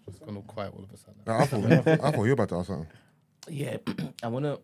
[0.08, 1.20] It's gone all quiet all of a sudden.
[1.26, 2.88] No, I, thought, I thought you were about to ask something.
[3.48, 3.76] Yeah,
[4.22, 4.60] I want to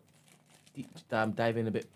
[1.11, 1.89] um, dive in a bit.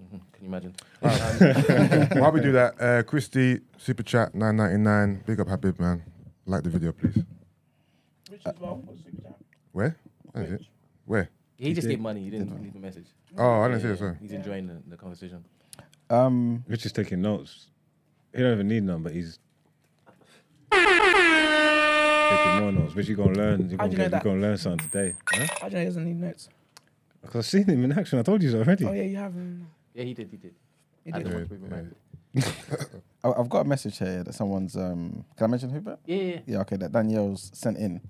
[0.00, 0.74] Mhm, Can you imagine?
[2.20, 5.22] While we do that, uh, Christy, super chat nine ninety nine.
[5.26, 6.02] Big up Habeeb, man.
[6.46, 7.18] Like the video, please.
[8.30, 8.82] Which as well.
[8.86, 9.36] was super chat.
[9.72, 9.96] Where?
[10.32, 10.62] Where is it?
[11.04, 11.28] Where?
[11.56, 12.24] He just gave money.
[12.24, 13.06] He didn't leave a message.
[13.38, 13.98] Oh, I didn't see Yeah, it.
[13.98, 14.16] Sorry.
[14.20, 15.44] He's enjoying the, the conversation.
[16.10, 17.68] Um, Rich is taking notes.
[18.34, 19.38] He don't even need none, but he's
[20.70, 22.94] taking more notes.
[22.96, 23.68] Rich, you gonna learn.
[23.68, 25.16] You're gonna, you know get, you're gonna learn something today.
[25.32, 25.46] Huh?
[25.56, 25.78] I don't know.
[25.78, 26.48] He doesn't need notes.
[27.20, 28.18] Because I've seen him in action.
[28.18, 28.84] I told you so already.
[28.84, 29.34] Oh yeah, you have.
[29.94, 30.30] Yeah, he did.
[30.30, 30.54] He did.
[31.04, 31.24] you I did.
[31.24, 31.94] don't want to be reminded.
[33.24, 34.76] I- I've got a message here that someone's.
[34.76, 35.80] Um, can I mention who?
[35.80, 35.98] Bet?
[36.06, 36.38] Yeah, yeah.
[36.46, 36.76] Yeah, okay.
[36.76, 38.00] That Danielle's sent in.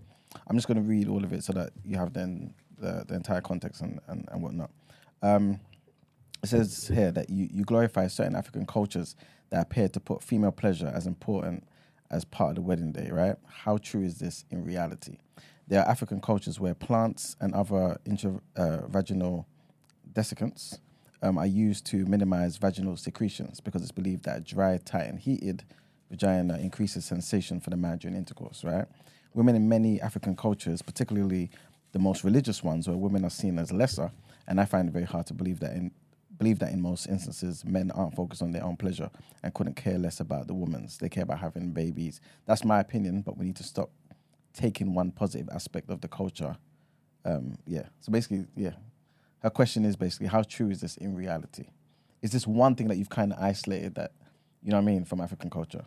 [0.46, 3.14] I'm just going to read all of it so that you have then the, the
[3.14, 4.70] entire context and, and, and whatnot.
[5.22, 5.60] Um,
[6.42, 9.14] it says here that you, you glorify certain African cultures
[9.50, 11.64] that appear to put female pleasure as important
[12.10, 13.36] as part of the wedding day, right?
[13.46, 15.18] How true is this in reality?
[15.68, 19.44] There are African cultures where plants and other intravaginal
[20.12, 20.78] desiccants
[21.22, 25.64] um, are used to minimize vaginal secretions because it's believed that dry, tight, and heated
[26.10, 28.86] vagina increases sensation for the man during intercourse, right?
[29.34, 31.50] Women in many African cultures, particularly
[31.92, 34.10] the most religious ones, where women are seen as lesser,
[34.46, 35.90] and I find it very hard to believe that in
[36.38, 39.08] believe that in most instances men aren't focused on their own pleasure
[39.42, 40.98] and couldn't care less about the woman's.
[40.98, 42.20] They care about having babies.
[42.46, 43.90] That's my opinion, but we need to stop
[44.52, 46.56] taking one positive aspect of the culture.
[47.24, 47.84] Um, yeah.
[48.00, 48.72] So basically, yeah.
[49.42, 51.66] Her question is basically, how true is this in reality?
[52.22, 54.12] Is this one thing that you've kind of isolated that,
[54.62, 55.84] you know what I mean, from African culture?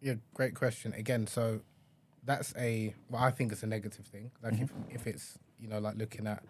[0.00, 0.92] Yeah, great question.
[0.92, 1.60] Again, so
[2.24, 4.30] that's a well, I think it's a negative thing.
[4.42, 6.42] Like if if it's you know like looking at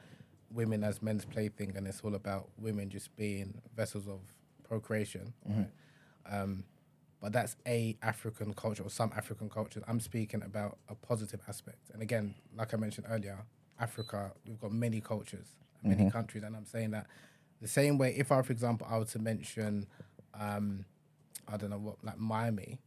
[0.51, 4.21] women as men's plaything and it's all about women just being vessels of
[4.69, 5.69] procreation, right?
[6.31, 6.65] Um,
[7.21, 9.83] but that's a African culture or some African cultures.
[9.89, 11.91] I'm speaking about a positive aspect.
[11.93, 13.45] And again, like I mentioned earlier,
[13.81, 15.49] Africa, we've got many cultures,
[15.87, 17.07] many countries, and I'm saying that
[17.61, 18.15] the same way.
[18.17, 19.87] If I, for example, I were to mention,
[20.35, 20.85] um,
[21.49, 22.79] I don't know what, like Miami,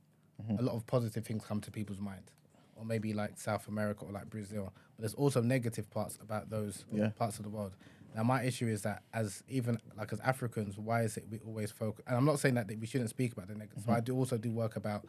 [0.58, 2.32] a lot of positive things come to people's mind,
[2.76, 4.72] or maybe like South America or like Brazil.
[4.96, 7.10] But there's also negative parts about those Yeah.
[7.10, 7.76] parts of the world.
[8.16, 11.72] Now, my issue is that as even like as Africans, why is it we always
[11.72, 12.04] focus?
[12.08, 13.84] And I'm not saying that, that we shouldn't speak about the negative.
[13.86, 15.06] So I do also do work about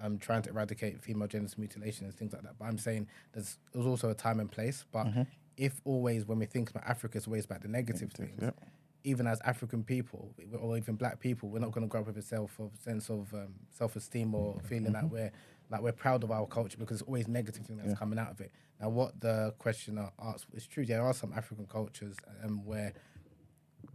[0.00, 2.54] um, trying to eradicate female genital mutilation and things like that.
[2.58, 4.84] But I'm saying there's there's also a time and place.
[4.92, 5.22] But Mm-hmm.
[5.58, 8.40] If always when we think about Africa, it's always about the negative things.
[8.40, 8.56] yep.
[9.04, 12.16] Even as African people, or even Black people, we're not going to grow up with
[12.18, 15.30] a self of sense of um, self esteem or feeling that we're
[15.70, 18.40] like we're proud of our culture because it's always negative thing that's coming out of
[18.40, 18.50] it.
[18.80, 20.86] Now, what the questioner asks is true.
[20.86, 22.92] There are some African cultures um, where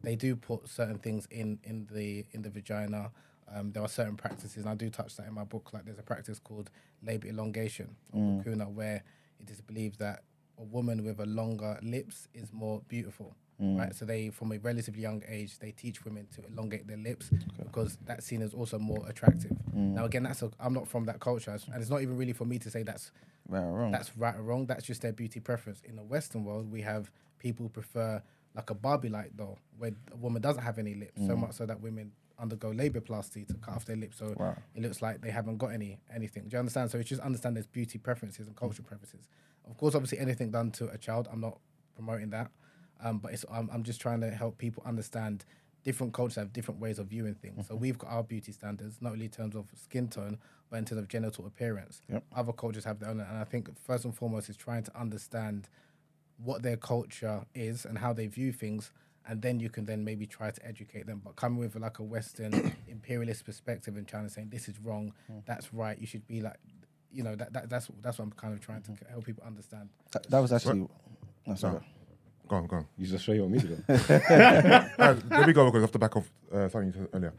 [0.03, 3.11] they do put certain things in in the in the vagina.
[3.53, 5.71] Um, there are certain practices, and I do touch that in my book.
[5.73, 6.69] Like there's a practice called
[7.05, 9.03] labia elongation or lacuna, where
[9.39, 10.23] it is believed that
[10.57, 13.35] a woman with a longer lips is more beautiful.
[13.61, 13.79] Mm.
[13.79, 17.29] Right, so they, from a relatively young age, they teach women to elongate their lips
[17.59, 19.51] because that's seen as also more attractive.
[19.75, 19.93] Mm.
[19.93, 22.45] Now, again, that's a, I'm not from that culture, and it's not even really for
[22.45, 23.11] me to say that's
[23.47, 23.91] Right or wrong.
[23.91, 24.65] that's right or wrong.
[24.65, 25.81] That's just their beauty preference.
[25.87, 28.23] In the Western world, we have people who prefer
[28.55, 31.41] like a Barbie like doll, where a woman doesn't have any lips, so mm.
[31.41, 34.55] much so that women undergo labiaplasty to cut off their lips, so Wow.
[34.75, 36.43] it looks like they haven't got any anything.
[36.47, 36.89] Do you understand?
[36.91, 39.27] So it's just understand there's beauty preferences and cultural preferences.
[39.69, 41.59] Of course, obviously, anything done to a child, I'm not
[41.95, 42.51] promoting that,
[43.03, 45.45] um, but it's I'm, I'm just trying to help people understand.
[45.83, 47.67] Different cultures have different ways of viewing things.
[47.67, 50.37] So we've got our beauty standards, not only in terms of skin tone,
[50.69, 52.01] but in terms of genital appearance.
[52.09, 52.23] Yep.
[52.33, 55.67] Other cultures have their own, and I think first and foremost is trying to understand
[56.37, 58.91] what their culture is and how they view things,
[59.27, 61.21] and then you can then maybe try to educate them.
[61.23, 65.13] But coming with like a Western imperialist perspective and trying to say this is wrong,
[65.45, 66.57] that's right, you should be like,
[67.13, 69.89] you know, that, that that's that's what I'm kind of trying to help people understand.
[70.11, 70.87] that, that was actually.
[71.45, 71.79] No, sorry.
[72.47, 72.87] Go on, go on.
[72.97, 73.83] You just show you want me to go.
[73.87, 77.33] Uh, there we go, because off the back of uh, something you said earlier.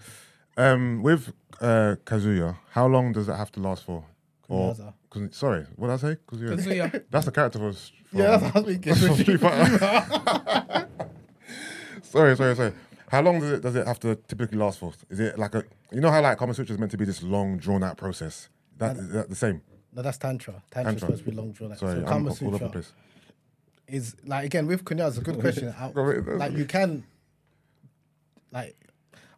[0.57, 4.05] Um, with uh, Kazuya, how long does it have to last for?
[4.49, 4.75] Or,
[5.31, 6.17] sorry, what did I say?
[6.27, 6.57] Kazuya.
[6.57, 7.05] Kazuya.
[7.11, 7.73] That's the character for.
[7.73, 9.79] from- Yeah, that's what I was from Street Fighter.
[12.03, 12.73] sorry, sorry, sorry.
[13.09, 14.93] How long does it does it have to typically last for?
[15.11, 17.23] Is it like a you know how like Kama Sutra is meant to be this
[17.23, 18.49] long drawn out process?
[18.79, 19.63] That is that the same?
[19.93, 20.55] No, that's tantra.
[20.71, 21.01] Tantra's Tantra.
[21.01, 21.79] supposed to be long drawn out.
[21.79, 22.93] Sorry, so I'm Kama all over the place.
[23.87, 25.73] is like again with kunyaza, it's a good question.
[25.79, 25.91] I-
[26.37, 27.05] like you can,
[28.51, 28.77] like,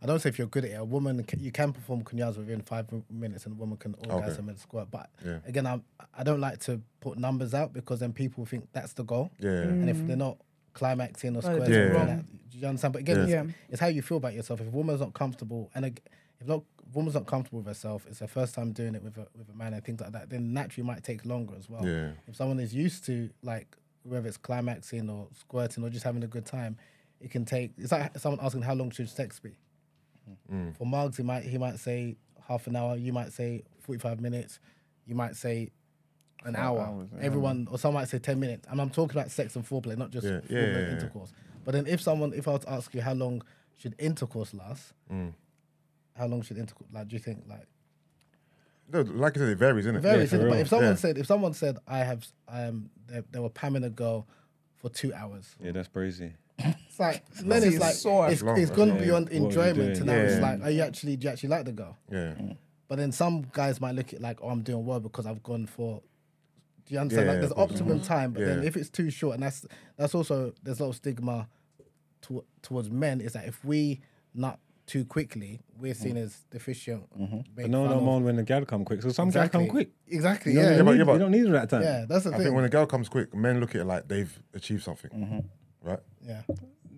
[0.03, 2.39] I don't say if you're good at it, a woman ca- you can perform kunyaza
[2.39, 4.91] within five minutes, and a woman can orgasm and squirt.
[4.91, 5.39] But Yeah.
[5.47, 5.81] again, I
[6.19, 9.31] I don't like to put numbers out because then people think that's the goal.
[9.39, 9.51] Yeah.
[9.51, 10.07] And if mm.
[10.07, 10.39] they're not
[10.75, 11.79] climaxing or oh, squirting, Yeah.
[11.81, 12.05] or Yeah.
[12.07, 12.93] that, do you understand?
[12.93, 13.43] But again, Yeah.
[13.43, 14.61] it's, it's how you feel about yourself.
[14.61, 16.03] If a woman's not comfortable, and ag-
[16.41, 19.03] if not, if a woman's not comfortable with herself, it's her first time doing it
[19.03, 20.31] with a with a man and things like that.
[20.31, 21.87] Then naturally, might take longer as well.
[21.87, 22.11] Yeah.
[22.27, 26.29] If someone is used to like whether it's climaxing or squirting or just having a
[26.29, 26.77] good time,
[27.21, 27.73] it can take.
[27.77, 29.57] It's like someone asking how long should sex be.
[30.53, 30.77] Mm.
[30.77, 32.17] For Margs, he might he might say
[32.47, 32.97] half an hour.
[32.97, 34.59] You might say forty five minutes.
[35.07, 35.71] You might say
[36.45, 36.81] an hour.
[36.81, 37.23] hours, yeah.
[37.25, 38.67] Everyone or some might say ten minutes.
[38.71, 40.91] And I'm talking about sex and foreplay, not just Yeah, yeah, yeah, yeah.
[40.91, 41.33] intercourse.
[41.65, 43.43] But then if someone, if I was to ask you how long
[43.77, 45.33] should intercourse last, Mm.
[46.17, 46.89] How long should intercourse?
[46.93, 47.67] Like, do you think like
[48.93, 50.01] No, like I said, it varies, isn't it?
[50.01, 50.51] very for simple?
[50.51, 50.95] But if someone Yeah.
[50.97, 54.27] said, if someone said, I have, um, they, they were pamming a girl
[54.77, 55.55] for two hours.
[55.61, 56.33] Yeah, that's crazy.
[56.59, 58.31] It's like then it's like Sore.
[58.31, 58.99] it's, Long, it's that's gone long.
[58.99, 60.07] beyond What enjoyment to doing?
[60.07, 61.97] now it's like are you actually do you actually like the girl?
[62.11, 62.35] Yeah.
[62.89, 65.43] But then some guys might look at it like oh I'm doing well because I've
[65.43, 66.01] gone for.
[66.87, 67.27] Do you understand?
[67.27, 67.71] Yeah, like there's of course.
[67.73, 70.91] optimum time, but then if it's too short, and that's that's also there's a lot
[70.91, 71.49] of stigma
[72.23, 74.01] to, towards men is that if we
[74.35, 76.03] nut too quickly, we're mm-hmm.
[76.03, 77.05] seen as deficient.
[77.19, 77.41] Mm-hmm.
[77.55, 78.03] But made no, no of.
[78.03, 79.03] more when the gal come quick.
[79.03, 79.67] So some gal Exactly.
[79.67, 79.91] come quick.
[80.07, 80.53] Exactly.
[80.53, 80.65] You, Yeah.
[80.65, 81.83] don't, Yeah, but- yeah, but- you don't need all that time.
[81.83, 82.41] yeah, that's the I thing.
[82.41, 85.11] I think when a girl comes quick, men look at it like they've achieved something,
[85.11, 85.89] mm-hmm.
[85.89, 86.01] right?
[86.23, 86.43] yeah.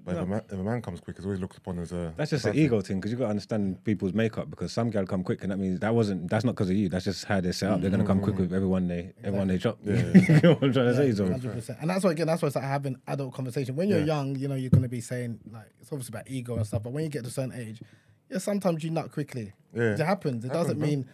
[0.08, 2.12] But if, a man, if a man comes quick, it's always looked upon as a.
[2.16, 4.90] That's just bad an ego thing because you got to understand people's makeup because some
[4.90, 6.88] gal come quick and that means that wasn't that's not because of you.
[6.88, 7.80] That's just how they're set up.
[7.80, 9.78] They're gonna come quick with everyone they everyone they chop.
[9.84, 11.12] you know what I'm trying to say?
[11.12, 13.76] So Hundred percent, and that's why again, that's why it's like having adult conversation.
[13.76, 14.06] When you're Yeah.
[14.06, 16.82] young, you know, you're gonna be saying like it's obviously about ego and stuff.
[16.82, 17.82] But when you get to a certain age,
[18.30, 19.52] yeah, sometimes you nut quickly.
[19.74, 19.92] Yeah.
[19.92, 20.44] it happens.
[20.44, 20.88] It doesn't Happens, man.
[20.90, 21.08] mean,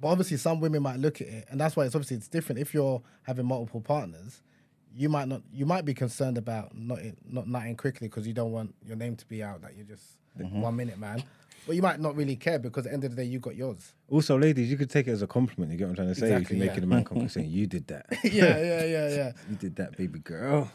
[0.00, 2.60] but obviously some women might look at it, and that's why it's obviously it's different.
[2.60, 4.42] If you're having multiple partners,
[4.96, 8.50] you might not, you might be concerned about not not nutting quickly because you don't
[8.52, 10.60] want your name to be out that you're just Mm-hmm.
[10.60, 11.24] one minute man.
[11.66, 13.56] But you might not really care because at the end of the day, you got
[13.56, 13.94] yours.
[14.10, 15.72] also, ladies, you could take it as a compliment.
[15.72, 16.26] You get what I'm trying to say?
[16.26, 16.70] if Exactly, you're yeah.
[16.72, 19.32] making a man come quick saying you did that, yeah, yeah, yeah, yeah.
[19.50, 20.70] you did that, baby girl.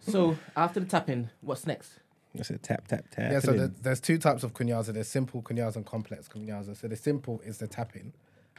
[0.00, 1.92] So after the tapping, what's next?
[2.34, 3.32] That's a tap tap tap.
[3.32, 4.92] Yeah, so it there's two types of kunyaza.
[4.92, 6.76] There's simple kunyaza and complex kunyaza.
[6.76, 8.12] So the simple is the tapping,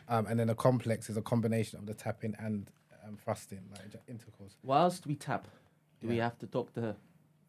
[0.08, 2.70] um, and then the complex is a combination of the tapping and
[3.06, 4.56] um, thrusting, like intercourse.
[4.64, 5.48] Whilst we tap,
[6.02, 6.96] do we have to talk to her?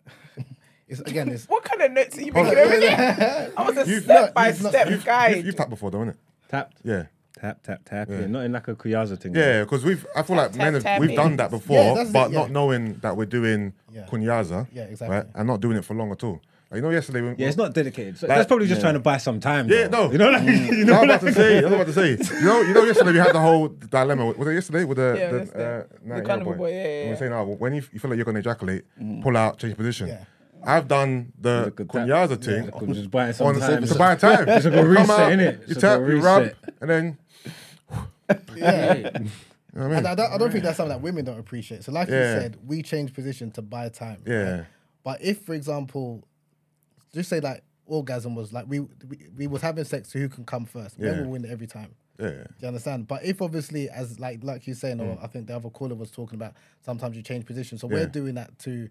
[0.87, 3.51] It's again, it's What kind of notes are you making over there?
[3.57, 5.37] I was a You've- step by you've not- step You've, guide.
[5.37, 6.17] you've, you've tapped before, though, innit?
[6.51, 7.05] tapped, Yeah.
[7.41, 8.09] tap tap tap.
[8.11, 8.21] Yeah.
[8.21, 8.27] Yeah.
[8.27, 9.35] not in like a kuyaza thing.
[9.35, 10.07] Yeah, because we've.
[10.15, 12.31] I feel like Tap, men tap, have, we've done that before, Yeah, that's it, but
[12.33, 12.39] yeah.
[12.41, 14.05] not knowing that we're doing Yeah.
[14.05, 15.17] kunyaza, Yeah, exactly.
[15.17, 16.43] right, and not doing it for long at all.
[16.75, 18.19] Like, you know, yesterday when Yeah, it's not dedicated.
[18.19, 18.83] So Like- that's probably just Yeah.
[18.87, 19.69] trying to buy some time.
[19.69, 20.07] Yeah, though.
[20.07, 20.13] no.
[20.13, 20.43] You know, like,
[20.81, 21.59] you know, I was about to say.
[21.59, 22.11] I was about to say.
[22.41, 22.85] You know, you know.
[22.85, 24.25] Yesterday we had the whole dilemma.
[24.27, 26.75] Was it yesterday with the Yeah, the, that's the- uh, the nine-year-old carnival boy, yeah,
[26.77, 27.19] yeah, We were yeah.
[27.21, 28.83] saying, oh, when you, you feel like you're gonna ejaculate,
[29.23, 30.09] pull out, change position.
[30.09, 30.25] Yeah.
[30.67, 33.85] I've done the Look kunyaza thing Could just buy some on time.
[33.85, 34.49] to buy time.
[34.57, 35.55] It's a good Come reset, out, innit?
[35.61, 37.19] You It's tap, you rub, and then
[38.57, 38.95] Yeah.
[38.95, 38.95] Yeah.
[38.95, 39.01] you
[39.81, 40.07] know I mean.
[40.07, 41.85] I don't, I don't think that's something that women don't appreciate.
[41.85, 44.19] So, like you said, we change position to buy time.
[44.27, 44.33] right?
[44.35, 44.65] Yeah.
[45.03, 46.25] But if, for example,
[47.15, 50.45] just say like orgasm was like we we, we was having sex, so who can
[50.45, 50.99] come first?
[50.99, 51.21] Men Yeah.
[51.23, 51.95] will win every time.
[52.19, 52.31] Yeah.
[52.31, 53.09] Do you understand?
[53.09, 55.17] But if obviously, as like like you saying, Mm.
[55.17, 57.79] or I think the other caller was talking about, sometimes you change position.
[57.79, 57.95] So Yeah.
[57.95, 58.89] we're doing that to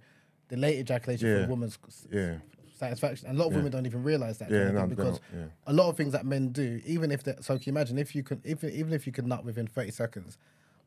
[0.49, 1.45] delay ejaculation for Yeah.
[1.45, 1.77] a woman's
[2.11, 2.37] Yeah.
[2.75, 3.27] satisfaction.
[3.29, 3.57] And a lot of Yeah.
[3.59, 4.51] women don't even realize that.
[4.51, 5.45] Yeah, no, because yeah.
[5.65, 8.13] a lot of things that men do, even if they so can you imagine if
[8.15, 10.37] you can if even if you could nut within thirty seconds,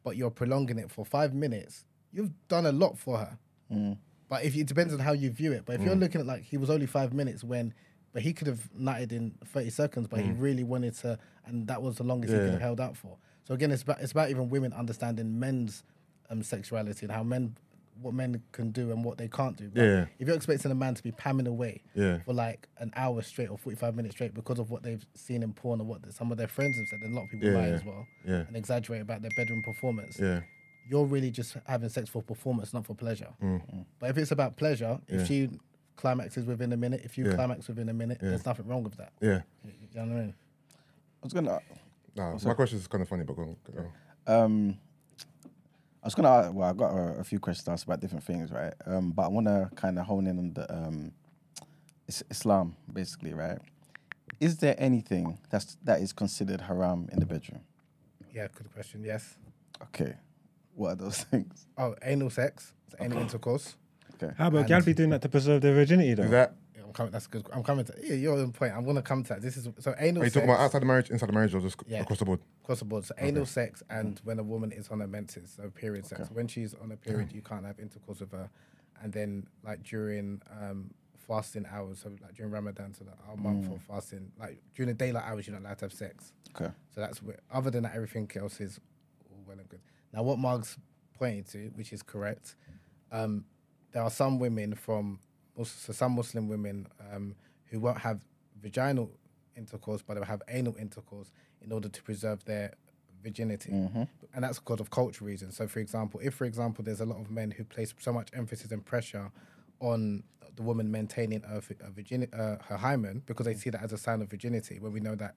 [0.04, 3.38] but you're prolonging it for five minutes, you've done a lot for her.
[4.28, 5.62] But if it depends on how you view it.
[5.64, 7.72] But if you're looking at like he was only five minutes when,
[8.12, 11.80] but he could have knighted in thirty seconds, but he really wanted to, and that
[11.82, 13.16] was the longest he could have held out for.
[13.44, 15.84] So again, it's about it's about even women understanding men's
[16.30, 17.56] um, sexuality and how men
[18.02, 19.70] what men can do and what they can't do.
[19.72, 20.06] But Yeah.
[20.18, 22.18] If you're expecting a man to be pamming away Yeah.
[22.26, 25.54] for like an hour straight or 45 minutes straight because of what they've seen in
[25.54, 27.54] porn or what some of their friends have said, and a lot of people Yeah,
[27.56, 27.74] lie yeah.
[27.74, 28.44] as well Yeah.
[28.48, 30.40] and exaggerate about their bedroom performance Yeah.
[30.88, 33.28] You're really just having sex for performance, not for pleasure.
[33.98, 35.18] But if it's about pleasure, if Mm.
[35.20, 35.24] Yeah.
[35.24, 35.50] she
[35.96, 37.34] climaxes within a minute, if you Yeah.
[37.34, 39.12] climax within a minute, there's nothing wrong with that.
[39.20, 39.42] Yeah.
[39.64, 40.34] You know what I mean?
[41.22, 41.60] I was gonna.
[42.16, 43.56] No, my question is kind of funny, but go on.
[43.64, 43.90] Go
[44.26, 44.42] on.
[44.42, 44.78] Um,
[46.02, 46.28] I was gonna.
[46.30, 48.74] ask- Well, I got a, a few questions to ask about different things, right?
[48.86, 51.12] Um, but I want to kind of hone in on the um,
[52.06, 53.58] is- Islam, basically, right?
[54.40, 57.62] Is there anything that's that is considered haram in the bedroom?
[58.32, 59.02] Yeah, good question.
[59.02, 59.36] Yes.
[59.82, 60.14] Okay,
[60.76, 61.66] what are those things?
[61.76, 63.76] Oh, anal sex, so anal intercourse.
[64.22, 66.22] Okay, How about gal be doing that to preserve their virginity, though?
[66.22, 66.54] Is that?
[66.74, 67.12] Yeah, I'm coming.
[67.12, 67.46] That's good.
[67.52, 67.94] I'm coming to.
[68.02, 68.72] Yeah, you're on point.
[68.74, 69.42] I'm gonna come to that.
[69.42, 70.22] This is so anal.
[70.22, 72.00] Are you sex, talking about outside the marriage, inside the marriage, or just Yeah.
[72.00, 72.40] across the board?
[72.62, 73.04] across the board.
[73.04, 76.30] So anal sex and when a woman is on her menses, so period sex.
[76.30, 78.48] When she's on a period, you can't have intercourse with her.
[79.02, 80.90] And then like during um,
[81.28, 84.94] fasting hours, so like during Ramadan, so like our month of fasting, like during the
[84.94, 86.32] daylight hours, you're not allowed to have sex.
[86.58, 88.80] okay, So that's where, other than that, everything else is
[89.30, 89.80] all well and good.
[90.16, 90.78] Now, what Mark's
[91.18, 92.56] pointing to, which is correct,
[93.12, 93.44] um,
[93.92, 95.20] there are some women from,
[95.62, 97.34] so some Muslim women um,
[97.66, 98.24] who won't have
[98.60, 99.10] vaginal
[99.56, 101.30] intercourse, but they'll have anal intercourse
[101.60, 102.74] in order to preserve their
[103.22, 103.70] virginity.
[104.34, 105.56] And that's because of cultural reasons.
[105.56, 108.30] So, for example, if, for example, there's a lot of men who place so much
[108.32, 109.30] emphasis and pressure
[109.80, 110.22] on
[110.54, 113.98] the woman maintaining her, her, virgini- uh, her hymen because they see that as a
[113.98, 115.34] sign of virginity, when we know that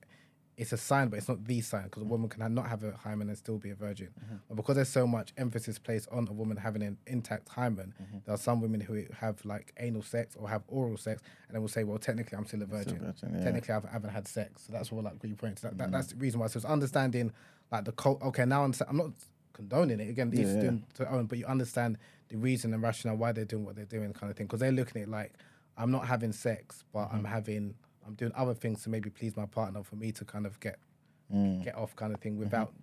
[0.59, 2.91] it's a sign, but it's not the sign because a woman can not have a
[2.91, 4.09] hymen and still be a virgin.
[4.49, 7.93] But because there's so much emphasis placed on a woman having an intact hymen,
[8.25, 11.59] there are some women who have like anal sex or have oral sex, and they
[11.59, 12.99] will say, "Well, technically, I'm still a virgin.
[12.99, 13.43] virgin, yeah.
[13.45, 15.61] Technically, I haven't had sex." So that's what like what you point to.
[15.63, 16.47] That, that, That's the reason why.
[16.47, 17.31] So it's understanding
[17.71, 18.21] like the cult.
[18.21, 19.11] Okay, now I'm, I'm not
[19.53, 20.29] condoning it again.
[20.33, 20.59] Yeah, yeah.
[20.59, 21.97] doing to own, but you understand
[22.27, 24.47] the reason and rationale why they're doing what they're doing, kind of thing.
[24.47, 25.35] Because they're looking at it like
[25.77, 27.75] I'm not having sex, but I'm having
[28.09, 30.79] I'm doing other things to maybe please my partner for me to kind of get
[31.63, 32.73] get off, kind of thing, without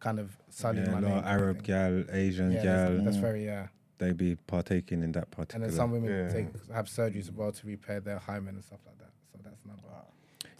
[0.00, 1.10] kind of sullying Yeah, my a name.
[1.12, 3.68] lot of Arab gal, Asian Yeah, gal, that's, that's very yeah.
[3.98, 5.64] they be partaking in that particular.
[5.66, 6.28] And then some women Yeah.
[6.28, 9.10] take, have surgeries as well to repair their hymen and stuff like that.
[9.32, 9.80] So that's another.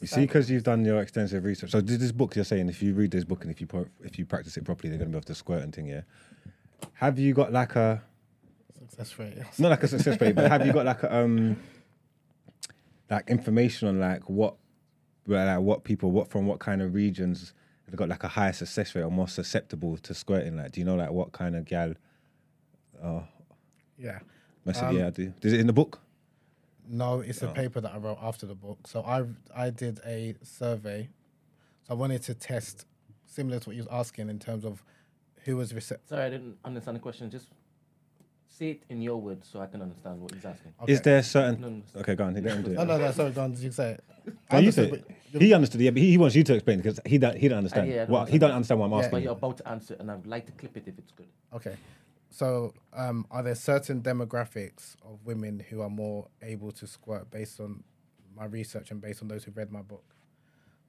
[0.01, 1.73] You see, because you've done your extensive research.
[1.73, 4.18] So this book you're saying if you read this book and if you pro- if
[4.20, 5.86] you practice it properly, they're gonna be able to squirt and thing.
[5.86, 6.02] Yeah.
[6.94, 8.02] Have you got like a
[8.78, 9.39] Success rate.
[9.59, 11.57] not like a success rate, but have you got like a um
[13.10, 14.56] like information on like what
[15.26, 17.52] well, like what people what from what kind of regions
[17.86, 20.56] have got like a higher success rate or more susceptible to squirting?
[20.56, 21.94] Like, do you know like what kind of gal?
[23.02, 23.24] Oh,
[23.98, 24.20] Yeah.
[24.66, 25.32] I said Um, yeah, I do.
[25.42, 26.00] Is it in the book?
[26.89, 28.86] No, it's a paper that I wrote after the book.
[28.86, 29.24] So I
[29.55, 31.08] I did a survey.
[31.86, 32.86] So I wanted to test
[33.26, 34.84] similar to what you was asking in terms of
[35.44, 36.08] who was receptive.
[36.08, 37.31] Sorry, I didn't understand the question.
[37.31, 37.48] Just
[38.62, 40.73] say it in your words so I can understand what he's asking.
[40.86, 41.60] Is there certain?
[41.60, 41.82] No, no.
[42.00, 42.34] Okay, go on.
[42.34, 42.74] Let him do it.
[42.74, 43.10] No, no, no.
[43.10, 43.57] Sorry, go on.
[43.58, 44.05] You say it.
[44.52, 45.05] No, you say understood, it.
[45.32, 47.49] but He understood, yeah, but he, he wants you to explain because he don't, he
[47.49, 47.89] don't understand.
[47.89, 48.41] yeah, I don't what, he understand.
[48.41, 48.99] don't understand what I'm Yeah.
[48.99, 49.10] asking.
[49.10, 51.26] But you're about to answer, and I'd like to clip it if it's good.
[51.55, 51.76] Okay.
[52.31, 57.60] So, um, are there certain demographics of women who are more able to squirt based
[57.60, 57.82] on
[58.34, 60.05] my research and based on those who've read my book?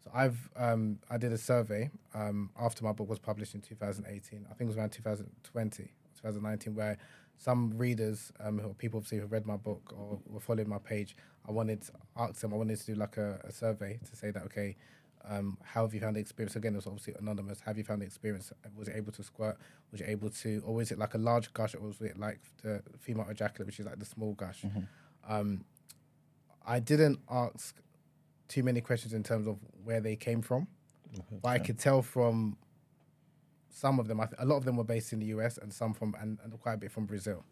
[0.03, 4.45] So I've um, I did a survey um, after my book was published in 2018.
[4.50, 5.84] I think it was around 2020,
[6.22, 6.98] 2019, where
[7.38, 11.16] some readers, um, who people obviously who read my book or were following my page,
[11.48, 12.53] I wanted to ask them.
[12.53, 14.76] I wanted to do like a, a survey to say that okay,
[15.30, 16.56] um, how have you found the experience?
[16.56, 17.60] Again, it was obviously anonymous.
[17.62, 18.52] Have you found the experience?
[18.76, 19.58] Was it able to squirt?
[19.92, 22.40] Was it able to, or was it like a large gush, or was it like
[22.62, 24.64] the female ejaculate, which is like the small gush?
[25.28, 25.64] Um,
[26.66, 27.76] I didn't ask
[28.48, 30.68] too many questions in terms of where they came from,
[31.42, 32.58] but I could tell from
[33.74, 34.22] some of them.
[34.22, 36.38] I th- a lot of them were based in the US, and some from and,
[36.43, 37.43] and quite a bit from Brazil.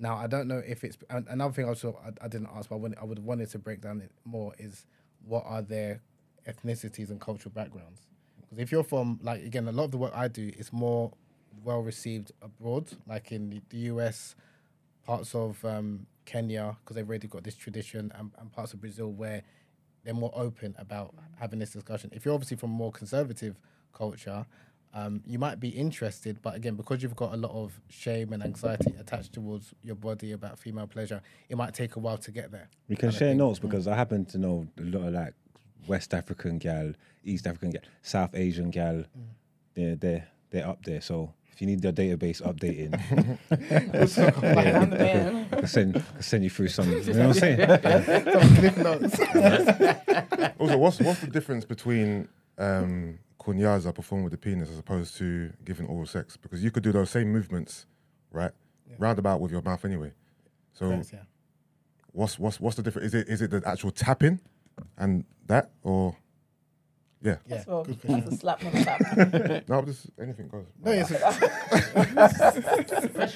[0.00, 1.66] Now I don't know if it's an- another thing.
[1.66, 3.80] I also, I, I didn't ask, but I would, I would have wanted to break
[3.80, 4.54] down it more.
[4.58, 4.86] Is
[5.24, 6.00] what are their
[6.46, 8.00] ethnicities and cultural backgrounds?
[8.40, 11.12] Because if you're from like again, a lot of the work I do is more
[11.62, 14.34] well received abroad, like in the, US,
[15.04, 19.10] parts of um, Kenya, because they've already got this tradition, and, and parts of Brazil
[19.12, 19.42] where
[20.04, 22.10] they're more open about having this discussion.
[22.14, 23.56] If you're obviously from a more conservative
[23.92, 24.46] culture,
[24.94, 28.42] um, you might be interested, but again, because you've got a lot of shame and
[28.42, 32.50] anxiety attached towards your body about female pleasure, it might take a while to get
[32.50, 32.68] there.
[32.88, 33.38] We can kind of share thing.
[33.38, 35.34] notes because I happen to know a lot of like
[35.86, 36.92] West African gal,
[37.22, 39.04] East African gal, South Asian gal.
[39.74, 41.00] They're they're they're up there.
[41.00, 42.92] So if you need your database updating,
[44.54, 44.92] Like, I'm.
[45.52, 46.90] I can send I can send you through some.
[46.90, 48.32] You know what I'm saying?
[48.32, 49.20] Some cliff notes.
[50.58, 55.52] Also, what's what's the difference between um, kunyaza performing with the penis as opposed to
[55.64, 56.36] giving oral sex?
[56.36, 57.86] Because you could do those same movements,
[58.32, 58.52] right,
[58.98, 60.12] roundabout with your mouth anyway.
[60.72, 61.18] So Correct, yeah.
[62.12, 63.08] what's what's what's the difference?
[63.08, 64.40] Is it is it the actual tapping
[64.96, 66.16] and that, or
[67.20, 67.36] yeah?
[67.48, 68.32] Yeah, Well, good that's question.
[68.32, 69.00] a slap on the tap.
[69.68, 70.66] No, just anything goes.
[70.84, 71.10] No, it's,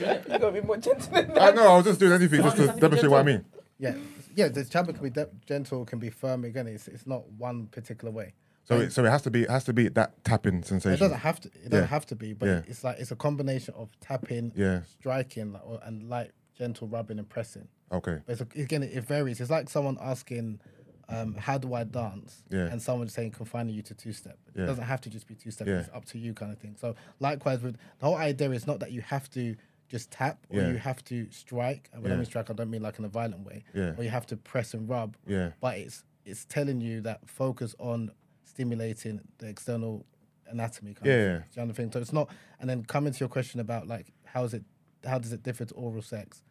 [0.00, 1.72] You gotta be more gentle than I know.
[1.72, 3.44] I was just doing anything just to demonstrate what I mean.
[3.78, 3.94] yeah,
[4.36, 4.48] yeah.
[4.48, 6.44] The tapping can be de- gentle, can be firm.
[6.44, 8.34] Again, it's it's not one particular way.
[8.64, 10.94] So it, so it has to be it has to be that tapping sensation.
[10.94, 11.48] It doesn't have to.
[11.48, 11.86] It doesn't Yeah.
[11.86, 12.62] have to be, but Yeah.
[12.66, 14.82] it's like it's a combination of tapping, Yeah.
[14.84, 17.68] striking, like, or, and light, gentle rubbing and pressing.
[17.90, 18.20] Okay.
[18.24, 19.40] But it's a, again, it varies.
[19.40, 20.60] It's like someone asking,
[21.08, 22.66] um, "How do I dance?" Yeah.
[22.66, 24.66] and someone saying, "Confining you to two step." It Yeah.
[24.66, 25.66] doesn't have to just be two step.
[25.66, 25.80] Yeah.
[25.80, 26.76] It's up to you, kind of thing.
[26.80, 29.56] So likewise, with the whole idea is not that you have to
[29.88, 30.68] just tap or Yeah.
[30.70, 31.90] you have to strike.
[31.92, 33.64] And when I mean strike, I don't mean like in a violent way.
[33.74, 33.94] Yeah.
[33.98, 35.16] Or you have to press and rub.
[35.26, 35.50] Yeah.
[35.60, 38.12] But it's it's telling you that focus on
[38.54, 40.04] stimulating the external
[40.46, 41.28] anatomy kind Yeah, of thing.
[41.54, 41.92] Do you know mean?
[41.92, 42.28] So it's not
[42.60, 44.64] and then coming to your question about like how is it
[45.04, 46.42] how does it differ to oral sex?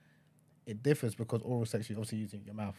[0.66, 2.76] It differs because oral sex you're obviously using your mouth.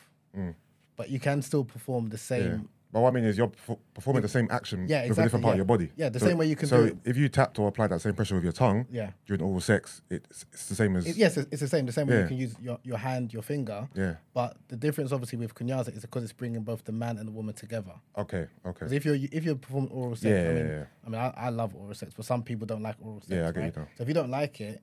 [0.96, 2.68] But you can still perform the same Mm.
[2.92, 5.42] But what I mean is you're perf- performing the same action Yeah, with a different
[5.42, 5.90] part of your body.
[5.96, 7.88] Yeah, the So- same way you can So do it- if you tapped or applied
[7.88, 9.12] that same pressure with your tongue Yeah.
[9.26, 11.86] during oral sex, it's, it's the same as It- yes, it's it's the same.
[11.86, 12.22] The same way Yeah.
[12.22, 13.88] you can use your, your hand, your finger.
[13.94, 14.16] Yeah.
[14.34, 17.32] But the difference, obviously, with kunyaza is because it's bringing both the man and the
[17.32, 17.92] woman together.
[18.18, 18.72] Okay, okay.
[18.74, 20.84] Because if you're if you're performing oral sex, Yeah, I mean, yeah, yeah.
[21.06, 23.30] I mean, I, I love oral sex, but some people don't like oral sex.
[23.32, 23.76] Yeah, I get you right?
[23.78, 23.88] now.
[23.96, 24.82] So if you don't like it,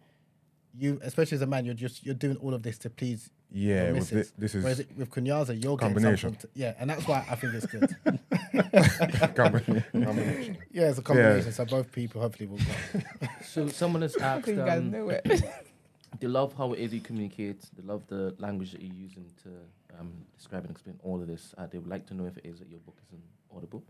[0.78, 3.30] you, especially as a man, you're just you're doing all of this to please.
[3.52, 4.30] Yeah, with missus.
[4.30, 6.30] thi- this is Whereas with kunyaza, you're combination.
[6.34, 6.50] getting something.
[6.54, 7.96] To, yeah, and that's why I think it's good.
[9.36, 10.58] Combination.
[10.72, 11.52] yeah, it's a combination.
[11.52, 13.28] So both people hopefully will go.
[13.44, 15.26] So someone has asked, You guys um, know it.
[16.20, 17.62] they love how it is you communicate.
[17.76, 19.50] They love the language that you're using to
[20.00, 21.54] um, describe and explain all of this.
[21.58, 23.22] Uh, they would like to know if it is that your book is an
[23.56, 23.84] audible.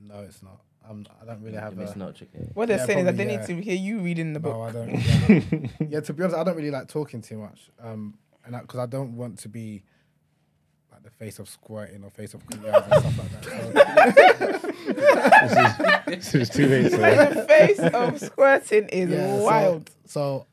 [0.00, 0.60] No, it's not.
[0.88, 2.06] I'm, I don't really You're have missing a.
[2.06, 2.50] out, chicken.
[2.54, 4.54] What they're Yeah, saying is that they probably, need to hear you reading the book.
[4.56, 4.90] No, I don't.
[4.90, 7.70] Yeah, yeah, to be honest, I don't really like talking too much.
[7.82, 9.82] Um, and because I, don't want to be
[10.92, 14.60] like the face of squirting or face of kunyaza and stuff like that.
[16.06, 16.90] So, This is too late.
[16.92, 16.98] So.
[16.98, 19.90] the face of squirting is yeah, so- wild.
[20.04, 20.46] So,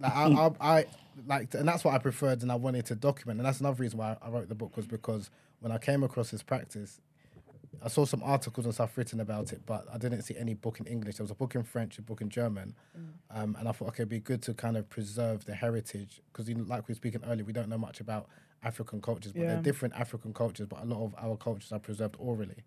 [0.00, 0.84] like, I, I, I
[1.26, 3.98] like, and that's what I preferred, and I wanted to document, and that's another reason
[3.98, 5.30] why I wrote the book was because
[5.60, 7.00] when I came across this practice,
[7.80, 10.78] I saw some articles and stuff written about it, but I didn't see any book
[10.80, 11.16] in English.
[11.16, 12.74] There was a book in French, a book in German,
[13.30, 16.48] um, and I thought, okay, it'd be good to kind of preserve the heritage because,
[16.50, 18.28] like we were speaking earlier, we don't know much about
[18.62, 19.48] African cultures, but Yeah.
[19.54, 22.64] they're different African cultures, but a lot of our cultures are preserved orally.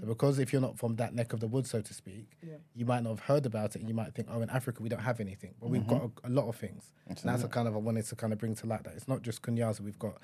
[0.00, 2.36] So because if you're not from that neck of the woods, so to speak,
[2.74, 4.90] you might not have heard about it, and you might think, oh, in Africa we
[4.90, 6.92] don't have anything, but we've got a, a lot of things.
[7.22, 9.08] And that's a kind of I wanted to kind of bring to light that it's
[9.08, 9.80] not just kunyaza.
[9.80, 10.18] We've got,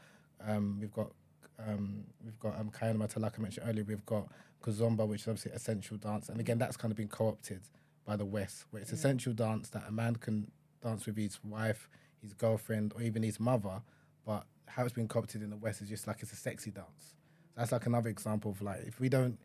[0.47, 1.11] um, we've got,
[1.59, 3.85] um, we've got um, Kayan Mata, like I mentioned earlier.
[3.85, 4.29] We've got
[4.63, 7.61] kizomba, which is obviously essential dance, and again that's kind of been co-opted
[8.05, 10.51] by the West, where it's essential dance that a man can
[10.83, 11.89] dance with his wife,
[12.23, 13.83] his girlfriend, or even his mother,
[14.25, 17.15] but how it's been co-opted in the West is just like it's a sexy dance.
[17.57, 19.39] That's like another example of like if we don't,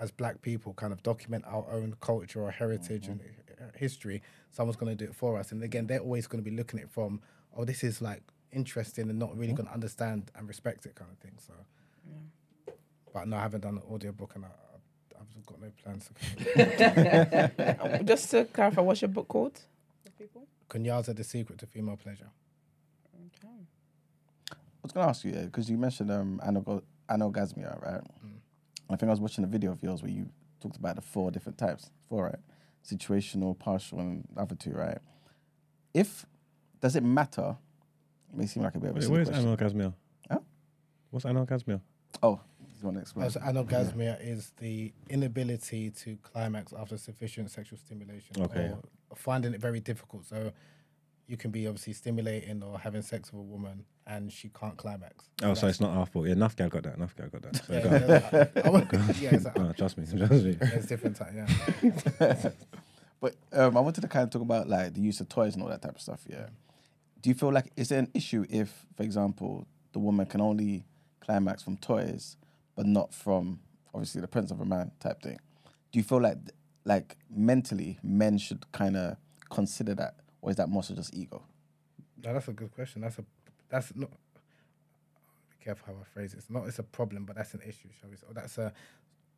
[0.00, 3.20] as black people, kind of document our own culture or heritage and
[3.60, 5.52] uh, history, someone's going to do it for us.
[5.52, 7.20] And again, they're always going to be looking at it from,
[7.56, 8.22] oh, this is like
[8.54, 11.32] interesting and not really going to understand and respect it, kind of thing.
[11.38, 11.52] So,
[13.12, 16.10] but no, I haven't done an audio book and I, I- I've got no plans.
[18.04, 19.58] Just to clarify, what's your book called?
[20.04, 20.46] For people?
[20.68, 22.28] Kunyaza, the secret to female pleasure.
[23.26, 23.48] Okay.
[24.52, 28.02] I was gonna ask you because you mentioned um anog- anorgasmia, right?
[28.90, 30.28] I think I was watching a video of yours where you
[30.60, 31.90] talked about the four different types.
[32.08, 32.38] Four, right?
[32.84, 34.98] Situational, partial, and other two, right?
[35.94, 36.26] If
[36.80, 37.56] does it matter?
[38.34, 39.56] It may seem like a bit of a Wait, silly where's question.
[39.56, 39.94] anorgasmia?
[40.30, 40.38] Huh?
[41.10, 41.80] What's anorgasmia?
[42.22, 42.40] Oh,
[42.80, 43.26] you want to explain?
[43.26, 48.72] As anorgasmia is the inability to climax after sufficient sexual stimulation, Okay.
[49.10, 50.24] or finding it very difficult.
[50.26, 50.50] So
[51.28, 55.28] you can be obviously stimulating or having sex with a woman, and she can't climax.
[55.44, 56.26] Oh, so it's not our fault.
[56.26, 56.96] Yeah, enough guy got that.
[56.96, 57.56] Enough guy got that.
[57.64, 58.08] So Yeah, go on.
[58.08, 59.62] yeah, I- I wanna- yeah, exactly.
[59.64, 60.06] No, trust me.
[60.06, 60.58] Trust me.
[60.60, 61.46] It's different time.
[62.20, 62.50] Yeah.
[63.20, 65.62] But um, I wanted to kind of talk about like the use of toys and
[65.62, 66.20] all that type of stuff.
[66.28, 66.48] Yeah.
[67.24, 70.84] Do you feel like is there an issue if, for example, the woman can only
[71.20, 72.36] climax from toys,
[72.76, 73.60] but not from
[73.94, 75.38] obviously the presence of a man type thing?
[75.90, 76.36] Do you feel like
[76.84, 79.16] like mentally men should kind of
[79.48, 81.42] consider that, or is that more so just ego?
[82.22, 83.00] No, that's a good question.
[83.00, 83.24] That's a
[83.70, 84.10] that's not.
[84.10, 86.40] Be careful how I phrase it.
[86.40, 86.66] It's not.
[86.66, 87.88] It's a problem, but that's an issue.
[87.98, 88.16] Shall we?
[88.16, 88.26] say.
[88.28, 88.70] Or that's a.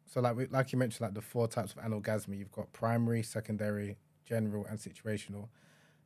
[0.07, 2.37] So like we, like you mentioned, like the four types of anorgasmy.
[2.37, 5.51] You've got primary, secondary, general, and situational.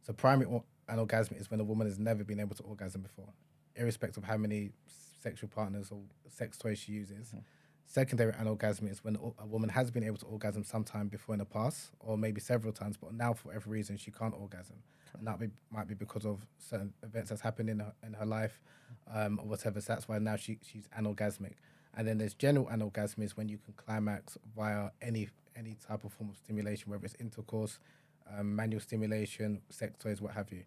[0.02, 3.28] So primary or- is when a woman has never been able to orgasm before,
[3.76, 4.72] irrespective of how many
[5.22, 7.32] sexual partners or sex toys she uses.
[7.86, 11.44] Secondary anorgasmy is when a- woman has been able to orgasm sometime before in the
[11.44, 14.76] past, or maybe several times, but now for whatever reason she can't orgasm,
[15.18, 18.26] and that be, might be because of certain events that's happened in her in her
[18.26, 18.60] life,
[19.12, 19.80] um, or whatever.
[19.80, 21.54] So that's why now she she's anorgasmic.
[21.94, 26.12] And then there's general anorgasm is when you can climax via any any type of
[26.12, 27.80] form of stimulation, whether it's intercourse,
[28.36, 30.62] um, manual stimulation, sex toys, what have you.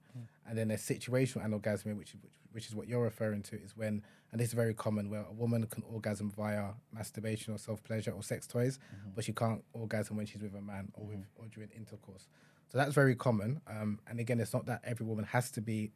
[0.48, 4.04] And then there's situational anorgasmy, which which, which is what you're referring to, is when
[4.32, 8.12] and this is very common where a woman can orgasm via masturbation or self pleasure
[8.12, 8.80] or sex toys,
[9.16, 12.28] but she can't orgasm when she's with a man or with or during intercourse.
[12.70, 13.62] So that's very common.
[13.68, 15.92] Um, and again, it's not that every woman has to be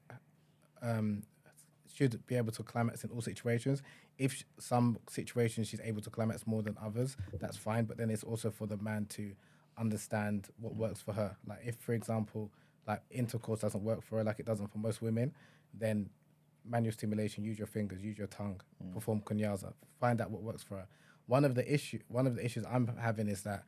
[0.83, 1.23] um,
[1.91, 3.81] should be able to climax in all situations.
[4.19, 7.85] If sh- some situations she's able to climax more than others, that's fine.
[7.85, 9.33] But then it's also for the man to
[9.77, 11.35] understand what works for her.
[11.45, 12.51] Like if, for example,
[12.87, 15.33] like intercourse doesn't work for her, like it doesn't for most women,
[15.73, 16.09] then
[16.65, 18.93] manual stimulation, use your fingers, use your tongue, mm.
[18.93, 20.87] perform kunyaza, find out what works for her.
[21.25, 23.63] One of the issue, one of the issues I'm having is that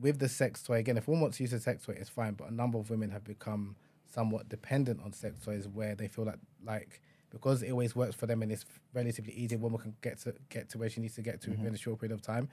[0.00, 2.34] with the sex toy, again, if one wants to use a sex toy, it's fine.
[2.34, 3.76] But a number of women have become
[4.06, 8.26] somewhat dependent on sex toys, where they feel like like because it always works for
[8.26, 11.14] them and it's relatively easy, a woman can get to get to where she needs
[11.14, 11.60] to get to mm-hmm.
[11.60, 12.48] within a short period of time.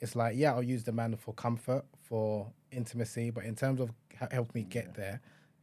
[0.00, 3.90] It's like, yeah, I'll use the man for comfort, for intimacy, but in terms of
[4.30, 5.20] help me get there,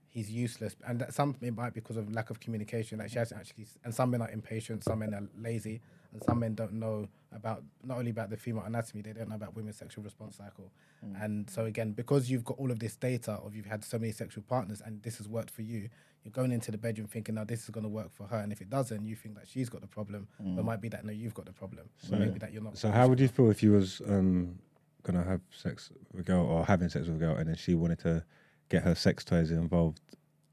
[0.10, 0.76] he's useless.
[0.86, 3.00] And that some it might be because of lack of communication.
[3.00, 5.82] Like she hasn't actually, and some men are impatient, some men are lazy,
[6.14, 9.36] and some men don't know about not only about the female anatomy, they don't know
[9.36, 10.72] about women's sexual response cycle.
[11.20, 14.12] And so again, because you've got all of this data of you've had so many
[14.12, 15.90] sexual partners and this has worked for you,
[16.24, 18.52] you're going into the bedroom thinking now this is going to work for her, and
[18.52, 20.28] if it doesn't, you think that she's got the problem.
[20.40, 21.90] But it might be that no, you've got the problem.
[21.98, 22.78] So maybe that you're not.
[22.78, 24.60] So how would you feel if you was um,
[25.04, 27.74] gonna have sex with a girl or having sex with a girl and then she
[27.74, 28.24] wanted to
[28.70, 30.00] get her sex toys involved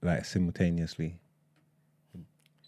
[0.01, 1.19] like simultaneously?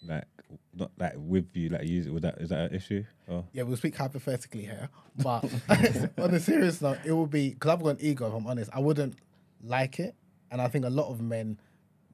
[0.06, 0.26] Like
[0.74, 2.12] not like with you, like use it.
[2.12, 3.04] Would that is that an issue?
[3.26, 5.44] Or Yeah, we'll speak hypothetically here, but
[6.18, 8.26] on a serious note, it would be because I've got an ego.
[8.28, 9.16] If I'm honest, I wouldn't
[9.62, 10.14] like it,
[10.50, 11.58] and I think a lot of men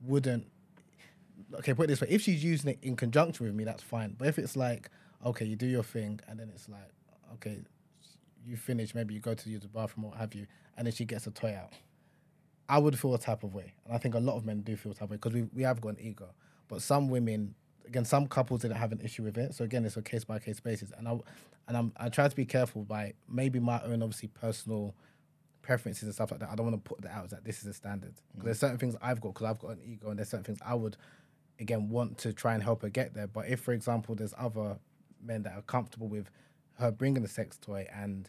[0.02, 0.46] wouldn't.
[1.54, 4.14] Okay, put it this way: if she's using it in conjunction with me, that's fine.
[4.18, 4.90] But if it's like,
[5.24, 6.90] okay, you do your thing, and then it's like,
[7.34, 7.58] okay,
[8.46, 10.94] you finish, maybe you go to use the bathroom or what have you, and then
[10.94, 11.72] she gets a toy out.
[12.68, 14.76] I would feel a type of way, and I think a lot of men do
[14.76, 16.28] feel a type of way because we, we have got an ego.
[16.68, 17.54] But some women,
[17.86, 19.54] again, some couples didn't have an issue with it.
[19.54, 21.18] So again, it's a case by case basis, and I
[21.68, 24.94] and I'm I try to be careful by maybe my own obviously personal
[25.62, 26.50] preferences and stuff like that.
[26.50, 28.14] I don't want to put that out as that this is a standard.
[28.36, 30.58] 'Cause There's certain things I've got because I've got an ego, and there's certain things
[30.64, 30.96] I would
[31.58, 33.26] again want to try and help her get there.
[33.26, 34.78] But if, for example, there's other
[35.22, 36.30] men that are comfortable with
[36.78, 38.28] her bringing the sex toy and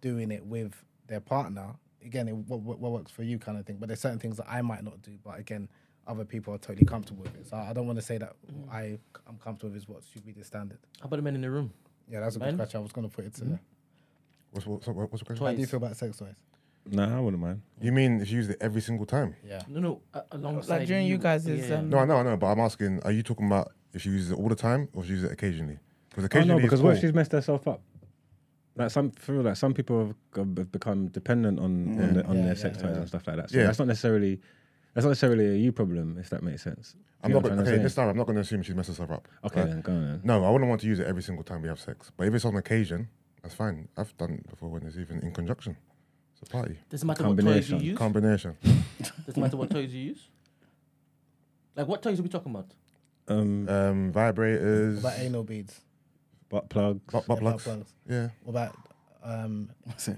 [0.00, 3.76] doing it with their partner, again, it, what what works for you kind of thing.
[3.78, 5.68] But there's certain things that I might not do, but again,
[6.06, 7.46] other people are totally comfortable with it.
[7.46, 8.34] So I don't want to say that
[8.70, 10.78] I I'm comfortable with is what should be the standard.
[11.00, 11.72] How about the men in the room?
[12.08, 12.78] Yeah, that's a good question.
[12.78, 13.58] I was going to put it to.
[14.52, 15.44] What's, what's, what's the question?
[15.46, 16.34] How do you feel about sex toys?
[16.88, 17.62] nah, I wouldn't mind.
[17.80, 19.34] You mean if you use it every single time?
[19.44, 19.62] Yeah.
[19.68, 21.76] No, no, uh, alongside Like during you guys' yeah.
[21.78, 24.10] um, No, I know, I know, but I'm asking, are you talking about if she
[24.10, 25.78] uses it all the time or if she uses it occasionally?
[26.10, 27.82] Because Oh occasionally no, because what if she's messed herself up?
[28.76, 32.52] Like some feel like some people have, become dependent on on, the, on Yeah, their
[32.52, 32.96] yeah, sex toys yeah.
[32.98, 33.50] and stuff like that.
[33.50, 33.64] So Yeah.
[33.64, 34.40] that's not necessarily
[34.96, 36.96] that's not necessarily a you problem if that makes sense.
[37.22, 39.28] I'm not gonna, okay, this time I'm not going to assume she's messed herself up.
[39.44, 39.68] Okay, right?
[39.68, 40.02] then go on.
[40.06, 40.20] Then.
[40.24, 42.10] No, I wouldn't want to use it every single time we have sex.
[42.16, 43.08] But if it's on occasion,
[43.42, 43.88] that's fine.
[43.96, 45.76] I've done it before when it's even in conjunction.
[46.32, 46.78] It's a party.
[46.90, 47.80] Doesn't matter what toys you Combination.
[47.80, 47.98] use.
[47.98, 48.56] Combination.
[49.26, 50.28] Doesn't matter what toys you use.
[51.76, 52.70] Like what toys are we talking about?
[53.28, 55.80] Um, Um, vibrators, What about anal beads?
[56.48, 57.00] butt plugs.
[57.12, 57.64] butt, butt Yeah, butt plugs.
[57.64, 57.94] plugs.
[58.08, 58.28] Yeah.
[58.44, 58.76] What about
[59.24, 59.70] um?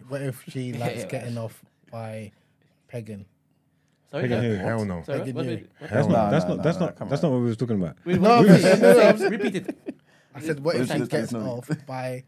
[0.08, 1.06] What if she Yeah, likes yeah.
[1.06, 2.32] getting off by
[2.88, 3.24] pegging?
[4.10, 4.44] Sorry, Pick a what?
[4.44, 4.54] who?
[4.54, 5.02] Hell no.
[5.04, 5.44] Sorry, Pegging what?
[5.44, 5.50] you.
[5.50, 6.24] what- what- That's Hell not.
[6.24, 6.62] no, That's no, not.
[6.64, 6.96] That's no, not.
[6.96, 7.96] come That's not what we was talking about.
[8.04, 9.28] Wait, No, what- no, say- no, say- no.
[9.30, 9.76] Repeat it.
[10.34, 12.24] I said, what if Well, she there's gets no- off by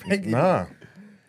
[0.00, 0.30] pegging?
[0.32, 0.66] Nah.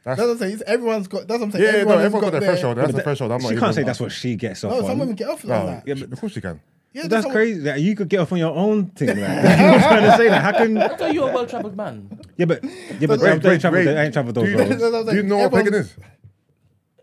[0.04, 0.54] That's, That's what I'm saying.
[0.54, 1.28] It's- Everyone's got.
[1.28, 1.64] That's what I'm saying.
[1.64, 2.78] yeah, yeah, no, Everyone has everyone's got their threshold.
[2.78, 3.32] That's the threshold.
[3.32, 4.86] I'm not she even can't say that's what she gets off No, on.
[4.86, 5.88] some women get off like No, that.
[5.88, 6.62] Yeah, but- of course you can.
[6.94, 7.60] Yeah, But that's some- crazy.
[7.60, 9.08] Like, you could get off on your own thing.
[9.10, 10.30] Like, you know what I'm trying to say?
[10.30, 10.78] Like, how can?
[10.78, 12.20] I thought you're a well traveled man.
[12.38, 12.70] Yeah, but yeah,
[13.08, 13.86] but Wait, they, they, wait, travel, wait.
[13.86, 14.70] they ain't traveled those Do you, roads.
[14.70, 15.28] That's what I'm do you saying.
[15.28, 15.98] know what pegging Everyone's- is?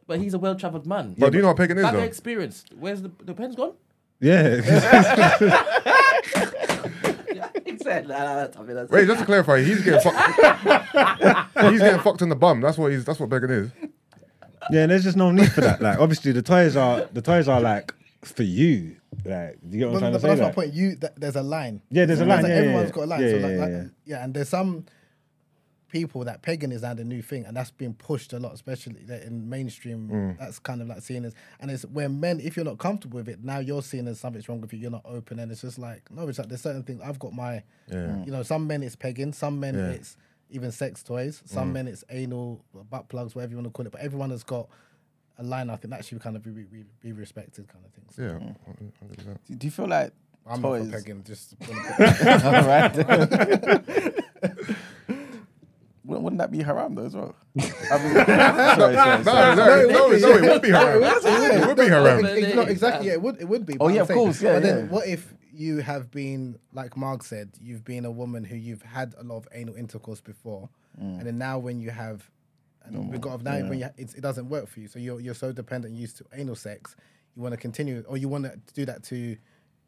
[0.07, 1.15] But he's a well traveled man.
[1.19, 2.01] But do you know what pegging is Back though?
[2.01, 2.65] experience.
[2.79, 3.73] Where's the the pen's gone?
[4.21, 4.43] Yeah,
[7.67, 8.15] exactly.
[8.91, 11.57] Wait, just to clarify, he's getting fucked.
[11.71, 12.61] he's getting fucked in the bum.
[12.61, 13.05] That's what he's.
[13.05, 13.71] That's what pegging is.
[14.71, 14.83] yeah.
[14.83, 15.81] and There's just no need for that.
[15.83, 18.97] Like, obviously, the toys are the toys are like for you.
[19.25, 20.29] Like, you get what I'm But, trying but to say?
[20.29, 20.73] that's my point.
[20.75, 21.83] You, th- there's a line.
[21.91, 22.95] Yeah, there's a Everyone's line, like- yeah, yeah, everyone's yeah.
[22.95, 23.21] got a line.
[23.21, 23.85] Yeah, so yeah, like, yeah, like- yeah.
[24.07, 24.85] yeah, and there's some
[25.93, 28.97] people that pegging is now the new thing, and that's being pushed a lot, especially
[29.25, 30.09] in mainstream.
[30.09, 30.39] Mm.
[30.39, 33.29] That's kind of like seen as, and it's where men, if you're not comfortable with
[33.29, 34.79] it, now you're seen as something's wrong with you.
[34.81, 37.01] You're not open, and it's just like no, it's like there's certain things.
[37.05, 38.25] I've got my, Yeah.
[38.25, 39.91] you know, some men it's pegging, some men Yeah.
[39.91, 40.17] it's
[40.51, 41.73] even sex toys, some Mm.
[41.75, 43.93] men it's anal butt plugs, whatever you want to call it.
[43.93, 44.69] But everyone has got
[45.39, 45.69] a line.
[45.71, 48.15] I think that should kind of be, be, be respected, kind of things.
[48.17, 49.27] So Yeah.
[49.29, 49.59] 100%.
[49.59, 50.13] Do you feel like
[50.47, 50.85] I'm toys?
[50.89, 51.23] not for pegging.
[51.25, 54.15] Just All right.
[56.23, 57.35] Wouldn't wouldn't that be haram though as well?
[57.59, 59.57] I mean, sorry, sorry, No, sorry.
[59.57, 61.03] no, no, no, it would be haram.
[61.03, 62.25] It would be haram.
[62.27, 63.07] Ex- no, exactly.
[63.09, 63.41] Yeah, it would.
[63.41, 63.75] It would be.
[63.75, 66.59] Oh, but yeah, I'm of saying- course, yeah, But then, what if you have been,
[66.73, 70.21] like Mark said, you've been a woman who you've had a lot of anal intercourse
[70.21, 70.69] before,
[71.01, 71.19] Mm.
[71.19, 72.29] and then now when you have,
[72.85, 75.35] and we got now when you, it's, it doesn't work for you, so you're you're
[75.35, 76.97] so dependent, and used to anal sex,
[77.35, 79.37] you want to continue, or you want to do that to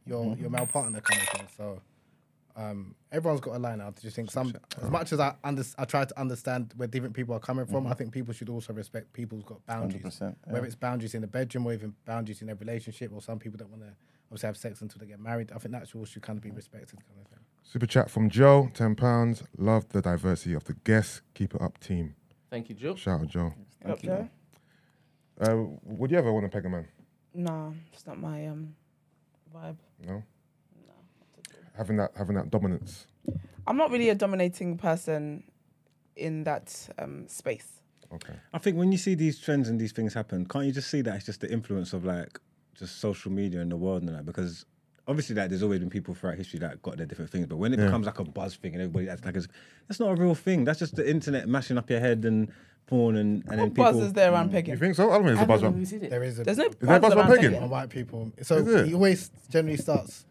[0.06, 0.40] your Mm-hmm.
[0.42, 1.48] your male partner kind of thing.
[1.56, 1.80] So.
[2.56, 3.94] Um, everyone's got a line out.
[3.98, 7.14] I just think some, as much as I under, I try to understand where different
[7.14, 7.86] people are coming from.
[7.86, 10.04] I think people should also respect people's got boundaries.
[10.04, 10.52] 100%, yeah.
[10.52, 13.58] Whether it's boundaries in the bedroom or even boundaries in a relationship, or some people
[13.58, 13.88] don't want to
[14.26, 15.50] obviously have sex until they get married.
[15.52, 17.40] I think that all should kind of be respected, kind of thing.
[17.64, 19.42] Super chat from Joe, ten pounds.
[19.58, 21.22] Love the diversity of the guests.
[21.34, 22.14] Keep it up, team.
[22.50, 22.94] Thank you, Joe.
[22.94, 23.52] Shout out, Joe.
[23.82, 24.08] Thank you.
[24.10, 24.28] Joe?
[25.40, 26.86] Uh, would you ever want to peg a man?
[27.34, 28.76] No, it's not my um
[29.52, 29.76] vibe.
[30.06, 30.22] No.
[31.76, 33.06] Having that, having that dominance.
[33.66, 35.42] I'm not really a dominating person
[36.16, 37.80] in that um space.
[38.12, 38.34] Okay.
[38.52, 41.00] I think when you see these trends and these things happen, can't you just see
[41.02, 42.38] that it's just the influence of like
[42.78, 44.24] just social media in the world and that?
[44.24, 44.64] Because
[45.08, 47.72] obviously, like there's always been people throughout history that got their different things, but when
[47.72, 47.86] it Yeah.
[47.86, 49.48] becomes like a buzz thing and everybody acts like it's
[49.88, 50.64] that's not a real thing.
[50.64, 52.52] That's just the internet mashing up your head and
[52.86, 53.84] porn and and then What people.
[53.84, 54.74] buzz is there around pegging?
[54.74, 55.10] You think so?
[55.10, 55.74] I don't think it's a I've buzz never one.
[55.80, 56.10] really seen it.
[56.10, 57.62] There is a There's no there buzz buzz around around pegging?
[57.62, 58.30] on white people.
[58.42, 60.24] So he always generally starts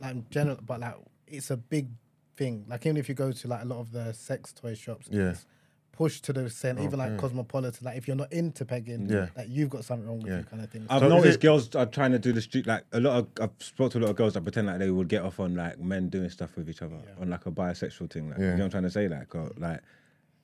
[0.00, 0.94] like general, but like
[1.26, 1.88] it's a big
[2.36, 2.64] thing.
[2.68, 5.30] Like even if you go to like a lot of the sex toy shops, Yeah.
[5.30, 5.46] it's
[5.92, 7.18] pushed to the extent, even like Okay.
[7.20, 7.84] Cosmopolitan.
[7.84, 9.28] Like if you're not into pegging, Yeah.
[9.36, 10.38] like you've got something wrong with Yeah.
[10.38, 10.86] you, kind of thing.
[10.88, 13.26] I've So noticed it- girls are trying to do the street like a lot of
[13.40, 15.54] I've spoke to a lot of girls that pretend like they would get off on
[15.56, 18.30] like men doing stuff with each other on like a bisexual thing.
[18.30, 18.44] Like, Yeah.
[18.44, 19.08] You know what I'm trying to say?
[19.08, 19.80] Like, or, like,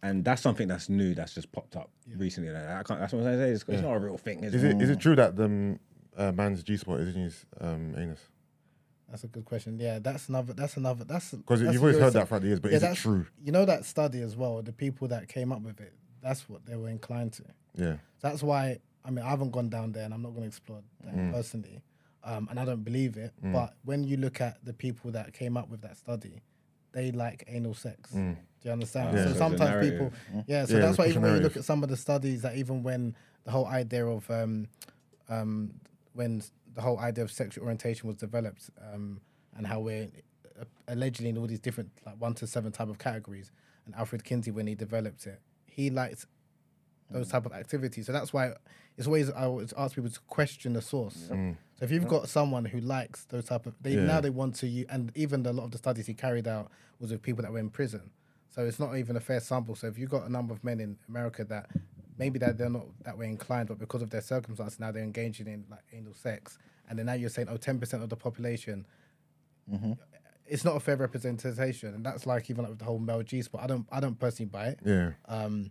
[0.02, 2.50] and that's something that's new that's just popped up recently.
[2.50, 3.00] Like, I can't.
[3.00, 3.50] That's what I'm trying to say.
[3.52, 4.42] It's, it's not a real thing.
[4.44, 5.78] Is, Is it is it true that the um,
[6.16, 8.20] uh, man's G spot is in his um, anus?
[9.14, 9.78] That's a good question.
[9.78, 10.54] Yeah, that's another.
[10.54, 11.04] That's another.
[11.04, 13.24] That's Because you've always heard that throughout the years, but Yeah, is it true?
[13.40, 14.60] You know that study as well.
[14.60, 17.44] The people that came up with it, that's what they were inclined to.
[17.76, 17.98] Yeah.
[18.20, 20.80] That's why I mean I haven't gone down there, and I'm not going to explore
[21.04, 21.30] that Mm.
[21.30, 21.80] personally,
[22.24, 23.32] um, and I don't believe it.
[23.40, 26.42] But when you look at the people that came up with that study,
[26.90, 28.10] they like anal sex.
[28.10, 29.10] Do you understand?
[29.10, 29.18] Mm.
[29.18, 29.24] Yeah.
[29.26, 30.12] So So sometimes people,
[30.48, 30.64] yeah.
[30.64, 32.56] So Yeah, that's why push even when you look at some of the studies, that
[32.56, 34.66] even when the whole idea of um,
[35.28, 35.74] um,
[36.14, 36.42] when
[36.74, 39.20] the whole idea of sexual orientation was developed, um,
[39.56, 40.08] and how we're
[40.60, 43.52] uh, allegedly in all these different like one to seven type of categories,
[43.86, 46.26] and Alfred Kinsey when he developed it, he liked
[47.10, 48.06] those type of activities.
[48.06, 48.54] So that's why
[48.96, 51.28] it's always I always ask people to question the source.
[51.76, 54.04] So if you've got someone who likes those type of, they Yeah.
[54.06, 56.70] now they want to you, and even a lot of the studies he carried out
[56.98, 58.10] was with people that were in prison.
[58.48, 59.74] So it's not even a fair sample.
[59.74, 61.70] So if you've got a number of men in America that
[62.18, 65.46] maybe that they're not that way inclined, but because of their circumstances now they're engaging
[65.46, 68.86] in like anal sex, and then now you're saying oh 10 percent of the population.
[70.46, 73.40] It's not a fair representation, and that's like even like with the whole male G
[73.40, 73.62] spot.
[73.62, 74.80] I don't, I don't personally buy it.
[74.84, 75.12] Yeah.
[75.26, 75.70] Um,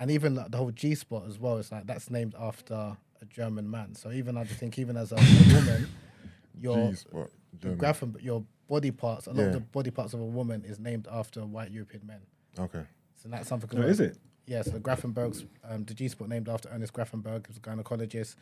[0.00, 1.58] and even like, the whole G spot as well.
[1.58, 3.94] It's like that's named after a German man.
[3.94, 5.88] So even I just think even as a, a woman,
[6.60, 7.30] your G spot.
[7.60, 8.16] the German.
[8.20, 9.44] your body parts, a lot Yeah.
[9.46, 12.20] of the body parts of a woman is named after white European men.
[12.58, 12.82] Okay.
[13.22, 13.70] So that's something.
[13.78, 14.18] Oh, is it?
[14.46, 14.62] Yeah.
[14.62, 18.36] So the Grafenberg's um, the G spot named after Ernest Grafenberg, who's a gynecologist.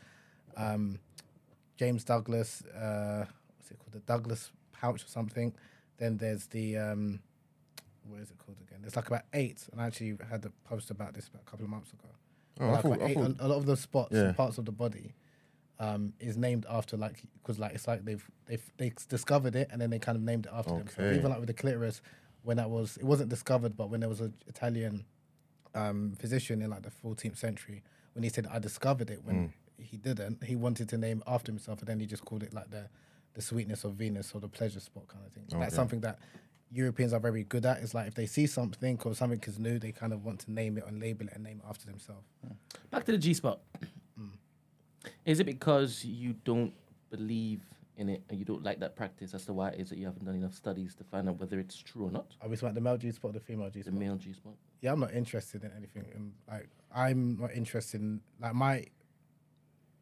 [0.56, 0.98] Um,
[1.76, 3.24] James Douglas, uh,
[3.56, 3.92] what's it called?
[3.92, 5.54] The Douglas pouch or something.
[5.98, 7.20] Then there's the um,
[8.08, 8.78] what is it called again?
[8.82, 11.64] There's like about eight, and I actually had a post about this about a couple
[11.64, 12.08] of months ago.
[12.60, 14.32] Oh, Like thought, about eight- thought, a, lot of the spots Yeah.
[14.32, 15.14] parts of the body
[15.78, 19.80] um, is named after like because like it's like they've they've they discovered it and
[19.80, 20.88] then they kind of named it after them.
[20.94, 21.16] So Okay.
[21.18, 22.02] even like with the clitoris,
[22.42, 25.04] when that was it wasn't discovered, but when there was an Italian
[25.74, 27.82] um, physician in like the 14th century,
[28.14, 31.80] when he said I discovered it, when he didn't, he wanted to name after himself,
[31.80, 32.88] and then he just called it like the
[33.34, 35.44] the sweetness of Venus or the pleasure spot kind of thing.
[35.48, 36.18] So that's something that
[36.72, 37.78] Europeans are very good at.
[37.78, 40.52] It's like if they see something or something is new, they kind of want to
[40.52, 42.26] name it and label it and name it after themselves.
[42.90, 43.60] Back to the G spot.
[45.24, 46.72] Is it because you don't
[47.10, 47.60] believe
[48.00, 49.34] in it and you don't like that practice?
[49.34, 51.58] as to why it is that you haven't done enough studies to find out whether
[51.60, 52.34] it's true or not.
[52.40, 53.94] Are we talking about the male G spot or the female G The spot?
[54.00, 54.54] male G spot.
[54.80, 56.32] yeah, I'm not interested in anything.
[56.50, 58.86] Like, I'm not interested in like my.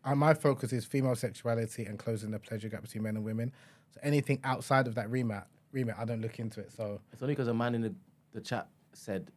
[0.05, 3.52] Uh, my focus is female sexuality and closing the pleasure gap between men and women.
[3.93, 6.73] So anything outside of that remit, remit, I don't look into it.
[6.73, 7.93] So It's only because a man in the,
[8.33, 9.31] the chat said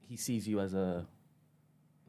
[0.00, 1.06] he sees you as a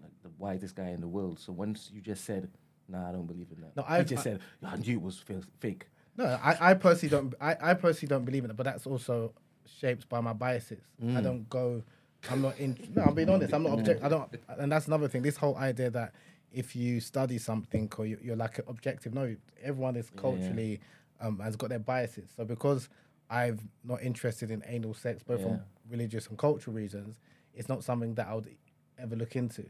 [0.02, 1.38] like the wisest guy in the world.
[1.38, 2.50] So once you just said,
[2.88, 5.18] "Nah, I don't believe in that," No, I've- just I- said, "I knew it was
[5.20, 7.34] fa- fake." no, I, I personally don't.
[7.42, 8.58] I, I personally don't believe in it.
[8.58, 9.34] But that's also
[9.66, 10.82] shaped by my biases.
[11.16, 11.84] I don't go.
[12.30, 12.78] I'm not in.
[12.96, 13.54] No, I'm being honest.
[13.54, 14.04] I'm not object.
[14.04, 14.30] I don't.
[14.48, 15.22] And that's another thing.
[15.22, 16.14] This whole idea that
[16.52, 19.14] if you study something or you, you're like objective.
[19.14, 20.80] No, everyone is culturally
[21.22, 22.30] um, has got their biases.
[22.36, 22.88] So because
[23.30, 25.48] I'm not interested in anal sex, both Yeah.
[25.48, 27.20] from religious and cultural reasons,
[27.54, 28.56] it's not something that I would
[28.98, 29.66] ever look into.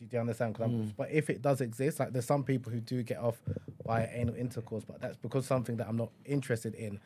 [0.00, 0.54] Do you, do you understand?
[0.54, 0.92] 'Cause I'm- mm.
[0.96, 3.40] But if it does exist, like there's some people who do get off
[3.84, 6.98] by anal intercourse, but that's because something that I'm not interested in.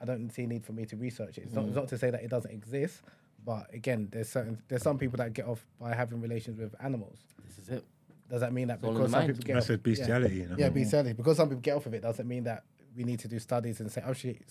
[0.00, 1.44] I don't see a need for me to research it.
[1.44, 1.76] It's, not, it's mm.
[1.76, 3.00] not to say that it doesn't exist,
[3.44, 7.18] but again, there's certain there's some people that get off by having relations with animals.
[7.46, 7.84] This is it.
[8.28, 9.32] Does that mean that all in because some mind.
[9.32, 10.56] people get That's off, a bestiality, you know?
[10.58, 10.74] Yeah, mm.
[10.74, 11.12] bestiality.
[11.14, 12.64] Because some people get off of it doesn't mean that
[12.96, 14.42] we need to do studies and say, oh shit,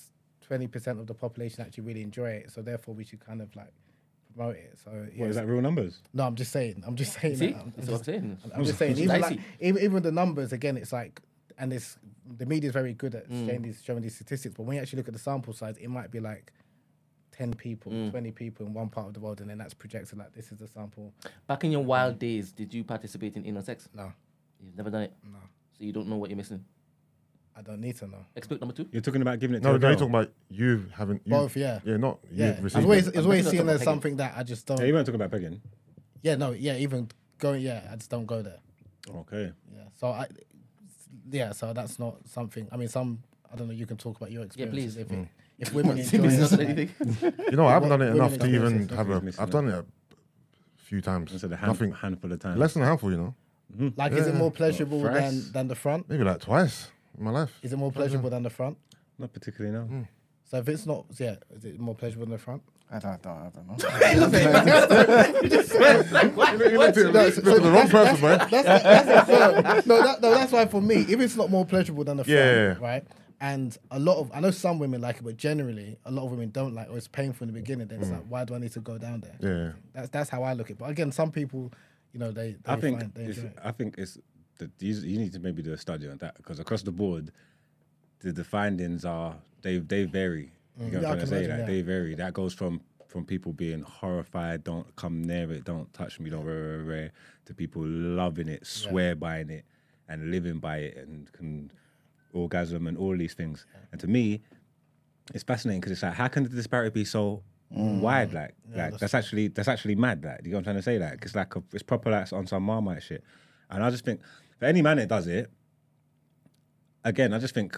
[0.41, 3.55] twenty percent of the population actually really enjoy it, so therefore we should kind of
[3.55, 3.71] like
[4.35, 4.77] promote it.
[4.83, 5.99] So yeah, What is that real numbers?
[6.13, 6.83] no, I'm just saying.
[6.85, 7.37] I'm just saying.
[7.37, 7.59] See, that.
[7.61, 8.37] I'm that's just, what I'm saying.
[8.55, 8.97] I'm just saying.
[8.97, 11.21] Even, like, even even the numbers, again, it's like,
[11.57, 11.97] and it's
[12.37, 13.45] the media is very good at Mm.
[13.47, 14.55] showing these showing these statistics.
[14.55, 16.51] But when you actually look at the sample size, it might be like
[17.31, 18.11] ten people, Mm.
[18.11, 20.57] twenty people in one part of the world, and then that's projected like this is
[20.59, 21.13] the sample.
[21.47, 23.89] Back in your wild days, did you participate in anal sex?
[23.93, 24.11] No,
[24.63, 25.37] You've never done it, no,
[25.77, 26.63] so you don't know what you're missing.
[27.55, 28.25] I don't need to know.
[28.35, 28.87] Expert number two.
[28.91, 30.07] You're talking about giving it to No, a no, you're girl.
[30.09, 31.79] talking about you having you, Both, yeah.
[31.85, 32.83] yeah, not Yeah, you it's receiving.
[32.85, 33.15] always it.
[33.15, 34.79] it's always seen as something that I just don't.
[34.79, 35.61] Yeah, you weren't talking about pegging.
[36.23, 38.59] Yeah, no, yeah, even going, yeah, I just don't go there.
[39.07, 39.51] Okay.
[39.73, 40.27] Yeah, so I,
[41.31, 42.67] yeah, so that's not something.
[42.71, 43.19] I mean, some
[43.51, 43.73] I don't know.
[43.73, 44.95] You can talk about your experiences.
[44.95, 44.97] please.
[44.97, 45.27] If, it, mm.
[45.59, 47.33] if women enjoy It's not it, anything.
[47.51, 49.21] You know, I haven't done it Women enough to experience even is have a.
[49.21, 49.51] missing I've it.
[49.51, 49.85] done it a
[50.77, 51.31] few times.
[51.33, 52.57] I said a hand, Nothing handful of times.
[52.59, 53.91] less than a handful, you know.
[53.97, 54.39] like, is it Yeah.
[54.39, 56.09] more pleasurable than than the front?
[56.09, 57.59] Maybe like twice in my life.
[57.61, 58.77] Is it more pleasurable than the front?
[59.17, 60.07] Not particularly, no.
[60.45, 62.61] So if it's not, yeah, is it more pleasurable than the front?
[62.91, 63.77] I don't, I don't, I don't know.
[67.31, 68.37] Speak to the wrong person, man.
[68.51, 72.03] That's, that's so, no, that, no, that's why for me, if it's not more pleasurable
[72.03, 72.75] than the front, Yeah.
[72.79, 73.03] right?
[73.41, 76.31] And a lot of, I know some women like it, but generally, a lot of
[76.31, 77.87] women don't like, or it's painful in the beginning.
[77.87, 79.37] Then it's like, why do I need to go down there?
[79.41, 79.71] Yeah.
[79.93, 80.77] That's that's how I look at it.
[80.77, 81.73] But again, some people,
[82.13, 83.57] you know, they, they I think find, they enjoy it.
[83.61, 84.17] I think it's
[84.57, 87.31] the, these, you need to maybe do a study on that because across the board,
[88.19, 90.51] the, the findings are they they vary.
[90.79, 90.91] You know Mm.
[90.91, 91.47] Yeah, what I'm trying to say?
[91.47, 91.65] Like yeah.
[91.65, 92.15] they vary.
[92.15, 92.81] That goes from
[93.13, 96.45] from people being horrified, don't come near it, don't touch me, don't
[97.45, 99.65] to people loving it, swear by it,
[100.09, 101.71] and living by it, and can
[102.33, 103.67] orgasm and all these things.
[103.91, 104.41] And to me,
[105.31, 108.33] it's fascinating because it's like, how can the disparity be so wide?
[108.33, 110.25] Like, like that's, actually that's actually mad.
[110.25, 110.97] Like, you know what I'm trying to say?
[110.97, 113.23] Like, it's like a, it's proper like on some marmite shit.
[113.69, 114.21] And I just think
[114.63, 115.51] for any man that does it,
[117.03, 117.77] again, I just think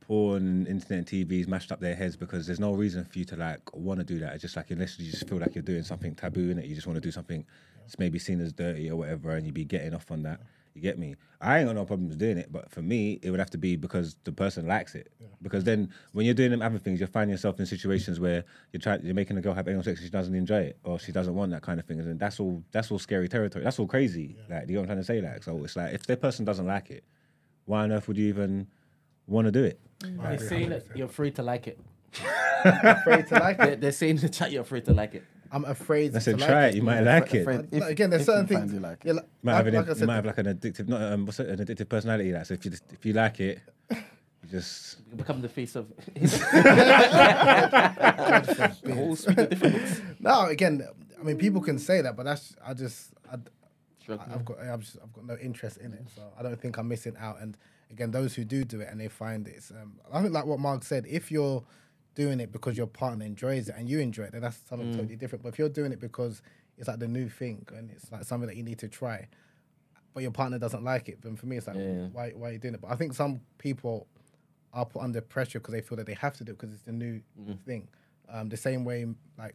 [0.00, 3.36] porn, internet, and TV's mashed up their heads because there's no reason for you to
[3.36, 4.32] like want to do that.
[4.32, 6.74] It's just like unless you just feel like you're doing something taboo in it, you
[6.74, 7.44] just want to do something
[7.80, 10.40] that's maybe seen as dirty or whatever, and you'd be getting off on that.
[10.74, 11.16] You get me?
[11.40, 13.76] I ain't got no problems doing it, but for me, it would have to be
[13.76, 15.12] because the person likes it.
[15.40, 18.80] Because then, when you're doing them other things, you're finding yourself in situations where you're
[18.80, 21.12] trying, you're making a girl have anal sex, and she doesn't enjoy it, or she
[21.12, 23.64] doesn't want that kind of thing, and that's all, that's all scary territory.
[23.64, 24.36] That's all crazy.
[24.48, 25.20] Like, you know what I'm trying to say?
[25.20, 27.04] Like, so it's like if the person doesn't like it,
[27.66, 28.66] why on earth would you even
[29.26, 29.80] want to do it?
[30.00, 30.22] Mm.
[30.22, 31.78] They're saying that you're free to like it.
[33.04, 33.80] Free to like it.
[33.80, 35.24] they're saying in the chat you're free to like it.
[35.50, 36.68] I'm afraid I to said like try it.
[36.70, 37.40] it, you might like it.
[37.42, 38.72] Afraid- if- again, there's certain things.
[38.72, 39.06] you like it.
[39.06, 41.02] yeah, like, might have, like, an, like you said, might have like an addictive, not
[41.02, 42.32] um, what's it, an addictive personality.
[42.32, 43.60] Like, so if you just, if you like it,
[43.90, 45.86] you just You become the face of.
[48.94, 50.00] Whole suite of different looks.
[50.20, 50.86] no, again,
[51.20, 53.36] I mean, people can say that, but that's I just I,
[54.10, 56.88] I've got I've, just, I've got no interest in it, so I don't think I'm
[56.88, 57.40] missing out.
[57.40, 57.56] And
[57.90, 60.58] again, those who do do it and they find it, um, I think like what
[60.60, 61.62] Mark said, if you're
[62.18, 65.14] doing it because your partner enjoys it and you enjoy it, then that's something totally
[65.16, 65.44] different.
[65.44, 66.42] But if you're doing it because
[66.76, 69.28] it's like the new thing and it's like something that you need to try,
[70.12, 72.08] but your partner doesn't like it, then for me it's like Yeah.
[72.12, 72.80] why why are you doing it?
[72.80, 74.08] But I think some people
[74.74, 76.82] are put under pressure because they feel that they have to do it because it's
[76.82, 77.22] the new
[77.64, 77.88] thing.
[78.28, 79.06] Um, the same way,
[79.38, 79.54] like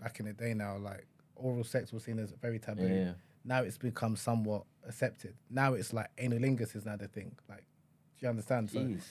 [0.00, 2.86] back in the day now, like oral sex was seen as very taboo.
[2.86, 3.12] Yeah.
[3.44, 5.34] Now it's become somewhat accepted.
[5.50, 7.36] Now it's like analingus is now the thing.
[7.48, 7.66] Like,
[8.16, 8.70] do you understand?
[8.70, 9.02] So, Jeez.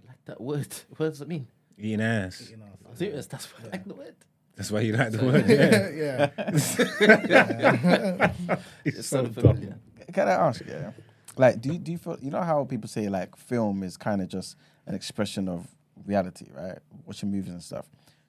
[0.00, 0.72] I like that word.
[0.96, 1.48] What does it mean?
[1.78, 2.48] Eating ass.
[2.50, 3.26] you know, Serious.
[3.26, 4.14] That's why I like the word.
[4.56, 5.48] That's why you like the word.
[5.48, 6.30] Yeah.
[7.28, 8.32] yeah.
[8.84, 9.34] it's It's so so dumb.
[9.56, 9.78] familiar.
[10.12, 10.62] Can I ask?
[10.66, 10.92] Yeah.
[11.36, 14.22] Like, do you, do you feel you know how people say like film is kind
[14.22, 15.66] of just an expression of
[16.06, 16.78] reality, right?
[17.04, 17.86] Watching movies and stuff.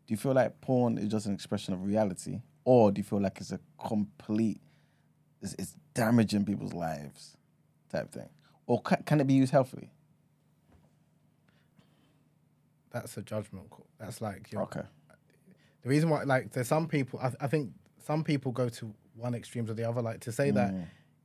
[0.08, 3.22] Do you feel like porn is just an expression of reality, or do you feel
[3.22, 4.62] like it's a complete,
[5.42, 7.38] it's, it's damaging people's lives,
[7.92, 8.30] type thing,
[8.68, 9.92] or can, can it be used healthily?
[12.96, 13.86] That's a judgment call.
[14.00, 14.84] That's like your Okay.
[15.84, 19.36] the reason why like there's some people I, I think some people go to one
[19.36, 20.74] extremes or the other like to say that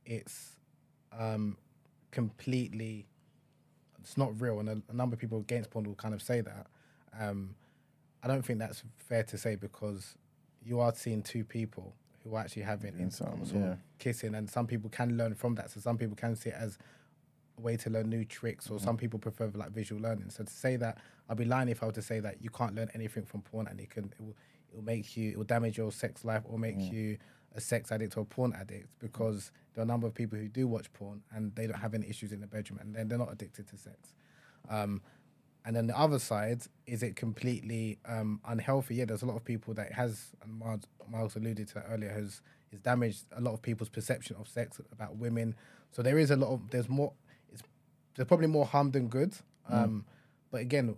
[0.05, 0.57] it's
[1.17, 1.55] um
[2.11, 3.07] completely
[4.01, 6.41] it's not real and a, a number of people against porn will kind of say
[6.41, 6.67] that
[7.17, 7.55] um
[8.23, 10.15] i don't think that's fair to say because
[10.63, 11.93] you are seeing two people
[12.23, 13.75] who are actually having intercourse yeah.
[13.99, 16.77] kissing and some people can learn from that so some people can see it as
[17.57, 20.51] a way to learn new tricks or some people prefer like visual learning so to
[20.51, 20.97] say that
[21.29, 23.67] i'd be lying if i were to say that you can't learn anything from porn
[23.67, 24.35] and it can it will,
[24.69, 27.17] it will make you it will damage your sex life or make you
[27.55, 30.47] a sex addict or a porn addict because there are a number of people who
[30.47, 33.17] do watch porn and they don't have any issues in the bedroom and then they're
[33.17, 34.15] not addicted to sex
[34.69, 35.01] um,
[35.65, 38.95] and then the other side is it completely um, unhealthy?
[38.95, 42.11] Yeah, there's a lot of people that has, and Miles, Miles alluded to that earlier,
[42.11, 45.55] has has damaged a lot of people's perception of sex about women.
[45.91, 47.13] So there is a lot of there's more.
[48.15, 49.33] There's probably more harm than good.
[49.69, 50.05] Um,
[50.51, 50.97] But again,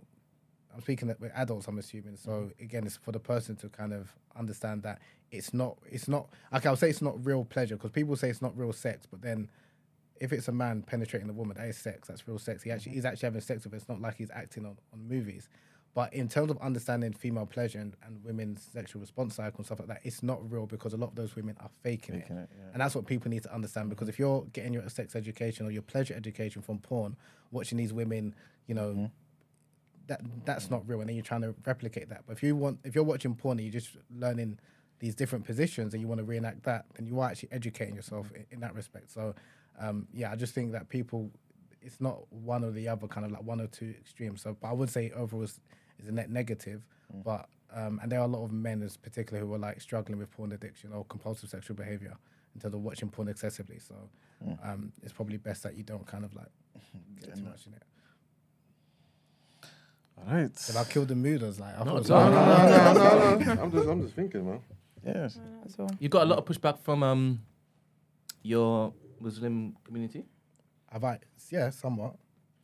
[0.74, 1.68] I'm speaking with adults.
[1.68, 2.16] I'm assuming.
[2.16, 5.78] So again, it's for the person to kind of understand that it's not.
[5.90, 6.28] It's not.
[6.52, 9.22] Okay, I'll say it's not real pleasure because people say it's not real sex, but
[9.22, 9.48] then
[10.20, 12.08] if it's a man penetrating a woman, that is sex.
[12.08, 12.62] That's real sex.
[12.64, 13.76] He actually he's actually having sex with her.
[13.76, 15.48] It's not like he's acting on, on movies.
[15.94, 19.78] But in terms of understanding female pleasure and, and women's sexual response cycle and stuff
[19.78, 22.42] like that, it's not real because a lot of those women are faking, Faking it.
[22.42, 22.70] it, yeah.
[22.72, 25.70] And that's what people need to understand because if you're getting your sex education or
[25.70, 27.16] your pleasure education from porn,
[27.52, 28.34] watching these women,
[28.66, 29.04] you know, Mm-hmm.
[30.08, 31.00] that that's not real.
[31.00, 32.24] And then you're trying to replicate that.
[32.26, 34.58] But if you want, if you're watching porn and you're just learning
[34.98, 38.32] these different positions and you want to reenact that, then you are actually educating yourself
[38.34, 39.10] in, in that respect.
[39.12, 39.34] So,
[39.78, 41.30] um, yeah, I just think that people,
[41.80, 44.42] it's not one or the other, kind of like one or two extremes.
[44.42, 45.46] So, but I would say overall
[45.98, 46.82] is, is a net negative.
[47.24, 50.18] But um, and there are a lot of men, as particular, who are like struggling
[50.18, 52.16] with porn addiction or compulsive sexual behavior
[52.54, 53.78] in terms of watching porn excessively.
[53.80, 53.94] So,
[54.62, 56.46] um, it's probably best that you don't kind of like
[57.20, 57.82] get too much in it.
[60.18, 60.44] All right.
[60.44, 63.54] If I killed the mood, I was like, I thought, No, no, no, no, no,
[63.54, 63.62] no.
[63.62, 64.60] I'm just, I'm just thinking, man.
[65.04, 65.38] Yes.
[65.62, 65.92] That's.
[65.98, 67.40] You got a lot of pushback from um
[68.42, 70.24] your Muslim community.
[70.90, 71.18] have I?
[71.50, 72.14] Yeah, somewhat.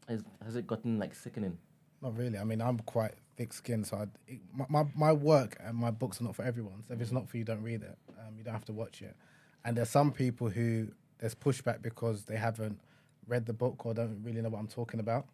[0.09, 1.59] Has, has it gotten like sickening?
[2.03, 2.39] Not really.
[2.39, 6.21] I mean, I'm quite thick-skinned, so I, it, my, my my work and my books
[6.21, 6.83] are not for everyone.
[6.87, 7.97] So if it's not for you, don't read it.
[8.19, 9.15] Um, you don't have to watch it.
[9.65, 10.89] And there's some people who
[11.19, 12.81] there's pushback because they haven't
[13.27, 15.27] read the book or don't really know what I'm talking about,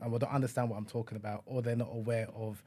[0.00, 2.62] and or don't understand what I'm talking about, or they're not aware of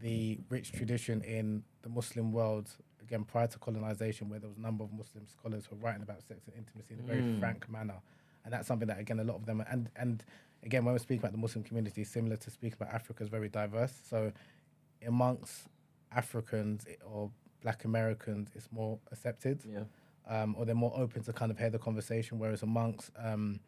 [0.00, 2.70] the rich tradition in the Muslim world.
[3.02, 6.02] Again, prior to colonization, where there was a number of Muslim scholars who were writing
[6.02, 8.00] about sex and intimacy in a very frank manner,
[8.44, 10.24] and that's something that again a lot of them and and
[10.64, 13.48] again when we're speaking about the Muslim community, similar to speaking about Africa, is very
[13.48, 13.92] diverse.
[14.08, 14.32] So
[15.06, 15.68] amongst
[16.12, 17.30] Africans or
[17.62, 19.84] Black Americans, it's more accepted Yeah.
[20.26, 22.38] um, or they're more open to kind of hear the conversation.
[22.38, 23.60] Whereas amongst um,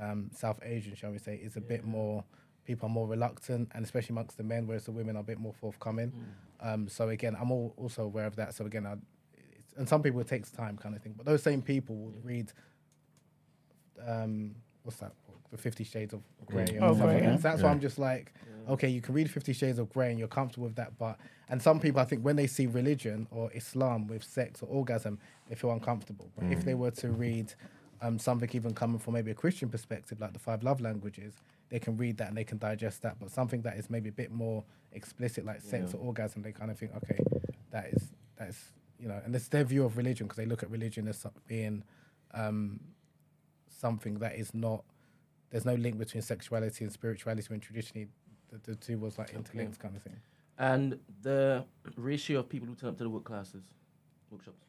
[0.00, 2.24] um, South Asian, shall we say, is a bit more
[2.64, 5.38] people are more reluctant, and especially amongst the men, whereas the women are a bit
[5.38, 6.10] more forthcoming.
[6.60, 8.54] Um, so again, I'm all, also aware of that.
[8.54, 8.94] So again, I,
[9.76, 11.12] and some people it takes time, kind of thing.
[11.14, 12.52] But those same people will read,
[14.06, 15.12] um, what's that?
[15.54, 15.62] Book?
[15.62, 16.62] The Fifty Shades of Grey.
[16.64, 17.28] and Oh, stuff Grey, like that.
[17.30, 17.36] yeah.
[17.36, 18.32] So that's why I'm just like,
[18.68, 21.18] okay, you can read Fifty Shades of Grey and you're comfortable with that, but
[21.48, 25.18] and some people I think when they see religion or Islam with sex or orgasm,
[25.48, 26.30] they feel uncomfortable.
[26.36, 27.52] But if they were to read
[28.02, 31.34] um, something even coming from maybe a Christian perspective, like the five love languages,
[31.68, 33.18] they can read that and they can digest that.
[33.20, 36.70] But something that is maybe a bit more explicit, like sex or orgasm, they kind
[36.70, 37.18] of think, okay,
[37.70, 40.62] that is that is you know, and it's their view of religion because they look
[40.62, 41.82] at religion as being
[42.32, 42.80] um,
[43.68, 44.84] something that is not.
[45.54, 48.08] There's no link between sexuality and spirituality when traditionally
[48.50, 50.16] the, the two was like interlinked kind of thing.
[50.58, 51.64] And the
[51.96, 53.62] ratio of people who turn up to the work classes,
[54.30, 54.64] workshops.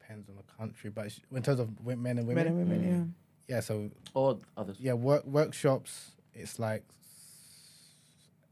[0.00, 3.14] Depends on the country, but in terms of men and women, Men and women,
[3.48, 3.60] yeah.
[3.60, 4.78] So Or others.
[4.80, 6.10] yeah, work workshops.
[6.34, 6.82] It's like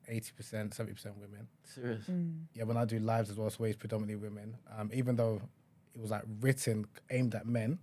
[0.06, 1.48] eighty percent, seventy percent women.
[1.64, 2.05] Serious.
[2.55, 4.56] Yeah, when I do lives as well, it's always predominantly women.
[4.78, 5.40] Um, even though
[5.92, 7.80] it was like written aimed at men,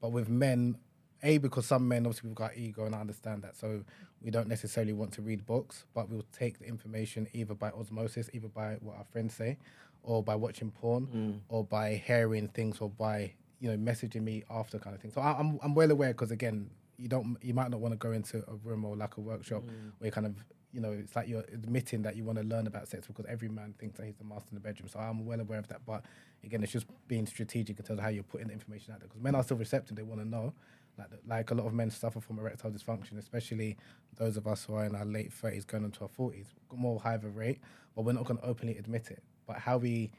[0.00, 0.78] but with men,
[1.22, 3.82] a because some men obviously we've got ego and I understand that, so
[4.22, 8.30] we don't necessarily want to read books, but we'll take the information either by osmosis,
[8.32, 9.58] either by what our friends say,
[10.02, 11.38] or by watching porn, mm.
[11.48, 15.10] or by hearing things, or by you know messaging me after kind of thing.
[15.12, 17.98] So I, I'm I'm well aware because again, you don't you might not want to
[17.98, 19.92] go into a room or like a workshop mm.
[19.98, 20.34] where you kind of
[20.72, 23.48] you know it's like you're admitting that you want to learn about sex because every
[23.48, 24.88] man thinks that he's the master in the bedroom.
[24.88, 26.04] So I'm well aware of that, but
[26.44, 29.08] again, it's just being strategic in terms of how you're putting the information out there
[29.08, 30.52] because men are still receptive; they want to know.
[30.98, 33.76] Like, like a lot of men suffer from erectile dysfunction, especially
[34.16, 37.14] those of us who are in our late 30s going into our 40s, more high
[37.14, 37.60] of a rate,
[37.94, 39.22] but we're not going to openly admit it.
[39.46, 40.10] But how we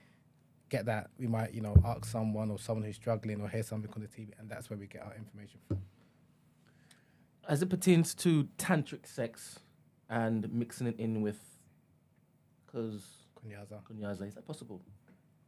[0.69, 3.91] get that, we might, you know, ask someone or someone who's struggling or hear something
[3.95, 5.81] on the TV, and that's where we get our information from.
[7.47, 9.59] As it pertains to tantric sex
[10.09, 11.39] and mixing it in with,
[12.65, 13.03] because
[13.37, 13.81] Kunyaza.
[13.89, 14.81] kunyaza, is that possible?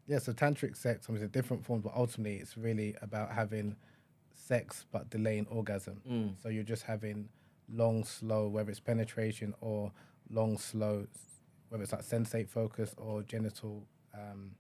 [0.08, 3.76] Yeah, so tantric sex, I mean, it's different forms, but ultimately it's really about having
[4.40, 6.02] sex but delaying orgasm.
[6.10, 6.34] Mm.
[6.42, 7.30] So you're just having
[7.72, 9.92] long, slow, whether it's penetration or
[10.30, 11.08] long, slow,
[11.70, 14.52] whether it's like sensate focus or genital um,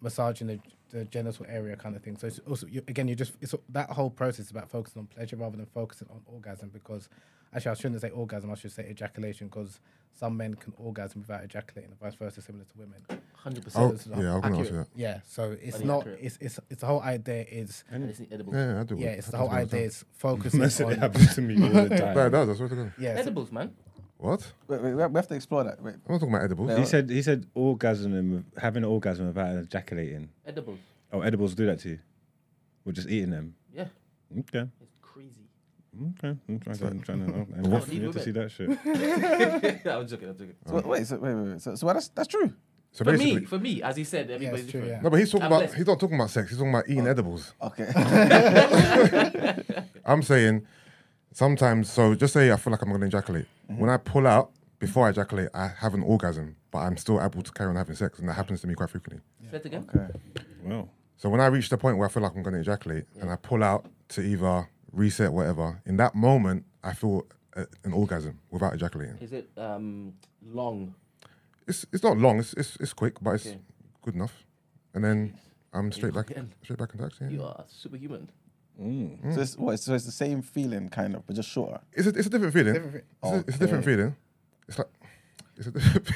[0.00, 2.16] massaging the, the genital area kind of thing.
[2.16, 5.06] So it's also you, again, you just it's that whole process is about focusing on
[5.06, 7.08] pleasure rather than focusing on orgasm because
[7.54, 9.80] actually I shouldn't say orgasm, I should say ejaculation because
[10.12, 13.00] some men can orgasm without ejaculating, and vice versa, similar to women.
[13.44, 13.72] 100%.
[13.76, 14.58] Oh, it's not yeah, I can accurate.
[14.58, 14.86] answer that.
[14.94, 15.98] Yeah, so it's Very not.
[16.00, 16.18] accurate.
[16.22, 18.54] It's it's it's the whole idea is And it's edibles.
[18.54, 18.96] Yeah, yeah, I do.
[18.96, 19.08] yeah.
[19.10, 19.88] It's Happens the whole idea time.
[19.88, 22.30] is focusing It on happens to me all the Yeah, it time.
[22.32, 22.48] does.
[22.50, 22.92] I swear to God.
[22.98, 23.10] yeah.
[23.10, 23.72] Edibles, man.
[24.18, 24.52] What?
[24.68, 25.80] Wait, wait, we have to explore that.
[25.82, 25.94] Wait.
[25.94, 26.68] I'm not talking about edibles.
[26.70, 26.78] Yeah.
[26.78, 30.28] He said he said orgasm and having an orgasm without ejaculating.
[30.44, 30.78] Edibles.
[31.12, 31.98] Oh, edibles do that to you.
[32.84, 33.54] We're just eating them.
[33.72, 33.86] Yeah,
[34.40, 34.68] Okay.
[34.80, 35.48] it's crazy.
[35.94, 36.36] Okay.
[36.48, 37.84] I'm trying to, I'm trying to, I'm What?
[37.84, 38.68] happy to see that shit.
[39.86, 40.54] I'm joking, I'm joking.
[40.66, 41.60] So, wait, so, wait, wait, wait.
[41.60, 42.52] So, so that's that's true.
[42.92, 44.98] So For me, for me, as he said, everybody's it's true, different.
[44.98, 45.02] yeah.
[45.04, 45.58] no, but he's talking I'm about.
[45.60, 45.74] blessed.
[45.76, 46.48] He's not talking about sex.
[46.50, 47.54] He's talking about eating edibles.
[47.62, 47.86] Okay.
[50.04, 50.66] I'm saying
[51.32, 51.90] sometimes.
[51.90, 53.46] So just say I feel like I'm going to ejaculate.
[53.70, 53.80] Mm-hmm.
[53.80, 57.42] When I pull out before I ejaculate, I have an orgasm, but I'm still able
[57.42, 59.22] to carry on having sex, and that happens to me quite frequently.
[59.50, 59.86] Say it again.
[59.94, 60.12] okay.
[60.64, 63.04] Well, So when I reach the point where I feel like I'm going to ejaculate,
[63.20, 67.92] and I pull out to either reset whatever, in that moment I feel a, an
[67.92, 69.18] orgasm without ejaculating.
[69.20, 70.94] Is it um, long?
[71.66, 72.38] It's it's not long.
[72.40, 73.58] It's it's, it's quick, but it's Okay.
[74.02, 74.44] good enough.
[74.94, 75.34] And then
[75.72, 76.52] I'm straight back Again.
[76.62, 77.30] straight back into action.
[77.30, 78.30] You are superhuman.
[78.80, 79.20] Mm.
[79.22, 79.34] Mm.
[79.34, 79.78] So it's what?
[79.78, 81.80] So it's the same feeling, kind of, but just shorter.
[81.92, 82.72] It's a, it's a different feeling.
[82.74, 84.16] Different fe- It's, a, it's a different feeling.
[84.68, 84.88] It's like
[85.56, 86.08] it's a different,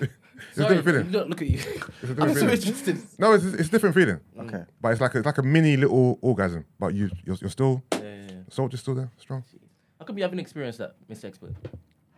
[0.48, 1.10] it's a different feeling.
[1.10, 1.58] Look, look at you.
[1.58, 2.56] It's a I'm different so feeling.
[2.56, 2.98] interested.
[3.18, 4.20] No, it's it's a different feeling.
[4.36, 4.46] Mm.
[4.48, 4.64] Okay.
[4.80, 6.64] But it's like a, it's like a mini little orgasm.
[6.78, 8.34] But you you're, you're still Yeah, yeah, yeah.
[8.50, 9.44] soldier's still there, strong.
[9.98, 11.24] How come you haven't experienced that, Mr.
[11.26, 11.52] Expert?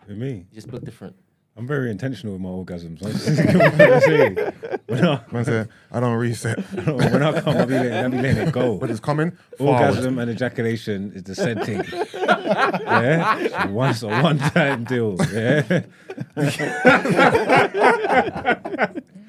[0.07, 1.15] for me, You just look different.
[1.55, 3.05] I'm very intentional with my orgasms.
[3.05, 4.53] I'm just gonna
[4.87, 6.59] when, I, Man said, I don't reset.
[6.87, 8.79] when I come, I'll be letting, I'll be letting it go.
[8.79, 9.33] But it's coming.
[9.59, 9.75] forward.
[9.75, 11.85] Orgasm and ejaculation is the same thing.
[12.15, 15.19] yeah, It's once a one time deal.
[15.31, 15.83] Yeah,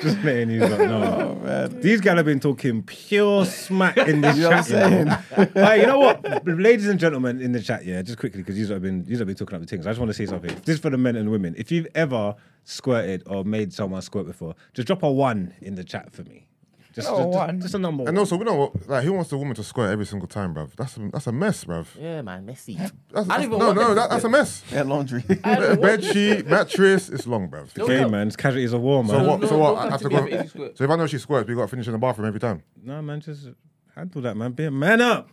[0.02, 1.36] just letting you know.
[1.50, 4.90] Oh, These guys have been talking pure smack in this You know chat.
[4.90, 5.48] You know?
[5.54, 8.68] Hey, you know what, ladies and gentlemen in the chat, yeah, just quickly because these
[8.68, 9.86] have been these have been talking up the things.
[9.86, 10.54] I just want to say something.
[10.64, 11.54] This is for the men and women.
[11.58, 15.84] If you've ever squirted or made someone squirt before, just drop a one in the
[15.84, 16.46] chat for me.
[16.92, 17.60] Just, just, just- one.
[17.60, 18.02] just a number.
[18.02, 18.18] And one.
[18.18, 20.74] also, we know what, like, who wants the woman to squirt every single time, bruv?
[20.76, 21.86] That's a, that's a mess, bruv.
[21.98, 22.74] Yeah, man, messy.
[22.74, 24.64] That's, I don't that's- even no, want no, them that, that's a mess.
[24.72, 25.24] Yeah, laundry.
[25.44, 27.76] I don't want Bed sheet, mattress, it's long, bruv.
[27.78, 29.10] No, Okay, man, it's casualties of war, man.
[29.12, 29.40] So what?
[29.40, 29.74] no, so what?
[29.74, 30.24] one I have to to go.
[30.26, 30.52] be if.
[30.52, 32.62] So if I know she squirts, we got to finish in the bathroom every time.
[32.82, 33.48] No, man, just
[33.94, 34.52] handle that, man.
[34.52, 35.30] Be a man up.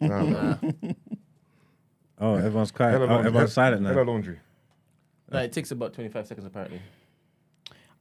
[0.00, 0.96] Nah, man.
[2.18, 2.92] Oh, everyone's quiet.
[2.92, 3.26] Hello, Oh, laundry.
[3.28, 3.88] everyone's silent now.
[3.90, 4.38] Hello, laundry.
[5.30, 6.80] No, it takes about 25 seconds apparently.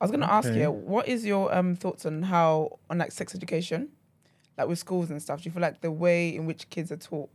[0.02, 3.34] I was gonna ask you, what is your um thoughts on how on like sex
[3.36, 3.90] education,
[4.58, 5.42] like with schools and stuff?
[5.42, 7.30] Do you feel like the way in which kids are taught?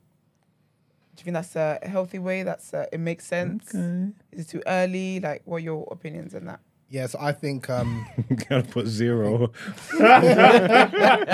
[1.16, 2.42] Do you think that's a healthy way?
[2.42, 3.74] That's uh, it makes sense.
[3.74, 4.12] Is
[4.46, 5.18] it too early?
[5.20, 6.60] Like, what are your opinions on that?
[6.90, 8.06] Yes, I think um,
[8.48, 9.52] Gotta put zero.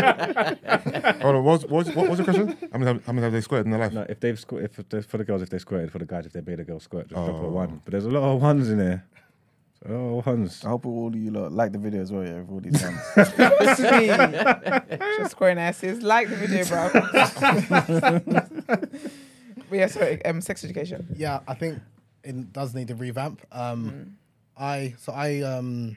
[0.04, 2.56] Hold on, what was, what was, what was your question?
[2.72, 3.92] How many, how many have they squirted in their life?
[3.92, 6.26] No, if they've squ- if they, for the girls, if they squirted, for the guys,
[6.26, 7.50] if they made a girl squirt, just drop a Oh.
[7.50, 7.80] one.
[7.84, 9.04] But there's a lot of ones in there.
[9.86, 10.64] A lot of ones.
[10.64, 12.82] I hope all of you lot like the video as well, yeah, with all these
[12.82, 12.98] ones.
[13.76, 14.98] Sweet.
[15.18, 16.02] Just squaring asses.
[16.02, 16.90] Like the video, bro.
[19.68, 20.24] but yeah, sorry.
[20.24, 21.06] Um, sex education.
[21.16, 21.80] yeah, I think
[22.22, 23.42] it does need a revamp.
[23.52, 24.16] Um,
[24.56, 25.96] I so I um,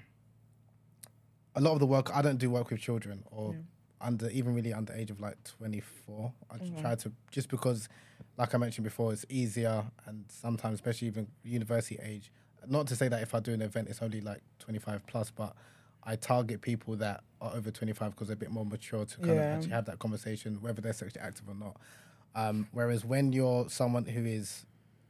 [1.55, 3.55] a lot of the work I don't do work with children or
[4.01, 6.33] under even really under age of like twenty four.
[6.51, 7.87] I just try to just because,
[8.37, 12.31] like I mentioned before, it's easier and sometimes, especially even university age.
[12.69, 15.31] Not to say that if I do an event, it's only like twenty five plus,
[15.31, 15.55] but
[16.03, 19.17] I target people that are over twenty five because they're a bit more mature to
[19.17, 19.43] kind Yeah.
[19.43, 21.77] of actually have that conversation, whether they're sexually active or not.
[22.35, 24.65] Um, whereas when you're someone who is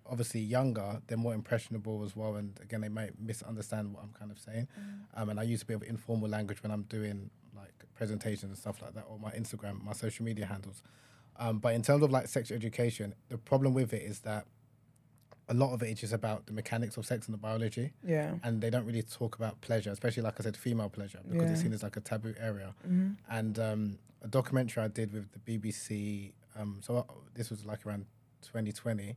[0.10, 2.36] obviously younger, they're more impressionable as well.
[2.36, 4.68] And again, they might misunderstand what I'm kind of saying.
[5.16, 8.58] Um, and I use a bit of informal language when I'm doing like presentations and
[8.58, 10.82] stuff like that, or my Instagram, my social media handles.
[11.38, 14.46] Um, but in terms of like sexual education, the problem with it is that
[15.50, 18.36] a lot of it is just about the mechanics of sex and the biology Yeah.
[18.44, 21.52] and they don't really talk about pleasure, especially like I said, female pleasure, because Yeah.
[21.54, 22.76] it's seen as like a taboo area.
[23.30, 27.04] And um, a documentary I did with the BBC, um, so uh,
[27.34, 28.06] this was like around
[28.42, 29.16] 2020.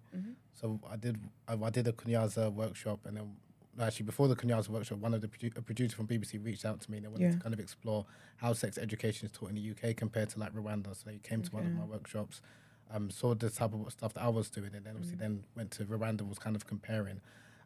[0.55, 1.19] So I did
[1.49, 3.37] I, I did a Kunyaza workshop, and then
[3.81, 6.81] actually before the Kunyaza workshop, one of the produ- a producer from BBC reached out
[6.83, 7.31] to me and they wanted Yeah.
[7.33, 8.05] to kind of explore
[8.37, 10.95] how sex education is taught in the UK compared to like Rwanda.
[10.95, 12.41] So they came to one of my workshops.
[12.93, 15.71] Um, saw the type of stuff that I was doing, and then obviously then went
[15.73, 17.21] to Rwanda and was kind of comparing.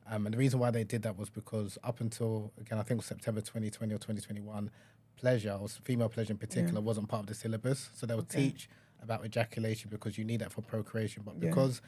[0.06, 3.02] Um, and the reason why they did that was because up until again, I think
[3.02, 4.70] September 2020 or 2021,
[5.16, 7.88] pleasure or female pleasure in particular wasn't part of the syllabus.
[7.94, 8.50] So they would Okay.
[8.50, 8.68] teach
[9.02, 11.48] about ejaculation because you need that for procreation, but Yeah.
[11.48, 11.80] because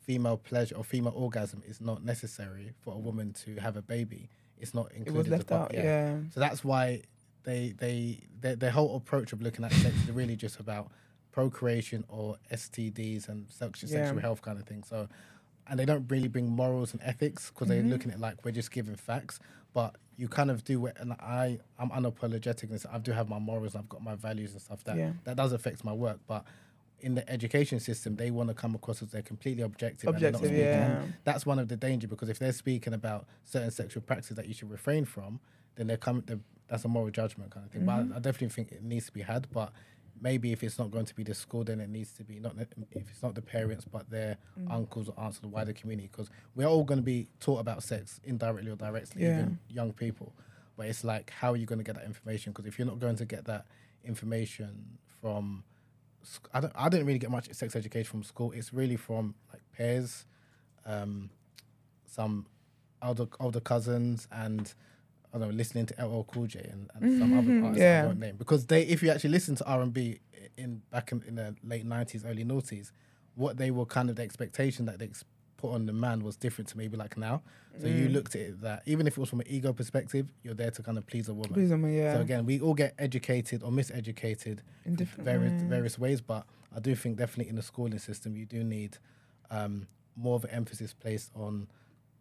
[0.00, 4.28] female pleasure or female orgasm is not necessary for a woman to have a baby,
[4.58, 5.28] it's not included.
[5.32, 5.72] It was left out.
[5.72, 6.18] Yeah.
[6.30, 7.02] so that's why
[7.44, 10.90] they they their, their whole approach of looking at sex is really just about
[11.32, 14.04] procreation or STDs and sexual Yeah.
[14.04, 14.84] sexual health kind of thing.
[14.84, 15.08] So,
[15.66, 17.88] and they don't really bring morals and ethics because Mm-hmm.
[17.88, 19.40] they're looking at it like we're just giving facts.
[19.74, 22.84] But you kind of do it, and I I'm unapologetic this.
[22.92, 23.74] I do have my morals.
[23.74, 25.12] I've got my values and stuff that Yeah.
[25.24, 26.44] that does affect my work, but.
[27.04, 30.04] In the education system, they want to come across as they're completely objective.
[30.08, 31.02] and not Objective, speaking- yeah.
[31.24, 34.54] that's one of the danger because if they're speaking about certain sexual practices that you
[34.54, 35.40] should refrain from,
[35.74, 36.22] then they're coming.
[36.68, 37.84] That's a moral judgment kind of thing.
[37.86, 39.48] But I, I definitely think it needs to be had.
[39.50, 39.72] But
[40.22, 42.54] maybe if it's not going to be the school, then it needs to be not
[42.92, 44.38] if it's not the parents, but their
[44.70, 47.82] uncles or aunts or the wider community because we're all going to be taught about
[47.82, 49.40] sex indirectly or directly, Yeah.
[49.40, 50.32] even young people.
[50.76, 52.52] But it's like, how are you going to get that information?
[52.52, 53.66] Because if you're not going to get that
[54.04, 55.64] information from
[56.22, 58.52] sc- I don't, I didn't really get much sex education from school.
[58.52, 60.24] It's really from like peers,
[60.86, 61.30] um,
[62.06, 62.46] some
[63.02, 64.72] older older cousins, and
[65.34, 68.02] I don't know, listening to LL Cool J and, and some other artists yeah.
[68.02, 70.20] I won't name because they, if you actually listen to R and B
[70.58, 72.92] in back in, in the late nineties, early noughties,
[73.34, 75.24] what they were kind of the expectation that they ex-
[75.56, 77.40] put on the man was different to maybe like now.
[77.80, 78.12] So you Mm.
[78.12, 80.82] looked at it that even if it was from an ego perspective, you're there to
[80.82, 81.54] kind of please a woman.
[81.54, 82.12] Please, um, yeah.
[82.14, 85.62] So again, we all get educated or miseducated In different various ways.
[85.62, 86.44] various ways, but
[86.76, 88.98] I do think definitely in the schooling system you do need
[89.50, 89.86] um,
[90.16, 91.68] more of an emphasis placed on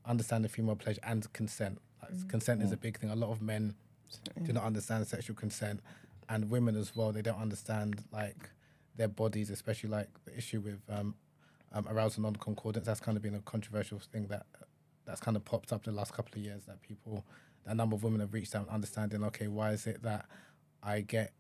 [0.06, 1.80] understanding female pleasure and consent.
[2.02, 2.30] Like, Mm.
[2.30, 3.10] Consent is a big thing.
[3.10, 3.76] A lot of men
[4.44, 5.80] do not understand sexual consent,
[6.30, 7.12] and women as well.
[7.12, 8.50] They don't understand like
[8.96, 11.16] their bodies, especially like the issue with um,
[11.72, 12.86] um, arousal non-concordance.
[12.86, 14.46] That's kind of been a controversial thing that
[15.06, 16.64] that's kind of popped up the last couple of years.
[16.66, 17.26] That people,
[17.66, 19.24] a number of women have reached out, understanding.
[19.26, 20.26] Okay, why is it that
[20.84, 21.34] I get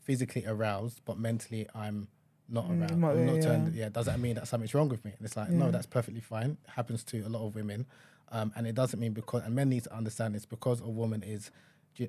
[0.00, 2.08] physically aroused, but mentally I'm
[2.48, 2.98] not Mm, aroused?
[2.98, 3.74] not not turned.
[3.74, 3.84] yeah.
[3.84, 5.12] Yeah, does that mean that something's wrong with me?
[5.16, 6.58] And it's like, no, that's perfectly fine.
[6.64, 7.86] It happens to a lot of women,
[8.32, 9.42] um, and it doesn't mean because.
[9.44, 11.50] And men need to understand it's because a woman is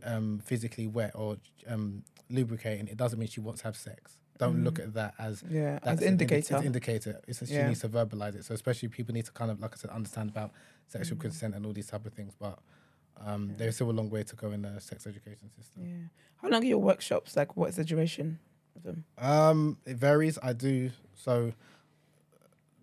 [0.04, 2.88] um, physically wet or um, lubricating.
[2.88, 4.18] It doesn't mean she wants to have sex.
[4.38, 5.52] Don't look at that as Mm.
[5.52, 6.56] Yeah, as that's an indi- indicator.
[6.58, 7.22] It's indicator.
[7.28, 7.68] It's she Yeah.
[7.68, 8.46] needs to verbalize it.
[8.46, 10.52] So especially people need to kind of, like I said, understand about
[10.88, 11.22] sexual Mm.
[11.22, 12.36] consent and all these type of things.
[12.40, 12.58] But
[13.20, 15.84] um, there's still a long way to go in the sex education system.
[15.86, 16.08] Yeah.
[16.38, 17.36] How long are your workshops?
[17.36, 18.40] Like, what is the duration
[18.78, 19.04] of them?
[19.18, 20.38] Um, it varies.
[20.42, 21.52] I do so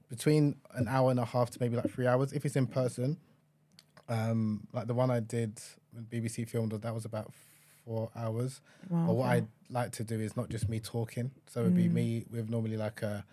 [0.08, 2.32] between an hour and a half to maybe like three hours.
[2.32, 3.16] If it's in person,
[4.08, 5.60] um, like the one I did
[5.92, 7.32] when BBC filmed, that was about
[7.84, 8.60] four hours.
[8.88, 9.28] Wow, but what.
[9.30, 11.30] I'd like to do is not just me talking.
[11.48, 13.24] So it'd be me with normally like a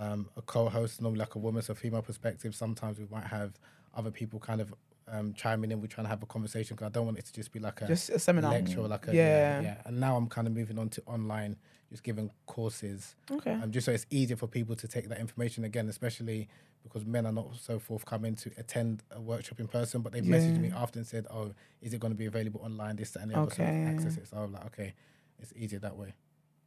[0.00, 2.54] um, a co-host, normally like a woman, so female perspective.
[2.54, 3.52] Sometimes we might have
[3.96, 4.72] other people kind of
[5.10, 5.80] um, chiming in.
[5.80, 7.80] We're trying to have a conversation because I don't want it to just be like
[7.82, 8.50] a Just a seminar.
[8.52, 9.24] lecture or like a Yeah.
[9.24, 9.60] yeah.
[9.62, 9.76] yeah.
[9.86, 11.56] And now I'm kind of moving on to online,
[11.90, 13.52] just giving courses, Okay.
[13.52, 16.48] um, just so it's easier for people to take that information again, especially
[16.82, 20.58] because men are not so forthcoming to attend a workshop in person, but they've messaged
[20.58, 20.82] me Yeah.
[20.82, 22.96] after and said, "Oh, is it going to be available online?
[22.96, 23.78] This that, and the other, so I Okay.
[23.80, 24.94] can access it." So I'm like, okay,
[25.38, 26.14] it's easier that way.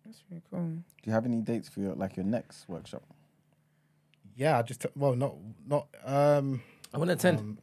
[0.05, 0.59] That's really cool.
[0.67, 3.03] Do you have any dates for your like your next workshop?
[4.35, 6.61] Yeah, I just well, not not um.
[6.93, 7.39] I want to attend.
[7.39, 7.57] um,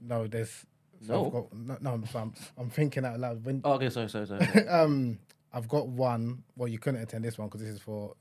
[0.00, 0.64] no, there's
[1.06, 1.26] so No?
[1.26, 1.90] I've got, no, no.
[1.94, 3.44] I'm, so I'm, I'm thinking out loud.
[3.44, 4.46] When oh, okay, sorry, sorry, sorry.
[4.46, 4.68] sorry.
[4.68, 5.18] um,
[5.52, 6.42] I've got one.
[6.56, 8.14] Well, you couldn't attend this one because this is for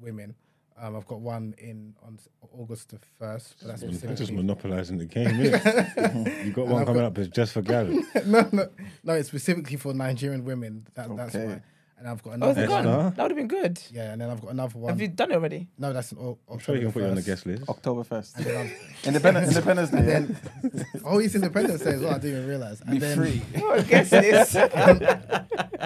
[0.00, 0.34] women.
[0.80, 2.18] Um, I've got one in on
[2.56, 3.56] August the first.
[3.60, 5.28] But that's You're just monopolising the game.
[5.28, 6.44] innit?
[6.46, 7.18] you got one coming up.
[7.18, 8.02] It's just for Gary.
[8.26, 8.68] no, no,
[9.04, 9.12] no.
[9.14, 10.86] It's specifically for Nigerian women.
[10.94, 11.46] That, That's Okay.
[11.46, 11.60] why.
[11.98, 12.84] and I've got Oh, another is it one.
[12.84, 12.94] gone?
[13.06, 13.16] Esther?
[13.16, 13.82] That would have been good.
[13.92, 14.90] Yeah, and then I've got another one.
[14.90, 15.66] Have you done it already?
[15.78, 16.18] No, that's an.
[16.20, 17.68] Oh, I'm sure you can put you on the guest list.
[17.68, 18.38] October first.
[19.04, 20.06] Independence, Independence Day.
[20.06, 20.82] yeah?
[21.04, 22.14] oh, it's Independence Day as well.
[22.14, 22.80] I didn't even realize.
[22.82, 23.42] And Be then, free.
[23.56, 24.54] Oh, I guess it is.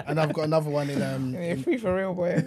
[0.07, 2.43] and I've got another one in um You're free for real, boy.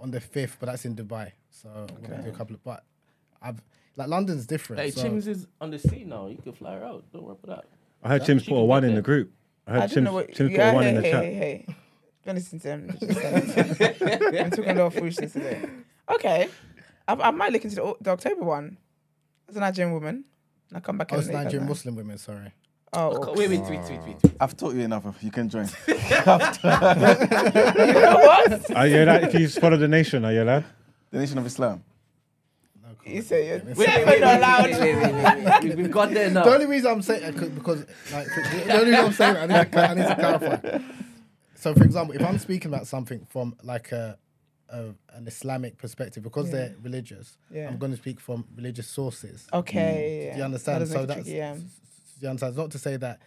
[0.00, 1.32] on the fifth, but that's in Dubai.
[1.64, 2.62] So I'm gonna do a couple of.
[2.62, 2.84] But
[3.40, 3.62] I've
[3.96, 4.82] like London's different.
[4.82, 6.26] Hey, so Chims is on the sea now.
[6.26, 7.04] You can fly her out.
[7.12, 7.64] Don't worry about that.
[8.02, 9.32] I heard Chim's she put a can one in the group.
[9.66, 10.34] I I heard didn't Chim's, know what.
[10.34, 11.24] Chim's put yeah, a one hey, in the hey, chat.
[11.24, 11.66] hey, hey.
[12.26, 12.90] Don't listen to him.
[14.40, 15.62] I'm talking a lot of foolishness today.
[16.12, 16.48] Okay,
[17.08, 18.76] I, I might look into the, the October one.
[19.48, 20.24] As a Nigerian woman,
[20.68, 21.12] and I come back.
[21.12, 22.18] I was and make Nigerian that- Muslim women.
[22.18, 22.52] Sorry.
[22.96, 24.32] Oh, Wait, wait, wait, wait, wait, wait.
[24.38, 25.04] I've taught you enough.
[25.20, 25.66] You can join.
[25.86, 26.60] what?
[28.76, 30.64] Are you allowed, if you follow the nation, are you allowed?
[31.14, 31.84] The Nation of Islam.
[33.06, 35.62] You say you're Wait, wait, wait, not allowed.
[35.62, 36.42] We've got there now.
[36.42, 37.78] The only reason I'm saying because, because
[38.12, 40.78] like the only reason I'm saying I need, to, I need to clarify.
[41.54, 44.18] So, for example, if I'm speaking about something from like a,
[44.70, 47.68] a an Islamic perspective, because they're religious, Yeah.
[47.68, 49.46] I'm going to speak from religious sources.
[49.52, 50.30] Okay.
[50.32, 50.82] Do you understand?
[50.82, 51.54] That So that's tricky, yeah.
[51.54, 51.62] do
[52.22, 52.50] you understand?
[52.50, 53.20] It's not to say that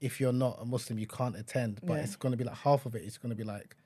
[0.00, 2.04] if you're not a Muslim, you can't attend, but Yeah.
[2.04, 3.02] it's going to be like half of it.
[3.04, 3.76] It's going to be like,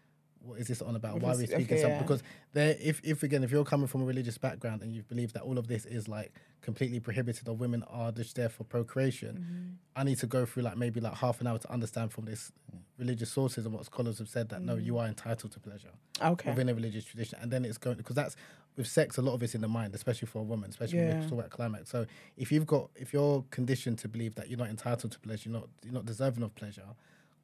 [0.49, 1.20] what is this on about?
[1.20, 1.97] Why are we speaking okay, something?
[1.99, 2.02] yeah.
[2.02, 2.23] Because
[2.55, 5.43] there, if if again, if you're coming from a religious background and you believe that
[5.43, 10.01] all of this is like completely prohibited or women are just there for procreation, Mm-hmm.
[10.01, 12.52] I need to go through like maybe like half an hour to understand from this
[12.99, 16.33] religious sources and what scholars have said that no, you are entitled to pleasure Mm.
[16.33, 16.51] Okay.
[16.51, 18.35] within a religious tradition, and then it's going because that's
[18.77, 19.18] with sex.
[19.18, 21.20] A lot of it's in the mind, especially for a woman, especially when Yeah.
[21.20, 21.91] we talk about climax.
[21.91, 25.51] So if you've got if you're conditioned to believe that you're not entitled to pleasure,
[25.51, 26.89] you're not you're not deserving of pleasure.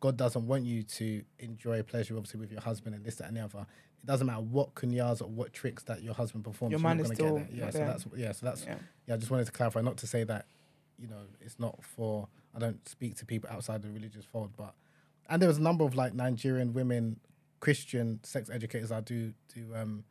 [0.04, 3.38] God doesn't want you to enjoy pleasure, obviously, with your husband and this, that, and
[3.38, 3.60] the other.
[3.60, 6.72] It doesn't matter what Kunyaza or what tricks that your husband performs.
[6.72, 7.50] Your you're mind is still get.
[7.54, 8.74] Yeah, so that's yeah, so that's Yeah.
[9.06, 9.14] yeah.
[9.14, 10.44] I just wanted to clarify, not to say that
[10.98, 12.28] you know it's not for.
[12.54, 14.74] I don't speak to people outside the religious fold, but
[15.30, 17.18] and there was a number of like Nigerian women,
[17.60, 20.04] Christian sex educators I do do um,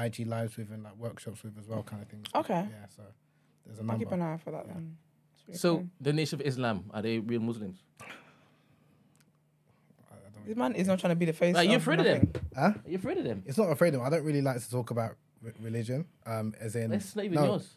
[0.00, 2.26] IG lives with and like workshops with as well, kind of things.
[2.36, 2.68] Okay.
[2.70, 3.02] Yeah, so
[3.66, 4.04] there's a I'll number.
[4.04, 4.96] keep an eye for that then.
[5.48, 5.88] Really So cool.
[6.00, 7.82] the Nation of Islam are they real Muslims?
[10.46, 11.56] This man is not trying to be the face.
[11.56, 12.30] Are you of afraid of nothing.
[12.32, 12.42] them?
[12.56, 12.62] Huh?
[12.84, 13.42] Are you afraid of them?
[13.46, 14.00] It's not afraid of.
[14.00, 14.06] Him.
[14.06, 16.06] I don't really like to talk about re- religion.
[16.26, 17.76] Um, as in That's not even no, yours.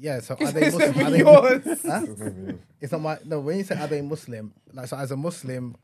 [0.00, 0.96] Yeah, so are they It's Muslim?
[0.96, 1.82] not Are even they, yours.
[1.84, 2.52] Huh?
[2.80, 3.40] It's not my no.
[3.40, 5.76] When you say are they Muslim, like so as a Muslim,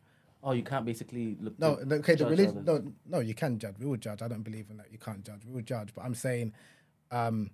[0.46, 1.58] Oh, you can't basically look.
[1.58, 3.76] no, to no, okay, the religion, no, no, you can judge.
[3.80, 4.20] We will judge.
[4.20, 4.92] I don't believe in that.
[4.92, 5.40] You can't judge.
[5.46, 5.94] We will judge.
[5.94, 6.52] But I'm saying,
[7.10, 7.50] um,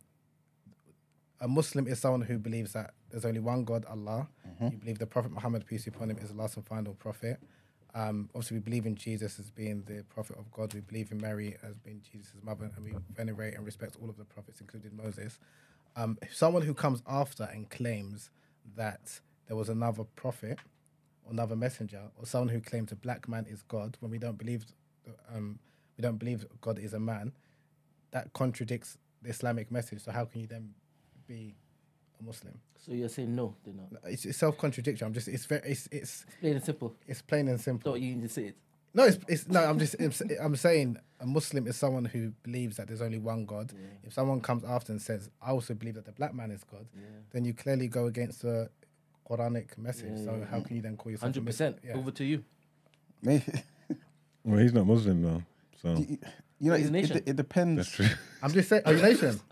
[1.41, 4.29] a Muslim is someone who believes that there's only one God, Allah.
[4.61, 7.39] You believe the Prophet Muhammad, peace be upon him, is the last and final prophet.
[7.95, 10.73] Um, obviously, we believe in Jesus as being the prophet of God.
[10.75, 14.17] We believe in Mary as being Jesus' mother, and we venerate and respect all of
[14.17, 15.39] the prophets, including Moses.
[15.97, 18.31] Um, someone who comes after and claims
[18.77, 20.59] that there was another prophet,
[21.25, 24.39] or another messenger, or someone who claims a black man is God, when we don't
[24.39, 24.67] believe,
[25.35, 25.59] um,
[25.97, 27.33] we don't believe God is a man,
[28.13, 30.03] that contradicts the Islamic message.
[30.05, 30.75] So how can you then
[31.27, 31.55] be
[32.21, 32.59] a Muslim?
[32.79, 33.89] So you're saying no, they're not.
[34.05, 35.07] It's, it's self contradiction.
[35.07, 36.97] I'm just it's very it's it's Plain and simple.
[37.07, 37.93] it's plain and simple.
[37.93, 38.57] Don't you need to say it.
[38.93, 39.61] No, it's, it's no.
[39.63, 39.95] I'm just
[40.41, 43.73] I'm, saying a Muslim is someone who believes that there's only one God.
[44.03, 46.87] If someone comes after and says, "I also believe that the black man is God,"
[47.33, 48.69] then you clearly go against the
[49.29, 50.19] Quranic message.
[50.19, 50.47] Yeah, so yeah.
[50.47, 51.33] how can you then call yourself?
[51.33, 51.79] Hundred percent.
[51.87, 51.95] Yeah.
[51.97, 52.43] Over to you.
[53.23, 53.45] Me-
[54.43, 55.43] Well, he's not Muslim though,
[55.83, 55.99] so
[56.59, 57.17] you know, He's it, nation.
[57.19, 57.77] it, it depends.
[57.77, 58.07] that's true.
[58.43, 58.83] I'm just saying.
[58.87, 59.39] Are you nation?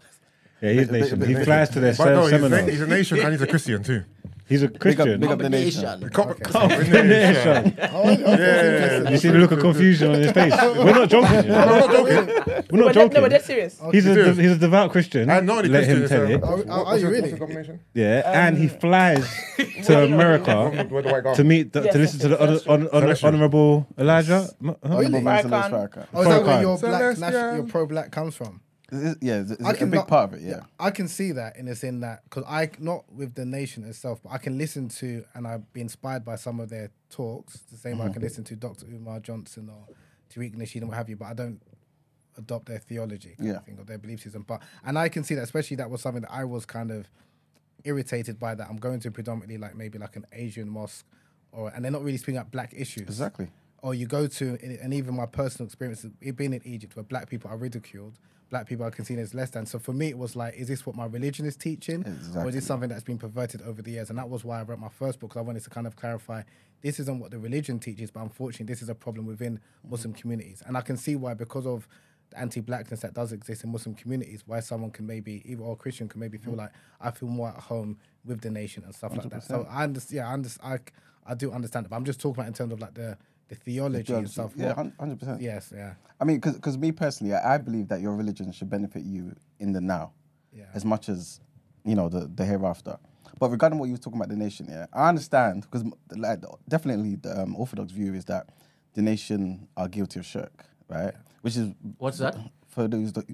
[0.60, 1.18] Yeah, he's Bit- bit- nation.
[1.20, 2.58] bit He flies to their But no, he's, seminar.
[2.58, 4.02] a, he's a nation and he's a Christian too.
[4.48, 5.20] He's a Big up, Christian.
[5.20, 5.82] big up the nation.
[5.84, 6.10] Combination.
[6.10, 6.42] Co- Okay.
[6.44, 7.76] combination.
[7.92, 9.02] Oh, okay.
[9.04, 9.10] Yeah.
[9.10, 10.54] You see the look of confusion on his face.
[10.62, 11.34] We're not joking.
[11.44, 11.58] you know.
[11.58, 12.26] I'm not joking.
[12.26, 12.94] We're But not joking.
[12.94, 13.28] no, but joking.
[13.28, 13.78] that's serious.
[13.82, 14.36] Oh, he's a Serious.
[14.38, 15.28] he's a devout Christian.
[15.28, 16.42] I know the Let him is tell it.
[16.42, 17.20] Are- what's- are you really?
[17.20, 17.80] What's the combination?
[17.92, 19.28] Yeah, and he um, flies
[19.84, 21.34] to America Where do I go?
[21.34, 23.28] to meet the, Yes, to listen to the that's hon- hon- hon- Celestial.
[23.28, 24.48] honourable Elijah.
[24.64, 24.74] Huh?
[24.82, 25.04] Really?
[25.04, 25.70] Honourable Mental Farrakhan.
[25.70, 26.06] Farrakhan.
[26.14, 26.60] Oh, is that where Farrakhan.
[26.62, 27.20] your black, Celestial.
[27.30, 28.60] national, your pro-black comes from?
[28.90, 30.46] It's- it's- Yeah, it's, it's I a can big not- part of it.
[30.46, 30.60] Yeah.
[30.78, 34.20] I can see that in the in that because I not with the nation itself,
[34.22, 37.58] but I can listen to and I've been inspired by some of their talks.
[37.70, 38.22] The same way I can mm-hmm.
[38.24, 38.86] listen to Dr.
[38.86, 39.94] Umar Johnson or
[40.32, 41.60] Tariq Nasheed and what have you, but I don't
[42.36, 43.58] adopt their theology, Yeah.
[43.60, 44.44] thing, or their belief system.
[44.46, 47.10] But and I can see that, especially that was something that I was kind of
[47.84, 48.54] irritated by.
[48.54, 51.04] That I'm going to predominantly like maybe like an Asian mosque,
[51.52, 53.48] or and they're not really speaking up black issues Exactly.
[53.82, 56.04] or you go to and even my personal experience
[56.36, 58.18] being in Egypt where black people are ridiculed
[58.50, 60.86] black people are considered as less than so for me it was like is this
[60.86, 62.52] what my religion is teaching or is Exactly.
[62.52, 64.88] this something that's been perverted over the years and that was why I wrote my
[64.88, 66.42] first book because I wanted to kind of clarify
[66.80, 69.90] this isn't what the religion teaches but unfortunately this is a problem within mm.
[69.90, 71.86] Muslim communities and I can see why because of
[72.30, 75.76] the anti-blackness that does exist in Muslim communities, why someone can maybe, even or a
[75.76, 76.58] Christian can maybe feel mm.
[76.58, 76.70] like
[77.00, 79.44] I feel more at home with the nation and stuff like that.
[79.44, 80.16] So I understand.
[80.16, 80.80] Yeah, I understand.
[81.26, 83.16] I, I do understand it, but I'm just talking about in terms of like the
[83.48, 84.52] the theology and stuff.
[84.56, 85.40] Yeah, hundred percent.
[85.40, 89.02] yes, yeah, I mean, because me personally, I, I believe that your religion should benefit
[89.02, 90.12] you in the now,
[90.52, 90.64] yeah.
[90.74, 91.40] as much as
[91.84, 92.98] you know the the hereafter.
[93.38, 95.84] But regarding what you were talking about the nation, yeah, I understand because
[96.16, 98.48] like definitely the um, Orthodox view is that
[98.94, 101.14] the nation are guilty of shirk, right?
[101.42, 102.36] Which is What's that?
[102.66, 103.26] for those that,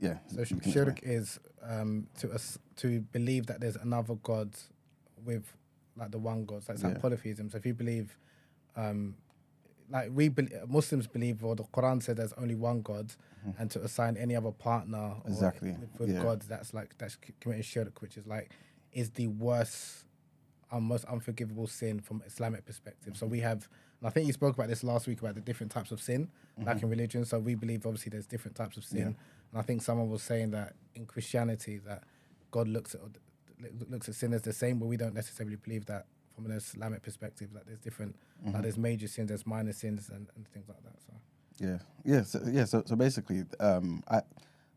[0.00, 0.18] yeah.
[0.34, 4.50] So sh- shirk is um, to us to believe that there's another god
[5.24, 5.44] with
[5.96, 6.64] like the one god.
[6.64, 7.00] So it's like Yeah.
[7.00, 7.48] polytheism.
[7.50, 8.18] So if you believe,
[8.74, 9.14] um,
[9.90, 13.12] like we bel Muslims believe, or the Quran said there's only one God,
[13.58, 15.28] and to assign any other partner or Mm-hmm.
[15.28, 16.22] Exactly, with, yeah.
[16.22, 18.50] God, that's like that's committing shirk, which is like
[18.92, 20.04] is the worst
[20.72, 23.16] and most unforgivable sin from Islamic perspective.
[23.16, 23.68] So we have,
[24.00, 26.28] and I think you spoke about this last week about the different types of sin,
[26.58, 26.68] Mm-hmm.
[26.68, 27.24] like in religion.
[27.24, 29.14] So we believe obviously there's different types of sin,
[29.52, 32.02] and I think someone was saying that in Christianity that
[32.50, 33.00] God looks at
[33.88, 36.06] looks at sin as the same, but we don't necessarily believe that
[36.36, 37.48] from an Islamic perspective.
[37.54, 38.52] That there's different, Mm-hmm.
[38.52, 41.00] like there's major sins, there's minor sins, and, and things like that.
[41.06, 41.14] So
[41.58, 42.66] Yeah, yeah, so, yeah.
[42.66, 44.20] So, so basically, um, I,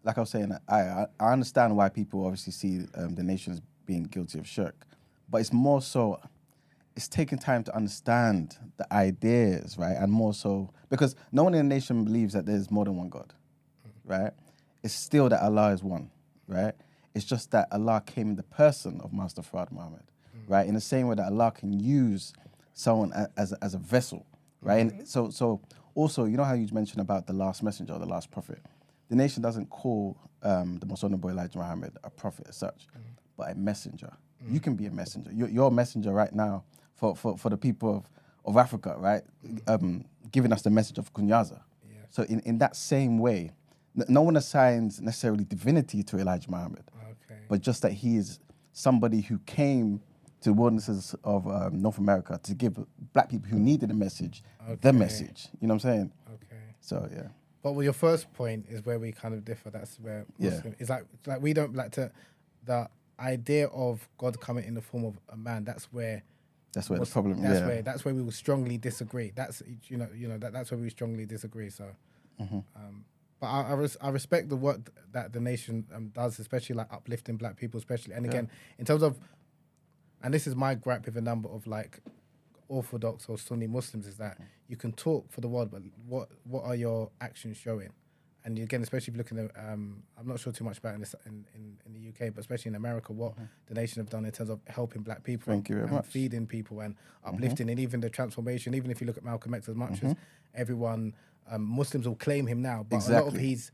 [0.03, 4.03] like I was saying, I, I, understand why people obviously see um, the nations being
[4.03, 4.85] guilty of shirk,
[5.29, 6.21] but it's more so,
[6.95, 11.67] it's taking time to understand the ideas, right, and more so because no one in
[11.67, 13.33] the nation believes that there's more than one God,
[14.05, 14.31] right?
[14.83, 16.11] It's still that Allah is one,
[16.47, 16.73] right?
[17.13, 20.03] It's just that Allah came in the person of Master Fard Muhammad,
[20.49, 20.67] right?
[20.67, 22.33] In the same way that Allah can use
[22.73, 24.25] someone as a, as a vessel,
[24.61, 24.79] right?
[24.79, 25.61] And so so
[25.95, 28.59] also, you know how you mentioned about the last messenger, or the last prophet.
[29.09, 32.87] The nation doesn't call um, the most honorable Elijah Muhammad a prophet as such,
[33.37, 34.11] but a messenger.
[34.47, 35.31] You can be a messenger.
[35.33, 36.63] You're, you're a messenger right now
[36.95, 38.09] for, for, for the people of,
[38.45, 39.21] of Africa, right?
[39.67, 41.59] Um, giving us the message of Kunyaza.
[42.09, 43.51] So in, in that same way,
[43.97, 48.39] n- no one assigns necessarily divinity to Elijah Muhammad okay, but just that he is
[48.71, 50.01] somebody who came
[50.41, 52.77] to the wildernesses of um, North America to give
[53.13, 54.43] black people who needed a message
[54.81, 55.47] the message.
[55.59, 56.11] You know what I'm saying?
[56.35, 56.75] okay.
[56.79, 57.27] So yeah,
[57.63, 59.69] But with your first point is where we kind of differ.
[59.69, 60.51] That's where Yeah.
[60.51, 62.11] Muslim, it's like it's like we don't like to
[62.65, 62.87] the
[63.19, 65.63] idea of God coming in the form of a man.
[65.65, 66.23] That's where
[66.73, 67.37] that's where Mus- the problem.
[67.37, 67.43] Is.
[67.43, 69.31] That's yeah, where that's where we will strongly disagree.
[69.35, 71.69] That's you know you know that that's where we strongly disagree.
[71.69, 71.85] So,
[72.39, 72.59] Mm-hmm.
[72.75, 73.03] um,
[73.41, 76.93] but I I, res- I respect the work that the nation um, does, especially like
[76.93, 79.19] uplifting black people, especially and again in terms of,
[80.23, 82.01] and this is my gripe with a number of like
[82.67, 86.63] Orthodox or Sunni Muslims is that you can talk for the world, but what what
[86.65, 87.89] are your actions showing?
[88.45, 91.01] And again, especially if you're looking at, um, I'm not sure too much about in,
[91.01, 93.33] this, in, in, in the UK, but especially in America, what
[93.67, 95.57] the nation have done in terms of helping black people, Mm-hmm.
[95.57, 96.03] Thank you very and much.
[96.03, 96.11] Mm-hmm.
[96.11, 98.73] feeding people and uplifting, and even the transformation.
[98.73, 100.15] Even if you look at Malcolm X, as much as
[100.55, 101.13] everyone,
[101.51, 103.71] um, Muslims will claim him now, but a lot of his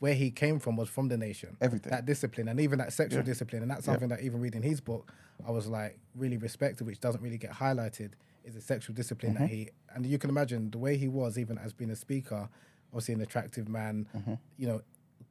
[0.00, 1.56] where he came from was from the nation.
[1.60, 1.90] Everything.
[1.92, 3.24] that discipline, and even that sexual Yeah.
[3.26, 5.12] discipline, and that's something that even reading his book,
[5.46, 8.12] I was like really respected, which doesn't really get highlighted.
[8.42, 9.42] Is the sexual discipline Mm-hmm.
[9.44, 12.48] that he and you can imagine the way he was, even as being a speaker,
[12.90, 14.06] obviously an attractive man.
[14.56, 14.82] You know,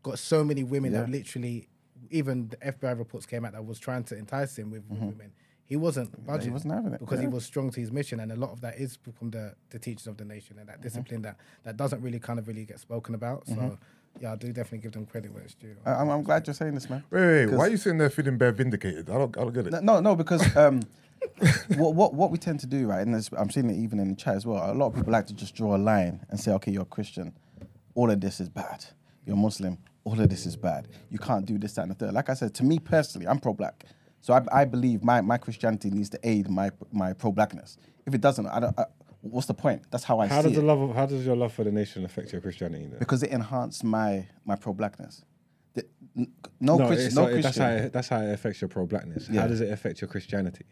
[0.03, 1.11] got so many women that Mm-hmm.
[1.13, 1.67] Literally,
[2.11, 5.31] even the FBI reports came out that was trying to entice him with, with women.
[5.65, 8.35] He wasn't budging wasn't having it, because he was strong to his mission, and a
[8.35, 10.77] lot of that is from the, the teachers of the nation and Mm-hmm.
[10.77, 13.47] that discipline that that doesn't really kind of really get spoken about.
[13.47, 13.77] So
[14.19, 15.75] yeah, I do definitely give them credit where it's due.
[15.85, 17.03] I, I'm, I'm glad you're saying this, man.
[17.11, 19.09] Wait, wait, why 'Cause- are you sitting there feeling bare vindicated?
[19.09, 19.83] I don't, I don't get it.
[19.83, 20.81] No, no, because um,
[21.77, 24.09] what, what what we tend to do, right, and this, I'm seeing it even in
[24.09, 24.71] the chat as well.
[24.71, 26.85] A lot of people like to just draw a line and say, okay, you're a
[26.85, 27.33] Christian,
[27.95, 28.85] all of this is bad.
[29.25, 30.87] You're Muslim, all of this is bad.
[31.09, 32.13] You can't do this, that, and the third.
[32.13, 33.85] Like I said, to me personally, I'm pro-black,
[34.21, 37.77] so I, I believe my, my Christianity needs to aid my my pro-blackness.
[38.05, 38.79] If it doesn't, I don't.
[38.79, 38.85] I,
[39.21, 39.83] what's the point?
[39.91, 40.65] That's how I How see does the it.
[40.65, 42.99] love of, how does your love for the nation affect your Christianity then?
[42.99, 45.23] because it enhanced my my pro-blackness.
[45.73, 45.85] The,
[46.17, 47.41] n- no, Christian, it's no Christian.
[47.41, 49.29] that's how it, that's how it affects your pro blackness.
[49.29, 49.41] Yeah.
[49.41, 50.65] How does it affect your Christianity?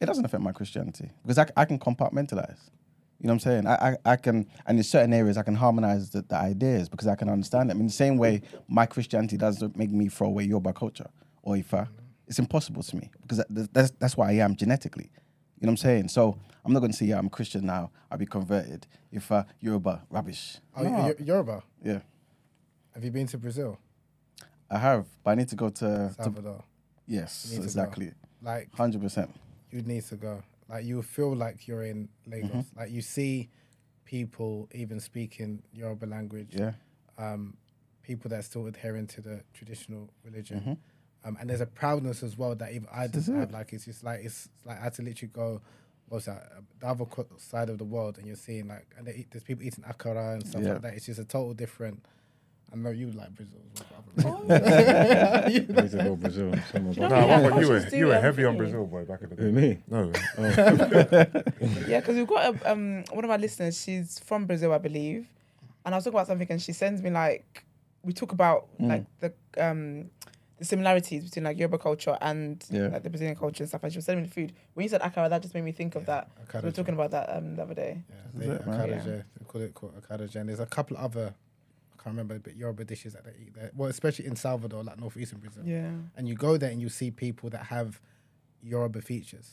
[0.00, 2.70] it doesn't affect my Christianity because I, I can compartmentalize.
[3.20, 3.66] You know what I'm saying?
[3.66, 7.06] I, I, I can, and in certain areas, I can harmonize the, the ideas because
[7.06, 7.78] I can understand them.
[7.80, 11.10] In the same way, my Christianity doesn't make me throw away Yoruba culture
[11.42, 11.86] or Ifa.
[12.26, 15.10] It's impossible to me because that, that's, that's why I am genetically.
[15.60, 16.08] You know what I'm saying?
[16.08, 17.90] So I'm not going to say, yeah, I'm Christian now.
[18.10, 18.86] I'll be converted.
[19.12, 20.58] Ifa, Yoruba, rubbish.
[20.76, 21.06] Oh, No.
[21.08, 21.62] you Yoruba.
[21.82, 22.00] Yeah,
[22.94, 23.78] Have you been to Brazil,
[24.70, 26.64] I have, but I need to go to, to Salvador?
[27.06, 27.82] yes, You need to go.
[27.82, 28.12] exactly.
[28.42, 29.28] Like 100%.
[29.70, 30.42] you need to go.
[30.68, 32.50] Like you feel like you're in Lagos.
[32.50, 32.78] Mm-hmm.
[32.78, 33.48] Like you see
[34.04, 36.48] people even speaking Yoruba language.
[36.52, 36.72] Yeah.
[37.18, 37.56] Um,
[38.02, 40.60] people that are still adhering to the traditional religion.
[40.60, 41.28] Mm-hmm.
[41.28, 43.50] Um, and there's a proudness as well that even I This have.
[43.50, 45.60] Like it's just like it's like I had to literally go.
[46.10, 46.52] What's that?
[46.56, 49.28] uh, The other co- side of the world, and you're seeing like, and they eat,
[49.30, 50.72] there's people eating akara and stuff Yeah.
[50.74, 50.94] like that.
[50.94, 52.04] It's just a total different.
[52.72, 53.58] I know you like Brazil.
[54.22, 54.44] well, Oh.
[54.48, 54.62] but
[55.44, 56.18] I need Brazil.
[56.70, 57.68] Someone No, Yeah, what about you?
[57.68, 58.56] Were, you were heavy on.
[58.56, 59.50] Brazil, boy, back in the day.
[59.50, 59.78] me?
[59.88, 60.12] No,
[61.88, 63.80] Yeah, because we've got a, um one of our listeners.
[63.80, 65.26] She's from Brazil, I believe,
[65.84, 67.64] and I was talking about something, and she sends me like
[68.02, 70.10] we talk about like the um
[70.60, 72.88] the similarities between like Yoruba culture and Yeah.
[72.88, 73.82] like the Brazilian culture and stuff.
[73.82, 74.52] And she was sending me the food.
[74.74, 76.28] When you said akara, that just made me think of that.
[76.54, 78.02] We were talking about that um the other day.
[78.08, 78.88] Yeah, they, it, man?
[78.90, 78.98] Yeah.
[79.02, 80.36] they call it called acarajé.
[80.36, 81.34] And there's a couple other,
[81.94, 83.70] I can't remember, but Yoruba dishes that they eat there.
[83.74, 85.64] Well, especially in Salvador, like northeastern Brazil.
[85.64, 85.90] Yeah.
[86.16, 87.98] And you go there and you see people that have
[88.62, 89.48] Yoruba features.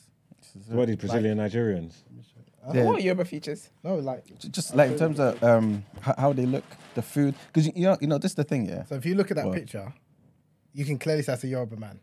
[0.68, 1.94] What are these Brazilian Nigerians?
[2.74, 2.84] Yeah.
[2.84, 3.70] What are Yoruba features?
[3.82, 6.64] No, like Just like in terms of um how they look,
[6.94, 8.84] the food, because you, you know, you know, this is the thing, yeah.
[8.84, 9.54] so if you look at that What?
[9.56, 9.92] picture,
[10.78, 11.98] you can clearly say that's a Yoruba man.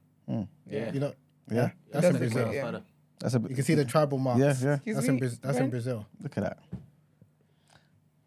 [0.69, 0.91] Yeah.
[0.91, 1.13] You know,
[1.49, 1.55] Yeah.
[1.55, 2.53] yeah, that's Does in Brazil.
[2.53, 2.79] yeah.
[3.19, 4.39] That's a You can see the tribal marks.
[4.41, 4.73] Yeah, yeah.
[4.75, 5.13] Excuse That's me?
[5.13, 6.05] in Braz- that's in Brazil.
[6.21, 6.57] Look at that.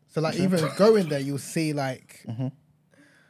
[0.09, 2.49] So like even going there, you'll see like Mm-hmm.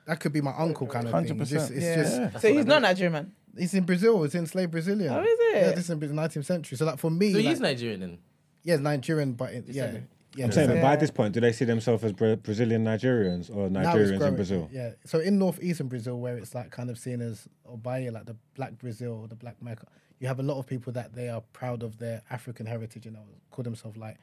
[0.06, 1.40] that could be my uncle kind of thing.
[1.40, 1.96] It's just, it's Yeah.
[2.30, 3.32] just So he's not Nigerian man.
[3.56, 4.22] it's in Brazil.
[4.24, 5.12] It's enslaved Brazilian.
[5.12, 5.54] Oh, is it?
[5.56, 6.76] Yeah, this is in the 19th century.
[6.78, 8.18] So like for me, So like, he's Nigerian then.
[8.62, 10.10] yeah, Nigerian, but in, yeah, Descendant.
[10.38, 10.44] Yeah.
[10.44, 13.68] I'm saying, but by this point, do they see themselves as Bra- Brazilian Nigerians or
[13.68, 14.68] Nigerians in Brazil?
[14.72, 14.92] Yeah.
[15.04, 18.78] So in northeastern Brazil, where it's like kind of seen as Obaye, like the black
[18.78, 19.86] Brazil, the black Mecca,
[20.20, 23.16] you have a lot of people that they are proud of their African heritage and
[23.16, 24.16] you know, call themselves like,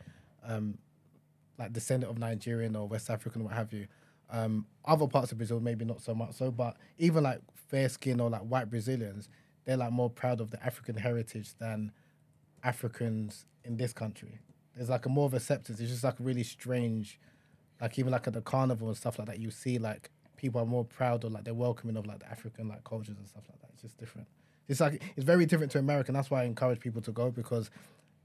[0.43, 0.77] um,
[1.57, 3.87] like descendant of Nigerian or West African, or what have you.
[4.29, 8.19] Um, other parts of Brazil, maybe not so much so, but even like fair skin
[8.19, 9.27] or like white Brazilians,
[9.65, 11.91] they're like more proud of the African heritage than
[12.63, 14.39] Africans in this country.
[14.75, 15.79] There's like a more of acceptance.
[15.79, 17.19] It's just like really strange,
[17.79, 19.39] like even like at the carnival and stuff like that.
[19.39, 22.67] You see like people are more proud or like they're welcoming of like the African
[22.67, 23.69] like cultures and stuff like that.
[23.73, 24.27] It's just different.
[24.67, 26.09] It's like it's very different to America.
[26.09, 27.69] And that's why I encourage people to go because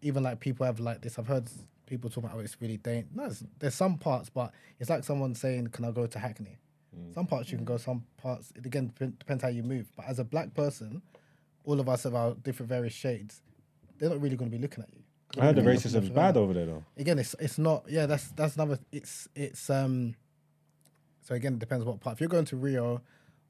[0.02, 1.18] even like people have like this.
[1.18, 1.48] I've heard
[1.86, 3.14] people talking about oh it's really dangerous.
[3.14, 6.58] No, it's, there's some parts, but it's like someone saying, "Can I go to Hackney?"
[6.96, 7.14] Mm.
[7.14, 7.76] Some parts you can go.
[7.76, 9.90] Some parts it again depends how you move.
[9.96, 11.02] But as a black person,
[11.64, 13.42] all of us of our different various shades,
[13.98, 15.02] they're not really going to be looking at you.
[15.39, 16.84] I heard the They're racism's bad over there though.
[16.97, 17.84] Again, it's it's not.
[17.89, 18.78] Yeah, that's that's another.
[18.91, 20.15] It's it's um.
[21.23, 22.15] So again, it depends what part.
[22.15, 23.02] If you're going to Rio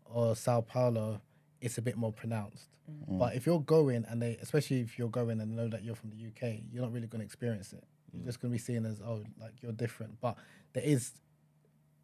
[0.04, 1.20] or Sao Paulo,
[1.60, 2.68] it's a bit more pronounced.
[3.08, 6.10] But if you're going and they, especially if you're going and know that you're from
[6.10, 7.84] the UK, you're not really going to experience it.
[8.12, 10.20] You're just going to be seen as oh, like you're different.
[10.20, 10.36] But
[10.72, 11.12] there is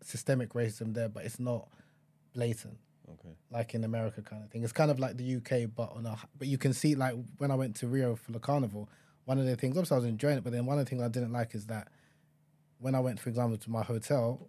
[0.01, 1.69] systemic racism there, but it's not
[2.35, 2.79] blatant
[3.13, 3.35] Okay.
[3.51, 4.65] like in America kind of thing.
[4.65, 7.51] It's kind of like the UK, but on a but you can see like when
[7.51, 8.89] I went to Rio for the carnival,
[9.27, 11.03] one of the things obviously I was enjoying it, but then one of the things
[11.03, 11.89] I didn't like is that
[12.79, 14.49] when I went, for example, to my hotel,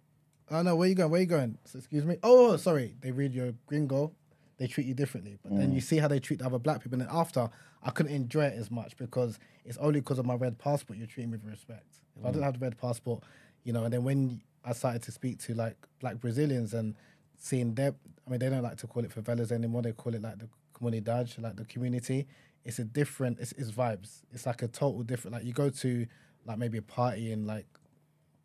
[0.50, 1.10] oh no, where you going?
[1.10, 1.58] Where you going?
[1.64, 2.16] So, excuse me.
[2.22, 4.12] Oh, sorry, they read your gringo.
[4.58, 5.74] They treat you differently, but then mm.
[5.74, 7.00] you see how they treat the other black people.
[7.00, 7.48] And then after,
[7.84, 11.06] I couldn't enjoy it as much because it's only because of my red passport you're
[11.06, 11.86] treating me with respect.
[12.18, 12.32] If I mm.
[12.32, 13.22] didn't have the red passport,
[13.62, 16.96] you know, and then when I started to speak to like black Brazilians and
[17.36, 17.94] seeing their,
[18.26, 19.82] I mean, they don't like to call it favelas anymore.
[19.82, 22.26] They call it like the comunidade, like the community.
[22.68, 24.22] It's a different, it's, it's vibes.
[24.32, 26.06] It's like a total different, like you go to
[26.44, 27.66] like maybe a party in like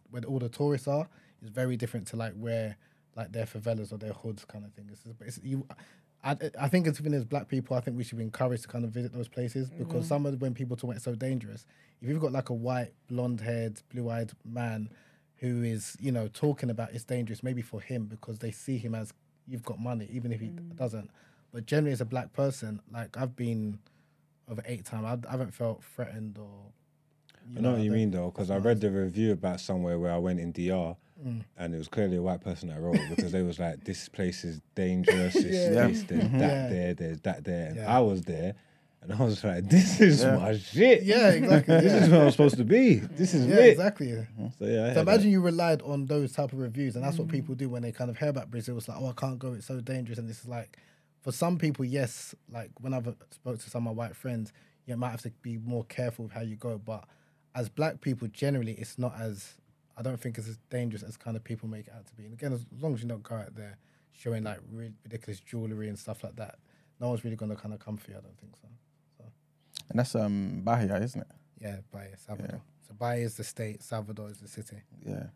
[0.10, 1.08] where all the tourists are,
[1.42, 2.77] it's very different to like where
[3.16, 4.90] like their favelas or their hoods kind of thing.
[4.92, 5.68] It's, it's you.
[6.24, 8.69] I, I think as even as black people, I think we should be encouraged to
[8.69, 10.08] kind of visit those places because mm.
[10.08, 11.66] some of when people talk about it's so dangerous,
[12.02, 14.90] if you've got like a white, blonde-haired, blue-eyed man
[15.38, 18.95] who is you know talking about it's dangerous, maybe for him because they see him
[18.95, 19.11] as
[19.48, 20.76] you've got money, even if he mm.
[20.77, 21.10] doesn't.
[21.52, 23.80] But generally, as a black person, like I've been
[24.49, 26.72] over eight times, I, I haven't felt threatened or.
[27.57, 30.17] I know what you mean though, because I read the review about somewhere where I
[30.17, 31.43] went in DR, Mm.
[31.57, 34.09] and it was clearly a white person that wrote it because they was like, "This
[34.09, 35.35] place is dangerous.
[35.35, 35.88] It's Yeah.
[35.88, 36.39] this, there's mm-hmm.
[36.39, 36.69] that Yeah.
[36.69, 37.97] there, there's that there." And Yeah.
[37.97, 38.55] I was there,
[39.01, 41.03] and I was like, "This is my shit.
[41.03, 41.80] Yeah, exactly.
[41.80, 42.03] This yeah.
[42.03, 42.95] is where I'm supposed to be.
[42.95, 44.07] This is Yeah, lit." exactly.
[44.07, 44.47] Mm-hmm.
[44.59, 45.01] So yeah, I So heard that.
[45.01, 47.31] imagine you relied on those type of reviews, and that's what mm.
[47.31, 48.77] people do when they kind of hear about Brazil.
[48.77, 50.17] It's like, oh, I can't go; it's so dangerous.
[50.17, 50.77] And this is like,
[51.24, 54.52] for some people, yes, like when I've spoke to some of my white friends,
[54.85, 56.77] you might have to be more careful with how you go.
[56.77, 57.06] But
[57.56, 59.56] as black people, generally, it's not as
[59.98, 62.26] I don't think it's as dangerous as kind of people make it out to be.
[62.26, 63.77] And again, as long as you don't go out there
[64.11, 66.56] showing like ri- ridiculous jewelry and stuff like that,
[67.00, 68.18] no one's really going to kind of come for you.
[68.18, 68.68] I don't think so.
[69.90, 71.27] And that's um Bahia, isn't it?
[71.61, 72.61] Yeah, Bahia, Salvador.
[72.88, 74.77] So Bahia is the state, Salvador is the city.
[75.06, 75.27] Yeah.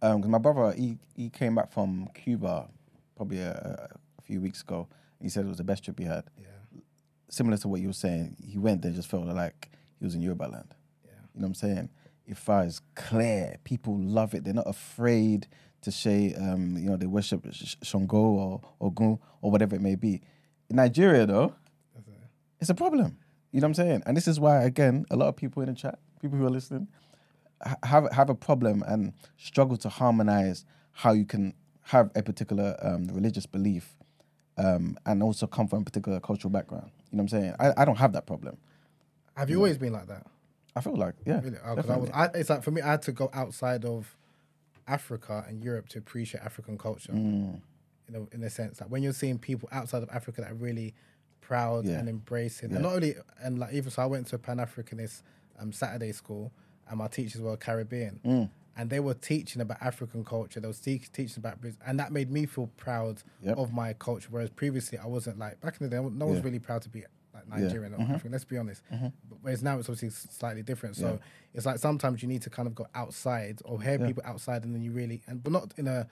[0.00, 2.68] Um, 'cause my brother he he came back from Cuba
[3.16, 4.88] probably a, a few weeks ago.
[5.22, 6.24] He said it was the best trip he had.
[6.38, 6.80] Yeah,
[7.28, 10.20] Similar to what you were saying, he went there just felt like he was in
[10.20, 10.74] Yoruba land.
[11.04, 11.12] yeah.
[11.34, 11.90] You know what I'm saying?
[12.26, 13.56] If Ifa is clear.
[13.64, 14.44] People love it.
[14.44, 15.46] They're not afraid
[15.82, 19.96] to say, um, you know, they worship Sh- Shango or Ogun or whatever it may
[19.96, 20.20] be.
[20.70, 21.54] In Nigeria, though,
[22.60, 23.18] it's a problem.
[23.50, 24.02] You know what I'm saying?
[24.06, 26.50] And this is why, again, a lot of people in the chat, people who are
[26.50, 26.88] listening,
[27.82, 33.08] have have a problem and struggle to harmonize how you can have a particular um,
[33.08, 33.94] religious belief
[34.58, 36.90] um, and also come from a particular cultural background.
[37.10, 37.54] You know what I'm saying?
[37.58, 38.56] I, I don't have that problem.
[39.36, 40.26] Have you always been like that?
[40.74, 41.58] I feel like yeah, Really?
[41.64, 42.10] Oh, I was.
[42.14, 44.16] I, it's like for me, I had to go outside of
[44.86, 47.12] Africa and Europe to appreciate African culture.
[47.12, 47.60] Mm.
[48.08, 50.54] You know, in a sense, like when you're seeing people outside of Africa that are
[50.54, 50.94] really
[51.40, 51.98] proud Yeah.
[51.98, 52.76] and embracing, Yeah.
[52.76, 55.22] and not only and like even so, I went to a Pan Africanist
[55.58, 56.52] um, Saturday school,
[56.88, 58.50] and my teachers were Caribbean, Mm.
[58.76, 60.60] And they were teaching about African culture.
[60.60, 63.58] They were te- teaching about and that made me feel proud Yep.
[63.58, 64.28] of my culture.
[64.30, 65.96] Whereas previously, I wasn't like back in the day.
[65.96, 66.44] No one was Yeah.
[66.44, 68.32] really proud to be like Nigerian or African.
[68.32, 68.82] Let's be honest.
[68.90, 70.96] But whereas now it's obviously slightly different.
[70.96, 71.14] So Mm-hmm.
[71.16, 71.54] Yeah.
[71.54, 74.06] it's like sometimes you need to kind of go outside or hear Yeah.
[74.06, 76.06] people outside, and then you really and but not in a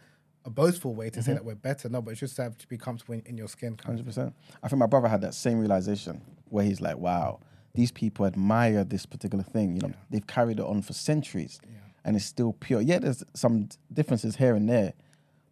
[0.47, 1.27] a boastful way to Mm-hmm.
[1.27, 1.89] say that we're better.
[1.91, 3.77] No, but it's just to have to be comfortable in, in your skin.
[3.85, 4.35] Hundred percent.
[4.63, 7.41] I think my brother had that same realization where he's like, "Wow,
[7.75, 9.75] these people admire this particular thing.
[9.77, 11.61] You know, they've carried it on for centuries,
[12.05, 12.81] and it's still pure.
[12.81, 14.95] Yeah, there's some differences here and there,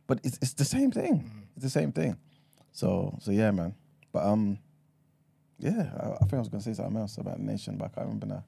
[0.07, 1.47] but it's it's the same thing.
[1.57, 2.17] It's the same thing.
[2.73, 3.75] So so yeah, man.
[4.12, 4.59] But um,
[5.59, 7.89] yeah, I, I think I was gonna say something else about the nation, but I
[7.89, 8.44] can't remember now.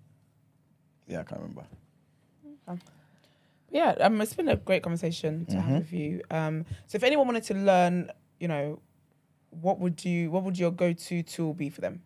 [1.06, 1.64] Yeah, I can't remember.
[3.70, 6.22] Yeah, um, it's been a great conversation to have with you.
[6.30, 8.80] Um, so if anyone wanted to learn, you know,
[9.50, 12.02] what would you, what would your go-to tool be for them?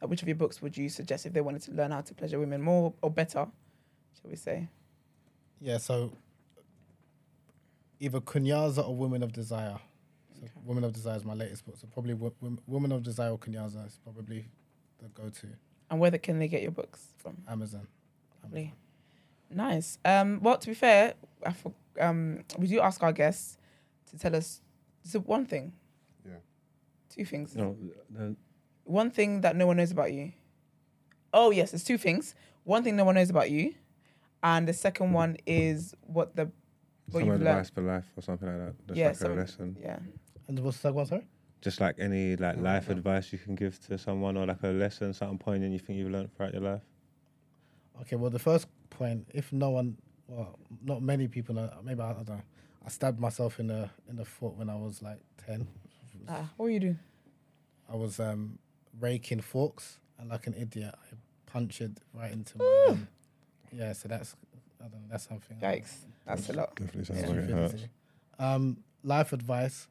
[0.00, 2.14] Like, which of your books would you suggest if they wanted to learn how to
[2.14, 3.46] pleasure women more or better,
[4.20, 4.68] shall we say?
[5.60, 5.78] Yeah.
[5.78, 6.12] So
[7.98, 9.78] either Kunyaza or Women of Desire.
[10.40, 11.76] So Women of Desire is my latest book.
[11.76, 14.46] So probably Wo- Wom- Women of Desire or Kunyaza is probably
[15.02, 15.48] the go-to.
[15.90, 17.36] And where the, can they get your books from?
[17.48, 17.86] Amazon.
[18.42, 18.74] Lovely.
[19.50, 19.98] Nice.
[20.04, 21.14] Um, well, to be fair,
[21.44, 23.58] I for, um, we do ask our guests
[24.10, 24.60] to tell us
[25.02, 25.72] so one thing.
[26.24, 26.36] Yeah.
[27.14, 27.56] Two things.
[27.56, 27.76] No,
[28.08, 28.36] no,
[28.84, 30.32] One thing that no one knows about you.
[31.32, 32.34] Oh yes, there's two things.
[32.64, 33.74] One thing no one knows about you,
[34.42, 36.50] and the second one is what the
[37.10, 37.70] what some you've advice learned.
[37.74, 38.86] for life or something like that.
[38.88, 39.76] Just Yeah, like some- a lesson.
[39.80, 39.98] Yeah.
[40.48, 41.26] And what's the second one, sorry?
[41.60, 45.12] Just like any like life advice you can give to someone or like a lesson,
[45.12, 46.80] something poignant you think you've learned throughout your life.
[48.00, 52.10] Okay, well, the first point, if no one, well, not many people know, maybe I,
[52.12, 52.42] I don't know.
[52.84, 55.66] I stabbed myself in the in the foot when I was like ten.
[56.28, 56.98] Ah, what were you doing?
[57.92, 58.58] I was um,
[58.98, 61.82] raking forks, and like an idiot, I punched
[62.14, 62.86] right into my.
[62.88, 63.08] Um,
[63.72, 64.34] yeah, so that's
[64.80, 65.08] I don't know.
[65.10, 65.56] That's something.
[65.58, 65.92] Yikes,
[66.26, 66.74] that's a lot.
[66.76, 67.28] Definitely sounds Yeah.
[67.28, 67.84] like it hurts.
[68.38, 69.88] Um, life advice: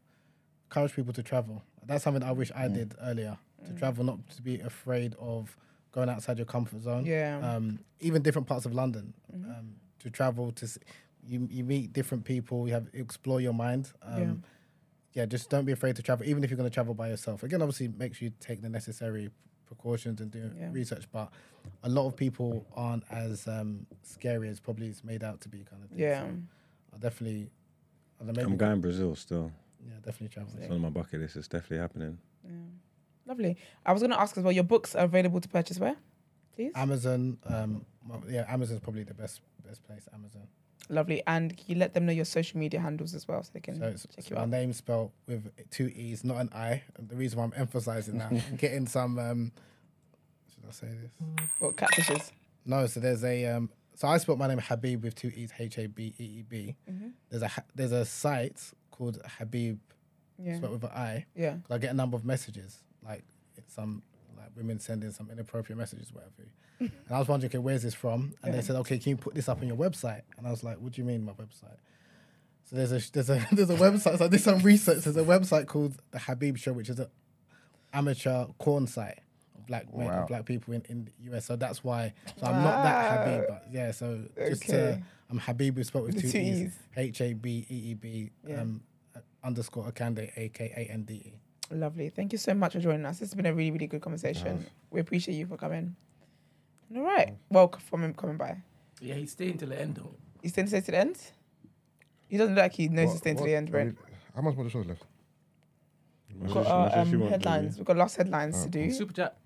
[0.66, 1.64] encourage people to travel.
[1.86, 2.74] That's something I wish I Mm.
[2.74, 3.38] did earlier.
[3.66, 5.56] To travel, not to be afraid of
[5.92, 7.06] going outside your comfort zone.
[7.06, 7.40] Yeah.
[7.40, 9.14] Um, even different parts of London.
[9.36, 9.52] Mm-hmm.
[9.52, 10.80] Um, to travel to, s-
[11.28, 12.68] you you meet different people.
[12.68, 13.92] You have explore your mind.
[14.02, 14.34] Um, Yeah.
[15.14, 17.44] yeah, just don't be afraid to travel, even if you're going to travel by yourself.
[17.44, 19.30] Again, obviously, make sure you take the necessary
[19.70, 20.72] precautions and doing Yeah.
[20.72, 21.06] research.
[21.12, 21.32] But
[21.84, 25.60] a lot of people aren't as um, scary as probably it's made out to be,
[25.60, 26.00] kind of thing.
[26.00, 26.22] Yeah.
[26.22, 26.36] So
[26.96, 27.50] I definitely.
[28.20, 29.52] I don't know, maybe I'm going Brazil still.
[29.88, 30.52] Yeah, definitely travel.
[30.60, 31.38] It's on my bucket list.
[31.38, 32.18] It's definitely happening.
[33.26, 33.56] Lovely.
[33.86, 34.52] I was going to ask as well.
[34.52, 35.96] Your books are available to purchase where,
[36.56, 36.72] please?
[36.76, 37.38] Amazon.
[37.46, 40.08] Um, well, yeah, Amazon's probably the best best place.
[40.14, 40.48] Amazon.
[40.90, 41.22] Lovely.
[41.28, 43.86] And you let them know your social media handles as well, so they can So
[43.86, 44.50] it's check so you my out.
[44.50, 46.82] name spelled with two e's, not an i.
[46.98, 49.20] And the reason why I'm emphasizing that, getting some.
[49.20, 49.52] Um,
[50.54, 51.12] should I say this?
[51.60, 52.32] What catfishes?
[52.66, 55.78] No, so there's a um, so I spelled my name Habeeb with two e's, H
[55.78, 56.76] A B E E B.
[56.90, 57.08] Mm-hmm.
[57.30, 58.60] There's a ha- there's a site
[58.92, 59.80] called Habib
[60.44, 60.58] Yeah.
[60.58, 61.26] spelled with an I.
[61.36, 61.56] Yeah.
[61.70, 63.24] I get a number of messages like
[63.58, 64.02] it's some
[64.50, 66.32] like women sending some inappropriate messages, whatever.
[66.80, 68.34] and I was wondering, okay, where's this from?
[68.44, 68.60] And Yeah.
[68.60, 70.22] they said, okay, can you put this up on your website?
[70.38, 71.78] And I was like, what do you mean my website?
[72.66, 74.18] So there's a there's a there's a website.
[74.18, 75.04] So I did some research.
[75.04, 77.08] There's a website called the Habib Show, which is an
[77.94, 79.20] amateur corn site
[79.58, 80.22] of black men, Wow.
[80.22, 81.46] of black people in, in the US.
[81.46, 82.14] So that's why.
[82.40, 83.92] So I'm not that Habib, but yeah.
[83.92, 84.74] So just Okay.
[84.74, 85.00] to,
[85.32, 86.72] I'm Habeeb with spoke with two, two e's, E's.
[86.96, 88.82] H A B E E B um,
[89.44, 91.34] underscore Akande, A K A N D E.
[91.72, 92.10] Lovely.
[92.10, 93.20] Thank you so much for joining us.
[93.20, 94.66] This has been a really, really good conversation.
[94.90, 95.96] We appreciate you for coming.
[96.96, 97.36] All right.
[97.50, 98.58] Well, from him coming by.
[99.00, 100.16] Yeah, he's staying till the end though.
[100.42, 101.22] You staying to stay to the end?
[102.28, 103.88] He doesn't look like he knows What- he's staying to the end, I Brent.
[103.90, 103.98] mean,
[104.36, 105.04] How much more the shows left?
[106.40, 107.78] We've got our um, headlines.
[107.78, 108.92] We've got last headlines to do.
[108.92, 109.38] Super chat.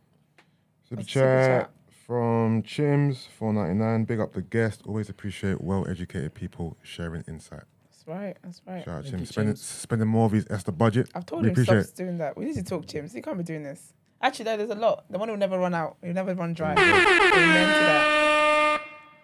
[0.83, 1.71] Super What's super chat chat?
[2.05, 4.03] from Chims, four ninety nine.
[4.05, 4.81] Big up the guest.
[4.85, 7.63] Always appreciate well educated people sharing insight.
[8.05, 8.37] That's right.
[8.43, 8.83] That's right.
[8.83, 9.57] Shout out Thank you, Spending Chims.
[9.59, 11.09] spending more of his Esther budget.
[11.15, 12.35] I've told We him appreciate stop doing that.
[12.37, 13.13] We need to talk, James.
[13.13, 13.93] He can't be doing this.
[14.21, 15.05] Actually, no, there's a lot.
[15.09, 15.97] The money will never run out.
[16.01, 16.71] It'll never run dry.
[16.77, 18.81] Amen to that.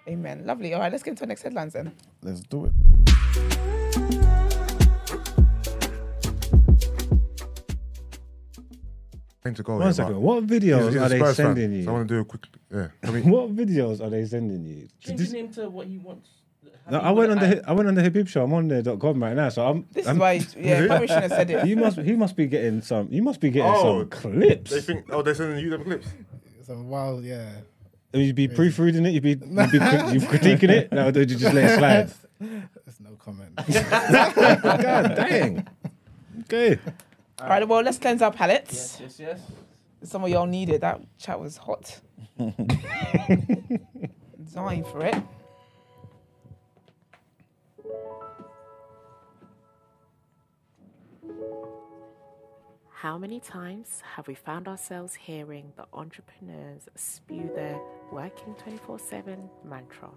[0.08, 0.46] Amen.
[0.46, 0.74] Lovely.
[0.74, 1.94] All right, let's get into our next headlines then.
[2.22, 3.80] Let's do it.
[9.44, 9.74] Thing to go.
[9.74, 10.22] One here, second.
[10.22, 12.44] What videos are they Spurs fan, sending So I want to do a quick.
[12.74, 12.88] Yeah.
[13.04, 14.88] I mean, What videos are they sending you?
[15.00, 16.30] Change This- your name to what he wants.
[16.90, 18.44] No, I went on the I went on the Habib show.
[18.44, 19.50] I'm on there.com right now.
[19.50, 19.86] So I'm.
[19.92, 21.68] This I'm is why, yeah, probably shouldn't have said it.
[21.68, 23.08] you must he must be getting some.
[23.12, 24.72] You must be getting Oh, some clips.
[24.72, 26.08] They think, oh, they're sending you them clips.
[26.66, 27.50] So wild, yeah,
[28.14, 29.12] You'd be proofreading it.
[29.14, 30.92] You'd be you'd be cri- you critiquing it.
[30.92, 32.12] No, did you just let it slide?
[32.40, 33.56] there's no comment.
[33.72, 35.68] God dang.
[36.42, 36.80] Okay.
[37.40, 38.98] All right, well, let's cleanse our palates.
[39.00, 39.40] Yes, yes.
[40.04, 42.00] Some of y'all needed that chat was hot.
[44.54, 45.16] Dying for it.
[53.02, 57.80] How many times have we found ourselves hearing the entrepreneurs spew their
[58.12, 60.10] working 24 7 mantra?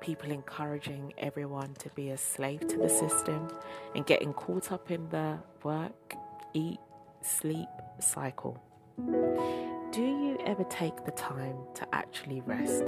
[0.00, 3.48] People encouraging everyone to be a slave to the system
[3.96, 6.14] and getting caught up in the work,
[6.54, 6.78] eat,
[7.20, 8.62] sleep cycle.
[8.96, 12.84] Do you ever take the time to actually rest?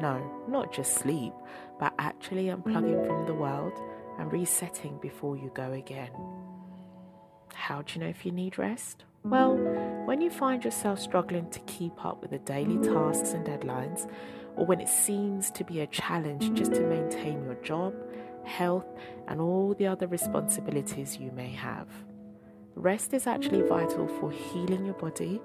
[0.00, 1.34] No, not just sleep,
[1.78, 3.78] but actually unplugging from the world
[4.18, 6.10] and resetting before you go again.
[7.54, 9.04] How do you know if you need rest?
[9.22, 9.56] Well,
[10.06, 14.10] when you find yourself struggling to keep up with the daily tasks and deadlines,
[14.56, 17.94] or when it seems to be a challenge just to maintain your job,
[18.44, 18.86] health,
[19.28, 21.86] and all the other responsibilities you may have.
[22.74, 25.40] Rest is actually vital for healing your body,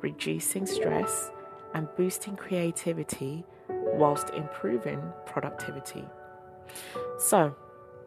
[0.00, 1.30] reducing stress,
[1.74, 6.04] and boosting creativity whilst improving productivity.
[7.18, 7.56] So,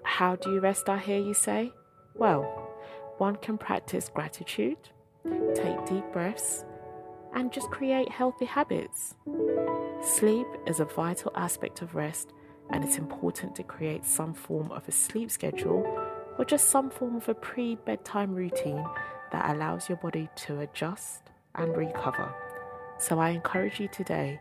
[0.03, 1.73] how do you rest, I hear you say?
[2.15, 2.58] Well,
[3.19, 4.77] one can practice gratitude,
[5.53, 6.64] take deep breaths,
[7.33, 9.15] and just create healthy habits.
[10.01, 12.33] Sleep is a vital aspect of rest,
[12.72, 15.85] and it's important to create some form of a sleep schedule
[16.38, 18.85] or just some form of a pre bedtime routine
[19.31, 21.23] that allows your body to adjust
[21.56, 22.33] and recover.
[22.98, 24.39] So I encourage you today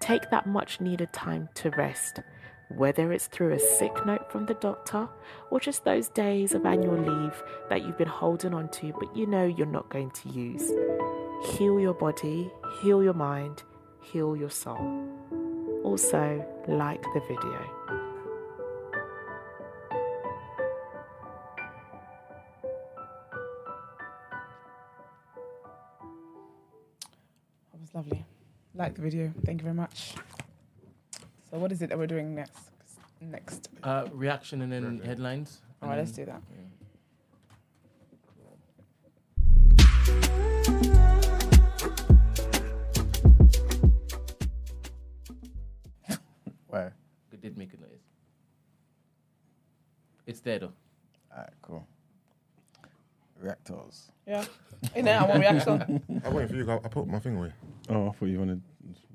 [0.00, 2.20] take that much needed time to rest,
[2.68, 5.08] whether it's through a sick note from the doctor
[5.50, 9.26] or just those days of annual leave that you've been holding on to but you
[9.26, 10.72] know you're not going to use.
[11.52, 13.62] Heal your body, heal your mind,
[14.02, 15.08] heal your soul.
[15.84, 17.60] Also, like the video.
[27.72, 28.24] That was lovely.
[28.74, 29.32] Like the video.
[29.44, 30.14] Thank you very much.
[31.50, 32.70] So, what is it that we're doing next?
[33.20, 33.68] Next.
[33.82, 35.60] Uh, reaction and then headlines.
[35.80, 36.42] All right, let's do that.
[46.66, 46.94] Where?
[47.32, 47.90] It did make a noise.
[50.26, 50.72] It's there though.
[51.32, 51.86] Alright, cool.
[53.40, 54.10] Reactors.
[54.26, 54.44] Yeah.
[54.94, 56.02] In there, I want reaction.
[56.24, 56.70] I'm waiting for you.
[56.70, 57.52] I, I put my thing away.
[57.88, 58.60] Oh, I thought you wanted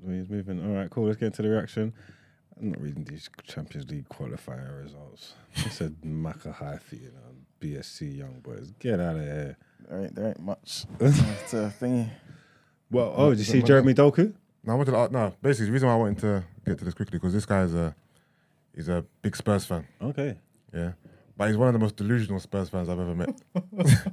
[0.00, 0.64] when he's moving.
[0.64, 1.04] All right, cool.
[1.06, 1.92] Let's get into the reaction.
[2.60, 5.34] I'm not reading these Champions League qualifying results.
[5.54, 8.72] It said Maccabi Haifa, you know, BSC Young Boys.
[8.78, 9.56] Get out of here.
[9.88, 10.84] There ain't, there ain't much.
[11.00, 12.08] it's a thingy.
[12.90, 14.32] Well, oh, did you see Jeremy Doku?
[14.64, 16.84] No, I wanted to, uh, no, basically, the reason why I wanted to get to
[16.84, 17.94] this quickly because this guy's a
[18.74, 19.86] he's a big Spurs fan.
[20.00, 20.36] Okay.
[20.72, 20.92] Yeah,
[21.36, 23.40] but he's one of the most delusional Spurs fans I've ever met.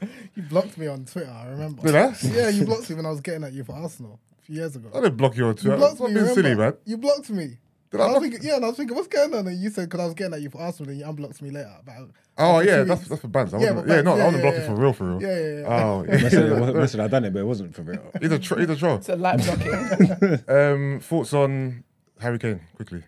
[0.34, 1.30] you blocked me on Twitter.
[1.30, 1.82] I remember.
[1.82, 2.14] Did I?
[2.22, 4.76] Yeah, you blocked me when I was getting at you for Arsenal a few years
[4.76, 4.88] ago.
[4.94, 5.76] I didn't block you on You Twitter.
[5.76, 6.14] blocked Stop me.
[6.14, 6.74] being silly, man.
[6.84, 7.58] You blocked me.
[7.90, 9.46] Did I I was thinking, yeah, and I was thinking, what's going on?
[9.46, 11.50] And you said because I was getting at you for Arsenal, and you unblocked me
[11.50, 11.74] later.
[11.80, 13.54] About Oh after yeah, that's that's for bands.
[13.54, 14.66] I Yeah, wasn't- yeah, no, bands, I yeah, wasn't yeah, blocking yeah.
[14.74, 15.22] for real, for real.
[15.22, 15.84] Yeah, yeah, yeah.
[15.84, 16.70] Oh, Listen, yeah.
[16.70, 18.10] listen, I done it, but it wasn't for real.
[18.20, 18.96] he's a tr- he's a troll.
[18.98, 20.40] It's a light blocking.
[20.48, 21.84] Um, thoughts on
[22.20, 23.02] Harry Kane quickly?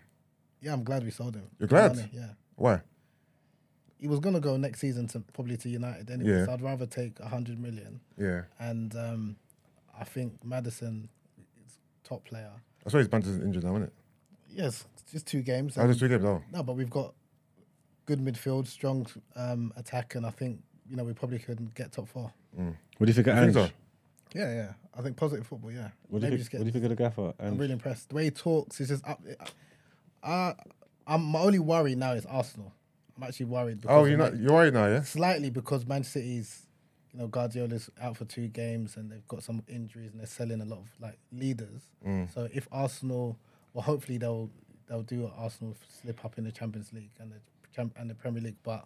[0.61, 1.43] Yeah, I'm glad we sold him.
[1.59, 1.95] You're glad?
[1.95, 2.29] Money, yeah.
[2.55, 2.81] Why?
[3.99, 6.39] He was gonna go next season to probably to United anyway.
[6.39, 6.45] Yeah.
[6.45, 8.01] So I'd rather take a hundred million.
[8.17, 9.35] Yeah, And um,
[9.97, 11.09] I think Maddison is
[12.11, 12.51] top player.
[12.85, 13.93] I saw his band is injured now, isn't it?
[14.49, 15.77] Yes, just two games.
[15.77, 16.25] I just two games.
[16.25, 17.13] Oh, No, but we've got
[18.05, 20.59] good midfield, strong um, attack, and I think
[20.89, 22.31] you know we probably could get top four.
[22.55, 22.65] What
[22.99, 23.67] do you think of I think Ange?
[23.67, 23.73] so.
[24.39, 24.73] Yeah, yeah.
[24.97, 25.71] I think positive football.
[25.71, 25.89] Yeah.
[26.09, 26.39] What do you think?
[26.39, 26.57] just get.
[26.59, 27.33] What do you think of the gaffer?
[27.39, 28.09] I'm really impressed.
[28.09, 29.21] The way he talks is just up.
[30.23, 30.53] Uh,
[31.07, 32.73] I'm my only worry now is Arsenal.
[33.17, 33.81] I'm actually worried.
[33.81, 34.33] Because Oh, you're not.
[34.33, 35.01] Man- You're worried now, yeah?
[35.03, 36.65] slightly because Man City's,
[37.13, 40.61] you know, Guardiola's out for two games and they've got some injuries and they're selling
[40.61, 41.81] a lot of like leaders.
[42.05, 42.33] Mm.
[42.33, 43.37] So if Arsenal,
[43.73, 44.49] well, hopefully they'll
[44.87, 48.57] they'll do Arsenal slip up in the Champions League and the and the Premier League,
[48.63, 48.85] but.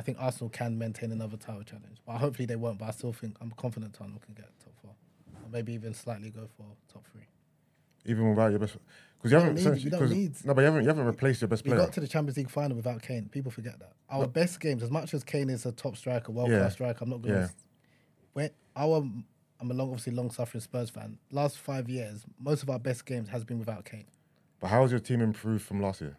[0.00, 2.78] I think Arsenal can maintain another title challenge, but hopefully they won't.
[2.78, 4.94] But I still think I'm confident Tottenham can get top four,
[5.42, 7.26] or maybe even slightly go for top three.
[8.08, 8.76] Even without your best,
[9.18, 9.74] because you don't haven't.
[9.74, 10.82] need- you don't 'cause- need- No, but you haven't.
[10.82, 11.80] You haven't replaced your best We player.
[11.84, 13.28] got to the Champions League final without Kane.
[13.28, 13.92] People forget that.
[14.08, 16.60] Our best games, as much as Kane is a top striker, world Yeah.
[16.60, 17.40] class striker, I'm not going to.
[17.40, 17.48] Yeah.
[18.32, 18.96] When our,
[19.60, 21.18] I'm a long, obviously long suffering Spurs fan.
[21.30, 24.06] Last five years, most of our best games has been without Kane.
[24.60, 26.16] But how has your team improved from last year?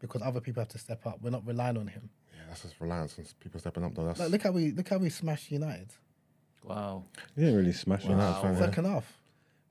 [0.00, 1.20] because other people have to step up.
[1.22, 2.08] We're not relying on him.
[2.32, 4.04] Yeah, that's just reliance on people stepping up though.
[4.06, 5.88] That's Like, look how we look how we smashed United.
[6.62, 7.04] Wow.
[7.34, 8.10] He didn't really smash it.
[8.10, 8.40] Wow.
[8.40, 8.60] fan, yeah.
[8.60, 9.17] Second half.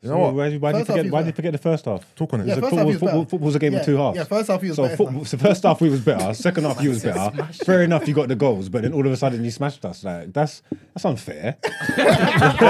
[0.01, 0.33] You know what?
[0.35, 2.13] Why, why, did you forget, why did you forget the first half?
[2.15, 2.47] Talk on it.
[2.47, 3.29] Yeah, first football, half was football, better.
[3.31, 4.17] football's a game yeah, of two halves.
[4.17, 4.95] Yeah, first half he was So, better.
[4.97, 6.33] football, so first half we was better.
[6.47, 7.43] Second half you was better.
[7.65, 10.03] Fair enough, you got the goals, but then all of a sudden you smashed us.
[10.03, 10.61] Like that's
[10.93, 11.57] that's unfair.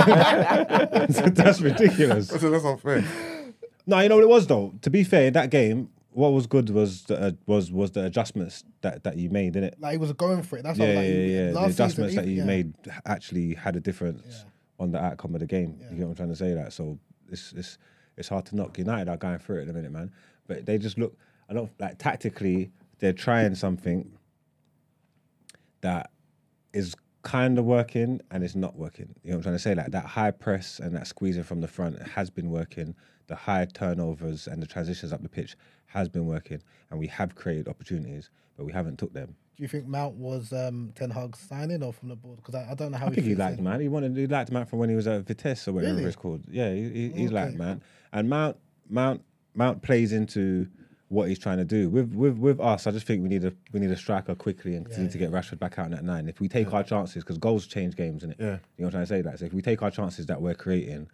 [0.07, 2.27] that's ridiculous.
[2.29, 3.03] That's, that's unfair.
[3.85, 4.73] No, you know what it was though.
[4.81, 8.05] To be fair, in that game, what was good was the, uh, was was the
[8.05, 9.79] adjustments that, that you made, didn't it?
[9.79, 10.63] like he was going for it.
[10.63, 11.45] That's Yeah, what yeah, like, yeah.
[11.47, 12.45] The last adjustments season, that you yeah.
[12.45, 12.73] made
[13.05, 14.43] actually had a difference Yeah.
[14.79, 15.77] on the outcome of the game.
[15.91, 16.53] You get what I'm trying to say?
[16.53, 16.97] That so
[17.31, 17.77] it's it's
[18.17, 18.77] it's hard to knock.
[18.77, 20.11] United are going through it at the minute, man.
[20.47, 21.17] But they just look.
[21.49, 22.71] I don't like tactically.
[22.99, 24.11] They're trying something
[25.81, 26.09] that
[26.73, 29.13] is kind of working and it's not working.
[29.23, 29.75] You know what I'm trying to say?
[29.75, 32.95] Like that high press and that squeezing from the front has been working.
[33.27, 35.57] The high turnovers and the transitions up the pitch
[35.87, 39.35] has been working, and we have created opportunities, but we haven't took them.
[39.57, 42.37] Do you think Mount was um, Ten Hag's signing or from the board?
[42.37, 43.63] Because I, I don't know how I he think he liked in.
[43.63, 43.79] man.
[43.81, 46.05] He wanted he liked Mount from when he was at Vitesse or whatever Really?
[46.05, 46.43] it's called.
[46.49, 47.35] Yeah, he, he, he's Okay.
[47.45, 47.81] liked Mount,
[48.13, 49.21] and Mount Mount
[49.55, 50.67] Mount plays into
[51.09, 52.85] what he's trying to do with with with us.
[52.85, 55.31] I just think we need a we need a striker quickly and continue to get
[55.31, 56.27] Rashford back out in that nine.
[56.29, 58.35] If we take our chances, because goals change games, innit?
[58.39, 58.45] Yeah.
[58.45, 59.21] you know what I'm trying to say.
[59.23, 61.09] That so if we take our chances that we're creating.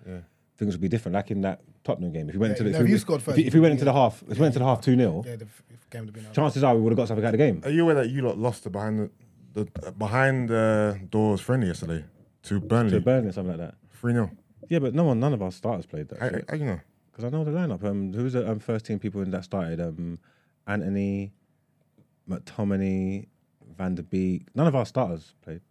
[0.64, 2.30] Things will be different, like in that Tottenham game.
[2.30, 3.54] If we went Yeah, into the, no, if, if we, you scored first, we- if
[3.54, 5.44] we went into the half, if we went into the half two 0 Yeah, the
[5.46, 7.46] f- game would have been chances are we would have got something out of the
[7.46, 7.62] game.
[7.66, 9.10] Are you aware that you lot lost the behind
[9.54, 12.06] the, the uh, behind the doors friendly yesterday
[12.44, 12.92] to Burnley?
[12.92, 13.76] To Burnley or something like that.
[14.00, 14.32] 3 0.
[14.70, 16.20] Yeah, but no one, none of our starters played that.
[16.20, 16.46] How, shit.
[16.50, 16.80] how you know?
[17.12, 17.84] Because I know the lineup.
[17.84, 19.82] Um, who's the um, first team people in that started?
[19.82, 20.18] Um,
[20.66, 21.34] Antony,
[22.30, 23.28] McTominay,
[23.78, 24.48] Van der Beek.
[24.56, 25.62] None of our starters played.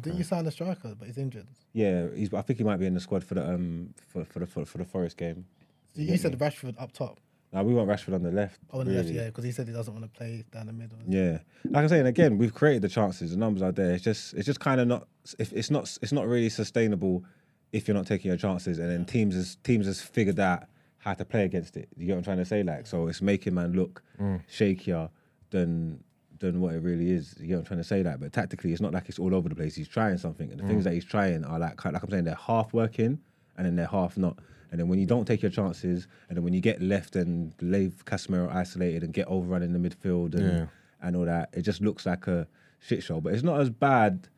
[0.00, 1.46] Didn't you signed a striker, but he's injured?
[1.72, 2.32] Yeah, he's.
[2.32, 4.64] I think he might be in the squad for the um for, for the for,
[4.64, 5.46] for the Forest game.
[5.94, 7.18] So you said Rashford up top.
[7.52, 8.60] Now we want Rashford on the left.
[8.72, 10.72] Oh, on the left, yeah, because he said he doesn't want to play down the
[10.72, 10.96] middle.
[11.06, 13.32] Yeah, like I'm saying again, we've created the chances.
[13.32, 13.92] The numbers are there.
[13.92, 15.06] It's just it's just kind of not.
[15.38, 17.24] If it's not it's not really sustainable
[17.72, 18.78] if you're not taking your chances.
[18.78, 20.64] And then teams has teams has figured out
[20.98, 21.88] how to play against it.
[21.96, 22.62] You get what I'm trying to say?
[22.62, 24.02] Like so, it's making man look
[24.50, 25.10] shakier
[25.50, 26.02] than
[26.50, 27.34] than what it really is.
[27.38, 28.02] You get what I'm trying to say?
[28.02, 29.74] That, but tactically, it's not like it's all over the place.
[29.74, 32.34] He's trying something, and the things that he's trying are like like I'm saying, they're
[32.34, 33.18] half working,
[33.56, 34.38] and then they're half not.
[34.70, 37.52] And then when you don't take your chances, and then when you get left and
[37.60, 40.66] leave Casemiro isolated and get overrun in the midfield and Yeah.
[41.02, 42.46] and all that, it just looks like a
[42.80, 43.20] shit show.
[43.20, 44.28] But it's not as bad.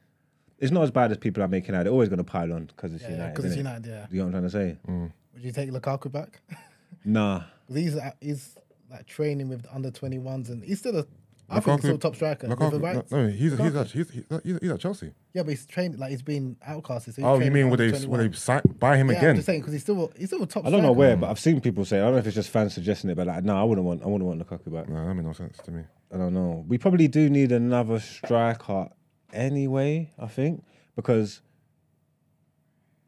[0.58, 1.84] It's not as bad as people are making out.
[1.84, 3.34] They're always going to pile on because it's Yeah, United.
[3.34, 3.58] because it's innit?
[3.58, 4.06] United, yeah.
[4.10, 5.10] You know what I'm trying to say?
[5.34, 6.40] Would you take Lukaku back?
[7.04, 7.40] Nah.
[7.68, 8.56] 'Cause he's uh, he's
[8.90, 11.06] like training with the under 21s, and he's still a.
[11.50, 12.48] I think he's still a top striker.
[12.48, 15.12] with Lukaku, the no, no, he's, he's, at, he's, he's, he's, he's at Chelsea.
[15.34, 17.04] Yeah, but he's trained like he's been outcasted.
[17.06, 19.16] So he's Oh, you mean with would they, under would they sign, buy him Yeah,
[19.16, 19.36] I'm again?
[19.36, 20.64] just saying because he's still he's still a top.
[20.66, 21.98] I don't know where, but I've seen people say.
[21.98, 24.02] I don't know if it's just fans suggesting it, but like, no, I wouldn't want.
[24.02, 24.88] I wouldn't want Lukaku back.
[24.88, 25.82] No, that makes no sense to me.
[26.12, 26.64] I don't know.
[26.66, 28.88] We probably do need another striker
[29.32, 30.10] anyway.
[30.18, 30.64] I think
[30.96, 31.42] because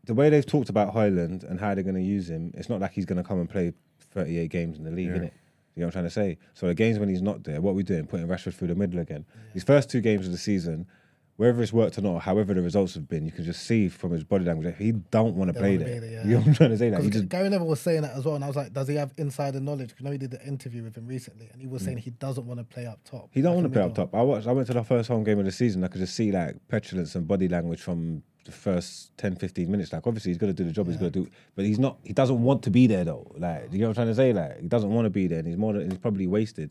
[0.05, 2.81] the way they've talked about Højlund and how they're going to use him, it's not
[2.81, 3.73] like he's going to come and play
[4.13, 5.17] 38 games in the league, Yeah.
[5.17, 5.31] innit?
[5.77, 6.39] You know what I'm trying to say?
[6.55, 8.07] So the games when he's not there, what we doing?
[8.07, 9.27] Putting Rashford through the middle again.
[9.53, 10.87] These first two games of the season,
[11.37, 14.13] whether it's worked or not, however the results have been, you can just see from
[14.13, 16.01] his body language that he don't want to play there.
[16.01, 16.25] there, yeah.
[16.25, 16.89] You know what I'm trying to say?
[16.89, 18.95] Because just Gary Neville was saying that as well, and I was like, does he
[18.95, 19.89] have insider knowledge?
[19.89, 21.87] Because you know he did the interview with him recently, and he was hmm.
[21.87, 23.29] saying he doesn't want to play up top.
[23.33, 24.15] He don't want to play up top.
[24.15, 24.47] I watched.
[24.47, 25.85] I went to the first home game of the season.
[25.85, 29.93] I could just see like petulance and body language from the first 10, 15 minutes.
[29.93, 30.87] Like obviously he's gonna do the job.
[30.87, 31.99] He's gonna do, but he's not.
[32.05, 33.31] He doesn't want to be there though.
[33.37, 34.33] Like you know what I'm trying to say?
[34.33, 35.73] Like he doesn't want to be there, and he's more.
[35.73, 36.71] Than, he's probably wasted.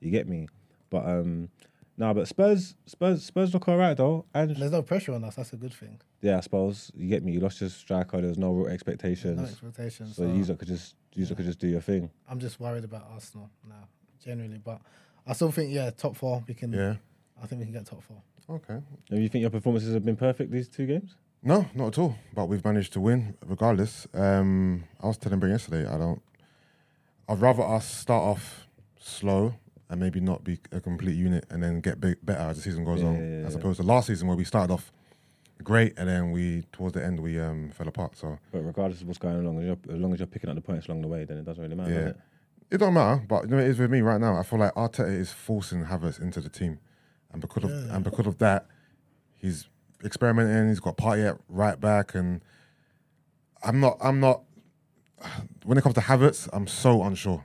[0.00, 0.48] You get me?
[0.90, 1.48] But um,
[1.96, 2.12] no.
[2.14, 4.24] But Spurs, Spurs, Spurs look alright though.
[4.34, 5.36] And And there's no pressure on us.
[5.36, 6.00] That's a good thing.
[6.22, 7.32] yeah, I suppose you get me.
[7.32, 8.18] You lost your striker.
[8.20, 9.38] There was no real expectations.
[9.38, 10.16] No expectations.
[10.16, 12.10] So So you lot could just, you lot could just do your thing.
[12.28, 13.88] I'm just worried about Arsenal now,
[14.24, 14.58] generally.
[14.58, 14.80] But
[15.26, 16.44] I still think, yeah, top four.
[16.46, 16.72] We can.
[16.72, 16.96] Yeah.
[17.42, 18.22] I think we can get top four.
[18.48, 18.78] Okay.
[19.10, 21.16] Do you think your performances have been perfect these two games?
[21.42, 22.16] No, not at all.
[22.34, 24.06] But we've managed to win regardless.
[24.14, 26.22] Um, I was telling Bring yesterday, I don't.
[27.28, 28.66] I'd rather us start off
[28.98, 29.54] slow
[29.88, 32.84] and maybe not be a complete unit and then get big, better as the season
[32.84, 34.92] goes Yeah, on, yeah, yeah, as opposed to last season where we started off
[35.62, 38.16] great and then we towards the end we um, fell apart.
[38.16, 40.62] So But regardless of what's going along, as, as long as you're picking up the
[40.62, 41.92] points along the way, then it doesn't really matter.
[41.92, 42.16] yeah, does it?
[42.72, 43.22] it don't matter.
[43.28, 44.36] But you know, it is with me right now.
[44.36, 46.78] I feel like Arteta is forcing Havertz into the team,
[47.32, 48.66] and because of and because of that,
[49.34, 49.68] he's
[50.04, 50.68] experimenting.
[50.68, 52.42] He's got Partey at right back, and
[53.62, 53.98] I'm not.
[54.00, 54.42] I'm not.
[55.64, 57.44] When it comes to Havertz, I'm so unsure.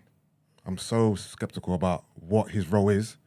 [0.65, 3.17] I'm so skeptical about what his role is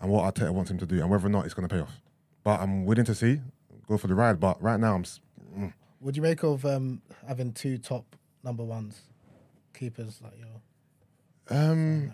[0.00, 1.80] and what Arteta wants him to do, and whether or not it's going to pay
[1.80, 2.00] off.
[2.44, 3.40] But I'm willing to see,
[3.86, 4.40] go for the ride.
[4.40, 5.04] But right now, I'm.
[5.04, 5.72] mm.
[6.00, 9.02] Would you make of um, having two top number ones,
[9.74, 10.48] keepers like your?
[11.50, 12.12] Um,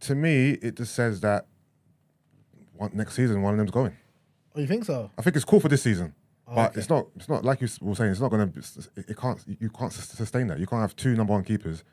[0.00, 1.46] to me, it just says that
[2.74, 3.96] one, next season one of them's going.
[4.54, 5.10] Oh, you think so?
[5.18, 6.14] I think it's cool for this season,
[6.46, 6.78] but Oh, okay.
[6.80, 7.06] it's not.
[7.16, 8.10] It's not like you were saying.
[8.12, 8.58] It's not going to.
[8.96, 9.42] It, it can't.
[9.60, 10.58] You can't sustain that.
[10.58, 11.84] You can't have two number one keepers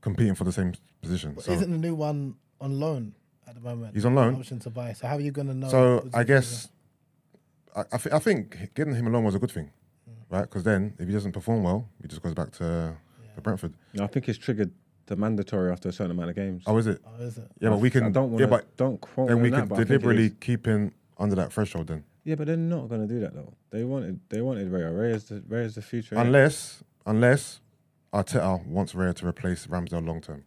[0.00, 1.32] competing for the same position.
[1.34, 3.14] But So, Isn't the new one on loan
[3.46, 3.94] at the moment?
[3.94, 4.36] He's on loan?
[4.36, 4.92] Option to buy.
[4.94, 5.68] So how are you going to know?
[5.68, 6.68] so I guess
[7.76, 9.70] I, I, th- I think getting him alone was a good thing,
[10.06, 10.34] Hmm.
[10.34, 10.42] right?
[10.42, 12.96] Because then if he doesn't perform well, he just goes back to,
[13.34, 13.74] to Brentford.
[13.94, 14.72] No, I think it's triggered
[15.06, 16.62] the mandatory after a certain amount of games.
[16.66, 17.00] Oh, is it?
[17.06, 17.50] Oh, is it?
[17.60, 18.12] Yeah, but we I can.
[18.12, 19.90] don't yeah, wanna- but don't quote then me we can that, could but I think
[19.90, 22.04] it deliberately keep him under that threshold then.
[22.24, 23.52] Yeah, but they're not going to do that though.
[23.70, 24.96] They wanted they wanted Raya.
[24.96, 26.14] Raya's the Raya's the future.
[26.14, 26.20] innit?
[26.20, 27.60] Unless, unless
[28.12, 30.44] Arteta wants Raya to replace Ramsdale long term,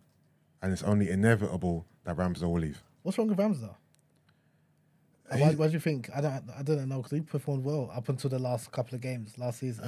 [0.62, 2.82] and it's only inevitable that Ramsdale will leave.
[3.04, 3.76] What's wrong with Ramsdale?
[5.32, 6.10] Why, why do you think?
[6.16, 6.44] I don't.
[6.58, 9.60] I don't know because he performed well up until the last couple of games last
[9.60, 9.84] season.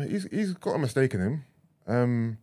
[0.00, 1.44] Um, he's he's got a mistake in him.
[1.86, 2.38] Um,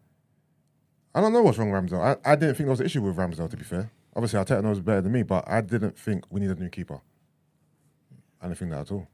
[1.14, 2.20] I don't know what's wrong with Ramsdale.
[2.26, 3.50] I, I didn't think there was an issue with Ramsdale.
[3.50, 6.50] To be fair, obviously Arteta knows better than me, but I didn't think we need
[6.50, 7.02] a new keeper.
[8.42, 9.08] I didn't think that at all.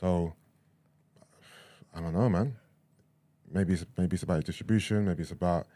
[0.00, 0.34] So
[1.94, 2.56] I don't know, man.
[3.50, 5.06] Maybe it's maybe it's about distribution.
[5.06, 5.66] Maybe it's about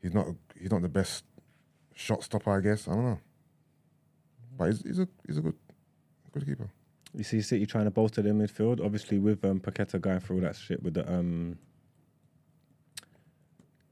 [0.00, 0.26] he's not
[0.58, 1.24] he's not the best
[1.94, 2.56] shot stopper.
[2.56, 3.20] I guess I don't know.
[4.56, 5.56] But he's, he's a he's a good
[6.32, 6.70] good keeper.
[7.14, 10.42] You see City trying to bolster their midfield, obviously with um, Paqueta going through all
[10.42, 11.58] that shit with the um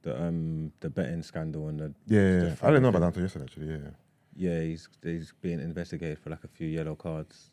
[0.08, 2.54] the um the betting scandal and the Yeah, yeah.
[2.62, 3.44] I didn't know about that until yesterday.
[3.44, 3.90] Actually, yeah,
[4.36, 7.50] Yeah, he's he's being investigated for like a few yellow cards.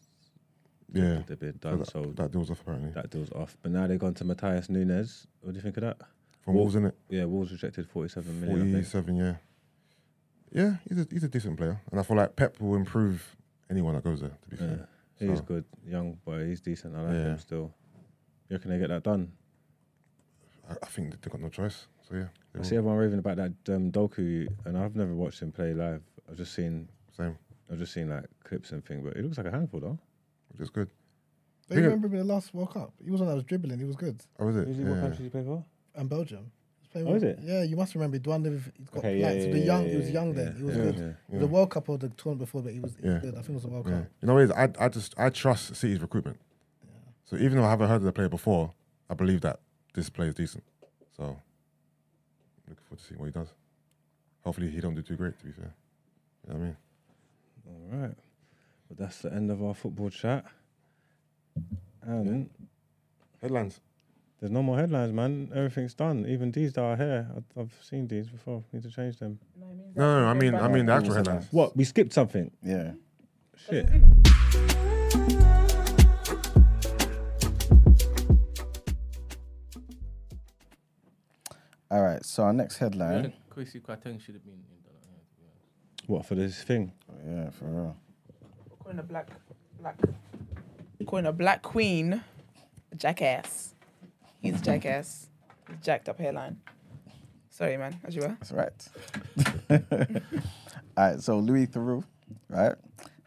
[0.94, 1.22] yeah.
[1.28, 2.92] They've been So done, that, so that deal's off apparently.
[2.92, 3.58] that deal's off.
[3.62, 5.28] But now they've gone to Matheus Nunes.
[5.42, 5.98] What do you think of that?
[6.44, 6.96] From Wolves- in it.
[7.10, 8.72] Yeah, Wolves rejected forty-seven million.
[8.72, 9.36] Forty-seven, yeah.
[10.52, 13.36] Yeah, he's a he's a decent player, and I feel like Pep will improve
[13.70, 14.30] anyone that goes there.
[14.44, 14.88] To be Yeah, fair,
[15.30, 16.46] he's So- good, young boy.
[16.46, 16.96] He's decent.
[16.96, 17.32] I like Yeah.
[17.34, 17.74] him still.
[18.48, 19.32] You reckon they get that done?
[20.70, 21.88] I, I think they've got no choice.
[22.08, 25.42] So yeah, they I see everyone raving about that um, Doku, and I've never watched
[25.42, 26.02] him play live.
[26.30, 27.38] I've just seen, same,
[27.72, 30.00] I've just seen like clips and thing, but it looks like a handful though.
[30.52, 30.90] which is good.
[31.68, 31.86] Do you Yeah.
[31.88, 32.94] remember him in the last World Cup?
[33.04, 33.78] He was one that was dribbling.
[33.80, 34.22] He was good.
[34.40, 34.68] Oh, is it?
[34.68, 34.90] Who's he, Yeah.
[34.92, 35.66] What country does he play for?
[35.96, 36.52] And Belgium.
[36.80, 37.40] He's playing Oh, with- is it?
[37.44, 38.20] Yeah, you must remember.
[38.20, 39.84] The one with he's got Okay, yeah, like, yeah, the yeah, young.
[39.84, 40.56] yeah, he was yeah, young yeah, then.
[40.56, 40.96] He was yeah, good.
[40.98, 41.04] yeah.
[41.06, 43.20] It was a World Cup or the tournament before, but he was, he was Yeah.
[43.20, 43.34] good.
[43.34, 43.98] I think it was a World Yeah.
[44.02, 44.08] Cup.
[44.22, 44.52] You know what it is?
[44.52, 46.38] I I just I trust City's recruitment.
[47.26, 48.74] So even though I haven't heard of the player before,
[49.10, 49.60] I believe that
[49.96, 50.64] this player is decent.
[51.18, 51.42] So
[52.68, 53.48] looking forward to seeing what he does.
[54.44, 55.38] Hopefully he don't do too great.
[55.40, 55.74] To be fair,
[56.48, 56.78] you know what I mean.
[57.94, 58.16] All right,
[58.88, 60.46] but that's the end of our football chat.
[62.04, 62.50] And
[63.42, 63.80] Headlines.
[64.40, 65.50] there's no more headlines, man.
[65.56, 66.26] Everything's done.
[66.28, 68.64] Even these that are here, I- I've seen these before.
[68.72, 69.40] Need to change them.
[69.58, 71.48] No, no, I mean I mean the actual headlines.
[71.52, 71.76] What?
[71.76, 72.52] We skipped something.
[72.64, 72.92] Yeah.
[73.58, 73.90] Shit.
[81.96, 82.26] All right.
[82.26, 83.32] So our next headline.
[83.50, 86.10] Kwasi Kwarteng should have been in the, yeah, to be honest.
[86.10, 86.92] What for this thing?
[87.26, 87.96] Yeah, for real.
[88.84, 89.30] Calling a black,
[89.80, 89.98] black,
[91.06, 92.22] calling a black queen
[92.92, 93.76] a jackass.
[94.42, 94.64] He's a hmm.
[94.64, 95.30] jackass.
[95.70, 96.58] He's jacked up hairline.
[97.50, 97.98] Sorry, man.
[98.04, 98.38] As you were.
[98.42, 98.88] That's right.
[100.98, 101.22] All right.
[101.22, 102.04] So Louis Theroux,
[102.50, 102.76] right,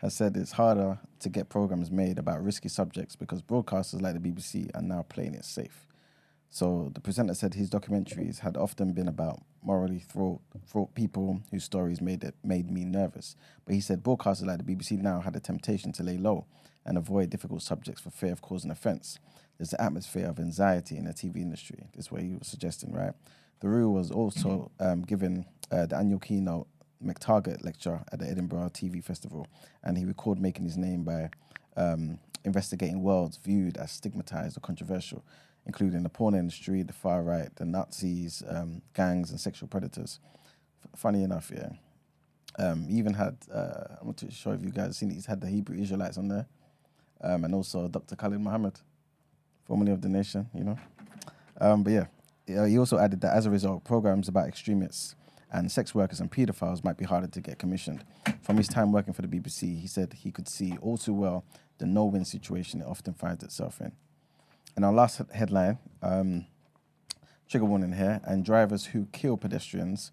[0.02, 4.30] has said it's harder to get programs made about risky subjects because broadcasters like the
[4.30, 5.87] BBC are now playing it safe.
[6.50, 11.64] So the presenter said his documentaries had often been about morally fraught, fraught people whose
[11.64, 13.36] stories made it made me nervous.
[13.66, 16.46] But he said broadcasters like the BBC now had a temptation to lay low
[16.86, 19.18] and avoid difficult subjects for fear of causing offence.
[19.58, 21.88] There's an atmosphere of anxiety in the TV industry.
[21.94, 23.12] Is what he was suggesting, right?
[23.60, 26.68] Theroux was also um, given uh, the annual keynote
[27.04, 29.46] MacTaggart lecture at the Edinburgh TV Festival,
[29.82, 31.30] and he recalled making his name by
[31.76, 35.24] um, investigating worlds viewed as stigmatized or controversial,
[35.68, 40.18] including the porn industry, the far right, the Nazis, um, gangs, and sexual predators.
[40.82, 41.68] F- funny enough, yeah.
[42.58, 45.26] Um, he even had, uh, I want to sure if you guys seen it, he's
[45.26, 46.46] had the Hebrew Israelites on there,
[47.20, 48.16] um, and also Dr.
[48.16, 48.80] Khalid Muhammad,
[49.64, 50.78] formerly of the nation, you know.
[51.60, 55.14] Um, but yeah, he also added that as a result, programs about extremists
[55.52, 58.04] and sex workers and paedophiles might be harder to get commissioned.
[58.42, 61.44] From his time working for the BBC, he said he could see all too well
[61.78, 63.92] the no-win situation it often finds itself in.
[64.76, 66.46] And our last headline, um,
[67.48, 70.12] trigger warning here, and drivers who kill pedestrians,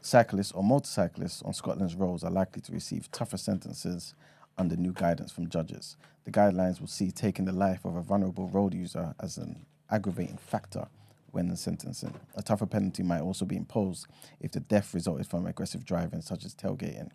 [0.00, 4.14] cyclists or motorcyclists on Scotland's roads are likely to receive tougher sentences
[4.56, 5.96] under new guidance from judges.
[6.24, 10.36] The guidelines will see taking the life of a vulnerable road user as an aggravating
[10.36, 10.86] factor
[11.32, 12.14] when in sentencing.
[12.34, 14.06] A tougher penalty might also be imposed
[14.40, 17.10] if the death resulted from aggressive driving, such as tailgating.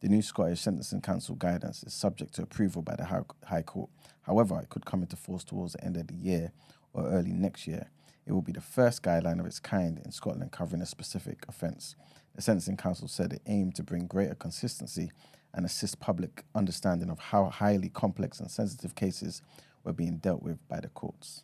[0.00, 3.90] The new Scottish Sentencing Council guidance is subject to approval by the High- Court.
[4.22, 6.52] However, it could come into force towards the end of the year
[6.94, 7.90] or early next year.
[8.26, 11.96] It will be the first guideline of its kind in Scotland covering a specific offence.
[12.34, 15.10] The Sentencing Council said it aimed to bring greater consistency
[15.52, 19.42] and assist public understanding of how highly complex and sensitive cases
[19.84, 21.42] were being dealt with by the courts.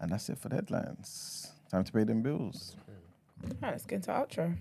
[0.00, 1.52] And that's it for the headlines.
[1.70, 2.76] Time to pay them bills.
[3.60, 4.56] Right, let's get into outro.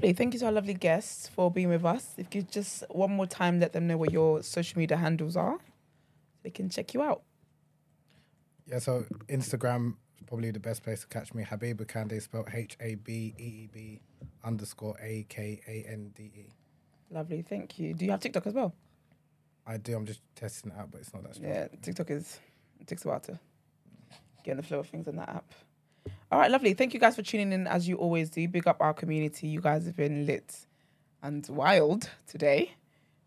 [0.00, 0.14] Lovely.
[0.14, 2.14] Thank you to our lovely guests for being with us.
[2.16, 5.58] If you just one more time let them know what your social media handles are,
[6.42, 7.20] they can check you out.
[8.66, 11.44] Yeah, so Instagram is probably the best place to catch me.
[11.44, 14.00] Habeeb Akande, spelled H A B E E B
[14.42, 16.46] underscore A K A N D E.
[17.10, 17.42] Lovely.
[17.42, 17.92] Thank you.
[17.92, 18.72] Do you have TikTok as well?
[19.66, 19.94] I do.
[19.94, 21.50] I'm just testing it out, but it's not that strong.
[21.50, 22.40] Yeah, TikTok is
[22.80, 23.38] it takes a while to
[24.44, 25.52] get in the flow of things on that app.
[26.32, 26.74] All right, lovely.
[26.74, 28.46] Thank you guys for tuning in as you always do.
[28.46, 29.48] Big up our community.
[29.48, 30.64] You guys have been lit
[31.24, 32.74] and wild today.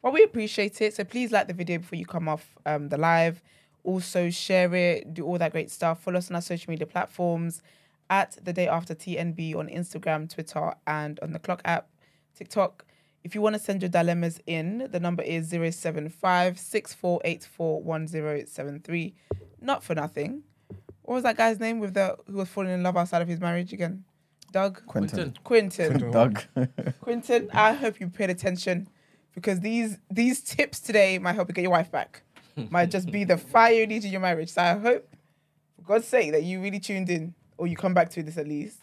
[0.01, 0.93] Well, we appreciate it.
[0.93, 3.41] So please like the video before you come off um, the live.
[3.83, 6.01] Also share it, do all that great stuff.
[6.01, 7.61] Follow us on our social media platforms
[8.09, 11.90] at the day after TNB on Instagram, Twitter, and on the clock app,
[12.38, 12.85] TikTok.
[13.25, 19.11] If you want to send your dilemmas in, the number is 075 6484
[19.59, 20.43] Not for nothing.
[21.03, 23.40] What was that guy's name with the who was falling in love outside of his
[23.40, 24.03] marriage again?
[24.51, 24.85] Doug?
[24.85, 25.33] Quentin.
[25.43, 26.11] Quinton.
[26.11, 26.43] Doug.
[27.01, 28.88] Quinton, I hope you paid attention
[29.33, 32.23] because these these tips today might help you get your wife back.
[32.69, 34.49] might just be the fire you need in your marriage.
[34.49, 35.09] So I hope,
[35.75, 38.48] for God's sake, that you really tuned in or you come back to this at
[38.48, 38.80] least.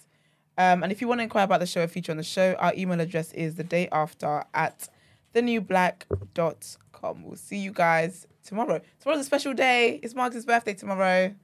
[0.59, 2.55] Um, and if you want to inquire about the show or feature on the show,
[2.59, 4.89] our email address is the day after at
[5.35, 7.23] thenewblack.com.
[7.23, 8.81] We'll see you guys tomorrow.
[9.01, 10.01] Tomorrow's a special day.
[10.03, 11.35] It's Mark's birthday tomorrow.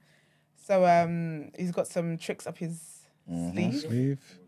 [0.67, 3.79] So um, he's got some tricks up his sleeve.
[3.79, 4.39] Sleeve.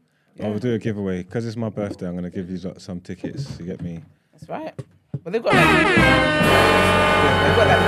[0.44, 2.10] I will do a giveaway because it's my birthday.
[2.10, 3.58] I'm gonna give you lot some tickets.
[3.58, 4.04] You get me?
[4.34, 4.74] That's right.
[5.24, 7.80] But they've got like, yeah, they've got like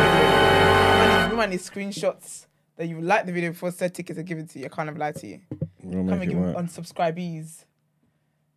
[1.20, 1.30] video.
[1.32, 2.46] We might need screenshots
[2.78, 4.66] that you like the video before said tickets are given to you.
[4.66, 5.42] I can't have lied to you.
[5.84, 6.56] We'll Come make and it give work.
[6.56, 7.66] unsubscribees,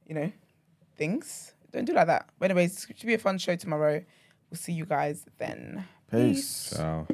[0.07, 0.31] you know,
[0.97, 1.53] things.
[1.73, 2.29] Don't do like that.
[2.39, 4.05] But anyways, it should be a fun show tomorrow.
[4.51, 5.85] We'll see you guys then.
[6.13, 6.75] Peace.
[6.77, 7.09] Ciao.